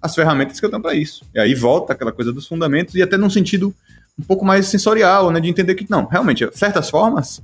as 0.00 0.14
ferramentas 0.14 0.58
que 0.58 0.66
eu 0.66 0.70
tenho 0.70 0.82
para 0.82 0.94
isso. 0.94 1.24
E 1.34 1.40
aí 1.40 1.54
volta 1.54 1.92
aquela 1.92 2.12
coisa 2.12 2.32
dos 2.32 2.46
fundamentos 2.46 2.94
e 2.94 3.02
até 3.02 3.16
num 3.16 3.30
sentido 3.30 3.74
um 4.18 4.22
pouco 4.22 4.44
mais 4.44 4.66
sensorial, 4.66 5.30
né, 5.30 5.40
de 5.40 5.48
entender 5.48 5.74
que 5.74 5.86
não, 5.88 6.06
realmente 6.06 6.48
certas 6.52 6.90
formas 6.90 7.42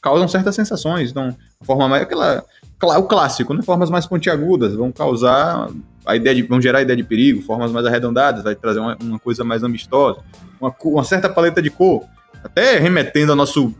causam 0.00 0.28
certas 0.28 0.54
sensações, 0.54 1.10
então 1.10 1.34
a 1.60 1.64
forma 1.64 1.88
mais 1.88 2.02
aquela 2.02 2.44
o 2.80 3.02
clássico, 3.02 3.52
né, 3.54 3.62
formas 3.62 3.90
mais 3.90 4.06
pontiagudas 4.06 4.74
vão 4.74 4.92
causar 4.92 5.68
a 6.06 6.16
ideia 6.16 6.36
de, 6.36 6.42
vão 6.42 6.60
gerar 6.60 6.78
a 6.78 6.82
ideia 6.82 6.96
de 6.96 7.02
perigo, 7.02 7.42
formas 7.42 7.72
mais 7.72 7.84
arredondadas, 7.84 8.44
vai 8.44 8.54
trazer 8.54 8.78
uma, 8.78 8.96
uma 9.02 9.18
coisa 9.18 9.42
mais 9.42 9.64
amistosa, 9.64 10.20
uma, 10.60 10.74
uma, 10.84 11.04
certa 11.04 11.28
paleta 11.28 11.60
de 11.60 11.70
cor, 11.70 12.04
até 12.42 12.78
remetendo 12.78 13.32
ao 13.32 13.36
nosso, 13.36 13.74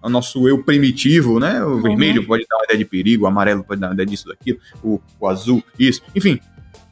ao 0.00 0.10
nosso 0.10 0.46
eu 0.46 0.62
primitivo, 0.62 1.40
né? 1.40 1.64
O 1.64 1.70
uhum. 1.70 1.82
vermelho 1.82 2.26
pode 2.26 2.44
dar 2.48 2.56
uma 2.56 2.64
ideia 2.66 2.78
de 2.78 2.84
perigo, 2.84 3.24
o 3.24 3.26
amarelo 3.26 3.64
pode 3.64 3.80
dar 3.80 3.88
uma 3.88 3.94
ideia 3.94 4.06
disso, 4.06 4.28
daquilo, 4.28 4.58
o, 4.84 5.00
o 5.18 5.26
azul, 5.26 5.62
isso. 5.78 6.02
Enfim, 6.14 6.38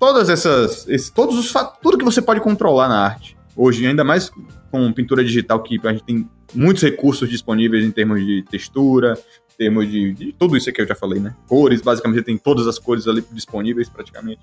todas 0.00 0.30
essas, 0.30 0.88
esse, 0.88 1.12
todos 1.12 1.38
os 1.38 1.52
tudo 1.82 1.98
que 1.98 2.04
você 2.04 2.22
pode 2.22 2.40
controlar 2.40 2.88
na 2.88 2.98
arte. 2.98 3.36
Hoje, 3.54 3.86
ainda 3.86 4.02
mais 4.02 4.32
com 4.70 4.92
pintura 4.92 5.22
digital, 5.22 5.62
que 5.62 5.78
a 5.84 5.92
gente 5.92 6.04
tem 6.04 6.28
muitos 6.54 6.82
recursos 6.82 7.28
disponíveis 7.28 7.84
em 7.84 7.90
termos 7.90 8.24
de 8.24 8.42
textura, 8.50 9.18
em 9.52 9.56
termos 9.58 9.88
de, 9.90 10.14
de 10.14 10.32
tudo 10.32 10.56
isso 10.56 10.72
que 10.72 10.80
eu 10.80 10.86
já 10.86 10.94
falei, 10.94 11.20
né? 11.20 11.36
Cores, 11.46 11.82
basicamente 11.82 12.22
tem 12.22 12.38
todas 12.38 12.66
as 12.66 12.78
cores 12.78 13.06
ali 13.06 13.22
disponíveis 13.30 13.90
praticamente. 13.90 14.40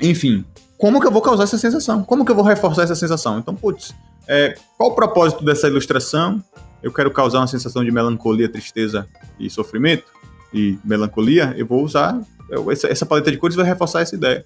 Enfim, 0.00 0.44
como 0.76 1.00
que 1.00 1.06
eu 1.06 1.12
vou 1.12 1.22
causar 1.22 1.44
essa 1.44 1.56
sensação? 1.56 2.02
Como 2.02 2.24
que 2.24 2.32
eu 2.32 2.34
vou 2.34 2.44
reforçar 2.44 2.82
essa 2.82 2.96
sensação? 2.96 3.38
Então, 3.38 3.54
putz, 3.54 3.94
é, 4.26 4.56
qual 4.76 4.90
o 4.90 4.94
propósito 4.94 5.44
dessa 5.44 5.68
ilustração? 5.68 6.42
Eu 6.82 6.92
quero 6.92 7.10
causar 7.12 7.38
uma 7.38 7.46
sensação 7.46 7.84
de 7.84 7.92
melancolia, 7.92 8.48
tristeza 8.48 9.06
e 9.38 9.48
sofrimento 9.48 10.04
e 10.52 10.78
melancolia. 10.84 11.54
Eu 11.56 11.66
vou 11.66 11.82
usar 11.84 12.20
essa, 12.70 12.88
essa, 12.88 13.06
paleta 13.06 13.30
de 13.30 13.36
cores 13.36 13.56
vai 13.56 13.64
reforçar 13.64 14.02
essa 14.02 14.14
ideia. 14.14 14.44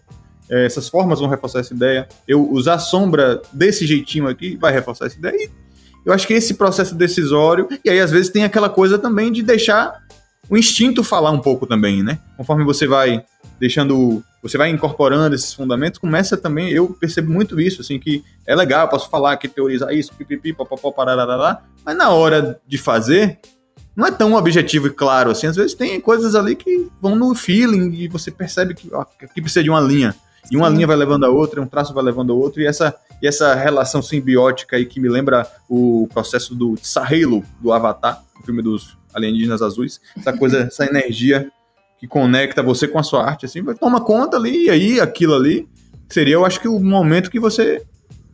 É, 0.51 0.65
essas 0.65 0.89
formas 0.89 1.21
vão 1.21 1.29
reforçar 1.29 1.61
essa 1.61 1.75
ideia. 1.75 2.09
Eu 2.27 2.51
usar 2.51 2.79
sombra 2.79 3.43
desse 3.53 3.87
jeitinho 3.87 4.29
aqui 4.29 4.57
vai 4.57 4.73
reforçar 4.73 5.07
essa 5.07 5.19
ideia. 5.19 5.35
E 5.35 5.51
eu 6.05 6.13
acho 6.13 6.27
que 6.27 6.33
esse 6.33 6.55
processo 6.55 6.95
decisório, 6.95 7.69
e 7.85 7.91
aí 7.91 8.01
às 8.01 8.11
vezes 8.11 8.31
tem 8.31 8.45
aquela 8.45 8.69
coisa 8.69 8.99
também 8.99 9.31
de 9.31 9.43
deixar 9.43 10.03
o 10.49 10.57
instinto 10.57 11.05
falar 11.05 11.31
um 11.31 11.41
pouco 11.41 11.67
também, 11.67 12.03
né? 12.03 12.19
Conforme 12.37 12.65
você 12.65 12.87
vai 12.87 13.23
deixando, 13.61 14.23
você 14.43 14.57
vai 14.57 14.71
incorporando 14.71 15.35
esses 15.35 15.53
fundamentos, 15.53 15.99
começa 15.99 16.37
também, 16.37 16.71
eu 16.71 16.89
percebo 16.89 17.31
muito 17.31 17.61
isso, 17.61 17.83
assim, 17.83 17.99
que 17.99 18.25
é 18.47 18.55
legal, 18.55 18.89
posso 18.89 19.11
falar 19.11 19.37
que 19.37 19.49
teorizar 19.49 19.93
isso, 19.93 20.15
pipipi, 20.15 20.53
papapó, 20.53 20.91
pararará, 20.91 21.63
mas 21.85 21.97
na 21.97 22.11
hora 22.11 22.59
de 22.67 22.79
fazer, 22.79 23.39
não 23.99 24.07
é 24.07 24.13
tão 24.13 24.35
objetivo 24.35 24.87
e 24.87 24.91
claro 24.91 25.33
assim, 25.33 25.49
às 25.49 25.57
vezes 25.57 25.75
tem 25.75 26.01
coisas 26.01 26.37
ali 26.37 26.55
que 26.55 26.87
vão 27.03 27.17
no 27.17 27.35
feeling 27.35 27.93
e 27.95 28.07
você 28.07 28.31
percebe 28.31 28.73
que 28.73 28.89
ó, 28.95 29.01
aqui 29.01 29.43
precisa 29.43 29.61
de 29.61 29.69
uma 29.69 29.81
linha, 29.81 30.15
e 30.49 30.57
uma 30.57 30.69
Sim. 30.69 30.77
linha 30.77 30.87
vai 30.87 30.97
levando 30.97 31.25
a 31.25 31.29
outra, 31.29 31.61
um 31.61 31.67
traço 31.67 31.93
vai 31.93 32.05
levando 32.05 32.33
a 32.33 32.37
outro, 32.37 32.63
e 32.63 32.67
essa, 32.67 32.95
e 33.21 33.27
essa 33.27 33.57
relação 33.57 34.01
simbiótica 34.01 34.77
aí 34.77 34.87
que 34.87 35.01
me 35.01 35.09
lembra 35.09 35.45
o 35.69 36.07
processo 36.15 36.55
do 36.55 36.79
Sahelo, 36.81 37.43
do 37.61 37.73
Avatar, 37.73 38.23
o 38.41 38.45
filme 38.45 38.63
dos 38.63 38.97
alienígenas 39.13 39.63
azuis, 39.63 40.01
essa 40.17 40.33
coisa, 40.33 40.61
essa 40.71 40.87
energia 40.87 41.51
que 41.99 42.07
conecta 42.07 42.63
você 42.63 42.87
com 42.87 43.01
a 43.01 43.03
sua 43.03 43.25
arte, 43.25 43.47
assim, 43.47 43.65
toma 43.81 44.01
conta 44.01 44.37
ali, 44.37 44.67
e 44.67 44.71
aí 44.71 45.01
aquilo 45.01 45.35
ali 45.35 45.69
seria, 46.09 46.35
eu 46.35 46.45
acho 46.45 46.61
que 46.61 46.69
o 46.69 46.79
momento 46.79 47.33
que 47.33 47.41
você 47.41 47.85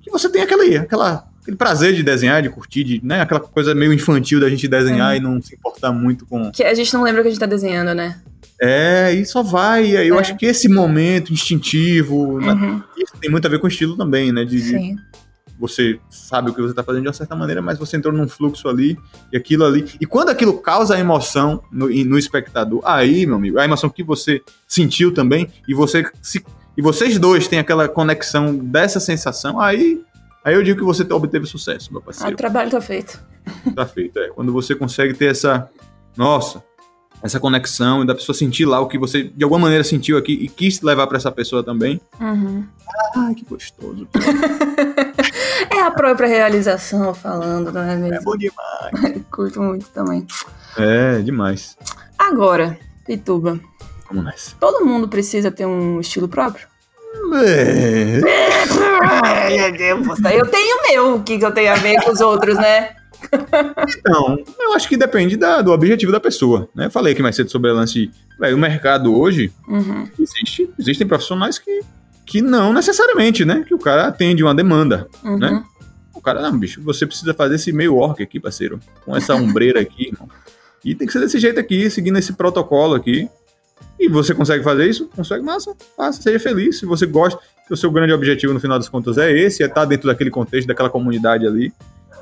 que 0.02 0.10
você 0.10 0.28
tem 0.28 0.42
aquela, 0.42 0.62
aquela 0.78 1.26
aquele 1.44 1.56
prazer 1.58 1.94
de 1.94 2.02
desenhar, 2.02 2.42
de 2.42 2.48
curtir, 2.48 2.82
de, 2.82 3.00
né, 3.04 3.20
aquela 3.20 3.38
coisa 3.38 3.74
meio 3.74 3.92
infantil 3.92 4.40
da 4.40 4.48
gente 4.48 4.66
desenhar 4.66 5.12
é. 5.14 5.18
e 5.18 5.20
não 5.20 5.40
se 5.40 5.54
importar 5.54 5.92
muito 5.92 6.24
com 6.24 6.50
que 6.50 6.64
a 6.64 6.74
gente 6.74 6.92
não 6.94 7.02
lembra 7.02 7.20
que 7.20 7.28
a 7.28 7.30
gente 7.30 7.40
tá 7.40 7.46
desenhando, 7.46 7.94
né? 7.94 8.20
É, 8.60 9.12
e 9.12 9.26
só 9.26 9.42
vai. 9.42 9.90
E 9.90 9.96
aí 9.96 10.08
eu 10.08 10.16
é. 10.16 10.20
acho 10.20 10.36
que 10.36 10.46
esse 10.46 10.68
momento 10.68 11.32
instintivo, 11.32 12.16
uhum. 12.16 12.40
né, 12.40 12.82
isso 12.96 13.12
tem 13.20 13.30
muito 13.30 13.46
a 13.46 13.50
ver 13.50 13.58
com 13.58 13.66
o 13.66 13.68
estilo 13.68 13.96
também, 13.96 14.32
né? 14.32 14.44
De, 14.44 14.58
Sim. 14.58 14.96
você 15.58 15.98
sabe 16.08 16.50
o 16.50 16.54
que 16.54 16.62
você 16.62 16.70
está 16.70 16.82
fazendo 16.82 17.02
de 17.02 17.08
uma 17.08 17.14
certa 17.14 17.36
maneira, 17.36 17.60
mas 17.60 17.78
você 17.78 17.96
entrou 17.96 18.14
num 18.14 18.26
fluxo 18.26 18.66
ali 18.68 18.98
e 19.30 19.36
aquilo 19.36 19.66
ali. 19.66 19.84
E 20.00 20.06
quando 20.06 20.30
aquilo 20.30 20.56
causa 20.58 20.98
emoção 20.98 21.62
no, 21.70 21.88
no 21.88 22.18
espectador, 22.18 22.80
aí, 22.84 23.26
meu 23.26 23.36
amigo, 23.36 23.58
a 23.58 23.64
emoção 23.64 23.90
que 23.90 24.02
você 24.02 24.40
sentiu 24.66 25.12
também, 25.12 25.48
e 25.68 25.74
você 25.74 26.04
se, 26.22 26.42
e 26.76 26.80
vocês 26.80 27.18
dois 27.18 27.46
têm 27.46 27.58
aquela 27.58 27.86
conexão 27.88 28.56
dessa 28.56 28.98
sensação, 28.98 29.60
aí, 29.60 30.00
aí 30.44 30.54
eu 30.54 30.62
digo 30.62 30.78
que 30.78 30.84
você 30.84 31.02
obteve 31.12 31.46
sucesso, 31.46 31.92
meu 31.92 32.02
parceiro. 32.02 32.30
Ah, 32.30 32.34
o 32.34 32.36
trabalho 32.36 32.70
tá 32.70 32.80
feito. 32.80 33.20
Tá 33.74 33.86
feito, 33.86 34.18
é. 34.18 34.28
Quando 34.28 34.52
você 34.52 34.74
consegue 34.74 35.14
ter 35.14 35.30
essa. 35.30 35.68
Nossa, 36.16 36.62
essa 37.24 37.40
conexão 37.40 38.02
e 38.02 38.06
da 38.06 38.14
pessoa 38.14 38.36
sentir 38.36 38.66
lá 38.66 38.80
o 38.80 38.86
que 38.86 38.98
você 38.98 39.24
de 39.24 39.42
alguma 39.42 39.62
maneira 39.62 39.82
sentiu 39.82 40.18
aqui 40.18 40.32
e 40.32 40.46
quis 40.46 40.82
levar 40.82 41.06
para 41.06 41.16
essa 41.16 41.32
pessoa 41.32 41.64
também. 41.64 41.98
Uhum. 42.20 42.66
Ah, 43.16 43.32
que 43.34 43.44
gostoso. 43.46 44.06
é 45.74 45.80
a 45.80 45.90
própria 45.90 46.28
realização 46.28 47.14
falando, 47.14 47.72
não 47.72 47.80
é 47.80 47.96
mesmo? 47.96 48.14
É 48.14 48.20
bom 48.20 48.36
demais. 48.36 49.24
Curto 49.32 49.62
muito 49.62 49.88
também. 49.88 50.26
É, 50.76 51.22
demais. 51.22 51.78
Agora, 52.18 52.78
Pituba. 53.06 53.58
Vamos 54.08 54.24
nessa. 54.24 54.54
Todo 54.60 54.84
mundo 54.84 55.08
precisa 55.08 55.50
ter 55.50 55.64
um 55.64 56.00
estilo 56.00 56.28
próprio? 56.28 56.68
Eu 60.36 60.46
tenho 60.46 60.82
meu, 60.88 61.14
o 61.16 61.22
que, 61.22 61.38
que 61.38 61.44
eu 61.44 61.52
tenho 61.52 61.72
a 61.72 61.76
ver 61.76 62.02
com 62.02 62.10
os 62.10 62.20
outros, 62.20 62.56
né? 62.56 62.96
Então, 63.98 64.38
eu 64.60 64.74
acho 64.74 64.88
que 64.88 64.96
depende 64.96 65.36
da, 65.36 65.62
do 65.62 65.72
objetivo 65.72 66.12
da 66.12 66.20
pessoa. 66.20 66.68
Né? 66.74 66.90
Falei 66.90 67.12
aqui 67.12 67.22
mais 67.22 67.36
cedo 67.36 67.50
sobre 67.50 67.70
o 67.70 67.74
lance. 67.74 68.10
O 68.52 68.58
mercado 68.58 69.18
hoje 69.18 69.52
uhum. 69.68 70.08
existe, 70.18 70.68
existem 70.78 71.06
profissionais 71.06 71.58
que, 71.58 71.80
que 72.26 72.42
não 72.42 72.72
necessariamente, 72.72 73.44
né? 73.44 73.64
Que 73.66 73.74
o 73.74 73.78
cara 73.78 74.08
atende 74.08 74.42
uma 74.42 74.54
demanda. 74.54 75.08
Uhum. 75.22 75.38
Né? 75.38 75.64
O 76.14 76.20
cara, 76.20 76.42
não, 76.42 76.58
bicho, 76.58 76.82
você 76.82 77.06
precisa 77.06 77.34
fazer 77.34 77.56
esse 77.56 77.72
meio 77.72 77.96
orc 77.96 78.22
aqui, 78.22 78.40
parceiro. 78.40 78.80
Com 79.04 79.16
essa 79.16 79.34
ombreira 79.34 79.80
aqui, 79.80 80.08
irmão. 80.08 80.28
E 80.84 80.94
tem 80.94 81.06
que 81.06 81.12
ser 81.12 81.20
desse 81.20 81.38
jeito 81.38 81.58
aqui, 81.58 81.88
seguindo 81.88 82.18
esse 82.18 82.32
protocolo 82.34 82.94
aqui. 82.94 83.28
E 84.04 84.08
você 84.08 84.34
consegue 84.34 84.62
fazer 84.62 84.86
isso? 84.86 85.08
Consegue, 85.16 85.42
massa, 85.42 85.74
faça, 85.96 86.20
seja 86.20 86.38
feliz. 86.38 86.78
Se 86.78 86.84
você 86.84 87.06
gosta, 87.06 87.40
se 87.66 87.72
o 87.72 87.76
seu 87.76 87.90
grande 87.90 88.12
objetivo 88.12 88.52
no 88.52 88.60
final 88.60 88.78
das 88.78 88.88
contas 88.88 89.16
é 89.16 89.32
esse, 89.32 89.62
é 89.62 89.66
estar 89.66 89.86
dentro 89.86 90.08
daquele 90.08 90.30
contexto, 90.30 90.68
daquela 90.68 90.90
comunidade 90.90 91.46
ali, 91.46 91.72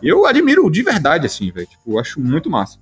eu 0.00 0.24
admiro 0.24 0.70
de 0.70 0.80
verdade, 0.82 1.26
assim, 1.26 1.50
velho. 1.50 1.66
Tipo, 1.66 1.92
eu 1.92 1.98
acho 1.98 2.20
muito 2.20 2.48
massa. 2.48 2.78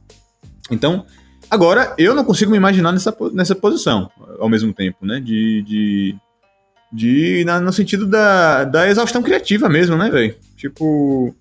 Então, 0.71 1.07
agora, 1.51 1.95
eu 1.97 2.15
não 2.15 2.25
consigo 2.25 2.51
me 2.51 2.59
imaginar 2.59 2.93
nessa, 2.93 3.17
nessa 3.33 3.55
posição, 3.55 4.11
ao 4.39 4.51
mesmo 4.51 4.73
tempo, 4.75 5.07
né? 5.07 5.19
De. 5.19 5.63
de, 5.63 6.17
de 6.93 7.45
na, 7.47 7.59
no 7.59 7.73
sentido 7.73 8.07
da, 8.07 8.65
da 8.65 8.87
exaustão 8.87 9.23
criativa 9.23 9.67
mesmo, 9.67 9.97
né, 9.97 10.11
velho? 10.11 10.35
Tipo, 10.59 11.35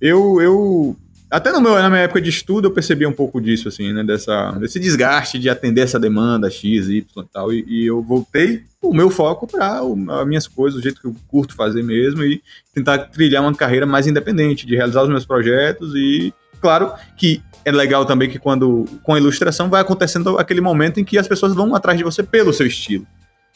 eu, 0.00 0.40
eu 0.40 0.96
até 1.30 1.50
no 1.50 1.60
meu, 1.60 1.74
na 1.74 1.90
minha 1.90 2.02
época 2.02 2.20
de 2.20 2.30
estudo 2.30 2.68
eu 2.68 2.70
percebia 2.70 3.08
um 3.08 3.12
pouco 3.12 3.40
disso, 3.40 3.68
assim, 3.68 3.92
né? 3.92 4.04
Dessa, 4.04 4.52
desse 4.52 4.78
desgaste 4.78 5.38
de 5.38 5.48
atender 5.48 5.82
essa 5.82 5.98
demanda 5.98 6.48
X, 6.48 6.88
Y 6.88 7.00
e 7.00 7.28
tal. 7.32 7.52
E, 7.52 7.64
e 7.66 7.86
eu 7.86 8.00
voltei 8.00 8.62
o 8.80 8.94
meu 8.94 9.10
foco 9.10 9.46
para 9.46 9.80
as 9.80 10.26
minhas 10.26 10.46
coisas, 10.46 10.78
o 10.78 10.82
jeito 10.82 11.00
que 11.00 11.06
eu 11.06 11.16
curto 11.26 11.54
fazer 11.54 11.82
mesmo 11.82 12.22
e 12.22 12.40
tentar 12.72 12.98
trilhar 12.98 13.42
uma 13.42 13.54
carreira 13.54 13.84
mais 13.84 14.06
independente, 14.06 14.66
de 14.66 14.76
realizar 14.76 15.02
os 15.02 15.08
meus 15.08 15.26
projetos 15.26 15.92
e, 15.96 16.32
claro, 16.60 16.92
que 17.16 17.42
é 17.64 17.72
legal 17.72 18.06
também 18.06 18.30
que 18.30 18.38
quando 18.38 18.84
com 19.02 19.14
a 19.14 19.18
ilustração 19.18 19.68
vai 19.68 19.80
acontecendo 19.80 20.38
aquele 20.38 20.60
momento 20.60 21.00
em 21.00 21.04
que 21.04 21.18
as 21.18 21.26
pessoas 21.26 21.52
vão 21.52 21.74
atrás 21.74 21.98
de 21.98 22.04
você 22.04 22.22
pelo 22.22 22.52
seu 22.52 22.66
estilo, 22.66 23.06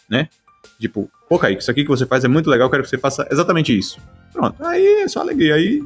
né? 0.09 0.29
Tipo, 0.81 1.09
pô, 1.29 1.39
Kaique, 1.39 1.63
isso 1.63 1.71
aqui 1.71 1.83
que 1.83 1.89
você 1.89 2.07
faz 2.07 2.25
é 2.25 2.29
muito 2.29 2.51
legal, 2.51 2.69
quero 2.69 2.83
que 2.83 2.89
você 2.89 2.99
faça 2.99 3.29
exatamente 3.31 3.77
isso. 3.77 4.01
Pronto, 4.33 4.65
aí 4.65 5.03
é 5.03 5.09
só 5.09 5.21
alegria. 5.21 5.55
Aí 5.55 5.83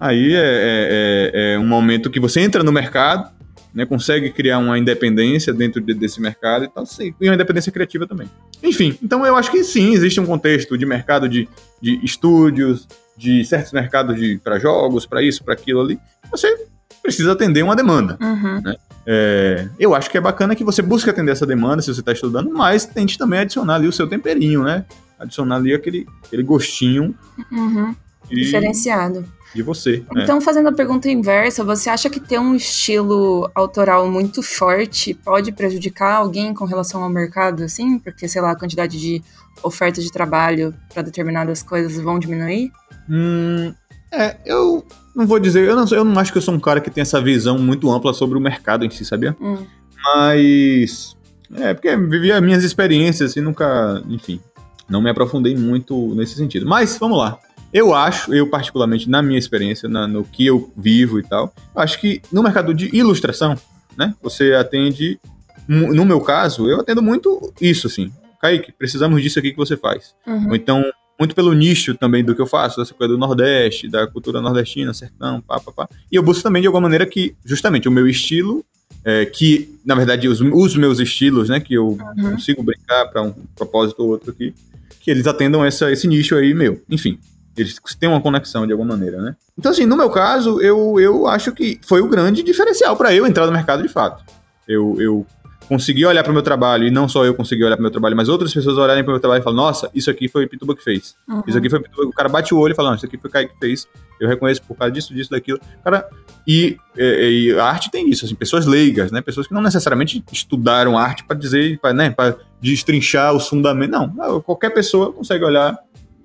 Aí 0.00 0.34
é, 0.34 0.38
é, 0.38 0.42
é, 0.42 1.52
é, 1.52 1.58
um 1.58 1.66
momento 1.66 2.08
que 2.08 2.18
você 2.18 2.40
entra 2.40 2.64
no 2.64 2.72
mercado, 2.72 3.30
né, 3.74 3.84
consegue 3.84 4.30
criar 4.30 4.58
uma 4.58 4.78
independência 4.78 5.52
dentro 5.52 5.78
de, 5.78 5.92
desse 5.92 6.20
mercado 6.22 6.64
e 6.64 6.68
tal, 6.68 6.86
sim, 6.86 7.14
e 7.20 7.28
uma 7.28 7.34
independência 7.34 7.70
criativa 7.70 8.06
também. 8.06 8.28
Enfim, 8.62 8.98
então 9.02 9.24
eu 9.26 9.36
acho 9.36 9.50
que 9.50 9.62
sim, 9.62 9.92
existe 9.92 10.18
um 10.18 10.24
contexto 10.26 10.78
de 10.78 10.86
mercado 10.86 11.28
de, 11.28 11.46
de 11.82 12.00
estúdios, 12.02 12.88
de 13.14 13.44
certos 13.44 13.72
mercados 13.72 14.16
de, 14.16 14.40
para 14.42 14.58
jogos, 14.58 15.04
para 15.04 15.22
isso, 15.22 15.44
para 15.44 15.52
aquilo 15.52 15.82
ali. 15.82 16.00
Você 16.30 16.66
precisa 17.02 17.32
atender 17.32 17.62
uma 17.62 17.76
demanda. 17.76 18.16
Uhum. 18.20 18.62
Né? 18.62 18.76
É, 19.06 19.68
eu 19.78 19.94
acho 19.94 20.10
que 20.10 20.16
é 20.16 20.20
bacana 20.20 20.56
que 20.56 20.64
você 20.64 20.80
busque 20.80 21.10
atender 21.10 21.32
essa 21.32 21.46
demanda 21.46 21.82
se 21.82 21.92
você 21.92 22.00
está 22.00 22.12
estudando, 22.12 22.50
mas 22.50 22.86
tente 22.86 23.18
também 23.18 23.40
adicionar 23.40 23.74
ali 23.74 23.86
o 23.86 23.92
seu 23.92 24.06
temperinho, 24.06 24.62
né? 24.62 24.84
Adicionar 25.18 25.56
ali 25.56 25.74
aquele, 25.74 26.06
aquele 26.24 26.42
gostinho. 26.42 27.14
Uhum. 27.52 27.94
E... 28.30 28.36
Diferenciado 28.36 29.24
de 29.54 29.62
você. 29.62 30.04
Né? 30.12 30.22
Então, 30.22 30.40
fazendo 30.40 30.68
a 30.68 30.72
pergunta 30.72 31.10
inversa, 31.10 31.64
você 31.64 31.90
acha 31.90 32.08
que 32.08 32.20
ter 32.20 32.38
um 32.38 32.54
estilo 32.54 33.50
autoral 33.54 34.08
muito 34.08 34.42
forte 34.42 35.14
pode 35.14 35.52
prejudicar 35.52 36.16
alguém 36.16 36.54
com 36.54 36.64
relação 36.64 37.02
ao 37.02 37.10
mercado, 37.10 37.64
assim? 37.64 37.98
Porque, 37.98 38.28
sei 38.28 38.40
lá, 38.40 38.52
a 38.52 38.56
quantidade 38.56 38.98
de 38.98 39.22
oferta 39.62 40.00
de 40.00 40.10
trabalho 40.10 40.74
para 40.92 41.02
determinadas 41.02 41.62
coisas 41.62 41.98
vão 42.00 42.18
diminuir? 42.18 42.70
Hum, 43.08 43.74
é, 44.12 44.36
eu 44.46 44.84
não 45.14 45.26
vou 45.26 45.40
dizer, 45.40 45.68
eu 45.68 45.76
não, 45.76 45.84
eu 45.90 46.04
não 46.04 46.18
acho 46.20 46.32
que 46.32 46.38
eu 46.38 46.42
sou 46.42 46.54
um 46.54 46.60
cara 46.60 46.80
que 46.80 46.90
tem 46.90 47.02
essa 47.02 47.20
visão 47.20 47.58
muito 47.58 47.90
ampla 47.90 48.12
sobre 48.12 48.38
o 48.38 48.40
mercado 48.40 48.84
em 48.84 48.90
si, 48.90 49.04
sabia? 49.04 49.36
Hum. 49.40 49.58
Mas. 50.02 51.16
É, 51.56 51.74
porque 51.74 51.96
vivi 51.96 52.30
as 52.30 52.40
minhas 52.40 52.62
experiências 52.62 53.34
e 53.34 53.40
nunca, 53.40 54.00
enfim, 54.08 54.40
não 54.88 55.02
me 55.02 55.10
aprofundei 55.10 55.56
muito 55.56 56.14
nesse 56.14 56.36
sentido. 56.36 56.64
Mas, 56.64 56.96
vamos 56.96 57.18
lá. 57.18 57.38
Eu 57.72 57.94
acho, 57.94 58.34
eu 58.34 58.48
particularmente, 58.48 59.08
na 59.08 59.22
minha 59.22 59.38
experiência, 59.38 59.88
na, 59.88 60.06
no 60.08 60.24
que 60.24 60.44
eu 60.46 60.72
vivo 60.76 61.18
e 61.18 61.22
tal, 61.22 61.54
acho 61.76 62.00
que 62.00 62.20
no 62.32 62.42
mercado 62.42 62.74
de 62.74 62.94
ilustração, 62.94 63.56
né, 63.96 64.14
você 64.22 64.54
atende, 64.54 65.20
no 65.68 66.04
meu 66.04 66.20
caso, 66.20 66.68
eu 66.68 66.80
atendo 66.80 67.00
muito 67.02 67.52
isso, 67.60 67.86
assim. 67.86 68.10
Kaique, 68.40 68.72
precisamos 68.72 69.22
disso 69.22 69.38
aqui 69.38 69.50
que 69.52 69.56
você 69.56 69.76
faz. 69.76 70.14
Uhum. 70.26 70.48
Ou 70.48 70.56
então, 70.56 70.84
muito 71.18 71.34
pelo 71.34 71.52
nicho 71.52 71.94
também 71.94 72.24
do 72.24 72.34
que 72.34 72.40
eu 72.40 72.46
faço, 72.46 72.80
essa 72.80 72.94
coisa 72.94 73.12
do 73.12 73.18
Nordeste, 73.18 73.86
da 73.88 74.06
cultura 74.06 74.40
nordestina, 74.40 74.92
sertão, 74.94 75.40
pá, 75.40 75.60
pá, 75.60 75.70
pá. 75.70 75.88
E 76.10 76.16
eu 76.16 76.22
busco 76.22 76.42
também, 76.42 76.62
de 76.62 76.66
alguma 76.66 76.82
maneira, 76.82 77.06
que 77.06 77.36
justamente 77.44 77.86
o 77.86 77.92
meu 77.92 78.08
estilo, 78.08 78.64
é, 79.04 79.26
que, 79.26 79.78
na 79.84 79.94
verdade, 79.94 80.26
os, 80.28 80.40
os 80.40 80.74
meus 80.76 80.98
estilos, 80.98 81.48
né, 81.50 81.60
que 81.60 81.74
eu 81.74 81.88
Uhum. 81.88 82.32
consigo 82.32 82.62
brincar 82.62 83.06
para 83.06 83.22
um 83.22 83.32
propósito 83.54 84.00
ou 84.02 84.08
outro 84.08 84.30
aqui, 84.30 84.54
que 85.00 85.10
eles 85.10 85.26
atendam 85.26 85.64
essa, 85.64 85.90
esse 85.92 86.08
nicho 86.08 86.34
aí 86.34 86.52
meu. 86.54 86.82
Enfim, 86.90 87.18
eles 87.62 87.78
têm 87.98 88.08
uma 88.08 88.20
conexão 88.20 88.66
de 88.66 88.72
alguma 88.72 88.90
maneira, 88.96 89.20
né? 89.22 89.36
Então, 89.58 89.70
assim, 89.72 89.86
no 89.86 89.96
meu 89.96 90.10
caso, 90.10 90.60
eu, 90.60 90.98
eu 90.98 91.26
acho 91.26 91.52
que 91.52 91.78
foi 91.86 92.00
o 92.00 92.08
grande 92.08 92.42
diferencial 92.42 92.96
para 92.96 93.14
eu 93.14 93.26
entrar 93.26 93.46
no 93.46 93.52
mercado 93.52 93.82
de 93.82 93.88
fato. 93.88 94.24
Eu, 94.68 94.96
eu 95.00 95.26
consegui 95.68 96.04
olhar 96.04 96.22
para 96.24 96.30
o 96.30 96.34
meu 96.34 96.42
trabalho, 96.42 96.84
e 96.86 96.90
não 96.90 97.08
só 97.08 97.24
eu 97.24 97.32
consegui 97.34 97.62
olhar 97.64 97.76
para 97.76 97.80
o 97.82 97.84
meu 97.84 97.90
trabalho, 97.92 98.16
mas 98.16 98.28
outras 98.28 98.52
pessoas 98.52 98.76
olharem 98.76 99.04
para 99.04 99.10
o 99.10 99.14
meu 99.14 99.20
trabalho 99.20 99.40
e 99.40 99.44
falar: 99.44 99.56
nossa, 99.56 99.88
isso 99.94 100.10
aqui 100.10 100.28
foi 100.28 100.44
o 100.44 100.48
Pituba 100.48 100.74
que 100.74 100.82
fez. 100.82 101.14
Uhum. 101.28 101.42
Isso 101.46 101.56
aqui 101.58 101.70
foi 101.70 101.78
o 101.78 101.82
Pituba. 101.82 102.08
O 102.08 102.12
cara 102.12 102.28
bate 102.28 102.52
o 102.54 102.58
olho 102.58 102.72
e 102.72 102.74
fala: 102.74 102.88
não, 102.90 102.96
isso 102.96 103.06
aqui 103.06 103.16
foi 103.18 103.28
o 103.28 103.32
Kaique 103.32 103.52
que 103.54 103.58
fez. 103.60 103.86
Eu 104.20 104.28
reconheço 104.28 104.62
por 104.62 104.76
causa 104.76 104.92
disso, 104.92 105.14
disso, 105.14 105.30
daquilo. 105.30 105.58
Cara, 105.82 106.06
e, 106.46 106.76
e- 106.96 107.46
e 107.52 107.58
a 107.58 107.64
arte 107.64 107.90
tem 107.90 108.10
isso, 108.10 108.24
assim, 108.26 108.34
pessoas 108.34 108.66
leigas, 108.66 109.10
né? 109.10 109.20
Pessoas 109.22 109.46
que 109.46 109.54
não 109.54 109.62
necessariamente 109.62 110.22
estudaram 110.32 110.98
arte 110.98 111.24
para 111.24 111.36
dizer, 111.36 111.78
para 111.80 111.94
né, 111.94 112.10
pra 112.10 112.34
destrinchar 112.60 113.32
os 113.34 113.48
fundamentos. 113.48 113.98
Não, 114.14 114.40
qualquer 114.42 114.70
pessoa 114.70 115.12
consegue 115.12 115.44
olhar 115.44 115.78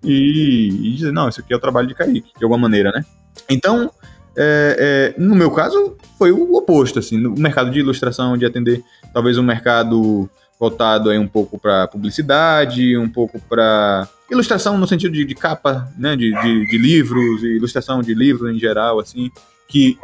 e, 0.05 0.69
e 0.69 0.95
dizer: 0.95 1.11
não, 1.11 1.27
isso 1.27 1.41
aqui 1.41 1.53
é 1.53 1.55
o 1.55 1.59
trabalho 1.59 1.87
de 1.87 1.95
Kaique, 1.95 2.31
de 2.37 2.43
alguma 2.43 2.61
maneira, 2.61 2.91
né? 2.91 3.03
Então, 3.49 3.91
é, 4.37 5.13
é, 5.17 5.21
no 5.21 5.35
meu 5.35 5.49
caso, 5.51 5.95
foi 6.17 6.31
o 6.31 6.55
oposto, 6.55 6.99
assim, 6.99 7.17
no 7.17 7.33
mercado 7.35 7.71
de 7.71 7.79
ilustração, 7.79 8.37
de 8.37 8.45
atender 8.45 8.83
talvez 9.13 9.37
um 9.37 9.43
mercado 9.43 10.29
voltado 10.59 11.09
aí 11.09 11.17
um 11.17 11.27
pouco 11.27 11.59
para 11.59 11.87
publicidade, 11.87 12.97
um 12.97 13.09
pouco 13.09 13.39
para 13.39 14.07
ilustração 14.29 14.77
no 14.77 14.87
sentido 14.87 15.13
de, 15.13 15.25
de 15.25 15.35
capa, 15.35 15.89
né, 15.97 16.15
de, 16.15 16.31
de, 16.41 16.65
de 16.65 16.77
livros, 16.77 17.43
e 17.43 17.55
ilustração 17.55 18.01
de 18.01 18.13
livros 18.13 18.53
em 18.53 18.59
geral, 18.59 18.99
assim, 18.99 19.29
que 19.67 19.97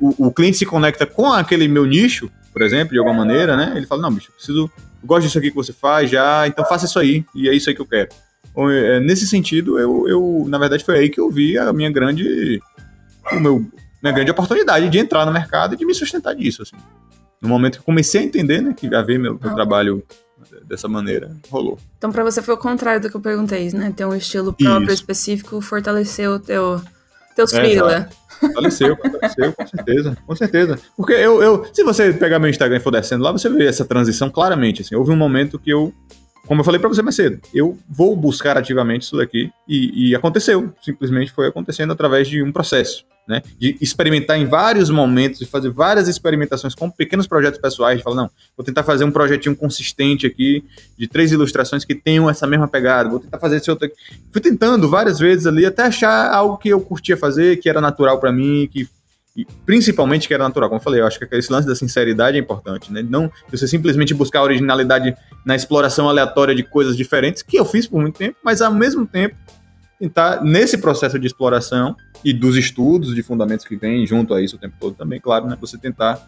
o, 0.00 0.26
o 0.26 0.32
cliente 0.32 0.58
se 0.58 0.66
conecta 0.66 1.06
com 1.06 1.32
aquele 1.32 1.66
meu 1.68 1.84
nicho, 1.84 2.30
por 2.52 2.62
exemplo, 2.62 2.92
de 2.92 2.98
alguma 2.98 3.16
maneira, 3.16 3.56
né? 3.56 3.74
Ele 3.76 3.86
fala, 3.86 4.02
não, 4.02 4.12
bicho, 4.12 4.32
preciso, 4.32 4.70
eu 5.02 5.06
gosto 5.06 5.26
disso 5.26 5.38
aqui 5.38 5.50
que 5.50 5.56
você 5.56 5.72
faz 5.72 6.10
já, 6.10 6.46
então 6.46 6.64
faça 6.64 6.86
isso 6.86 6.98
aí, 6.98 7.24
e 7.34 7.48
é 7.48 7.54
isso 7.54 7.68
aí 7.68 7.74
que 7.74 7.82
eu 7.82 7.86
quero. 7.86 8.08
É, 8.70 9.00
Nesse 9.00 9.26
sentido, 9.26 9.78
eu, 9.78 10.08
eu, 10.08 10.44
na 10.48 10.58
verdade, 10.58 10.84
foi 10.84 10.98
aí 10.98 11.08
que 11.10 11.20
eu 11.20 11.30
vi 11.30 11.58
a 11.58 11.72
minha 11.72 11.90
grande, 11.90 12.60
o 13.32 13.40
meu, 13.40 13.64
minha 14.02 14.14
grande 14.14 14.30
oportunidade 14.30 14.88
de 14.88 14.98
entrar 14.98 15.26
no 15.26 15.32
mercado 15.32 15.74
e 15.74 15.76
de 15.76 15.84
me 15.84 15.94
sustentar 15.94 16.34
disso, 16.34 16.62
assim. 16.62 16.76
No 17.40 17.48
momento 17.48 17.74
que 17.74 17.80
eu 17.80 17.84
comecei 17.84 18.20
a 18.22 18.24
entender, 18.24 18.62
né, 18.62 18.74
que 18.74 18.92
a 18.94 19.02
ver 19.02 19.18
meu, 19.18 19.38
meu 19.40 19.50
Ah. 19.50 19.54
trabalho 19.54 20.02
dessa 20.64 20.86
maneira, 20.88 21.30
rolou. 21.50 21.78
Então, 21.98 22.10
pra 22.12 22.22
você 22.24 22.40
foi 22.40 22.54
o 22.54 22.58
contrário 22.58 23.00
do 23.00 23.10
que 23.10 23.16
eu 23.16 23.20
perguntei, 23.20 23.70
né? 23.72 23.92
Ter 23.94 24.04
um 24.04 24.14
estilo 24.14 24.52
próprio, 24.52 24.84
Isso. 24.86 24.94
específico, 24.94 25.60
fortaleceu 25.60 26.32
o 26.34 26.38
teu, 26.38 26.80
teus 27.34 27.52
É, 27.52 27.56
freela. 27.56 28.08
Faleceu, 28.54 28.96
faleceu, 28.96 29.52
com 29.52 29.66
certeza, 29.66 30.16
com 30.26 30.36
certeza. 30.36 30.78
Porque 30.96 31.12
eu, 31.14 31.42
eu, 31.42 31.66
se 31.72 31.82
você 31.82 32.12
pegar 32.12 32.38
meu 32.38 32.50
Instagram 32.50 32.76
e 32.76 32.80
for 32.80 32.90
descendo 32.90 33.24
lá, 33.24 33.32
você 33.32 33.48
vê 33.48 33.66
essa 33.66 33.84
transição 33.84 34.30
claramente. 34.30 34.82
Assim, 34.82 34.94
houve 34.94 35.10
um 35.10 35.16
momento 35.16 35.58
que 35.58 35.70
eu, 35.70 35.92
como 36.46 36.60
eu 36.60 36.64
falei 36.64 36.80
pra 36.80 36.88
você 36.88 37.02
mais 37.02 37.16
cedo, 37.16 37.40
eu 37.52 37.76
vou 37.88 38.16
buscar 38.16 38.56
ativamente 38.56 39.02
isso 39.02 39.16
daqui 39.16 39.50
e, 39.68 40.10
e 40.10 40.14
aconteceu. 40.14 40.72
Simplesmente 40.82 41.32
foi 41.32 41.48
acontecendo 41.48 41.92
através 41.92 42.28
de 42.28 42.42
um 42.42 42.52
processo, 42.52 43.04
né? 43.28 43.42
De 43.58 43.76
experimentar 43.80 44.38
em 44.38 44.46
vários 44.46 44.88
momentos, 44.88 45.40
de 45.40 45.46
fazer 45.46 45.70
várias 45.70 46.08
experimentações 46.08 46.74
com 46.74 46.90
pequenos 46.90 47.26
projetos 47.26 47.60
pessoais, 47.60 47.98
de 47.98 48.04
falar, 48.04 48.16
não, 48.16 48.30
vou 48.56 48.64
tentar 48.64 48.84
fazer 48.84 49.04
um 49.04 49.10
projetinho 49.10 49.56
consistente 49.56 50.26
aqui, 50.26 50.64
de 50.96 51.08
três 51.08 51.32
ilustrações 51.32 51.84
que 51.84 51.94
tenham 51.94 52.30
essa 52.30 52.46
mesma 52.46 52.68
pegada, 52.68 53.08
vou 53.08 53.20
tentar 53.20 53.38
fazer 53.38 53.56
esse 53.56 53.70
outro 53.70 53.86
aqui. 53.86 53.96
Fui 54.30 54.40
tentando 54.40 54.88
várias 54.88 55.18
vezes 55.18 55.46
ali 55.46 55.66
até 55.66 55.82
achar 55.82 56.32
algo 56.32 56.56
que 56.58 56.68
eu 56.68 56.80
curtia 56.80 57.16
fazer, 57.16 57.56
que 57.58 57.68
era 57.68 57.80
natural 57.80 58.20
pra 58.20 58.32
mim, 58.32 58.68
que 58.72 58.88
e 59.36 59.44
principalmente 59.66 60.26
que 60.26 60.32
era 60.32 60.42
natural. 60.42 60.70
Como 60.70 60.80
eu 60.80 60.82
falei, 60.82 61.00
eu 61.00 61.06
acho 61.06 61.18
que 61.18 61.36
esse 61.36 61.52
lance 61.52 61.68
da 61.68 61.76
sinceridade 61.76 62.38
é 62.38 62.40
importante, 62.40 62.90
né? 62.90 63.04
Não 63.08 63.30
você 63.50 63.68
simplesmente 63.68 64.14
buscar 64.14 64.42
originalidade 64.42 65.14
na 65.44 65.54
exploração 65.54 66.08
aleatória 66.08 66.54
de 66.54 66.62
coisas 66.62 66.96
diferentes, 66.96 67.42
que 67.42 67.58
eu 67.58 67.64
fiz 67.64 67.86
por 67.86 68.00
muito 68.00 68.16
tempo, 68.16 68.36
mas 68.42 68.62
ao 68.62 68.72
mesmo 68.72 69.06
tempo 69.06 69.36
tentar, 69.98 70.42
nesse 70.42 70.78
processo 70.78 71.18
de 71.18 71.26
exploração 71.26 71.94
e 72.24 72.32
dos 72.32 72.56
estudos 72.56 73.14
de 73.14 73.22
fundamentos 73.22 73.66
que 73.66 73.76
vem 73.76 74.06
junto 74.06 74.32
a 74.32 74.40
isso 74.40 74.56
o 74.56 74.58
tempo 74.58 74.74
todo 74.80 74.94
também, 74.94 75.20
claro, 75.20 75.46
né? 75.46 75.56
Você 75.60 75.76
tentar 75.76 76.18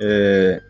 é, 0.00 0.62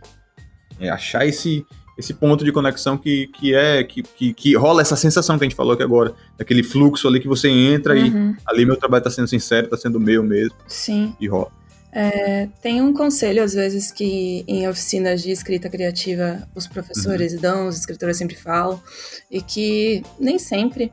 é, 0.80 0.88
achar 0.88 1.26
esse, 1.26 1.64
esse 1.98 2.14
ponto 2.14 2.42
de 2.44 2.52
conexão 2.52 2.96
que, 2.96 3.26
que 3.28 3.54
é 3.54 3.84
que, 3.84 4.02
que, 4.02 4.32
que 4.32 4.56
rola 4.56 4.80
essa 4.80 4.96
sensação 4.96 5.38
que 5.38 5.44
a 5.44 5.48
gente 5.48 5.56
falou 5.56 5.74
aqui 5.74 5.82
agora, 5.82 6.14
daquele 6.38 6.62
fluxo 6.62 7.06
ali 7.06 7.20
que 7.20 7.28
você 7.28 7.48
entra 7.48 7.96
e 7.98 8.10
Uhum. 8.10 8.34
ali 8.46 8.64
meu 8.64 8.76
trabalho 8.76 9.04
tá 9.04 9.10
sendo 9.10 9.28
sincero, 9.28 9.68
tá 9.68 9.76
sendo 9.76 10.00
meu 10.00 10.22
mesmo 10.22 10.56
Sim. 10.66 11.14
e 11.20 11.28
rola. 11.28 11.50
É, 11.94 12.48
tem 12.62 12.80
um 12.80 12.94
conselho, 12.94 13.42
às 13.42 13.52
vezes, 13.52 13.90
que 13.92 14.44
em 14.48 14.66
oficinas 14.66 15.22
de 15.22 15.30
escrita 15.30 15.68
criativa 15.68 16.48
os 16.54 16.66
professores 16.66 17.38
dão, 17.38 17.68
os 17.68 17.76
escritores 17.78 18.16
sempre 18.16 18.34
falam, 18.34 18.82
e 19.30 19.42
que 19.42 20.02
nem 20.18 20.38
sempre 20.38 20.90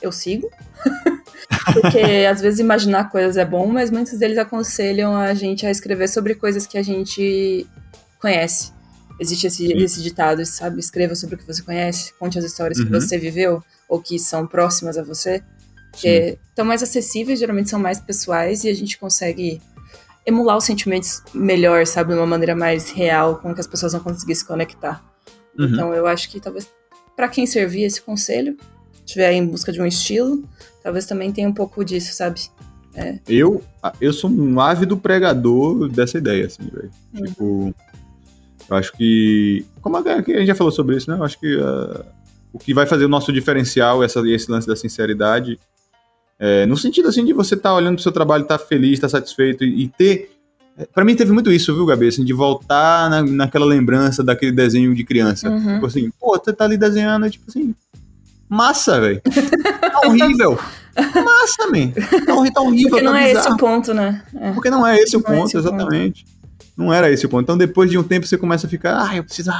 eu 0.00 0.10
sigo. 0.10 0.50
Porque 1.72 1.98
às 2.30 2.40
vezes 2.40 2.60
imaginar 2.60 3.10
coisas 3.10 3.36
é 3.36 3.44
bom, 3.44 3.66
mas 3.66 3.90
muitos 3.90 4.18
deles 4.18 4.38
aconselham 4.38 5.14
a 5.14 5.34
gente 5.34 5.66
a 5.66 5.70
escrever 5.70 6.08
sobre 6.08 6.34
coisas 6.34 6.66
que 6.66 6.78
a 6.78 6.82
gente 6.82 7.66
conhece. 8.20 8.72
Existe 9.20 9.46
esse, 9.48 9.72
esse 9.72 10.02
ditado, 10.02 10.44
sabe? 10.46 10.78
Escreva 10.80 11.14
sobre 11.14 11.34
o 11.34 11.38
que 11.38 11.46
você 11.46 11.62
conhece, 11.62 12.12
conte 12.18 12.38
as 12.38 12.44
histórias 12.44 12.78
que 12.78 12.84
Uhum. 12.86 13.00
você 13.00 13.18
viveu 13.18 13.62
ou 13.88 14.00
que 14.00 14.18
são 14.18 14.46
próximas 14.46 14.96
a 14.96 15.02
você. 15.02 15.42
que 15.92 16.38
estão 16.50 16.64
mais 16.64 16.82
acessíveis, 16.82 17.40
geralmente 17.40 17.68
são 17.70 17.78
mais 17.80 17.98
pessoais 17.98 18.62
e 18.62 18.68
a 18.68 18.74
gente 18.74 18.96
consegue 18.98 19.60
emular 20.28 20.56
os 20.56 20.64
sentimentos 20.64 21.22
melhor, 21.32 21.86
sabe? 21.86 22.12
De 22.12 22.18
uma 22.18 22.26
maneira 22.26 22.54
mais 22.54 22.90
real, 22.90 23.36
com 23.36 23.54
que 23.54 23.60
as 23.60 23.66
pessoas 23.66 23.92
vão 23.92 24.02
conseguir 24.02 24.34
se 24.34 24.44
conectar. 24.44 25.02
Uhum. 25.58 25.66
Então 25.66 25.94
eu 25.94 26.06
acho 26.06 26.30
que 26.30 26.38
talvez 26.38 26.70
para 27.16 27.28
quem 27.28 27.46
servir 27.46 27.82
esse 27.82 28.00
conselho, 28.00 28.56
estiver 29.04 29.32
em 29.32 29.44
busca 29.44 29.72
de 29.72 29.80
um 29.80 29.86
estilo, 29.86 30.44
talvez 30.82 31.06
também 31.06 31.32
tenha 31.32 31.48
um 31.48 31.52
pouco 31.52 31.84
disso, 31.84 32.14
sabe? 32.14 32.42
Eu, 33.28 33.62
eu 34.00 34.12
sou 34.12 34.28
um 34.28 34.60
ávido 34.60 34.96
pregador 34.96 35.88
dessa 35.88 36.18
ideia, 36.18 36.46
assim, 36.46 36.68
velho. 36.68 36.90
Uhum. 37.14 37.24
Tipo, 37.24 37.74
eu 38.68 38.76
acho 38.76 38.92
que. 38.92 39.64
Como 39.80 39.96
a, 39.96 40.00
a 40.00 40.20
gente 40.20 40.46
já 40.46 40.54
falou 40.54 40.72
sobre 40.72 40.96
isso, 40.96 41.10
né? 41.10 41.16
Eu 41.16 41.24
acho 41.24 41.38
que 41.38 41.58
ah, 41.60 42.04
o 42.52 42.58
que 42.58 42.74
vai 42.74 42.86
fazer 42.86 43.04
o 43.04 43.08
nosso 43.08 43.32
diferencial, 43.32 44.02
essa, 44.02 44.20
esse 44.28 44.50
lance 44.50 44.66
da 44.66 44.74
sinceridade, 44.74 45.58
é, 46.38 46.66
no 46.66 46.76
sentido 46.76 47.08
assim 47.08 47.24
de 47.24 47.32
você 47.32 47.54
estar 47.54 47.74
olhando 47.74 47.94
pro 47.94 48.02
seu 48.02 48.12
trabalho, 48.12 48.42
estar 48.42 48.58
feliz, 48.58 48.92
estar 48.94 49.08
satisfeito 49.08 49.64
e, 49.64 49.84
e 49.84 49.88
ter. 49.88 50.30
é, 50.78 50.86
Pra 50.86 51.04
mim 51.04 51.14
teve 51.16 51.32
muito 51.32 51.50
isso, 51.50 51.74
viu, 51.74 51.84
Gabi? 51.86 52.08
Assim, 52.08 52.24
de 52.24 52.32
voltar 52.32 53.10
na, 53.10 53.22
naquela 53.22 53.66
lembrança 53.66 54.22
daquele 54.22 54.52
desenho 54.52 54.94
de 54.94 55.04
criança. 55.04 55.48
Uhum. 55.50 55.74
Tipo 55.74 55.86
assim, 55.86 56.10
pô, 56.20 56.38
você 56.38 56.52
tá 56.52 56.64
ali 56.64 56.76
desenhando, 56.76 57.26
é 57.26 57.30
tipo 57.30 57.44
assim. 57.48 57.74
Massa, 58.48 59.00
velho. 59.00 59.20
Tá 59.22 60.00
horrível. 60.06 60.58
Massa, 60.96 61.66
man. 61.70 61.90
Tá, 61.90 62.24
tá 62.26 62.60
horrível. 62.62 62.90
Porque 62.90 63.04
tá 63.04 63.10
não 63.10 63.16
é 63.16 63.24
esse 63.24 63.34
bizarro. 63.36 63.54
o 63.54 63.58
ponto, 63.58 63.94
né? 63.94 64.22
É. 64.34 64.52
Porque 64.52 64.70
não 64.70 64.86
é 64.86 64.98
esse 64.98 65.16
o 65.16 65.20
Não 65.20 65.32
é 65.32 65.36
ponto, 65.36 65.46
esse 65.48 65.56
o 65.58 65.70
ponto. 65.70 66.14
Não 66.78 66.94
era 66.94 67.10
esse 67.10 67.26
o 67.26 67.28
ponto. 67.28 67.42
Então, 67.42 67.58
depois 67.58 67.90
de 67.90 67.98
um 67.98 68.04
tempo, 68.04 68.24
você 68.24 68.38
começa 68.38 68.68
a 68.68 68.70
ficar, 68.70 69.08
ah, 69.10 69.16
eu 69.16 69.24
preciso. 69.24 69.50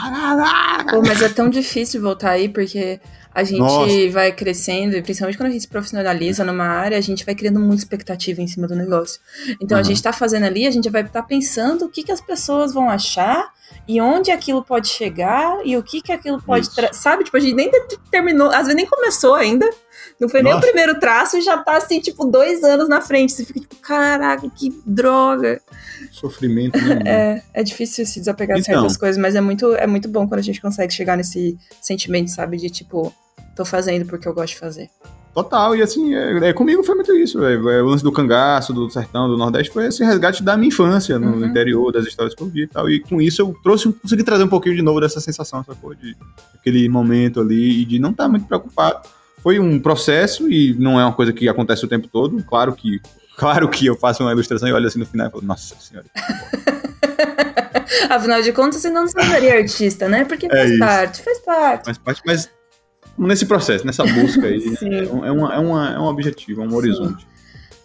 Pô, 0.90 1.02
mas 1.02 1.20
é 1.20 1.28
tão 1.28 1.50
difícil 1.50 2.00
voltar 2.00 2.30
aí, 2.30 2.48
porque 2.48 3.00
a 3.34 3.42
gente 3.42 3.58
Nossa. 3.58 4.10
vai 4.12 4.30
crescendo, 4.32 4.96
e 4.96 5.02
principalmente 5.02 5.36
quando 5.36 5.48
a 5.48 5.52
gente 5.52 5.62
se 5.62 5.68
profissionaliza 5.68 6.44
numa 6.44 6.64
área, 6.64 6.96
a 6.96 7.00
gente 7.00 7.24
vai 7.26 7.34
criando 7.34 7.58
muita 7.60 7.82
expectativa 7.82 8.40
em 8.40 8.46
cima 8.46 8.66
do 8.68 8.74
negócio. 8.76 9.20
Então 9.60 9.76
a 9.76 9.80
Uhum. 9.80 9.84
gente 9.84 10.02
tá 10.02 10.12
fazendo 10.12 10.44
ali, 10.44 10.66
a 10.66 10.70
gente 10.70 10.88
vai 10.88 11.02
estar 11.02 11.22
pensando 11.24 11.84
o 11.86 11.88
que, 11.88 12.02
que 12.04 12.12
as 12.12 12.20
pessoas 12.20 12.72
vão 12.72 12.88
achar 12.88 13.48
e 13.86 14.00
onde 14.00 14.30
aquilo 14.30 14.64
pode 14.64 14.88
chegar 14.88 15.58
e 15.64 15.76
o 15.76 15.82
que, 15.82 16.00
que 16.00 16.12
aquilo 16.12 16.40
pode. 16.40 16.68
Sabe? 16.92 17.24
Tipo, 17.24 17.36
a 17.36 17.40
gente 17.40 17.54
nem 17.54 17.70
te- 17.70 17.98
terminou, 18.10 18.48
às 18.48 18.62
vezes 18.62 18.74
nem 18.76 18.86
começou 18.86 19.34
ainda. 19.34 19.68
Não 20.20 20.28
foi 20.28 20.42
nem 20.42 20.52
o 20.52 20.56
Nossa. 20.56 20.66
primeiro 20.66 20.98
traço 20.98 21.36
e 21.36 21.40
já 21.40 21.56
tá 21.58 21.76
assim, 21.76 22.00
tipo, 22.00 22.24
dois 22.24 22.64
anos 22.64 22.88
na 22.88 23.00
frente. 23.00 23.32
Você 23.32 23.44
fica 23.44 23.60
tipo, 23.60 23.76
caraca, 23.76 24.48
que 24.50 24.72
droga. 24.84 25.60
Sofrimento, 26.10 26.76
né? 26.78 26.98
É, 27.06 27.42
é 27.54 27.62
difícil 27.62 28.04
se 28.04 28.18
desapegar 28.18 28.56
de 28.56 28.62
Então. 28.62 28.74
certas 28.80 28.96
coisas, 28.96 29.16
mas 29.20 29.34
é 29.34 29.40
muito, 29.40 29.74
é 29.74 29.86
muito 29.86 30.08
bom 30.08 30.26
quando 30.26 30.40
a 30.40 30.42
gente 30.42 30.60
consegue 30.60 30.92
chegar 30.92 31.16
nesse 31.16 31.56
sentimento, 31.80 32.30
sabe? 32.30 32.56
De 32.56 32.68
tipo, 32.68 33.14
tô 33.54 33.64
fazendo 33.64 34.06
porque 34.06 34.26
eu 34.26 34.34
gosto 34.34 34.54
de 34.54 34.58
fazer. 34.58 34.90
Total, 35.34 35.76
e 35.76 35.82
assim, 35.82 36.14
é, 36.16 36.48
é, 36.48 36.52
comigo 36.52 36.82
foi 36.82 36.96
muito 36.96 37.14
isso, 37.14 37.38
velho. 37.38 37.68
É, 37.68 37.80
O 37.80 37.86
lance 37.86 38.02
do 38.02 38.10
cangaço, 38.10 38.72
do 38.72 38.90
sertão, 38.90 39.28
do 39.28 39.36
Nordeste, 39.36 39.72
foi 39.72 39.86
esse 39.86 40.02
resgate 40.02 40.42
da 40.42 40.56
minha 40.56 40.68
infância 40.68 41.16
no 41.16 41.36
Uhum. 41.36 41.46
interior, 41.46 41.92
das 41.92 42.06
histórias 42.06 42.34
que 42.34 42.42
eu 42.42 42.48
vi 42.48 42.62
e 42.62 42.66
tal. 42.66 42.90
E 42.90 42.98
com 42.98 43.20
isso 43.20 43.40
eu 43.42 43.54
trouxe, 43.62 43.92
consegui 43.92 44.24
trazer 44.24 44.42
um 44.42 44.48
pouquinho 44.48 44.74
de 44.74 44.82
novo 44.82 45.00
dessa 45.00 45.20
sensação, 45.20 45.62
sacou? 45.62 45.94
De 45.94 46.16
aquele 46.58 46.88
momento 46.88 47.40
ali 47.40 47.82
e 47.82 47.84
de 47.84 48.00
não 48.00 48.10
estar 48.10 48.28
muito 48.28 48.46
preocupado. 48.46 49.08
Foi 49.43 49.59
um 49.59 49.78
processo 49.78 50.51
e 50.51 50.74
não 50.78 50.99
é 50.99 51.05
uma 51.05 51.12
coisa 51.12 51.32
que 51.32 51.49
acontece 51.49 51.84
o 51.84 51.89
tempo 51.89 52.09
todo. 52.09 52.43
Claro 52.45 52.72
que, 52.74 53.01
claro 53.36 53.68
que 53.68 53.86
eu 53.86 53.97
faço 53.97 54.22
uma 54.22 54.32
ilustração 54.32 54.68
e 54.68 54.72
olho 54.72 54.86
assim 54.86 54.99
no 54.99 55.07
final 55.07 55.28
e 55.28 55.30
falo, 55.30 55.45
nossa 55.45 55.74
senhora. 55.76 56.07
Afinal 58.11 58.43
de 58.43 58.53
contas, 58.53 58.80
você 58.80 58.91
não 58.91 59.07
seria 59.07 59.57
artista, 59.57 60.09
né? 60.09 60.24
Porque 60.24 60.47
É 60.47 60.51
faz 60.51 60.70
isso. 60.70 60.78
parte, 60.78 61.22
faz 61.22 61.39
parte. 61.41 61.82
Mas, 61.86 61.99
parte- 61.99 62.22
mas 62.26 62.51
nesse 63.18 63.47
processo, 63.47 63.86
nessa 63.86 64.05
busca 64.05 64.47
aí. 64.47 64.62
é, 64.82 65.12
um, 65.12 65.24
é, 65.24 65.32
uma, 65.32 65.55
é, 65.55 65.59
uma, 65.59 65.95
é 65.95 65.99
um 65.99 66.05
objetivo, 66.05 66.62
é 66.62 66.66
um 66.66 66.74
horizonte. 66.74 67.26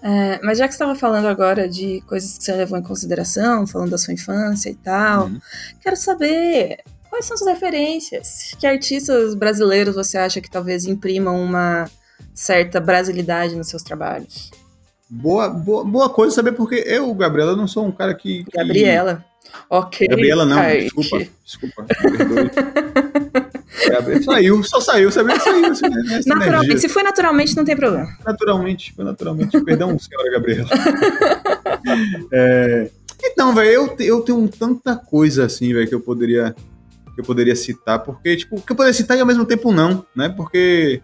É, 0.01 0.39
mas 0.43 0.57
já 0.57 0.67
que 0.67 0.73
você 0.73 0.83
estava 0.83 0.99
falando 0.99 1.27
agora 1.27 1.67
de 1.67 2.01
coisas 2.07 2.37
que 2.37 2.43
você 2.43 2.53
levou 2.53 2.77
em 2.77 2.83
consideração, 2.83 3.65
falando 3.65 3.91
da 3.91 3.97
sua 3.97 4.13
infância 4.13 4.69
e 4.69 4.75
tal, 4.75 5.27
uhum. 5.27 5.39
quero 5.81 5.95
saber 5.95 6.79
quais 7.13 7.25
são 7.25 7.35
as 7.35 7.45
referências? 7.45 8.55
Que 8.59 8.65
artistas 8.65 9.35
brasileiros 9.35 9.93
você 9.93 10.17
acha 10.17 10.41
que 10.41 10.49
talvez 10.49 10.85
imprimam 10.85 11.39
uma 11.39 11.87
certa 12.33 12.79
brasilidade 12.79 13.55
nos 13.55 13.67
seus 13.67 13.83
trabalhos? 13.83 14.49
Boa, 15.07 15.47
boa, 15.47 15.85
boa 15.85 16.09
coisa 16.09 16.33
saber, 16.33 16.53
porque 16.53 16.83
eu, 16.87 17.13
Gabriela, 17.13 17.55
não 17.55 17.67
sou 17.67 17.85
um 17.85 17.91
cara 17.91 18.15
que. 18.15 18.43
que... 18.45 18.57
Gabriela. 18.57 19.23
Ok. 19.69 20.07
Gabriela, 20.07 20.43
não, 20.43 20.59
desculpa. 20.79 21.27
Desculpa. 21.45 21.85
saiu, 24.25 24.63
só 24.63 24.81
saiu, 24.81 25.11
sabia? 25.11 25.39
Saiu. 25.39 25.61
Naturalmente, 26.25 26.81
se 26.81 26.89
foi 26.89 27.03
naturalmente, 27.03 27.55
não 27.55 27.63
tem 27.63 27.75
problema. 27.75 28.07
Naturalmente, 28.25 28.91
foi 28.91 29.05
naturalmente. 29.05 29.61
Perdão, 29.61 29.99
senhora 29.99 30.31
Gabriela. 30.31 30.69
é, 32.33 32.89
então, 33.23 33.53
velho, 33.53 33.69
eu, 33.69 33.95
eu 33.99 34.21
tenho 34.21 34.47
tanta 34.47 34.95
coisa 34.95 35.45
assim, 35.45 35.71
velho, 35.71 35.87
que 35.87 35.93
eu 35.93 36.01
poderia 36.01 36.55
que 37.13 37.21
eu 37.21 37.25
poderia 37.25 37.55
citar, 37.55 37.99
porque, 37.99 38.35
tipo, 38.35 38.59
que 38.61 38.71
eu 38.71 38.75
poderia 38.75 38.93
citar 38.93 39.17
e 39.17 39.21
ao 39.21 39.27
mesmo 39.27 39.45
tempo 39.45 39.71
não, 39.71 40.05
né? 40.15 40.29
Porque 40.29 41.01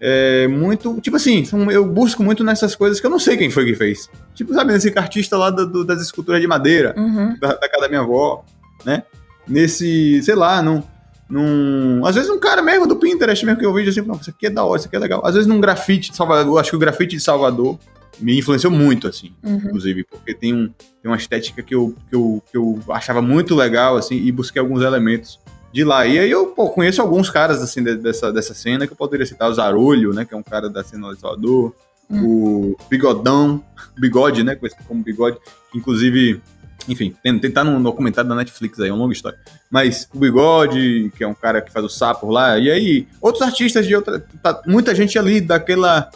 é 0.00 0.46
muito. 0.46 1.00
Tipo 1.00 1.16
assim, 1.16 1.46
eu 1.70 1.86
busco 1.86 2.22
muito 2.22 2.44
nessas 2.44 2.74
coisas 2.74 3.00
que 3.00 3.06
eu 3.06 3.10
não 3.10 3.18
sei 3.18 3.36
quem 3.36 3.50
foi 3.50 3.64
que 3.64 3.74
fez. 3.74 4.10
Tipo, 4.34 4.54
sabe, 4.54 4.72
nesse 4.72 4.92
artista 4.96 5.36
lá 5.36 5.50
do, 5.50 5.84
das 5.84 6.02
esculturas 6.02 6.40
de 6.40 6.46
madeira, 6.46 6.94
uhum. 6.96 7.36
da, 7.38 7.54
da 7.54 7.68
casa 7.68 7.82
da 7.82 7.88
minha 7.88 8.00
avó, 8.00 8.44
né? 8.84 9.02
Nesse, 9.48 10.22
sei 10.22 10.34
lá, 10.34 10.60
num, 10.62 10.82
num. 11.28 12.04
Às 12.04 12.14
vezes 12.14 12.30
um 12.30 12.38
cara 12.38 12.60
mesmo 12.60 12.86
do 12.86 12.96
Pinterest 12.96 13.44
mesmo 13.44 13.58
que 13.58 13.66
eu 13.66 13.72
vejo 13.72 13.90
assim, 13.90 14.02
não, 14.02 14.16
isso 14.16 14.30
aqui 14.30 14.46
é 14.46 14.50
da 14.50 14.64
hora, 14.64 14.78
isso 14.78 14.88
aqui 14.88 14.96
é 14.96 14.98
legal. 14.98 15.24
Às 15.24 15.34
vezes 15.34 15.46
num 15.46 15.60
grafite 15.60 16.10
de 16.10 16.16
Salvador, 16.16 16.46
eu 16.46 16.58
acho 16.58 16.70
que 16.70 16.76
o 16.76 16.80
grafite 16.80 17.16
de 17.16 17.22
Salvador 17.22 17.78
me 18.18 18.38
influenciou 18.38 18.72
muito, 18.72 19.06
assim, 19.06 19.32
uhum. 19.42 19.56
inclusive, 19.56 20.04
porque 20.04 20.34
tem, 20.34 20.54
um, 20.54 20.68
tem 20.68 21.10
uma 21.10 21.16
estética 21.16 21.62
que 21.62 21.74
eu, 21.74 21.94
que, 22.08 22.16
eu, 22.16 22.42
que 22.50 22.56
eu 22.56 22.80
achava 22.88 23.20
muito 23.20 23.54
legal, 23.54 23.96
assim, 23.96 24.16
e 24.16 24.32
busquei 24.32 24.60
alguns 24.60 24.82
elementos 24.82 25.38
de 25.72 25.84
lá. 25.84 26.06
E 26.06 26.18
aí 26.18 26.30
eu 26.30 26.46
pô, 26.46 26.70
conheço 26.70 27.02
alguns 27.02 27.28
caras 27.28 27.62
assim 27.62 27.82
dessa, 27.82 28.32
dessa 28.32 28.54
cena 28.54 28.86
que 28.86 28.92
eu 28.92 28.96
poderia 28.96 29.26
citar 29.26 29.50
o 29.50 29.54
Zarolho, 29.54 30.14
né, 30.14 30.24
que 30.24 30.32
é 30.32 30.36
um 30.36 30.42
cara 30.42 30.70
da 30.70 30.82
cena 30.82 31.12
de 31.12 31.20
Salvador, 31.20 31.74
hum. 32.10 32.24
o 32.24 32.76
Bigodão, 32.88 33.62
Bigode, 33.98 34.42
né, 34.42 34.54
conhecido 34.54 34.84
como 34.88 35.02
Bigode, 35.02 35.36
que 35.70 35.78
inclusive, 35.78 36.40
enfim, 36.88 37.14
tem, 37.22 37.38
tem 37.38 37.50
tá 37.50 37.62
no 37.62 37.82
documentário 37.82 38.28
da 38.28 38.34
Netflix 38.36 38.80
aí, 38.80 38.88
é 38.88 38.92
uma 38.92 39.00
longa 39.00 39.12
história. 39.12 39.38
Mas 39.70 40.08
o 40.14 40.18
Bigode, 40.18 41.12
que 41.16 41.22
é 41.22 41.28
um 41.28 41.34
cara 41.34 41.60
que 41.60 41.70
faz 41.70 41.84
o 41.84 41.90
sapo 41.90 42.30
lá, 42.30 42.58
e 42.58 42.70
aí 42.70 43.06
outros 43.20 43.42
artistas 43.42 43.86
de 43.86 43.94
outra, 43.94 44.24
tá, 44.42 44.62
muita 44.66 44.94
gente 44.94 45.18
ali 45.18 45.42
daquela 45.42 46.10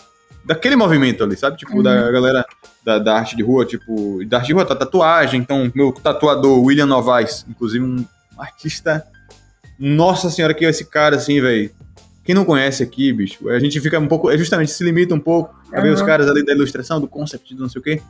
daquele 0.50 0.74
movimento 0.74 1.22
ali, 1.22 1.36
sabe? 1.36 1.56
Tipo, 1.56 1.76
uhum. 1.76 1.82
da 1.84 2.10
galera 2.10 2.44
da, 2.84 2.98
da, 2.98 3.14
arte 3.14 3.36
de 3.36 3.42
rua, 3.42 3.64
tipo, 3.64 4.20
da 4.26 4.38
arte 4.38 4.48
de 4.48 4.52
rua, 4.52 4.66
tá 4.66 4.74
tatuagem, 4.74 5.40
então 5.40 5.70
meu 5.72 5.92
tatuador, 5.92 6.60
William 6.60 6.86
Novaes, 6.86 7.46
inclusive 7.48 7.84
um 7.84 8.04
artista 8.36 9.06
nossa 9.78 10.28
senhora, 10.28 10.52
que 10.52 10.66
é 10.66 10.68
esse 10.68 10.84
cara, 10.84 11.14
assim, 11.14 11.40
velho. 11.40 11.70
Quem 12.24 12.34
não 12.34 12.44
conhece 12.44 12.82
aqui, 12.82 13.12
bicho, 13.12 13.48
a 13.48 13.60
gente 13.60 13.80
fica 13.80 13.98
um 13.98 14.08
pouco. 14.08 14.28
É 14.28 14.36
justamente 14.36 14.72
se 14.72 14.82
limita 14.82 15.14
um 15.14 15.20
pouco 15.20 15.54
a 15.72 15.76
uhum. 15.76 15.82
ver 15.82 15.90
os 15.90 16.02
caras 16.02 16.28
ali 16.28 16.44
da 16.44 16.52
ilustração, 16.52 17.00
do 17.00 17.06
concept, 17.06 17.54
do 17.54 17.62
não 17.62 17.68
sei 17.68 17.80
o 17.80 17.84
quê. 17.84 18.02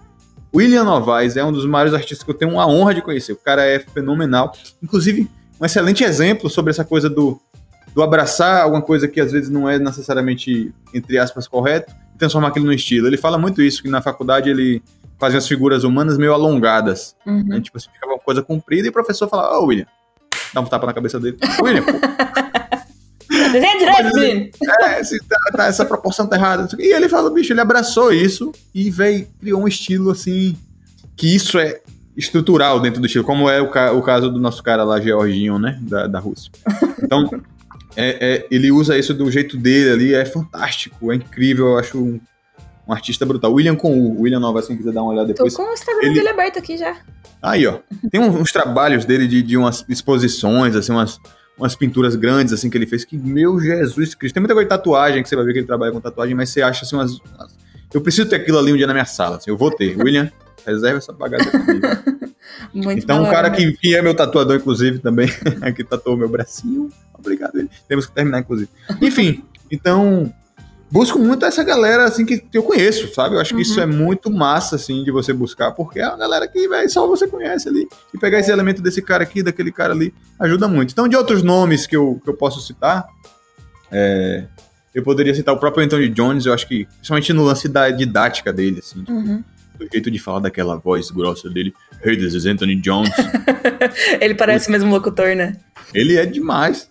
William 0.54 0.82
Novaes 0.82 1.36
é 1.36 1.44
um 1.44 1.52
dos 1.52 1.66
maiores 1.66 1.92
artistas 1.92 2.24
que 2.24 2.30
eu 2.30 2.34
tenho 2.34 2.52
uma 2.52 2.66
honra 2.66 2.94
de 2.94 3.02
conhecer. 3.02 3.32
O 3.32 3.36
cara 3.36 3.64
é 3.64 3.78
fenomenal. 3.78 4.52
Inclusive, 4.82 5.30
um 5.60 5.64
excelente 5.66 6.02
exemplo 6.02 6.48
sobre 6.48 6.70
essa 6.70 6.84
coisa 6.84 7.08
do, 7.08 7.38
do 7.94 8.02
abraçar 8.02 8.62
alguma 8.62 8.82
coisa 8.82 9.06
que 9.06 9.20
às 9.20 9.30
vezes 9.30 9.50
não 9.50 9.68
é 9.68 9.78
necessariamente, 9.78 10.74
entre 10.92 11.18
aspas, 11.18 11.46
correto, 11.46 11.94
transformar 12.20 12.48
aquilo 12.48 12.66
no 12.66 12.72
estilo. 12.72 13.08
Ele 13.08 13.16
fala 13.16 13.36
muito 13.36 13.60
isso, 13.60 13.82
que 13.82 13.88
na 13.88 14.00
faculdade 14.00 14.48
ele 14.48 14.80
fazia 15.18 15.38
as 15.38 15.48
figuras 15.48 15.82
humanas 15.82 16.16
meio 16.16 16.32
alongadas. 16.32 17.16
Uhum. 17.26 17.42
Né? 17.44 17.60
Tipo, 17.60 17.78
assim, 17.78 17.88
ficava 17.92 18.12
uma 18.12 18.18
coisa 18.20 18.42
comprida 18.42 18.86
e 18.86 18.90
o 18.90 18.92
professor 18.92 19.28
falava, 19.28 19.58
ô 19.58 19.62
oh, 19.62 19.66
William, 19.66 19.86
dá 20.54 20.60
um 20.60 20.66
tapa 20.66 20.86
na 20.86 20.92
cabeça 20.92 21.18
dele. 21.18 21.38
William. 21.60 21.84
Desenha 23.52 23.78
direito, 23.78 24.14
William. 24.14 24.50
É, 24.82 25.02
tá, 25.02 25.38
tá, 25.56 25.66
essa 25.66 25.84
proporção 25.84 26.26
tá 26.26 26.36
errada. 26.36 26.68
E 26.78 26.94
ele 26.94 27.08
fala, 27.08 27.30
bicho, 27.30 27.52
ele 27.52 27.60
abraçou 27.60 28.12
isso 28.12 28.52
e, 28.74 28.90
veio 28.90 29.26
criou 29.40 29.62
um 29.62 29.68
estilo 29.68 30.10
assim. 30.10 30.56
Que 31.16 31.34
isso 31.34 31.58
é 31.58 31.80
estrutural 32.16 32.80
dentro 32.80 33.00
do 33.00 33.06
estilo, 33.06 33.24
como 33.24 33.48
é 33.48 33.60
o, 33.60 33.70
ca 33.70 33.92
o 33.92 34.02
caso 34.02 34.30
do 34.30 34.38
nosso 34.38 34.62
cara 34.62 34.84
lá, 34.84 35.00
Georginho, 35.00 35.58
né? 35.58 35.78
Da, 35.82 36.06
da 36.06 36.18
Rússia. 36.18 36.50
Então, 37.02 37.28
é, 37.96 38.34
é, 38.34 38.46
ele 38.50 38.70
usa 38.70 38.96
isso 38.96 39.12
do 39.12 39.30
jeito 39.30 39.56
dele 39.56 39.90
ali, 39.90 40.14
é 40.14 40.24
fantástico, 40.24 41.12
é 41.12 41.16
incrível, 41.16 41.68
eu 41.68 41.78
acho 41.78 41.98
um, 41.98 42.20
um 42.86 42.92
artista 42.92 43.26
brutal. 43.26 43.52
William 43.52 43.76
com 43.76 43.92
o 43.92 44.22
William 44.22 44.40
Nova, 44.40 44.62
se 44.62 44.76
quiser 44.76 44.92
dar 44.92 45.02
uma 45.02 45.12
olhada 45.12 45.28
depois. 45.28 45.54
Tô 45.54 45.62
com 45.62 45.70
o 45.70 45.74
Instagram 45.74 46.06
ele... 46.06 46.14
dele 46.14 46.28
aberto 46.28 46.58
aqui 46.58 46.76
já. 46.76 46.96
Aí, 47.42 47.66
ó. 47.66 47.78
Tem 48.10 48.20
uns, 48.20 48.34
uns 48.34 48.52
trabalhos 48.52 49.04
dele 49.04 49.26
de, 49.26 49.42
de 49.42 49.56
umas 49.56 49.84
exposições, 49.88 50.76
assim, 50.76 50.92
umas, 50.92 51.18
umas 51.56 51.74
pinturas 51.74 52.14
grandes, 52.16 52.52
assim, 52.52 52.68
que 52.70 52.76
ele 52.76 52.86
fez, 52.86 53.04
que, 53.04 53.16
meu 53.16 53.60
Jesus 53.60 54.14
Cristo, 54.14 54.34
tem 54.34 54.40
muita 54.40 54.54
coisa 54.54 54.68
de 54.68 54.76
tatuagem, 54.76 55.22
que 55.22 55.28
você 55.28 55.36
vai 55.36 55.44
ver 55.44 55.52
que 55.52 55.58
ele 55.60 55.66
trabalha 55.66 55.92
com 55.92 56.00
tatuagem, 56.00 56.34
mas 56.34 56.50
você 56.50 56.62
acha, 56.62 56.84
assim, 56.84 56.96
umas... 56.96 57.18
umas... 57.18 57.58
Eu 57.92 58.00
preciso 58.00 58.28
ter 58.28 58.36
aquilo 58.36 58.56
ali 58.56 58.72
um 58.72 58.76
dia 58.76 58.86
na 58.86 58.92
minha 58.92 59.04
sala, 59.04 59.36
assim, 59.36 59.50
eu 59.50 59.56
vou 59.56 59.70
ter. 59.70 59.96
William, 60.00 60.30
reserva 60.64 60.98
essa 60.98 61.12
comigo. 61.12 62.30
Muito 62.72 63.02
então, 63.02 63.22
um 63.22 63.30
cara 63.30 63.50
que, 63.50 63.72
que 63.72 63.96
é 63.96 64.02
meu 64.02 64.14
tatuador, 64.14 64.56
inclusive, 64.56 64.98
também, 64.98 65.28
que 65.74 65.84
tatuou 65.84 66.16
meu 66.16 66.28
bracinho, 66.28 66.88
obrigado. 67.20 67.56
Ele. 67.56 67.70
Temos 67.88 68.06
que 68.06 68.12
terminar, 68.12 68.40
inclusive. 68.40 68.68
Enfim, 69.00 69.44
então, 69.70 70.32
busco 70.90 71.18
muito 71.18 71.44
essa 71.46 71.62
galera, 71.62 72.04
assim, 72.04 72.26
que, 72.26 72.44
eu 72.52 72.62
conheço, 72.62 73.12
sabe? 73.14 73.36
Eu 73.36 73.40
acho 73.40 73.54
que 73.54 73.62
isso 73.62 73.76
uhum. 73.76 73.82
é 73.82 73.86
muito 73.86 74.30
massa, 74.30 74.76
assim, 74.76 75.04
de 75.04 75.10
você 75.10 75.32
buscar, 75.32 75.70
porque 75.72 76.00
é 76.00 76.08
uma 76.08 76.18
galera 76.18 76.48
que, 76.48 76.68
velho, 76.68 76.90
só 76.90 77.06
você 77.06 77.28
conhece 77.28 77.68
ali. 77.68 77.86
E 78.12 78.18
pegar 78.18 78.40
esse 78.40 78.50
elemento 78.50 78.82
desse 78.82 79.00
cara 79.00 79.22
aqui, 79.22 79.42
daquele 79.42 79.70
cara 79.70 79.92
ali, 79.92 80.12
ajuda 80.38 80.66
muito. 80.66 80.92
Então, 80.92 81.06
de 81.06 81.16
outros 81.16 81.42
nomes 81.42 81.86
que 81.86 81.96
eu, 81.96 82.20
que 82.22 82.28
eu 82.28 82.34
posso 82.34 82.60
citar, 82.60 83.06
é, 83.92 84.44
eu 84.94 85.02
poderia 85.02 85.34
citar 85.34 85.54
o 85.54 85.58
próprio 85.58 85.84
Anthony 85.84 86.08
Jones, 86.08 86.46
eu 86.46 86.52
acho 86.52 86.66
que, 86.66 86.84
principalmente 86.86 87.32
no 87.32 87.44
lance 87.44 87.68
da 87.68 87.90
didática 87.90 88.52
dele, 88.52 88.80
assim, 88.80 89.00
tipo, 89.00 89.12
uhum. 89.12 89.44
do 89.78 89.88
jeito 89.90 90.10
de 90.10 90.18
falar 90.18 90.40
daquela 90.40 90.76
voz 90.76 91.10
grossa 91.10 91.48
dele. 91.48 91.72
Hey, 92.04 92.16
this 92.16 92.34
is 92.34 92.46
Anthony 92.46 92.76
Jones. 92.76 93.12
Ele 94.20 94.34
parece 94.34 94.68
o 94.68 94.72
mesmo 94.72 94.90
locutor, 94.90 95.36
né? 95.36 95.56
Ele 95.94 96.16
é 96.16 96.26
demais. 96.26 96.88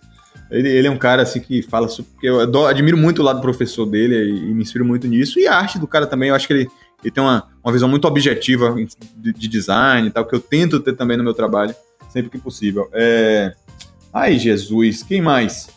Ele, 0.50 0.68
ele 0.68 0.88
é 0.88 0.90
um 0.90 0.98
cara 0.98 1.22
assim 1.22 1.40
que 1.40 1.62
fala 1.62 1.86
porque 1.86 2.26
eu 2.26 2.66
admiro 2.66 2.96
muito 2.96 3.20
o 3.20 3.24
lado 3.24 3.40
professor 3.40 3.86
dele 3.86 4.16
e, 4.16 4.54
me 4.54 4.62
inspiro 4.62 4.84
muito 4.84 5.06
nisso. 5.06 5.38
E 5.38 5.46
a 5.46 5.54
arte 5.54 5.78
do 5.78 5.86
cara 5.86 6.06
também, 6.06 6.30
eu 6.30 6.34
acho 6.34 6.46
que 6.46 6.52
ele, 6.52 6.68
ele 7.02 7.10
tem 7.10 7.22
uma, 7.22 7.48
uma 7.62 7.72
visão 7.72 7.88
muito 7.88 8.06
objetiva 8.08 8.74
de, 9.16 9.32
de, 9.32 9.48
design 9.48 10.08
e 10.08 10.10
tal, 10.10 10.26
que 10.26 10.34
eu 10.34 10.40
tento 10.40 10.80
ter 10.80 10.96
também 10.96 11.16
no 11.16 11.22
meu 11.22 11.34
trabalho, 11.34 11.74
sempre 12.08 12.30
que 12.30 12.38
possível. 12.38 12.88
É... 12.92 13.52
Ai, 14.12 14.38
Jesus, 14.38 15.04
quem 15.04 15.22
mais? 15.22 15.68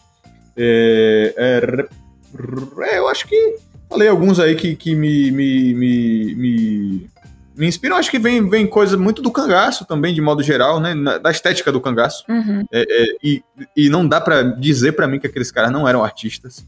É, 0.57 1.33
é, 1.37 2.97
eu 2.97 3.07
acho 3.07 3.27
que 3.27 3.57
falei 3.87 4.07
alguns 4.07 4.39
aí 4.39 4.55
que, 4.55 4.75
que 4.75 4.95
me, 4.95 5.29
me, 5.31 5.73
me, 5.73 6.35
me 6.35 7.09
me 7.55 7.67
inspiram, 7.67 7.95
acho 7.95 8.09
que 8.09 8.19
vem, 8.19 8.47
vem 8.49 8.65
coisa 8.65 8.97
muito 8.97 9.21
do 9.21 9.31
cangaço 9.31 9.85
também, 9.85 10.13
de 10.13 10.21
modo 10.21 10.41
geral, 10.41 10.79
né? 10.79 10.93
da 11.19 11.31
estética 11.31 11.71
do 11.71 11.81
cangaço. 11.81 12.23
Uhum. 12.27 12.65
É, 12.71 12.81
é, 12.81 13.05
e, 13.23 13.43
e 13.75 13.89
não 13.89 14.07
dá 14.07 14.19
para 14.19 14.41
dizer 14.41 14.93
para 14.93 15.07
mim 15.07 15.19
que 15.19 15.27
aqueles 15.27 15.51
caras 15.51 15.71
não 15.71 15.87
eram 15.87 16.03
artistas. 16.03 16.65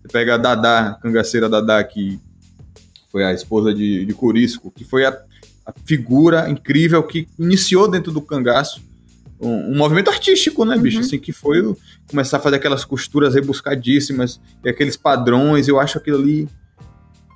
Você 0.00 0.08
pega 0.12 0.34
a 0.34 0.38
Dadá, 0.38 0.98
cangaceira 1.02 1.48
Dadá, 1.48 1.82
que 1.82 2.20
foi 3.10 3.24
a 3.24 3.32
esposa 3.32 3.74
de, 3.74 4.04
de 4.04 4.14
Curisco, 4.14 4.70
que 4.70 4.84
foi 4.84 5.04
a, 5.04 5.10
a 5.66 5.72
figura 5.84 6.48
incrível 6.48 7.02
que 7.02 7.26
iniciou 7.38 7.88
dentro 7.88 8.12
do 8.12 8.20
cangaço 8.20 8.80
um, 9.40 9.72
um, 9.72 9.76
movimento 9.76 10.10
artístico, 10.10 10.64
né, 10.64 10.76
bicho? 10.76 10.98
Uhum. 10.98 11.04
Assim, 11.04 11.18
que 11.18 11.32
foi 11.32 11.76
começar 12.08 12.38
a 12.38 12.40
fazer 12.40 12.56
aquelas 12.56 12.84
costuras 12.84 13.34
rebuscadíssimas 13.34 14.40
e 14.64 14.68
aqueles 14.68 14.96
padrões. 14.96 15.68
Eu 15.68 15.78
acho 15.78 15.98
aquilo 15.98 16.18
ali 16.18 16.48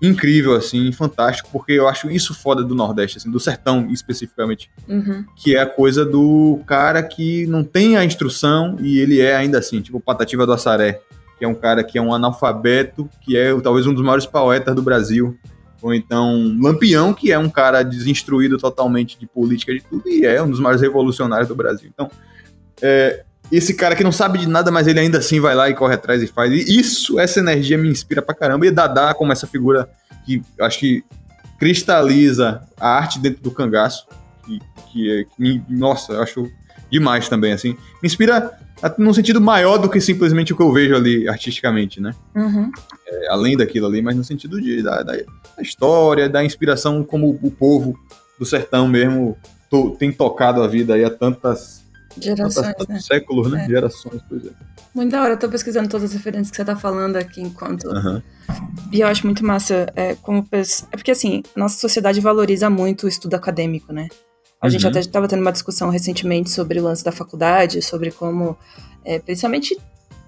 incrível, 0.02 0.54
assim, 0.54 0.90
fantástico, 0.90 1.48
porque 1.52 1.72
eu 1.72 1.88
acho 1.88 2.10
isso 2.10 2.34
foda 2.34 2.64
do 2.64 2.74
Nordeste, 2.74 3.18
assim, 3.18 3.30
do 3.30 3.38
sertão 3.38 3.88
especificamente. 3.88 4.68
Uhum. 4.88 5.24
Que 5.36 5.54
é 5.54 5.60
a 5.60 5.66
coisa 5.66 6.04
do 6.04 6.60
cara 6.66 7.00
que 7.04 7.46
não 7.46 7.62
tem 7.62 7.96
a 7.96 8.04
instrução 8.04 8.76
e 8.80 8.98
ele 8.98 9.20
é 9.20 9.36
ainda 9.36 9.58
assim, 9.58 9.80
tipo 9.80 10.00
Patativa 10.00 10.44
do 10.44 10.52
Assaré, 10.52 11.00
que 11.38 11.44
é 11.44 11.48
um 11.48 11.54
cara 11.54 11.84
que 11.84 11.96
é 11.96 12.02
um 12.02 12.12
analfabeto, 12.12 13.08
que 13.20 13.36
é 13.36 13.58
talvez 13.60 13.86
um 13.86 13.94
dos 13.94 14.02
maiores 14.02 14.26
poetas 14.26 14.74
do 14.74 14.82
Brasil. 14.82 15.38
Ou 15.80 15.94
então 15.94 16.56
Lampião, 16.60 17.12
que 17.14 17.32
é 17.32 17.38
um 17.38 17.50
cara 17.50 17.82
desinstruído 17.82 18.56
totalmente 18.56 19.18
de 19.18 19.26
política 19.26 19.72
de 19.72 19.82
tudo 19.82 20.08
e 20.08 20.24
é 20.24 20.40
um 20.42 20.48
dos 20.48 20.60
maiores 20.60 20.80
revolucionários 20.80 21.48
do 21.48 21.56
Brasil. 21.56 21.90
Então, 21.92 22.10
é, 22.80 23.24
esse 23.56 23.74
cara 23.74 23.94
que 23.94 24.02
não 24.02 24.12
sabe 24.12 24.38
de 24.38 24.48
nada, 24.48 24.70
mas 24.70 24.86
ele 24.86 24.98
ainda 24.98 25.18
assim 25.18 25.38
vai 25.38 25.54
lá 25.54 25.68
e 25.68 25.74
corre 25.74 25.94
atrás 25.94 26.22
e 26.22 26.26
faz. 26.26 26.50
E 26.52 26.80
isso, 26.80 27.20
essa 27.20 27.40
energia 27.40 27.76
me 27.76 27.88
inspira 27.88 28.22
pra 28.22 28.34
caramba. 28.34 28.66
E 28.66 28.70
Dadá, 28.70 29.12
como 29.12 29.30
essa 29.30 29.46
figura 29.46 29.88
que 30.24 30.42
acho 30.60 30.78
que 30.78 31.04
cristaliza 31.58 32.62
a 32.80 32.88
arte 32.88 33.18
dentro 33.18 33.42
do 33.42 33.50
cangaço, 33.50 34.06
que, 34.44 34.58
que, 34.90 35.10
é, 35.10 35.24
que 35.24 35.62
nossa, 35.68 36.14
eu 36.14 36.22
acho 36.22 36.50
demais 36.90 37.28
também, 37.28 37.52
assim. 37.52 37.76
Me 38.02 38.06
inspira 38.06 38.58
num 38.98 39.14
sentido 39.14 39.40
maior 39.40 39.78
do 39.78 39.88
que 39.88 40.00
simplesmente 40.00 40.52
o 40.52 40.56
que 40.56 40.62
eu 40.62 40.72
vejo 40.72 40.94
ali 40.94 41.28
artisticamente, 41.28 42.00
né? 42.00 42.14
Uhum. 42.34 42.70
É, 43.06 43.28
além 43.30 43.56
daquilo 43.56 43.86
ali, 43.86 44.02
mas 44.02 44.16
no 44.16 44.24
sentido 44.24 44.60
de, 44.60 44.82
da, 44.82 45.02
da, 45.02 45.12
da, 45.12 45.62
história, 45.62 46.28
da 46.28 46.44
inspiração 46.44 47.04
como 47.04 47.38
o 47.42 47.50
povo 47.50 47.98
do 48.38 48.44
sertão 48.44 48.88
mesmo 48.88 49.36
to, 49.70 49.96
tem 49.98 50.10
tocado 50.10 50.62
a 50.62 50.66
vida 50.66 50.94
aí 50.94 51.04
há 51.04 51.10
tantas... 51.10 51.81
Gerações, 52.18 52.66
tantas, 52.66 52.88
né? 52.88 53.00
séculos, 53.00 53.50
né? 53.50 53.64
É. 53.64 53.68
Gerações, 53.68 54.20
pois 54.28 54.46
é. 54.46 54.50
Muito 54.94 55.10
da 55.10 55.22
hora, 55.22 55.34
eu 55.34 55.38
tô 55.38 55.48
pesquisando 55.48 55.88
todas 55.88 56.10
as 56.10 56.12
referências 56.12 56.50
que 56.50 56.56
você 56.56 56.64
tá 56.64 56.76
falando 56.76 57.16
aqui 57.16 57.40
enquanto. 57.40 57.84
Uhum. 57.88 58.22
E 58.92 59.00
eu 59.00 59.08
acho 59.08 59.26
muito 59.26 59.44
massa 59.44 59.86
é, 59.96 60.14
como. 60.16 60.46
É 60.52 60.96
porque, 60.96 61.10
assim, 61.10 61.42
nossa 61.56 61.78
sociedade 61.78 62.20
valoriza 62.20 62.68
muito 62.68 63.04
o 63.04 63.08
estudo 63.08 63.34
acadêmico, 63.34 63.92
né? 63.92 64.08
A 64.60 64.68
gente 64.68 64.84
Uhum. 64.84 64.90
até 64.90 65.00
estava 65.00 65.26
tendo 65.26 65.40
uma 65.40 65.50
discussão 65.52 65.90
recentemente 65.90 66.50
sobre 66.50 66.78
o 66.78 66.84
lance 66.84 67.02
da 67.02 67.10
faculdade, 67.10 67.82
sobre 67.82 68.10
como, 68.10 68.56
é, 69.04 69.18
principalmente 69.18 69.76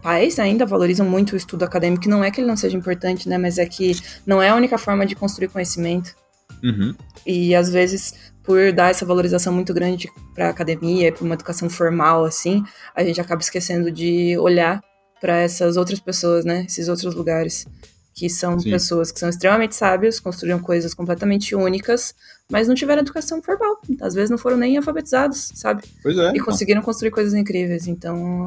pais 0.03 0.39
ainda 0.39 0.67
valorizam 0.67 1.07
muito 1.09 1.33
o 1.33 1.37
estudo 1.37 1.63
acadêmico, 1.63 2.03
que 2.03 2.09
não 2.09 2.23
é 2.23 2.31
que 2.31 2.41
ele 2.41 2.49
não 2.49 2.57
seja 2.57 2.77
importante, 2.77 3.29
né? 3.29 3.39
Mas 3.39 3.59
é 3.59 3.67
que 3.67 3.97
não 4.27 4.43
é 4.43 4.49
a 4.49 4.55
única 4.55 4.77
forma 4.77 5.07
de 5.07 5.15
construir 5.15 5.49
conhecimento. 5.49 6.15
Uhum. 6.63 6.95
E 7.27 7.55
às 7.55 7.71
vezes, 7.71 8.15
por 8.45 8.73
dar 8.73 8.91
essa 8.91 9.07
valorização 9.07 9.53
muito 9.53 9.73
grande 9.73 10.09
para 10.35 10.49
a 10.49 10.51
academia, 10.51 11.11
para 11.11 11.25
uma 11.25 11.35
educação 11.35 11.69
formal, 11.69 12.25
assim, 12.25 12.63
a 12.95 13.03
gente 13.03 13.21
acaba 13.21 13.41
esquecendo 13.41 13.91
de 13.91 14.37
olhar 14.39 14.83
para 15.21 15.39
essas 15.39 15.79
outras 15.79 15.99
pessoas, 15.99 16.45
né? 16.45 16.65
Esses 16.69 16.87
outros 16.89 17.15
lugares. 17.15 17.67
Que 18.15 18.29
são 18.29 18.61
Sim. 18.61 18.71
pessoas 18.71 19.11
que 19.11 19.19
são 19.19 19.29
extremamente 19.29 19.75
sábios, 19.75 20.21
construíram 20.21 20.61
coisas 20.61 20.95
completamente 20.95 21.53
únicas, 21.57 22.15
mas 22.49 22.69
não 22.69 22.75
tiveram 22.75 23.01
educação 23.01 23.43
formal. 23.43 23.81
Às 24.01 24.15
vezes 24.15 24.31
não 24.31 24.39
foram 24.39 24.57
nem 24.57 24.77
alfabetizados, 24.77 25.51
sabe? 25.55 25.83
Pois 26.01 26.17
é. 26.17 26.33
E 26.35 26.39
conseguiram 26.39 26.81
construir 26.81 27.11
coisas 27.11 27.35
incríveis. 27.35 27.89
Então, 27.89 28.47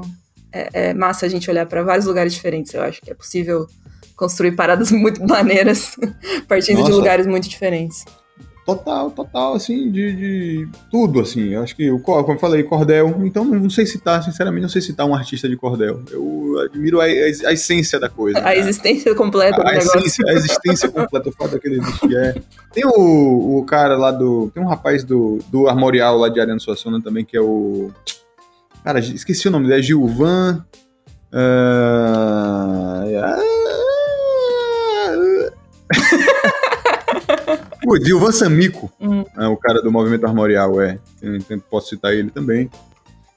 é, 0.54 0.90
é 0.90 0.94
massa 0.94 1.26
a 1.26 1.30
gente 1.30 1.50
olhar 1.50 1.66
para 1.66 1.84
vários 1.84 2.06
lugares 2.06 2.34
diferentes. 2.34 2.74
Eu 2.74 2.82
acho 2.84 3.02
que 3.02 3.12
é 3.12 3.14
possível 3.14 3.68
construir 4.16 4.54
paradas 4.54 4.90
muito 4.94 5.26
maneiras, 5.28 5.96
partindo 6.48 6.78
de 6.78 6.84
Nossa. 6.84 6.96
lugares 6.96 7.28
muito 7.28 7.50
diferentes. 7.50 8.06
Total, 8.68 9.10
total, 9.12 9.54
assim, 9.54 9.90
de, 9.90 10.14
de 10.14 10.68
tudo, 10.92 11.22
assim. 11.22 11.54
Eu 11.54 11.64
acho 11.64 11.74
que, 11.74 11.90
o 11.90 12.00
como 12.00 12.34
eu 12.34 12.38
falei, 12.38 12.64
cordel. 12.64 13.16
Então, 13.24 13.46
não 13.46 13.70
sei 13.70 13.86
citar, 13.86 14.22
sinceramente, 14.22 14.64
não 14.64 14.70
sei 14.70 14.82
citar 14.82 15.06
um 15.08 15.16
artista 15.16 15.48
de 15.48 15.56
cordel. 15.56 16.02
Eu 16.12 16.60
admiro 16.66 17.00
a, 17.00 17.06
a- 17.06 17.08
a 17.08 17.54
essência 17.54 17.98
da 17.98 18.10
coisa. 18.10 18.40
A 18.40 18.42
né? 18.42 18.58
existência 18.60 19.16
completa 19.16 19.56
do 19.56 19.62
a, 19.62 19.72
negócio. 19.72 20.00
essência, 20.00 20.26
a 20.28 20.34
existência 20.34 20.90
completa, 20.92 21.30
o 21.30 21.32
fato 21.32 21.52
daquele 21.52 21.78
existir. 21.80 22.14
É. 22.18 22.36
Tem 22.74 22.84
o, 22.86 23.58
o 23.60 23.64
cara 23.64 23.96
lá 23.98 24.12
do. 24.12 24.52
Tem 24.54 24.62
um 24.62 24.68
rapaz 24.68 25.02
do, 25.06 25.40
do 25.50 25.70
Armorial 25.70 26.18
lá 26.18 26.28
de 26.28 26.38
Ariano 26.42 26.60
Suassuna 26.60 27.02
também, 27.02 27.24
que 27.24 27.38
é 27.38 27.42
o. 27.42 27.90
Cara, 28.84 29.00
esqueci 29.00 29.48
o 29.48 29.52
nome 29.52 29.68
dele, 29.70 29.80
é 29.80 29.84
Gilvan. 29.84 30.66
ah, 31.32 33.06
ah, 37.96 38.00
o 38.00 38.06
Gilvan 38.06 38.32
Samico, 38.32 38.92
Hum. 39.00 39.24
é 39.38 39.48
o 39.48 39.58
cara 39.58 39.82
do 39.82 39.92
movimento 39.92 40.26
armorial, 40.26 40.82
é. 40.82 41.00
Eu 41.22 41.40
posso 41.70 41.90
citar 41.90 42.14
ele 42.14 42.30
também. 42.30 42.70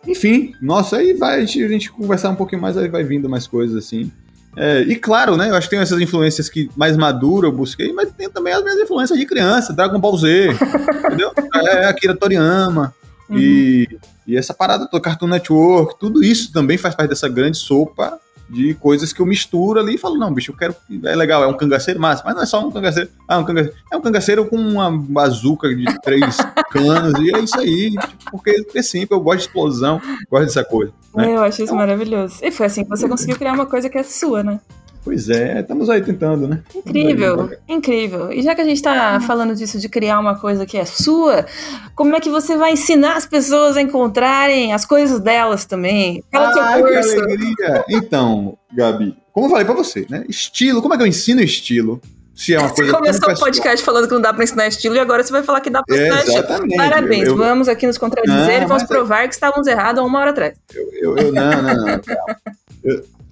Enfim, 0.06 0.54
nossa, 0.60 0.96
aí 0.96 1.12
vai 1.12 1.36
a 1.36 1.44
gente, 1.44 1.62
a 1.62 1.68
gente 1.68 1.92
conversar 1.92 2.30
um 2.30 2.34
pouquinho 2.34 2.62
mais, 2.62 2.76
aí 2.76 2.88
vai 2.88 3.04
vindo 3.04 3.28
mais 3.28 3.46
coisas 3.46 3.76
assim. 3.76 4.10
É, 4.56 4.80
e 4.80 4.96
claro, 4.96 5.36
né? 5.36 5.50
Eu 5.50 5.54
acho 5.54 5.68
que 5.68 5.76
tem 5.76 5.82
essas 5.82 6.00
influências 6.00 6.48
que 6.48 6.68
mais 6.76 6.96
maduro 6.96 7.46
eu 7.46 7.52
busquei, 7.52 7.92
mas 7.92 8.10
tem 8.12 8.28
também 8.28 8.52
as 8.52 8.62
minhas 8.62 8.78
influências 8.78 9.18
de 9.18 9.26
criança, 9.26 9.72
Dragon 9.72 10.00
Ball 10.00 10.16
Z, 10.16 10.48
entendeu? 11.06 11.30
É, 11.54 11.84
Akira 11.86 12.16
Toriyama. 12.16 12.94
Uhum. 13.28 13.38
E, 13.38 13.88
e 14.26 14.36
essa 14.36 14.52
parada 14.52 14.88
do 14.90 15.00
Cartoon 15.00 15.28
Network, 15.28 15.98
tudo 16.00 16.24
isso 16.24 16.52
também 16.52 16.76
faz 16.76 16.94
parte 16.94 17.10
dessa 17.10 17.28
grande 17.28 17.58
sopa 17.58 18.18
de 18.50 18.74
coisas 18.74 19.12
que 19.12 19.20
eu 19.20 19.26
misturo 19.26 19.78
ali 19.78 19.94
e 19.94 19.98
falo, 19.98 20.18
não, 20.18 20.32
bicho, 20.32 20.50
eu 20.50 20.56
quero. 20.56 20.74
É 21.04 21.14
legal, 21.14 21.42
é 21.42 21.46
um 21.46 21.56
cangaceiro 21.56 22.00
massa, 22.00 22.22
mas 22.24 22.34
não 22.34 22.42
é 22.42 22.46
só 22.46 22.66
um 22.66 22.70
cangaceiro. 22.70 23.08
Ah, 23.28 23.38
um 23.38 23.44
cangaceiro. 23.44 23.76
É 23.92 23.96
um 23.96 24.00
cangaceiro 24.00 24.44
com 24.46 24.56
uma 24.56 24.90
bazuca 24.90 25.74
de 25.74 25.84
três 26.00 26.36
canos, 26.70 27.14
e 27.20 27.34
é 27.34 27.38
isso 27.40 27.58
aí. 27.58 27.90
tipo, 27.90 28.30
porque 28.32 28.66
é 28.74 28.82
simples, 28.82 29.10
eu 29.12 29.20
gosto 29.20 29.38
de 29.38 29.44
explosão, 29.46 30.00
gosto 30.30 30.46
dessa 30.46 30.64
coisa. 30.64 30.92
né? 31.14 31.30
É, 31.30 31.36
eu 31.36 31.42
acho 31.42 31.62
isso 31.62 31.74
maravilhoso. 31.74 32.38
E 32.42 32.50
foi 32.50 32.66
assim 32.66 32.82
que 32.84 32.90
você 32.90 33.08
conseguiu 33.08 33.36
criar 33.36 33.52
uma 33.52 33.66
coisa 33.66 33.88
que 33.88 33.98
é 33.98 34.02
sua, 34.02 34.42
né? 34.42 34.60
Pois 35.02 35.30
é, 35.30 35.60
estamos 35.60 35.88
aí 35.88 36.02
tentando, 36.02 36.46
né? 36.46 36.62
Incrível, 36.74 37.50
incrível. 37.66 38.30
E 38.32 38.42
já 38.42 38.54
que 38.54 38.60
a 38.60 38.64
gente 38.64 38.82
tá 38.82 39.18
falando 39.20 39.54
disso 39.54 39.78
de 39.78 39.88
criar 39.88 40.18
uma 40.20 40.38
coisa 40.38 40.66
que 40.66 40.76
é 40.76 40.84
sua, 40.84 41.46
como 41.94 42.14
é 42.14 42.20
que 42.20 42.28
você 42.28 42.54
vai 42.56 42.72
ensinar 42.72 43.16
as 43.16 43.24
pessoas 43.26 43.76
a 43.78 43.80
encontrarem 43.82 44.74
as 44.74 44.84
coisas 44.84 45.18
delas 45.18 45.64
também? 45.64 46.22
Fala 46.30 46.52
seu 46.52 46.62
Ai, 46.62 46.82
que 46.82 46.92
curso. 46.92 47.18
alegria! 47.20 47.84
Então, 47.88 48.58
Gabi, 48.74 49.16
como 49.32 49.46
eu 49.46 49.50
falei 49.50 49.64
pra 49.64 49.74
você, 49.74 50.06
né? 50.10 50.24
Estilo, 50.28 50.82
como 50.82 50.92
é 50.92 50.96
que 50.98 51.02
eu 51.02 51.06
ensino 51.06 51.40
estilo? 51.40 52.00
Se 52.34 52.54
é 52.54 52.58
uma 52.58 52.68
Você 52.68 52.74
coisa 52.76 52.92
começou 52.92 53.20
o 53.22 53.26
pessoal. 53.26 53.46
podcast 53.46 53.84
falando 53.84 54.06
que 54.08 54.14
não 54.14 54.20
dá 54.20 54.32
pra 54.32 54.44
ensinar 54.44 54.66
estilo 54.66 54.94
e 54.96 54.98
agora 54.98 55.22
você 55.22 55.30
vai 55.32 55.42
falar 55.42 55.60
que 55.60 55.68
dá 55.70 55.82
pra 55.82 55.96
É, 55.96 56.00
ensinar 56.08 56.18
estilo. 56.20 56.38
exatamente. 56.38 56.76
Parabéns, 56.76 57.22
Eu, 57.26 57.32
eu, 57.32 57.36
vamos 57.36 57.68
aqui 57.68 57.86
nos 57.86 57.98
contradizer 57.98 58.58
Não, 58.58 58.62
e 58.62 58.66
vamos 58.66 58.82
é- 58.82 58.86
provar 58.86 59.28
que 59.28 59.34
estávamos 59.34 59.66
errados 59.66 60.00
há 60.02 60.04
uma 60.04 60.18
hora 60.20 60.30
atrás. 60.30 60.54
eu, 60.74 61.16
eu- 61.18 61.32
não, 61.32 61.62
não, 61.62 61.74
não. 61.74 62.00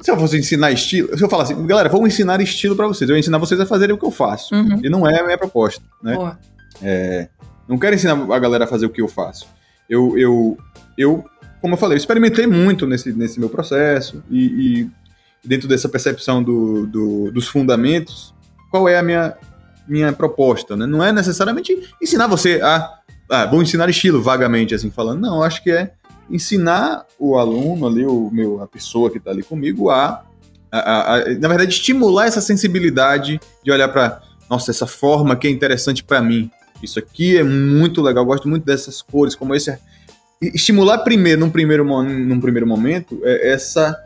Se 0.01 0.11
eu 0.11 0.17
fosse 0.19 0.39
ensinar 0.39 0.71
estilo, 0.73 1.17
se 1.17 1.23
eu 1.25 1.29
falar 1.29 1.43
assim, 1.45 1.67
galera, 1.67 1.89
vou 1.89 2.07
ensinar 2.07 2.41
estilo 2.41 2.77
pra 2.77 2.87
vocês, 2.87 3.09
eu 3.09 3.15
vou 3.15 3.19
ensinar 3.21 3.39
vocês 3.39 3.61
a 3.61 3.67
fazerem 3.67 3.95
o 3.95 3.99
que 3.99 4.05
eu 4.07 4.11
faço. 4.11 4.55
Uhum. 4.55 4.81
E 4.83 4.89
não 4.89 5.09
é 5.09 5.21
a 5.21 5.25
minha 5.25 5.39
proposta, 5.39 5.83
né? 6.03 6.15
Boa. 6.15 6.39
É, 6.83 7.29
não 7.69 7.79
quero 7.79 7.95
ensinar 7.97 8.13
a 8.33 8.39
galera 8.39 8.65
a 8.65 8.67
fazer 8.67 8.87
o 8.87 8.91
que 8.91 9.01
eu 9.03 9.09
faço. 9.09 9.47
Eu, 9.89 10.17
eu, 10.19 10.57
eu 10.97 11.25
como 11.61 11.75
eu 11.75 11.79
falei, 11.79 11.95
eu 11.97 11.99
experimentei 11.99 12.47
muito 12.47 12.87
nesse, 12.87 13.13
nesse 13.13 13.41
meu 13.41 13.49
processo 13.49 14.23
e, 14.31 14.45
e 14.83 14.91
dentro 15.45 15.67
dessa 15.67 15.89
percepção 15.89 16.43
do, 16.43 16.87
do- 16.87 17.31
dos 17.33 17.49
fundamentos, 17.49 18.33
qual 18.71 18.89
é 18.89 18.97
a 18.99 19.03
minha, 19.03 19.35
minha 19.89 20.13
proposta? 20.13 20.77
Né? 20.77 20.87
Não 20.87 21.03
é 21.03 21.11
necessariamente 21.13 21.77
ensinar 22.01 22.27
você 22.29 22.61
a. 22.63 22.95
Ah, 23.31 23.45
vou 23.47 23.61
ensinar 23.63 23.91
estilo, 23.91 24.23
vagamente, 24.23 24.75
assim, 24.75 24.91
falando. 24.91 25.21
Não, 25.21 25.43
acho 25.43 25.63
que 25.63 25.71
é 25.71 25.93
ensinar 26.31 27.07
o 27.19 27.39
aluno 27.39 27.87
ali, 27.87 28.05
o 28.07 28.31
meu, 28.31 28.63
a 28.63 28.67
pessoa 28.67 29.11
que 29.11 29.19
está 29.19 29.31
ali 29.31 29.43
comigo, 29.43 29.91
a, 29.91 30.23
a- 30.71 31.15
a- 31.15 31.25
na 31.39 31.49
verdade, 31.49 31.73
estimular 31.73 32.27
essa 32.27 32.41
sensibilidade 32.41 33.41
de 33.65 33.71
olhar 33.73 33.89
para, 33.89 34.21
nossa, 34.49 34.71
essa 34.71 34.87
forma 34.87 35.35
que 35.37 35.47
é 35.47 35.51
interessante 35.51 36.05
para 36.05 36.21
mim. 36.21 36.51
Isso 36.83 36.99
aqui 36.99 37.37
é 37.37 37.43
muito 37.43 38.01
legal, 38.03 38.25
gosto 38.25 38.49
muito 38.49 38.65
dessas 38.65 39.03
cores, 39.03 39.35
como 39.35 39.55
esse. 39.55 39.71
e- 40.41 40.53
Estimular 40.55 40.99
primeiro, 40.99 41.41
num 41.41 41.51
primeiro, 41.51 41.85
num 42.05 42.41
primeiro 42.41 42.67
momento, 42.67 43.21
é 43.25 43.51
essa 43.53 43.97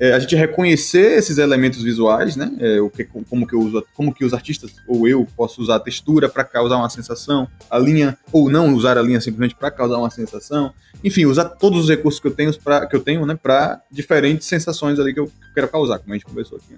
é, 0.00 0.12
a 0.12 0.18
gente 0.18 0.34
reconhecer 0.34 1.18
esses 1.18 1.36
elementos 1.38 1.82
visuais, 1.82 2.34
né? 2.34 2.50
É, 2.58 2.80
o 2.80 2.88
que, 2.88 3.04
como 3.04 3.46
que 3.46 3.54
eu 3.54 3.60
uso, 3.60 3.84
como 3.94 4.14
que 4.14 4.24
os 4.24 4.32
artistas 4.32 4.72
ou 4.88 5.06
eu 5.06 5.26
posso 5.36 5.60
usar 5.60 5.76
a 5.76 5.80
textura 5.80 6.28
para 6.28 6.42
causar 6.42 6.78
uma 6.78 6.88
sensação, 6.88 7.46
a 7.70 7.78
linha 7.78 8.16
ou 8.32 8.50
não 8.50 8.74
usar 8.74 8.96
a 8.96 9.02
linha 9.02 9.20
simplesmente 9.20 9.54
para 9.54 9.70
causar 9.70 9.98
uma 9.98 10.10
sensação, 10.10 10.72
enfim, 11.04 11.26
usar 11.26 11.44
todos 11.44 11.84
os 11.84 11.88
recursos 11.88 12.18
que 12.18 12.26
eu 12.26 12.32
tenho 12.32 12.52
para 12.58 12.86
que 12.86 12.96
eu 12.96 13.00
tenho, 13.00 13.26
né? 13.26 13.38
Para 13.40 13.80
diferentes 13.92 14.48
sensações 14.48 14.98
ali 14.98 15.12
que 15.12 15.20
eu 15.20 15.30
quero 15.54 15.68
causar, 15.68 15.98
como 15.98 16.12
a 16.12 16.16
gente 16.16 16.26
conversou 16.26 16.56
aqui. 16.58 16.74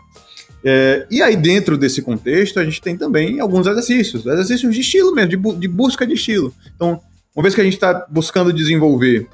É, 0.65 1.07
e 1.11 1.23
aí 1.23 1.37
dentro 1.37 1.77
desse 1.77 2.03
contexto 2.03 2.61
a 2.61 2.65
gente 2.65 2.81
tem 2.81 2.97
também 2.97 3.41
alguns 3.41 3.67
exercícios, 3.67 4.27
exercícios 4.27 4.75
de 4.75 4.81
estilo 4.81 5.13
mesmo, 5.13 5.31
de, 5.31 5.37
bu- 5.37 5.57
de 5.57 5.69
busca 5.69 6.07
de 6.07 6.15
estilo. 6.15 6.55
Então, 6.75 7.01
uma 7.35 7.43
vez 7.43 7.55
que 7.55 7.61
a 7.61 7.65
gente 7.65 7.75
está 7.75 8.07
buscando 8.11 8.53
desenvolver 8.53 9.27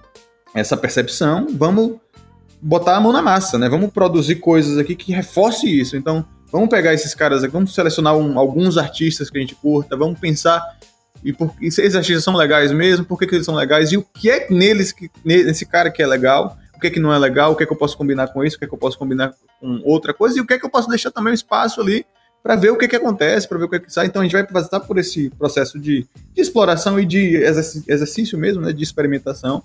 essa 0.55 0.77
percepção, 0.77 1.47
vamos 1.51 1.99
botar 2.61 2.97
a 2.97 3.01
mão 3.01 3.13
na 3.13 3.23
massa, 3.23 3.59
né? 3.59 3.69
Vamos 3.69 3.91
produzir 3.93 4.37
coisas 4.37 4.79
aqui 4.79 4.95
que 4.95 5.13
reforce 5.13 5.67
isso. 5.67 5.97
Então, 5.97 6.25
vamos 6.51 6.69
pegar 6.69 6.93
esses 6.95 7.15
caras 7.15 7.43
aqui, 7.45 7.53
vamos 7.53 7.75
selecionar 7.75 8.17
um- 8.17 8.39
alguns 8.39 8.77
artistas 8.79 9.31
que 9.31 9.39
a 9.39 9.41
gente 9.41 9.55
curta, 9.55 9.97
vamos 9.97 10.19
pensar 10.19 10.63
e, 11.25 11.33
por, 11.33 11.53
e 11.61 11.71
se 11.71 11.83
esses 11.83 11.97
artistas 11.97 12.23
são 12.25 12.35
legais 12.37 12.71
mesmo, 12.73 13.05
por 13.05 13.19
que, 13.19 13.27
que 13.27 13.35
eles 13.35 13.45
são 13.45 13.55
legais 13.55 13.93
e 13.93 13.97
o 13.97 14.03
que 14.03 14.31
é 14.31 14.47
neles, 14.51 14.93
que, 14.93 15.11
nesse 15.25 15.67
cara 15.67 15.91
que 15.91 16.03
é 16.03 16.07
legal, 16.07 16.57
o 16.75 16.81
que 16.81 16.87
é 16.87 16.91
que 16.91 17.01
não 17.01 17.13
é 17.13 17.19
legal, 17.19 17.53
o 17.53 17.57
que 17.57 17.65
é 17.65 17.67
que 17.67 17.73
eu 17.73 17.77
posso 17.77 17.97
combinar 17.99 18.29
com 18.29 18.45
isso, 18.45 18.57
o 18.57 18.59
que 18.59 18.65
é 18.65 18.69
que 18.69 18.75
eu 18.75 18.79
posso 18.79 18.97
combinar 18.99 19.35
com 19.61 19.81
outra 19.85 20.15
coisa 20.15 20.39
e 20.39 20.41
o 20.41 20.47
que 20.47 20.55
é 20.55 20.59
que 20.59 20.65
eu 20.65 20.71
posso 20.71 20.89
deixar 20.89 21.11
também 21.11 21.33
um 21.33 21.35
espaço 21.35 21.81
ali 21.81 22.05
para 22.41 22.55
ver 22.55 22.71
o 22.71 22.77
que, 22.79 22.85
é 22.85 22.89
que 22.89 22.95
acontece, 22.97 23.49
para 23.49 23.59
ver 23.59 23.65
o 23.65 23.69
que, 23.69 23.77
é 23.77 23.81
que 23.81 23.93
sai. 23.93 24.07
Então 24.07 24.23
a 24.23 24.25
gente 24.25 24.33
vai 24.33 24.47
passar 24.47 24.79
por 24.81 24.97
esse 24.97 25.29
processo 25.31 25.77
de, 25.79 26.07
de 26.33 26.41
exploração 26.41 26.99
e 26.99 27.05
de 27.05 27.35
exerc- 27.37 27.85
exercício 27.89 28.39
mesmo, 28.39 28.63
né, 28.63 28.73
de 28.73 28.83
experimentação, 28.83 29.63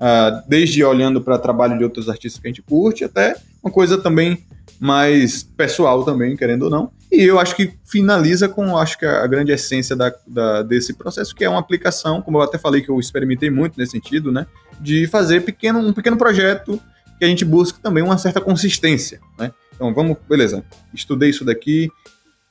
ah, 0.00 0.42
desde 0.48 0.82
olhando 0.84 1.20
para 1.20 1.38
trabalho 1.38 1.76
de 1.78 1.84
outros 1.84 2.08
artistas 2.08 2.40
que 2.40 2.46
a 2.46 2.50
gente 2.50 2.62
curte, 2.62 3.04
até 3.04 3.36
uma 3.62 3.72
coisa 3.72 3.98
também 3.98 4.44
mais 4.80 5.42
pessoal 5.42 6.04
também, 6.04 6.36
querendo 6.36 6.64
ou 6.64 6.70
não. 6.70 6.90
E 7.10 7.22
eu 7.22 7.38
acho 7.38 7.54
que 7.54 7.72
finaliza 7.84 8.48
com, 8.48 8.76
acho 8.76 8.98
que 8.98 9.06
a 9.06 9.26
grande 9.26 9.52
essência 9.52 9.94
da, 9.94 10.12
da- 10.26 10.62
desse 10.62 10.94
processo, 10.94 11.34
que 11.34 11.44
é 11.44 11.48
uma 11.48 11.60
aplicação, 11.60 12.20
como 12.20 12.38
eu 12.38 12.42
até 12.42 12.58
falei 12.58 12.80
que 12.82 12.88
eu 12.90 12.98
experimentei 12.98 13.50
muito 13.50 13.78
nesse 13.78 13.92
sentido, 13.92 14.32
né, 14.32 14.46
de 14.80 15.06
fazer 15.06 15.42
pequeno, 15.42 15.78
um 15.78 15.92
pequeno 15.92 16.16
projeto 16.16 16.80
que 17.18 17.24
a 17.24 17.28
gente 17.28 17.44
busca 17.44 17.78
também 17.80 18.02
uma 18.02 18.18
certa 18.18 18.40
consistência, 18.40 19.20
né. 19.38 19.52
Então 19.74 19.94
vamos, 19.94 20.16
beleza, 20.28 20.64
estudei 20.92 21.30
isso 21.30 21.44
daqui, 21.44 21.88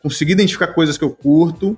consegui 0.02 0.32
identificar 0.32 0.68
coisas 0.68 0.98
que 0.98 1.04
eu 1.04 1.10
curto, 1.10 1.78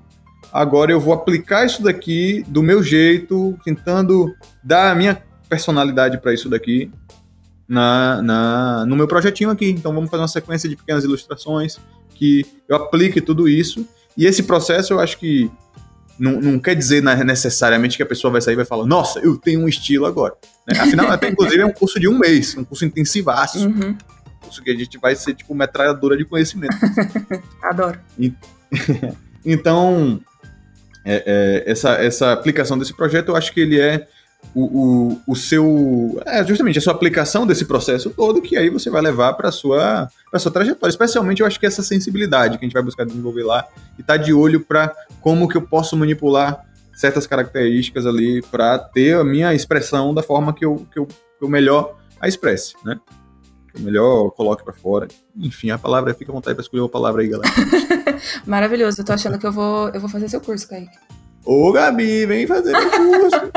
agora 0.54 0.92
eu 0.92 1.00
vou 1.00 1.14
aplicar 1.14 1.66
isso 1.66 1.82
daqui 1.84 2.46
do 2.48 2.62
meu 2.62 2.84
jeito, 2.84 3.58
tentando 3.66 4.34
dar 4.64 4.92
a 4.92 4.96
minha 4.96 5.22
personalidade 5.49 6.17
para 6.19 6.34
isso 6.34 6.49
daqui 6.49 6.91
na, 7.67 8.22
na, 8.22 8.85
no 8.85 8.95
meu 8.95 9.07
projetinho 9.07 9.49
aqui. 9.49 9.69
Então 9.69 9.93
vamos 9.93 10.09
fazer 10.09 10.22
uma 10.22 10.27
sequência 10.27 10.69
de 10.69 10.76
pequenas 10.76 11.03
ilustrações 11.03 11.77
que 12.13 12.45
eu 12.67 12.76
aplique 12.76 13.22
tudo 13.22 13.47
isso. 13.47 13.88
E 14.17 14.26
esse 14.26 14.43
processo 14.43 14.93
eu 14.93 14.99
acho 14.99 15.17
que 15.17 15.51
não, 16.17 16.39
não 16.39 16.59
quer 16.59 16.76
dizer 16.76 17.03
necessariamente 17.03 17.97
que 17.97 18.03
a 18.03 18.05
pessoa 18.05 18.31
vai 18.31 18.41
sair 18.41 18.53
e 18.53 18.57
vai 18.57 18.65
falar, 18.65 18.85
nossa, 18.85 19.19
eu 19.19 19.38
tenho 19.38 19.61
um 19.61 19.67
estilo 19.67 20.05
agora. 20.05 20.34
Né? 20.67 20.80
Afinal, 20.80 21.11
até 21.11 21.30
inclusive 21.30 21.61
é 21.61 21.65
um 21.65 21.73
curso 21.73 21.99
de 21.99 22.07
um 22.07 22.17
mês, 22.17 22.55
um 22.57 22.63
curso 22.63 22.85
intensivaço. 22.85 23.67
Uhum. 23.67 23.89
Um 23.89 24.39
curso 24.41 24.63
que 24.63 24.72
a 24.72 24.76
gente 24.76 24.97
vai 24.97 25.15
ser 25.15 25.34
tipo 25.34 25.53
metralhadora 25.53 26.15
de 26.15 26.23
conhecimento. 26.23 26.76
Adoro. 27.61 27.99
Então, 29.47 30.19
é, 31.05 31.63
é, 31.67 31.72
essa, 31.72 31.91
essa 31.91 32.34
aplicação 32.34 32.80
desse 32.80 32.95
projeto, 32.95 33.30
eu 33.30 33.35
acho 33.35 33.53
que 33.53 33.59
ele 33.59 33.80
é 33.80 34.07
o, 34.56 34.64
o, 34.64 35.22
o 35.27 35.36
seu. 35.36 36.18
É 36.26 36.44
justamente 36.45 36.80
a 36.80 36.82
sua 36.82 36.94
aplicação 36.94 37.45
desse 37.45 37.65
processo 37.65 38.10
todo, 38.10 38.41
que 38.41 38.56
aí 38.56 38.69
você 38.69 38.90
vai 38.90 39.02
levar 39.02 39.34
para 39.34 39.52
sua 39.52 40.10
para 40.32 40.40
sua 40.40 40.52
trajetória. 40.52 40.90
Especialmente 40.90 41.41
eu 41.41 41.48
acho 41.48 41.60
que 41.60 41.65
essa 41.65 41.84
sensibilidade 41.84 42.57
que 42.57 42.64
a 42.64 42.68
gente 42.68 42.73
vai 42.73 42.82
buscar 42.82 43.06
desenvolver 43.06 43.44
lá 43.44 43.68
e 43.99 44.03
tá 44.03 44.15
de 44.15 44.34
olho 44.34 44.61
para 44.61 44.95
como 45.19 45.48
que 45.49 45.57
eu 45.57 45.61
posso 45.61 45.98
manipular 45.98 46.65
certas 46.95 47.27
características 47.27 48.06
ali 48.06 48.41
para 48.44 48.80
ter 48.80 49.18
a 49.18 49.23
minha 49.23 49.53
expressão 49.53 50.14
da 50.14 50.23
forma 50.23 50.53
que 50.53 50.64
eu, 50.64 50.88
que 50.91 50.98
eu, 50.98 51.06
que 51.06 51.44
eu 51.44 51.49
melhor 51.49 51.98
a 52.22 52.27
expresse, 52.30 52.76
né? 52.86 52.98
Que 53.73 53.77
eu 53.77 53.84
melhor 53.84 54.32
coloque 54.32 54.64
para 54.64 54.73
fora. 54.73 55.10
Enfim, 55.36 55.69
a 55.69 55.77
palavra 55.77 56.14
fica 56.14 56.32
à 56.32 56.34
vontade 56.34 56.56
para 56.56 56.61
escolher 56.61 56.82
uma 56.82 56.90
palavra 56.90 57.22
aí, 57.22 57.27
galera. 57.27 57.53
Maravilhoso. 58.48 59.02
Eu 59.02 59.06
tô 59.06 59.11
achando 59.11 59.38
que 59.38 59.45
eu 59.45 59.52
vou, 59.52 59.90
eu 59.90 59.99
vou 59.99 60.10
fazer 60.10 60.30
seu 60.30 60.40
curso, 60.40 60.69
Kaique. 60.69 60.98
Ô, 61.45 61.72
Gabi, 61.72 62.26
vem 62.26 62.47
fazer 62.47 62.76
o 62.76 62.91
curso. 62.91 63.51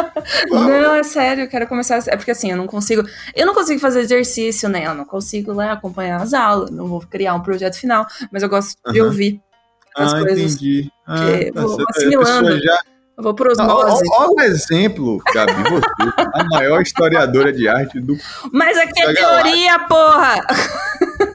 não, 0.50 0.94
é 0.94 1.02
sério, 1.02 1.44
eu 1.44 1.48
quero 1.48 1.66
começar. 1.66 2.02
É 2.06 2.16
porque 2.16 2.30
assim, 2.30 2.50
eu 2.50 2.56
não 2.56 2.66
consigo. 2.66 3.02
Eu 3.34 3.46
não 3.46 3.54
consigo 3.54 3.80
fazer 3.80 4.00
exercício, 4.00 4.68
né? 4.68 4.86
Eu 4.86 4.94
não 4.94 5.04
consigo 5.04 5.52
lá 5.52 5.72
acompanhar 5.72 6.20
as 6.20 6.34
aulas, 6.34 6.70
não 6.70 6.86
vou 6.86 7.00
criar 7.00 7.34
um 7.34 7.40
projeto 7.40 7.76
final, 7.78 8.06
mas 8.30 8.42
eu 8.42 8.48
gosto 8.48 8.76
de 8.92 9.00
ouvir 9.00 9.40
as 9.96 10.12
ah, 10.12 10.20
coisas. 10.20 10.54
Entendi. 10.54 10.90
Ah, 11.06 11.16
tá 11.54 11.60
vou 11.62 11.84
assimilando. 11.88 12.60
Já... 12.60 12.78
Eu 13.16 13.24
vou 13.24 13.34
osmose. 13.34 14.04
Olha 14.12 14.30
o 14.30 14.40
exemplo, 14.42 15.20
Gabi, 15.34 15.52
você, 15.70 15.86
a 16.34 16.44
maior 16.44 16.80
historiadora 16.80 17.52
de 17.52 17.66
arte 17.66 17.98
do. 17.98 18.16
Mas 18.52 18.78
aqui 18.78 19.02
é 19.02 19.12
teoria, 19.12 19.78
porra! 19.88 20.36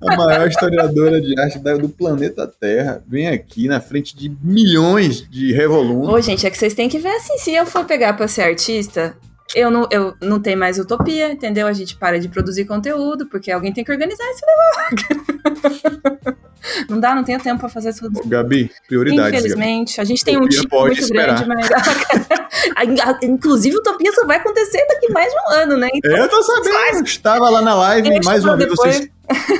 A 0.06 0.16
maior 0.16 0.48
historiadora 0.48 1.22
de 1.22 1.40
arte 1.40 1.60
do 1.60 1.90
planeta 1.90 2.48
Terra, 2.48 3.04
vem 3.08 3.28
aqui 3.28 3.68
na 3.68 3.80
frente 3.80 4.16
de 4.16 4.36
milhões 4.42 5.28
de 5.30 5.54
revolumes. 5.54 6.10
Ô, 6.10 6.22
gente, 6.22 6.46
é 6.46 6.50
que 6.50 6.58
vocês 6.58 6.74
têm 6.74 6.90
que 6.90 7.00
ver 7.00 7.16
assim, 7.16 7.38
se 7.38 7.54
eu 7.54 7.66
for 7.66 7.86
pegar 7.86 8.14
pra 8.14 8.28
ser 8.28 8.42
artista, 8.42 9.16
eu 9.56 9.70
não, 9.70 9.88
eu 9.92 10.16
não 10.22 10.40
tenho 10.40 10.58
mais 10.58 10.80
utopia, 10.80 11.32
entendeu? 11.32 11.68
A 11.68 11.74
gente 11.74 11.96
para 11.96 12.20
de 12.20 12.28
produzir 12.28 12.66
conteúdo, 12.66 13.28
porque 13.28 13.52
alguém 13.52 13.72
tem 13.72 13.84
que 13.84 13.92
organizar 13.92 14.24
esse 14.30 14.42
negócio. 14.46 16.38
não 16.90 17.00
dá, 17.00 17.14
não 17.14 17.24
tenho 17.24 17.40
tempo 17.40 17.60
para 17.60 17.70
fazer 17.70 17.94
tudo. 17.94 18.20
Ô, 18.20 18.28
Gabi, 18.28 18.72
prioridade. 18.88 19.36
Infelizmente, 19.36 19.98
Gabi. 19.98 20.02
a 20.02 20.06
gente 20.06 20.26
tem 20.26 20.38
utopia 20.38 20.58
um 20.58 20.62
time 20.62 20.82
muito 20.82 21.02
esperar. 21.02 21.46
grande, 21.46 21.48
mas. 21.48 21.70
Inclusive, 23.24 23.78
utopia 23.78 24.12
só 24.14 24.26
vai 24.26 24.38
acontecer 24.38 24.86
daqui 24.88 25.12
mais 25.12 25.32
de 25.32 25.40
um 25.40 25.52
ano, 25.52 25.78
né? 25.78 25.90
Então, 25.94 26.18
eu 26.18 26.30
tô 26.30 26.42
sabendo. 26.42 26.74
Faz. 26.74 27.02
Estava 27.02 27.50
lá 27.50 27.62
na 27.62 27.76
live, 27.76 28.10
Deixa 28.10 28.30
mais 28.30 28.44
uma 28.44 28.58
vez 28.58 28.70
vocês 28.70 29.10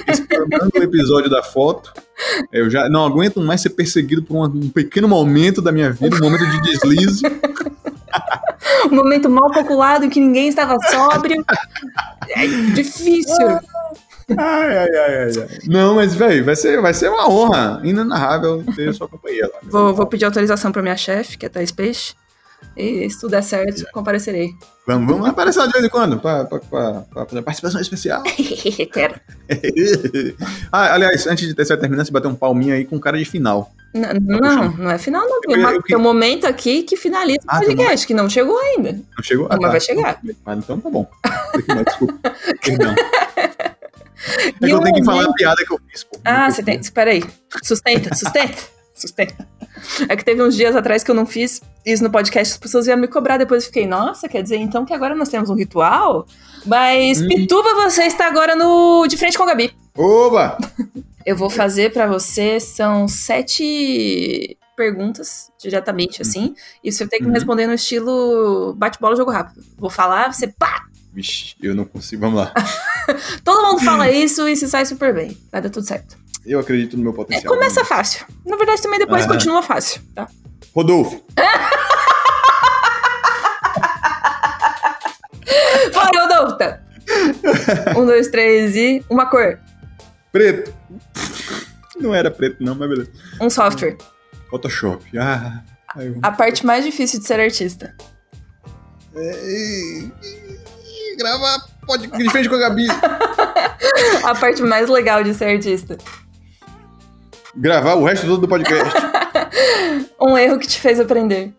esperando 0.08 0.72
o 0.76 0.84
episódio 0.84 1.30
da 1.30 1.44
foto. 1.44 1.94
Eu 2.52 2.70
já 2.70 2.90
não 2.90 3.06
aguento 3.06 3.42
mais 3.42 3.62
ser 3.62 3.72
perseguido 3.72 4.24
por 4.24 4.48
um 4.48 4.70
pequeno 4.70 5.08
momento 5.08 5.62
da 5.62 5.72
minha 5.72 5.92
vida, 5.92 6.16
um 6.16 6.20
momento 6.20 6.46
de 6.50 6.62
deslize. 6.62 7.22
um 8.92 8.96
momento 8.96 9.30
mal 9.30 9.52
calculado 9.52 10.06
em 10.06 10.10
que 10.10 10.20
ninguém 10.20 10.48
estava 10.48 10.78
sóbrio. 10.90 11.44
É 12.30 12.48
difícil. 12.74 13.48
Ai, 14.38 14.78
ai, 14.78 14.90
ai, 14.96 15.26
ai. 15.26 15.48
Não, 15.68 15.96
mas, 15.96 16.16
velho, 16.16 16.46
vai 16.46 16.56
ser, 16.56 16.82
vai 16.82 16.94
ser 16.94 17.10
uma 17.10 17.30
honra 17.30 17.82
inenarrável 17.84 18.64
ter 18.76 18.94
sua 18.94 19.08
companhia 19.08 19.50
lá. 19.54 19.60
Vou, 19.64 19.94
vou 19.94 20.06
pedir 20.06 20.26
autorização 20.26 20.72
para 20.72 20.82
minha 20.82 20.98
chefe, 20.98 21.38
que 21.38 21.46
é 21.46 21.50
Thais 21.50 21.72
Peixe. 21.72 22.14
E 22.76 23.10
se 23.10 23.20
tudo 23.20 23.32
der 23.32 23.44
certo, 23.44 23.86
comparecerei. 23.92 24.52
Vamos, 24.86 25.08
vamos 25.08 25.30
aparecer 25.30 25.66
de 25.68 25.74
vez 25.74 25.86
em 25.86 25.90
quando 25.90 26.20
para 26.20 26.46
participação 27.44 27.80
especial. 27.80 28.24
Quero. 28.92 29.16
ah, 30.72 30.94
aliás, 30.94 31.26
antes 31.28 31.48
de 31.48 31.54
terminar, 31.54 32.06
você 32.06 32.12
bater 32.12 32.28
um 32.28 32.36
palminho 32.36 32.74
aí 32.74 32.84
com 32.84 33.00
cara 33.00 33.18
de 33.18 33.26
final. 33.26 33.72
Não, 33.94 34.10
tá 34.10 34.20
não, 34.20 34.72
não 34.72 34.92
é 34.92 34.98
final, 34.98 35.28
não. 35.28 35.40
Tem, 35.42 35.58
uma, 35.58 35.82
tem 35.84 35.96
um 35.96 36.02
momento 36.02 36.46
aqui 36.46 36.84
que 36.84 36.98
finaliza 36.98 37.42
ah, 37.48 37.58
o 37.58 37.66
podcast, 37.66 38.08
que 38.08 38.14
não 38.14 38.28
chegou 38.28 38.58
ainda. 38.58 38.94
Não 38.94 39.24
chegou? 39.24 39.46
Ah, 39.46 39.56
mas 39.56 39.62
tá. 39.62 39.70
vai 39.70 39.80
chegar. 39.80 40.22
Ah, 40.46 40.56
então 40.56 40.80
tá 40.80 40.90
bom. 40.90 41.08
Desculpa. 41.86 42.34
Perdão. 42.66 42.96
É 44.36 44.52
que 44.52 44.72
eu 44.72 44.80
tenho 44.80 44.96
que 44.96 45.04
falar 45.04 45.26
a 45.26 45.34
piada 45.34 45.64
que 45.66 45.74
eu 45.74 45.80
fiz. 45.90 46.04
Pô, 46.04 46.20
ah, 46.26 46.50
você 46.50 46.64
tem. 46.64 46.80
Espera 46.80 47.12
aí. 47.12 47.24
Sustenta, 47.62 48.16
sustenta. 48.16 48.74
Sustenta. 48.94 49.48
É 50.08 50.16
que 50.16 50.24
teve 50.24 50.42
uns 50.42 50.56
dias 50.56 50.76
atrás 50.76 51.04
que 51.04 51.12
eu 51.12 51.16
não 51.16 51.26
fiz 51.26 51.62
isso 51.86 52.04
no 52.04 52.12
podcast, 52.12 52.54
as 52.54 52.60
pessoas 52.60 52.88
iam 52.88 52.98
me 52.98 53.08
cobrar. 53.08 53.38
Depois 53.38 53.64
eu 53.64 53.68
fiquei, 53.68 53.88
nossa, 53.88 54.28
quer 54.30 54.42
dizer 54.42 54.58
então 54.58 54.86
que 54.86 54.94
agora 54.94 55.16
nós 55.16 55.30
temos 55.30 55.50
um 55.50 55.56
ritual? 55.56 56.26
Mas, 56.66 57.22
hum. 57.22 57.28
Pituba, 57.28 57.74
você 57.76 58.04
está 58.04 58.28
agora 58.28 58.56
no 58.56 59.06
De 59.08 59.18
Frente 59.18 59.38
com 59.38 59.44
a 59.44 59.48
Gabi. 59.48 59.76
Oba! 59.98 60.58
Eu 61.26 61.36
vou 61.36 61.50
fazer 61.50 61.92
para 61.92 62.08
você, 62.08 62.60
são 62.60 63.08
sete 63.08 64.58
perguntas, 64.76 65.52
diretamente, 65.60 66.22
uhum. 66.22 66.28
assim, 66.28 66.56
e 66.84 66.92
você 66.92 67.08
tem 67.08 67.20
que 67.20 67.26
me 67.26 67.30
uhum. 67.30 67.36
responder 67.36 67.68
no 67.68 67.74
estilo 67.74 68.74
bate-bola, 68.76 69.16
jogo 69.16 69.32
rápido. 69.32 69.64
Vou 69.78 69.90
falar, 69.90 70.34
você 70.34 70.48
pá! 70.48 70.86
Vixe, 71.14 71.56
eu 71.62 71.76
não 71.76 71.86
consigo, 71.86 72.22
vamos 72.22 72.40
lá. 72.40 72.54
Todo 73.46 73.68
mundo 73.68 73.84
fala 73.84 74.10
isso 74.10 74.48
e 74.48 74.56
se 74.56 74.68
sai 74.68 74.86
super 74.86 75.14
bem. 75.14 75.38
Vai 75.52 75.62
dar 75.62 75.70
tudo 75.70 75.86
certo. 75.86 76.18
Eu 76.46 76.60
acredito 76.60 76.98
no 76.98 77.04
meu 77.04 77.14
potencial. 77.14 77.54
É, 77.54 77.56
começa 77.58 77.86
fácil. 77.86 78.26
Na 78.46 78.58
verdade, 78.58 78.82
também 78.82 79.00
depois 79.00 79.26
continua 79.26 79.64
fácil, 79.64 80.02
tá? 80.14 80.28
Rodolfo. 80.76 81.24
Vai, 85.94 86.10
Rodolfo. 86.16 86.58
Tá. 86.58 86.80
Um, 87.98 88.06
dois, 88.06 88.28
três 88.30 88.76
e. 88.76 89.04
Uma 89.10 89.26
cor. 89.26 89.60
Preto. 90.32 90.74
Não 92.00 92.14
era 92.14 92.30
preto, 92.32 92.64
não, 92.64 92.76
mas 92.76 92.90
beleza. 92.90 93.12
Um 93.40 93.50
software. 93.50 93.98
Photoshop. 94.50 95.06
Ah, 95.18 95.62
A 96.22 96.32
parte 96.32 96.66
mais 96.66 96.84
difícil 96.84 97.20
de 97.20 97.26
ser 97.26 97.40
artista. 97.40 97.96
É... 99.16 100.04
Gravar 101.18 101.60
pode 101.86 102.08
de 102.08 102.30
frente 102.32 102.50
com 102.50 102.56
a 102.56 102.60
Gabi. 102.60 102.88
a 104.24 104.36
parte 104.36 104.62
mais 104.64 104.90
legal 104.90 105.24
de 105.24 105.34
ser 105.34 105.46
artista. 105.46 105.98
Gravar 107.56 107.96
o 107.96 108.04
resto 108.04 108.26
todo 108.26 108.42
do 108.42 108.48
podcast. 108.48 108.92
um 110.20 110.38
erro 110.38 110.58
que 110.60 110.68
te 110.68 110.80
fez 110.80 111.00
aprender. 111.00 111.54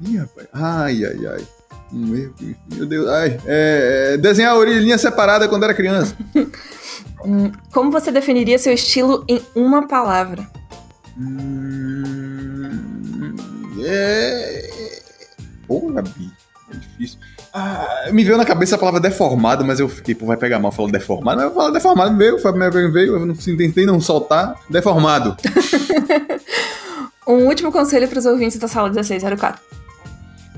Ih, 0.00 0.18
rapaz. 0.18 0.48
Ai, 0.52 1.04
ai, 1.04 1.26
ai. 1.26 1.46
Um 1.92 2.14
erro 2.14 2.34
que... 2.34 2.56
Meu 2.74 2.86
Deus. 2.86 3.08
Ai. 3.08 3.40
É, 3.46 4.12
é, 4.14 4.16
desenhar 4.16 4.52
a 4.52 4.56
orelhinha 4.56 4.98
separada 4.98 5.48
quando 5.48 5.64
era 5.64 5.74
criança. 5.74 6.16
Hum, 7.24 7.52
como 7.72 7.88
você 7.92 8.10
definiria 8.10 8.58
seu 8.58 8.72
estilo 8.72 9.24
em 9.28 9.40
uma 9.54 9.86
palavra? 9.86 10.44
Hum, 11.16 12.72
é... 13.84 14.98
Pô, 15.68 15.88
Gabi. 15.92 16.32
É 16.68 16.76
difícil. 16.76 17.20
Ah, 17.54 18.08
me 18.10 18.24
veio 18.24 18.38
na 18.38 18.46
cabeça 18.46 18.76
a 18.76 18.78
palavra 18.78 18.98
deformado, 18.98 19.62
mas 19.64 19.78
eu 19.78 19.86
fiquei, 19.88 20.14
pô, 20.14 20.24
vai 20.24 20.38
pegar 20.38 20.58
mal 20.58 20.72
falando 20.72 20.92
deformado. 20.92 21.36
Mas 21.36 21.46
eu 21.46 21.54
falo 21.54 21.72
deformado, 21.72 22.16
veio, 22.16 22.38
foi 22.38 22.50
a 22.50 22.52
primeira 22.52 22.72
vez 22.72 22.86
que 22.86 22.92
veio, 22.92 23.16
eu 23.16 23.26
não 23.26 23.34
tentei 23.34 23.84
não 23.84 24.00
soltar. 24.00 24.54
Deformado. 24.70 25.36
um 27.28 27.46
último 27.46 27.70
conselho 27.70 28.08
para 28.08 28.18
os 28.18 28.24
ouvintes 28.24 28.58
da 28.58 28.68
sala 28.68 28.88
1604. 28.88 29.60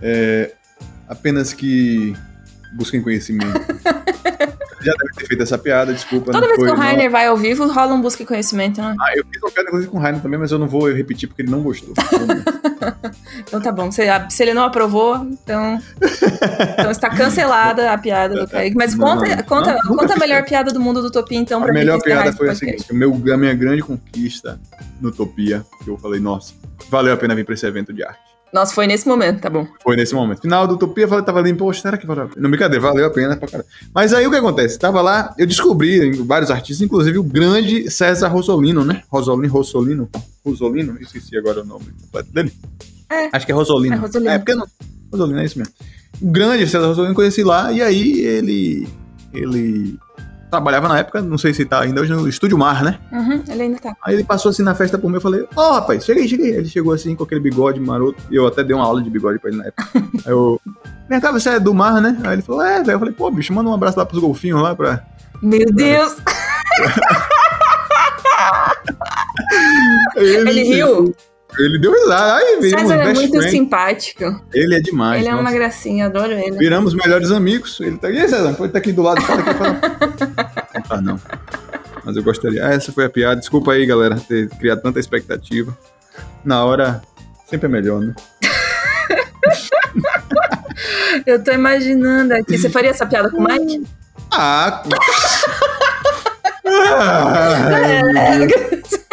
É, 0.00 0.52
apenas 1.08 1.52
que 1.52 2.14
busquem 2.72 3.02
conhecimento. 3.02 3.60
já 4.84 4.92
deve 4.92 5.12
ter 5.14 5.26
feito 5.26 5.42
essa 5.42 5.58
piada, 5.58 5.92
desculpa. 5.92 6.32
Toda 6.32 6.46
vez 6.46 6.58
que 6.58 6.70
o 6.70 6.74
Rainer 6.74 7.10
vai 7.10 7.26
ao 7.26 7.36
vivo, 7.36 7.66
rola 7.66 7.94
um 7.94 8.00
busca 8.00 8.22
e 8.22 8.26
conhecimento, 8.26 8.80
né? 8.80 8.94
Ah, 9.00 9.12
eu 9.16 9.24
fiz 9.30 9.42
uma 9.42 9.50
piada 9.50 9.70
com 9.86 9.96
o 9.96 10.00
Rainer 10.00 10.20
também, 10.20 10.38
mas 10.38 10.52
eu 10.52 10.58
não 10.58 10.68
vou 10.68 10.92
repetir 10.92 11.28
porque 11.28 11.42
ele 11.42 11.50
não 11.50 11.62
gostou. 11.62 11.94
então 13.40 13.60
tá 13.60 13.72
bom. 13.72 13.90
Se, 13.90 14.02
se, 14.30 14.42
ele 14.42 14.54
não 14.54 14.64
aprovou, 14.64 15.16
então, 15.16 15.80
então 16.78 16.90
está 16.90 17.10
cancelada 17.10 17.92
a 17.92 17.98
piada 17.98 18.34
do 18.34 18.48
Kaique. 18.48 18.76
Mas 18.76 18.94
conta, 18.94 19.36
não, 19.36 19.42
conta, 19.44 19.78
não, 19.84 19.96
conta 19.96 20.14
a 20.14 20.18
melhor 20.18 20.44
piada 20.44 20.72
do 20.72 20.80
mundo 20.80 21.00
do 21.00 21.08
Utopia, 21.08 21.38
então, 21.38 21.60
pra 21.60 21.70
A 21.70 21.74
melhor 21.74 22.00
piada 22.02 22.32
foi 22.32 22.50
a 22.50 22.54
seguinte: 22.54 22.90
o 22.90 22.94
meu, 22.94 23.12
a 23.32 23.36
minha 23.36 23.54
grande 23.54 23.82
conquista 23.82 24.60
no 25.00 25.08
Utopia, 25.08 25.64
que 25.82 25.90
eu 25.90 25.96
falei, 25.96 26.20
nossa, 26.20 26.54
valeu 26.90 27.12
a 27.12 27.16
pena 27.16 27.34
vir 27.34 27.44
pra 27.44 27.54
esse 27.54 27.66
evento 27.66 27.92
de 27.92 28.04
arte. 28.04 28.33
Nossa, 28.54 28.72
foi 28.72 28.86
nesse 28.86 29.08
momento, 29.08 29.40
tá 29.40 29.50
bom. 29.50 29.66
Foi 29.82 29.96
nesse 29.96 30.14
momento. 30.14 30.40
Final 30.40 30.64
do 30.68 30.74
Utopia, 30.74 31.08
eu 31.10 31.22
tava 31.24 31.40
ali, 31.40 31.52
poxa, 31.52 31.82
será 31.82 31.98
que 31.98 32.06
valeu 32.06 32.26
a 32.26 32.28
pena? 32.28 32.40
Não, 32.40 32.48
brincadeira, 32.48 32.80
valeu 32.80 33.04
a 33.04 33.10
pena 33.10 33.36
pra 33.36 33.48
caralho. 33.48 33.68
Mas 33.92 34.14
aí 34.14 34.24
o 34.24 34.30
que 34.30 34.36
acontece? 34.36 34.78
Tava 34.78 35.02
lá, 35.02 35.34
eu 35.36 35.44
descobri 35.44 36.12
vários 36.22 36.52
artistas, 36.52 36.80
inclusive 36.80 37.18
o 37.18 37.24
grande 37.24 37.90
César 37.90 38.28
Rosolino, 38.28 38.84
né? 38.84 39.02
Rosolino, 39.10 39.52
Rosolino, 39.52 40.08
Rosolino, 40.46 40.96
esqueci 41.00 41.36
agora 41.36 41.62
o 41.62 41.64
nome 41.64 41.86
completo 42.00 42.32
dele. 42.32 42.52
É. 43.10 43.28
Acho 43.32 43.44
que 43.44 43.50
é 43.50 43.54
Rosolino. 43.56 43.96
É, 43.96 43.98
Rosolino. 43.98 44.30
É, 44.30 44.38
porque 44.38 44.54
não... 44.54 44.66
Rosolino, 45.10 45.40
é 45.40 45.44
isso 45.44 45.58
mesmo. 45.58 45.74
grande 46.22 46.64
César 46.68 46.86
Rosolino, 46.86 47.12
conheci 47.12 47.42
lá, 47.42 47.72
e 47.72 47.82
aí 47.82 48.20
ele. 48.20 48.88
Ele 49.32 49.98
trabalhava 50.54 50.88
na 50.88 50.98
época, 50.98 51.20
não 51.20 51.36
sei 51.36 51.52
se 51.52 51.64
tá 51.64 51.80
ainda 51.80 52.00
hoje 52.00 52.12
no 52.12 52.28
Estúdio 52.28 52.56
Mar, 52.56 52.84
né? 52.84 53.00
Uhum, 53.10 53.42
ele 53.48 53.62
ainda 53.62 53.78
tá. 53.78 53.96
Aí 54.04 54.14
ele 54.14 54.22
passou 54.22 54.50
assim 54.50 54.62
na 54.62 54.74
festa 54.74 54.96
por 54.96 55.08
mim, 55.08 55.16
eu 55.16 55.20
falei, 55.20 55.44
ó, 55.56 55.70
oh, 55.70 55.72
rapaz, 55.74 56.04
cheguei, 56.04 56.28
cheguei. 56.28 56.54
Ele 56.54 56.68
chegou 56.68 56.92
assim 56.92 57.16
com 57.16 57.24
aquele 57.24 57.40
bigode 57.40 57.80
maroto, 57.80 58.22
e 58.30 58.36
eu 58.36 58.46
até 58.46 58.62
dei 58.62 58.74
uma 58.74 58.84
aula 58.84 59.02
de 59.02 59.10
bigode 59.10 59.40
pra 59.40 59.50
ele 59.50 59.58
na 59.58 59.66
época. 59.66 59.84
Aí 60.24 60.32
eu, 60.32 60.60
vem 61.08 61.20
cá, 61.20 61.32
você 61.32 61.50
é 61.50 61.60
do 61.60 61.74
mar, 61.74 62.00
né? 62.00 62.16
Aí 62.24 62.34
ele 62.34 62.42
falou, 62.42 62.62
é, 62.62 62.82
velho. 62.82 62.92
Eu 62.92 62.98
falei, 63.00 63.14
pô, 63.14 63.28
bicho, 63.30 63.52
manda 63.52 63.68
um 63.68 63.74
abraço 63.74 63.98
lá 63.98 64.06
pros 64.06 64.20
golfinhos 64.20 64.62
lá 64.62 64.76
pra. 64.76 65.04
Meu 65.42 65.66
Deus! 65.72 66.16
ele, 70.16 70.48
ele 70.48 70.62
riu? 70.62 71.14
Ele 71.58 71.78
deu 71.78 71.92
risada. 71.92 72.36
Aí, 72.36 72.60
viramos 72.60 72.88
César 72.88 73.02
é 73.02 73.14
muito 73.14 73.36
friend. 73.36 73.50
simpático. 73.50 74.44
Ele 74.52 74.74
é 74.74 74.80
demais. 74.80 75.20
Ele 75.20 75.28
é 75.28 75.32
nossa. 75.32 75.42
uma 75.42 75.52
gracinha, 75.52 76.06
adoro 76.06 76.32
ele. 76.32 76.56
Viramos 76.56 76.94
melhores 76.94 77.30
amigos. 77.30 77.80
Ele 77.80 77.96
tá 77.96 78.08
aqui, 78.08 78.28
César, 78.28 78.54
pode 78.54 78.70
estar 78.70 78.78
aqui 78.78 78.92
do 78.92 79.02
lado. 79.02 79.20
Fala 79.22 79.40
aqui, 79.40 79.54
fala. 79.54 79.80
ah, 80.90 81.00
não. 81.00 81.20
Mas 82.04 82.16
eu 82.16 82.22
gostaria. 82.22 82.66
Ah, 82.66 82.72
essa 82.72 82.92
foi 82.92 83.04
a 83.04 83.10
piada. 83.10 83.36
Desculpa 83.36 83.72
aí, 83.72 83.86
galera, 83.86 84.16
ter 84.16 84.48
criado 84.50 84.82
tanta 84.82 84.98
expectativa. 84.98 85.76
Na 86.44 86.64
hora, 86.64 87.00
sempre 87.46 87.66
é 87.66 87.70
melhor, 87.70 88.00
né? 88.00 88.14
eu 91.24 91.42
tô 91.42 91.52
imaginando 91.52 92.34
aqui. 92.34 92.58
Você 92.58 92.68
faria 92.68 92.90
essa 92.90 93.06
piada 93.06 93.30
com 93.30 93.38
o 93.38 93.44
Mike? 93.44 93.86
Ah! 94.32 94.82
Ai, 96.66 98.38
meu 98.38 98.48
Deus. 98.48 99.04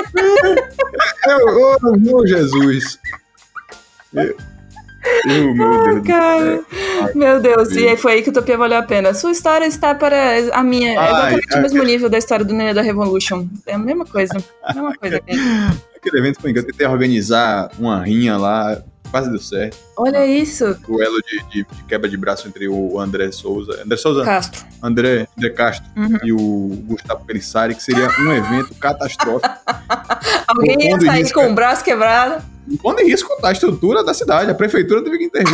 Eu, 1.28 1.78
oh, 1.82 1.98
meu 1.98 2.28
Jesus. 2.28 3.00
Eu, 4.14 4.36
eu, 5.26 5.56
meu 5.56 5.84
Deus. 5.84 6.08
Cara, 6.08 6.64
meu 7.16 7.40
Deus, 7.42 7.72
e 7.76 7.88
aí 7.88 7.98
foi 7.98 8.14
aí 8.14 8.22
que 8.22 8.30
o 8.30 8.32
Utopia 8.32 8.58
valeu 8.58 8.80
a 8.80 8.84
pena. 8.84 9.14
Sua 9.14 9.32
história 9.32 9.66
está 9.66 9.94
para 9.94 10.18
a 10.54 10.64
minha, 10.64 10.90
é 10.90 10.94
exatamente 10.94 11.48
Ai, 11.52 11.60
o 11.60 11.62
mesmo 11.62 11.84
nível 11.84 12.10
da 12.10 12.18
história 12.18 12.46
do 12.46 12.54
Nenê 12.54 12.74
da 12.74 12.82
Revolution. 12.82 13.48
É 13.66 13.74
a 13.74 13.78
mesma 13.78 14.06
coisa, 14.06 14.38
a 14.64 14.74
mesma 14.74 14.96
coisa. 14.96 15.22
Aquele 15.96 16.18
evento 16.18 16.42
foi 16.42 16.52
que 16.52 16.60
eu 16.60 16.66
tentei 16.66 16.88
organizar 16.88 17.70
uma 17.78 18.04
rinha 18.04 18.36
lá, 18.36 18.82
quase 19.12 19.30
deu 19.30 19.40
certo. 19.40 19.78
Olha 19.98 20.26
isso, 20.26 20.76
O 20.88 21.02
elo 21.04 21.18
de, 21.22 21.44
de- 21.50 21.68
de 21.76 21.84
quebra 21.84 22.10
de 22.10 22.18
braço 22.18 22.48
entre 22.48 22.68
o 22.68 23.00
André 23.00 23.32
Souza, 23.32 23.82
André 23.84 23.98
Souza, 23.98 24.24
Castro. 24.26 24.66
André, 24.82 25.28
André 25.38 25.50
Castro 25.52 25.86
Uhum. 25.96 26.18
e 26.24 26.32
o 26.34 26.84
Gustavo 26.88 27.24
Pelissari, 27.26 27.76
que 27.76 27.84
seria 27.84 28.10
um 28.20 28.32
evento 28.32 28.74
catastrófico. 28.76 29.54
Alguém 30.48 30.82
ia 30.90 31.00
sair 31.00 31.22
risco, 31.22 31.40
com 31.40 31.52
o 31.52 31.54
braço 31.54 31.84
quebrado. 31.84 32.44
Pondo 32.82 33.02
em 33.02 33.06
risco 33.10 33.30
a 33.44 33.52
estrutura 33.52 34.04
da 34.04 34.14
cidade. 34.14 34.50
A 34.50 34.56
prefeitura 34.56 35.04
teve 35.04 35.18
que 35.18 35.24
intervir 35.26 35.54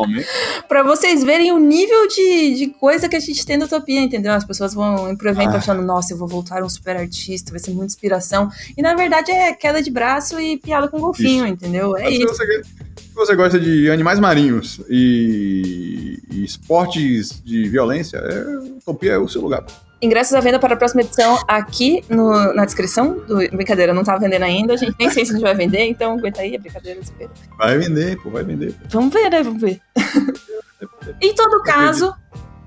momento. 0.00 0.26
Pra 0.68 0.82
vocês 0.82 1.22
verem 1.24 1.52
o 1.52 1.58
nível 1.58 2.06
de, 2.08 2.54
de 2.56 2.66
coisa 2.78 3.08
que 3.08 3.16
a 3.16 3.20
gente 3.20 3.44
tem 3.44 3.56
na 3.56 3.66
Utopia, 3.66 4.00
entendeu? 4.00 4.32
As 4.32 4.44
pessoas 4.44 4.74
vão 4.74 5.14
pro 5.16 5.28
evento 5.28 5.54
Ah. 5.54 5.56
achando, 5.58 5.82
nossa, 5.82 6.12
eu 6.12 6.18
vou 6.18 6.28
voltar 6.28 6.62
um 6.62 6.68
super 6.68 6.96
artista, 6.96 7.50
vai 7.50 7.60
ser 7.60 7.70
muita 7.70 7.86
inspiração. 7.92 8.50
E 8.76 8.82
na 8.82 8.94
verdade 8.94 9.30
é 9.30 9.52
queda 9.52 9.82
de 9.82 9.90
braço 9.90 10.40
e 10.40 10.56
piada 10.58 10.88
com 10.88 11.00
golfinho, 11.00 11.46
entendeu? 11.46 11.96
É 11.96 12.04
Mas 12.04 12.14
isso. 12.14 12.26
você, 12.28 12.62
se 12.62 13.14
você 13.14 13.34
gosta 13.34 13.58
de 13.58 13.90
animais 13.90 14.18
marinhos 14.20 14.80
e, 14.88 16.18
e 16.30 16.44
esportes 16.44 17.42
de 17.44 17.68
violência, 17.68 18.16
é, 18.18 18.58
Utopia 18.78 19.12
é 19.12 19.18
o 19.18 19.28
seu 19.28 19.40
lugar. 19.42 19.64
Ingressos 20.02 20.34
à 20.34 20.40
venda 20.40 20.58
para 20.58 20.74
a 20.74 20.76
próxima 20.76 21.02
edição 21.02 21.38
aqui 21.46 22.02
no- 22.08 22.54
na 22.54 22.64
descrição. 22.64 23.18
Do, 23.26 23.36
brincadeira, 23.50 23.92
não 23.92 24.02
tá 24.02 24.16
vendendo 24.16 24.44
ainda. 24.44 24.72
A 24.72 24.76
gente 24.76 24.94
nem 24.98 25.10
sei 25.10 25.24
se 25.26 25.32
a 25.32 25.34
gente 25.34 25.42
vai 25.42 25.54
vender, 25.54 25.84
então 25.84 26.14
aguenta 26.18 26.40
aí, 26.40 26.54
é 26.54 26.58
brincadeira. 26.58 26.98
espera. 27.00 27.30
Vai 27.58 27.76
vender, 27.78 28.16
pô, 28.22 28.30
vai 28.30 28.42
vender. 28.42 28.72
pô. 28.72 28.78
Vamos 28.88 29.12
ver, 29.12 29.30
né? 29.30 29.42
Vamos 29.42 29.60
ver. 29.60 29.80
em 31.20 31.34
todo 31.34 31.62
caso, 31.62 32.14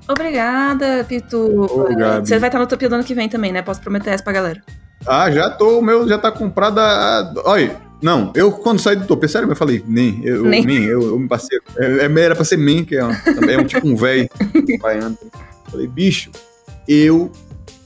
obrigada, 0.07 1.03
Pitu. 1.07 1.68
Gabi. 1.97 2.27
Você 2.27 2.38
vai 2.39 2.49
estar 2.49 2.60
no 2.60 2.65
Utopia 2.65 2.88
do 2.89 2.95
ano 2.95 3.03
que 3.03 3.14
vem 3.15 3.27
também, 3.30 3.51
né? 3.51 3.61
Posso 3.61 3.81
prometer 3.81 4.11
essa 4.11 4.23
pra 4.23 4.34
galera. 4.34 4.61
Ah, 5.05 5.30
já 5.31 5.49
tô, 5.49 5.80
o 5.80 5.81
meu 5.81 6.07
já 6.07 6.18
tá 6.18 6.31
comprado 6.31 6.80
a... 6.80 7.34
Olha, 7.45 7.76
não, 8.01 8.31
eu 8.35 8.51
quando 8.51 8.80
saí 8.80 8.95
do 8.95 9.03
Utopia, 9.03 9.27
sério, 9.27 9.49
eu 9.49 9.55
falei, 9.55 9.84
nem, 9.88 10.22
eu, 10.23 10.43
Nem. 10.43 10.65
nem, 10.65 10.84
eu, 10.84 11.01
eu 11.01 11.19
me 11.19 11.27
passei, 11.27 11.57
é, 11.77 12.05
é- 12.05 12.19
era 12.22 12.35
pra 12.35 12.45
ser 12.45 12.57
men, 12.57 12.85
que 12.85 12.95
é, 12.95 13.03
um, 13.03 13.11
é 13.49 13.57
um 13.57 13.65
tipo 13.65 13.85
um 13.88 13.95
velho 13.95 14.30
baiano. 14.81 15.18
Falei, 15.69 15.88
bicho, 15.88 16.31
eu 16.88 17.31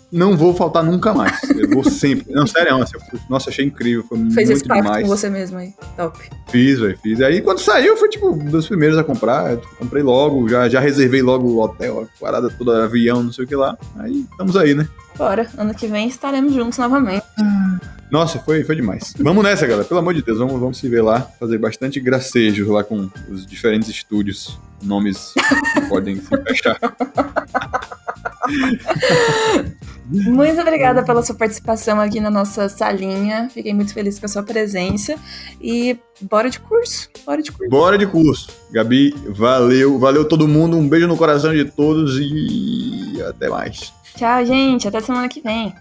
não 0.10 0.38
vou 0.38 0.54
faltar 0.56 0.84
nunca 0.86 1.14
mais, 1.14 1.38
eu 1.50 1.70
vou 1.70 1.84
sempre. 1.84 2.32
Não, 2.34 2.48
sério, 2.48 2.78
nossa, 2.78 2.96
eu 2.96 3.02
fui- 3.02 3.20
nossa, 3.30 3.50
achei 3.50 3.66
incrível, 3.66 4.06
foi 4.08 4.18
Fez 4.18 4.34
muito 4.36 4.52
esse 4.54 4.64
pacto 4.66 4.84
demais. 4.84 5.04
com 5.04 5.10
você 5.10 5.30
mesmo 5.30 5.58
aí. 5.58 5.74
Top. 5.98 6.18
Fiz, 6.50 6.80
velho, 6.80 6.98
fiz. 7.04 7.20
Aí 7.22 7.42
quando 7.42 7.60
saiu, 7.60 7.98
foi 7.98 8.08
tipo 8.08 8.30
um 8.30 8.38
dos 8.46 8.68
primeiros 8.68 8.98
a 8.98 9.04
comprar. 9.04 9.52
Eu, 9.52 9.62
comprei 9.78 10.02
logo, 10.02 10.48
já, 10.48 10.70
já 10.70 10.80
reservei 10.80 11.22
logo 11.22 11.48
o 11.48 11.60
hotel, 11.62 12.02
a 12.08 12.20
parada 12.24 12.50
toda, 12.50 12.86
avião, 12.86 13.22
não 13.22 13.34
sei 13.34 13.44
o 13.44 13.48
que 13.48 13.56
lá. 13.56 13.78
Aí 14.00 14.26
estamos 14.32 14.56
aí, 14.56 14.74
né? 14.74 14.88
Bora, 15.18 15.46
ano 15.58 15.74
que 15.76 15.88
vem 15.88 16.08
estaremos 16.08 16.54
juntos 16.54 16.78
novamente. 16.80 17.26
Nossa, 18.10 18.40
foi, 18.40 18.64
foi 18.64 18.78
demais. 18.78 19.14
Vamos 19.20 19.44
nessa, 19.44 19.68
galera. 19.68 19.84
Pelo 19.86 20.00
amor 20.00 20.14
de 20.14 20.22
Deus, 20.22 20.38
vamos, 20.40 20.58
vamos 20.58 20.78
se 20.78 20.88
ver 20.88 21.02
lá, 21.02 21.20
fazer 21.38 21.58
bastante 21.58 22.00
gracejos 22.00 22.66
lá 22.70 22.82
com 22.82 23.10
os 23.30 23.46
diferentes 23.46 23.90
estúdios. 23.90 24.58
Nomes 24.82 25.34
que 25.74 25.82
podem 25.90 26.16
se 26.22 26.34
encaixar. 26.34 26.80
Muito 30.10 30.62
obrigada 30.62 31.04
pela 31.04 31.22
sua 31.22 31.36
participação 31.36 32.00
aqui 32.00 32.22
na 32.22 32.30
nossa 32.30 32.70
salinha. 32.70 33.50
Fiquei 33.54 33.74
muito 33.74 33.94
feliz 33.94 34.18
com 34.18 34.26
a 34.26 34.30
sua 34.30 34.42
presença. 34.42 35.16
E 35.62 36.00
bora 36.22 36.50
de 36.50 36.62
curso. 36.62 37.10
Bora 37.26 37.42
de 37.42 37.52
curso. 37.52 37.70
Bora 37.70 37.98
de 37.98 38.08
curso. 38.08 38.50
Gabi, 38.72 39.14
valeu. 39.30 40.00
Valeu 40.00 40.26
todo 40.26 40.48
mundo. 40.48 40.78
Um 40.78 40.88
beijo 40.88 41.08
no 41.08 41.18
coração 41.18 41.54
de 41.54 41.66
todos 41.66 42.18
e 42.18 43.22
até 43.28 43.50
mais. 43.50 43.94
Tchau, 44.16 44.46
gente. 44.46 44.88
Até 44.88 45.02
semana 45.02 45.28
que 45.28 45.42
vem. 45.42 45.76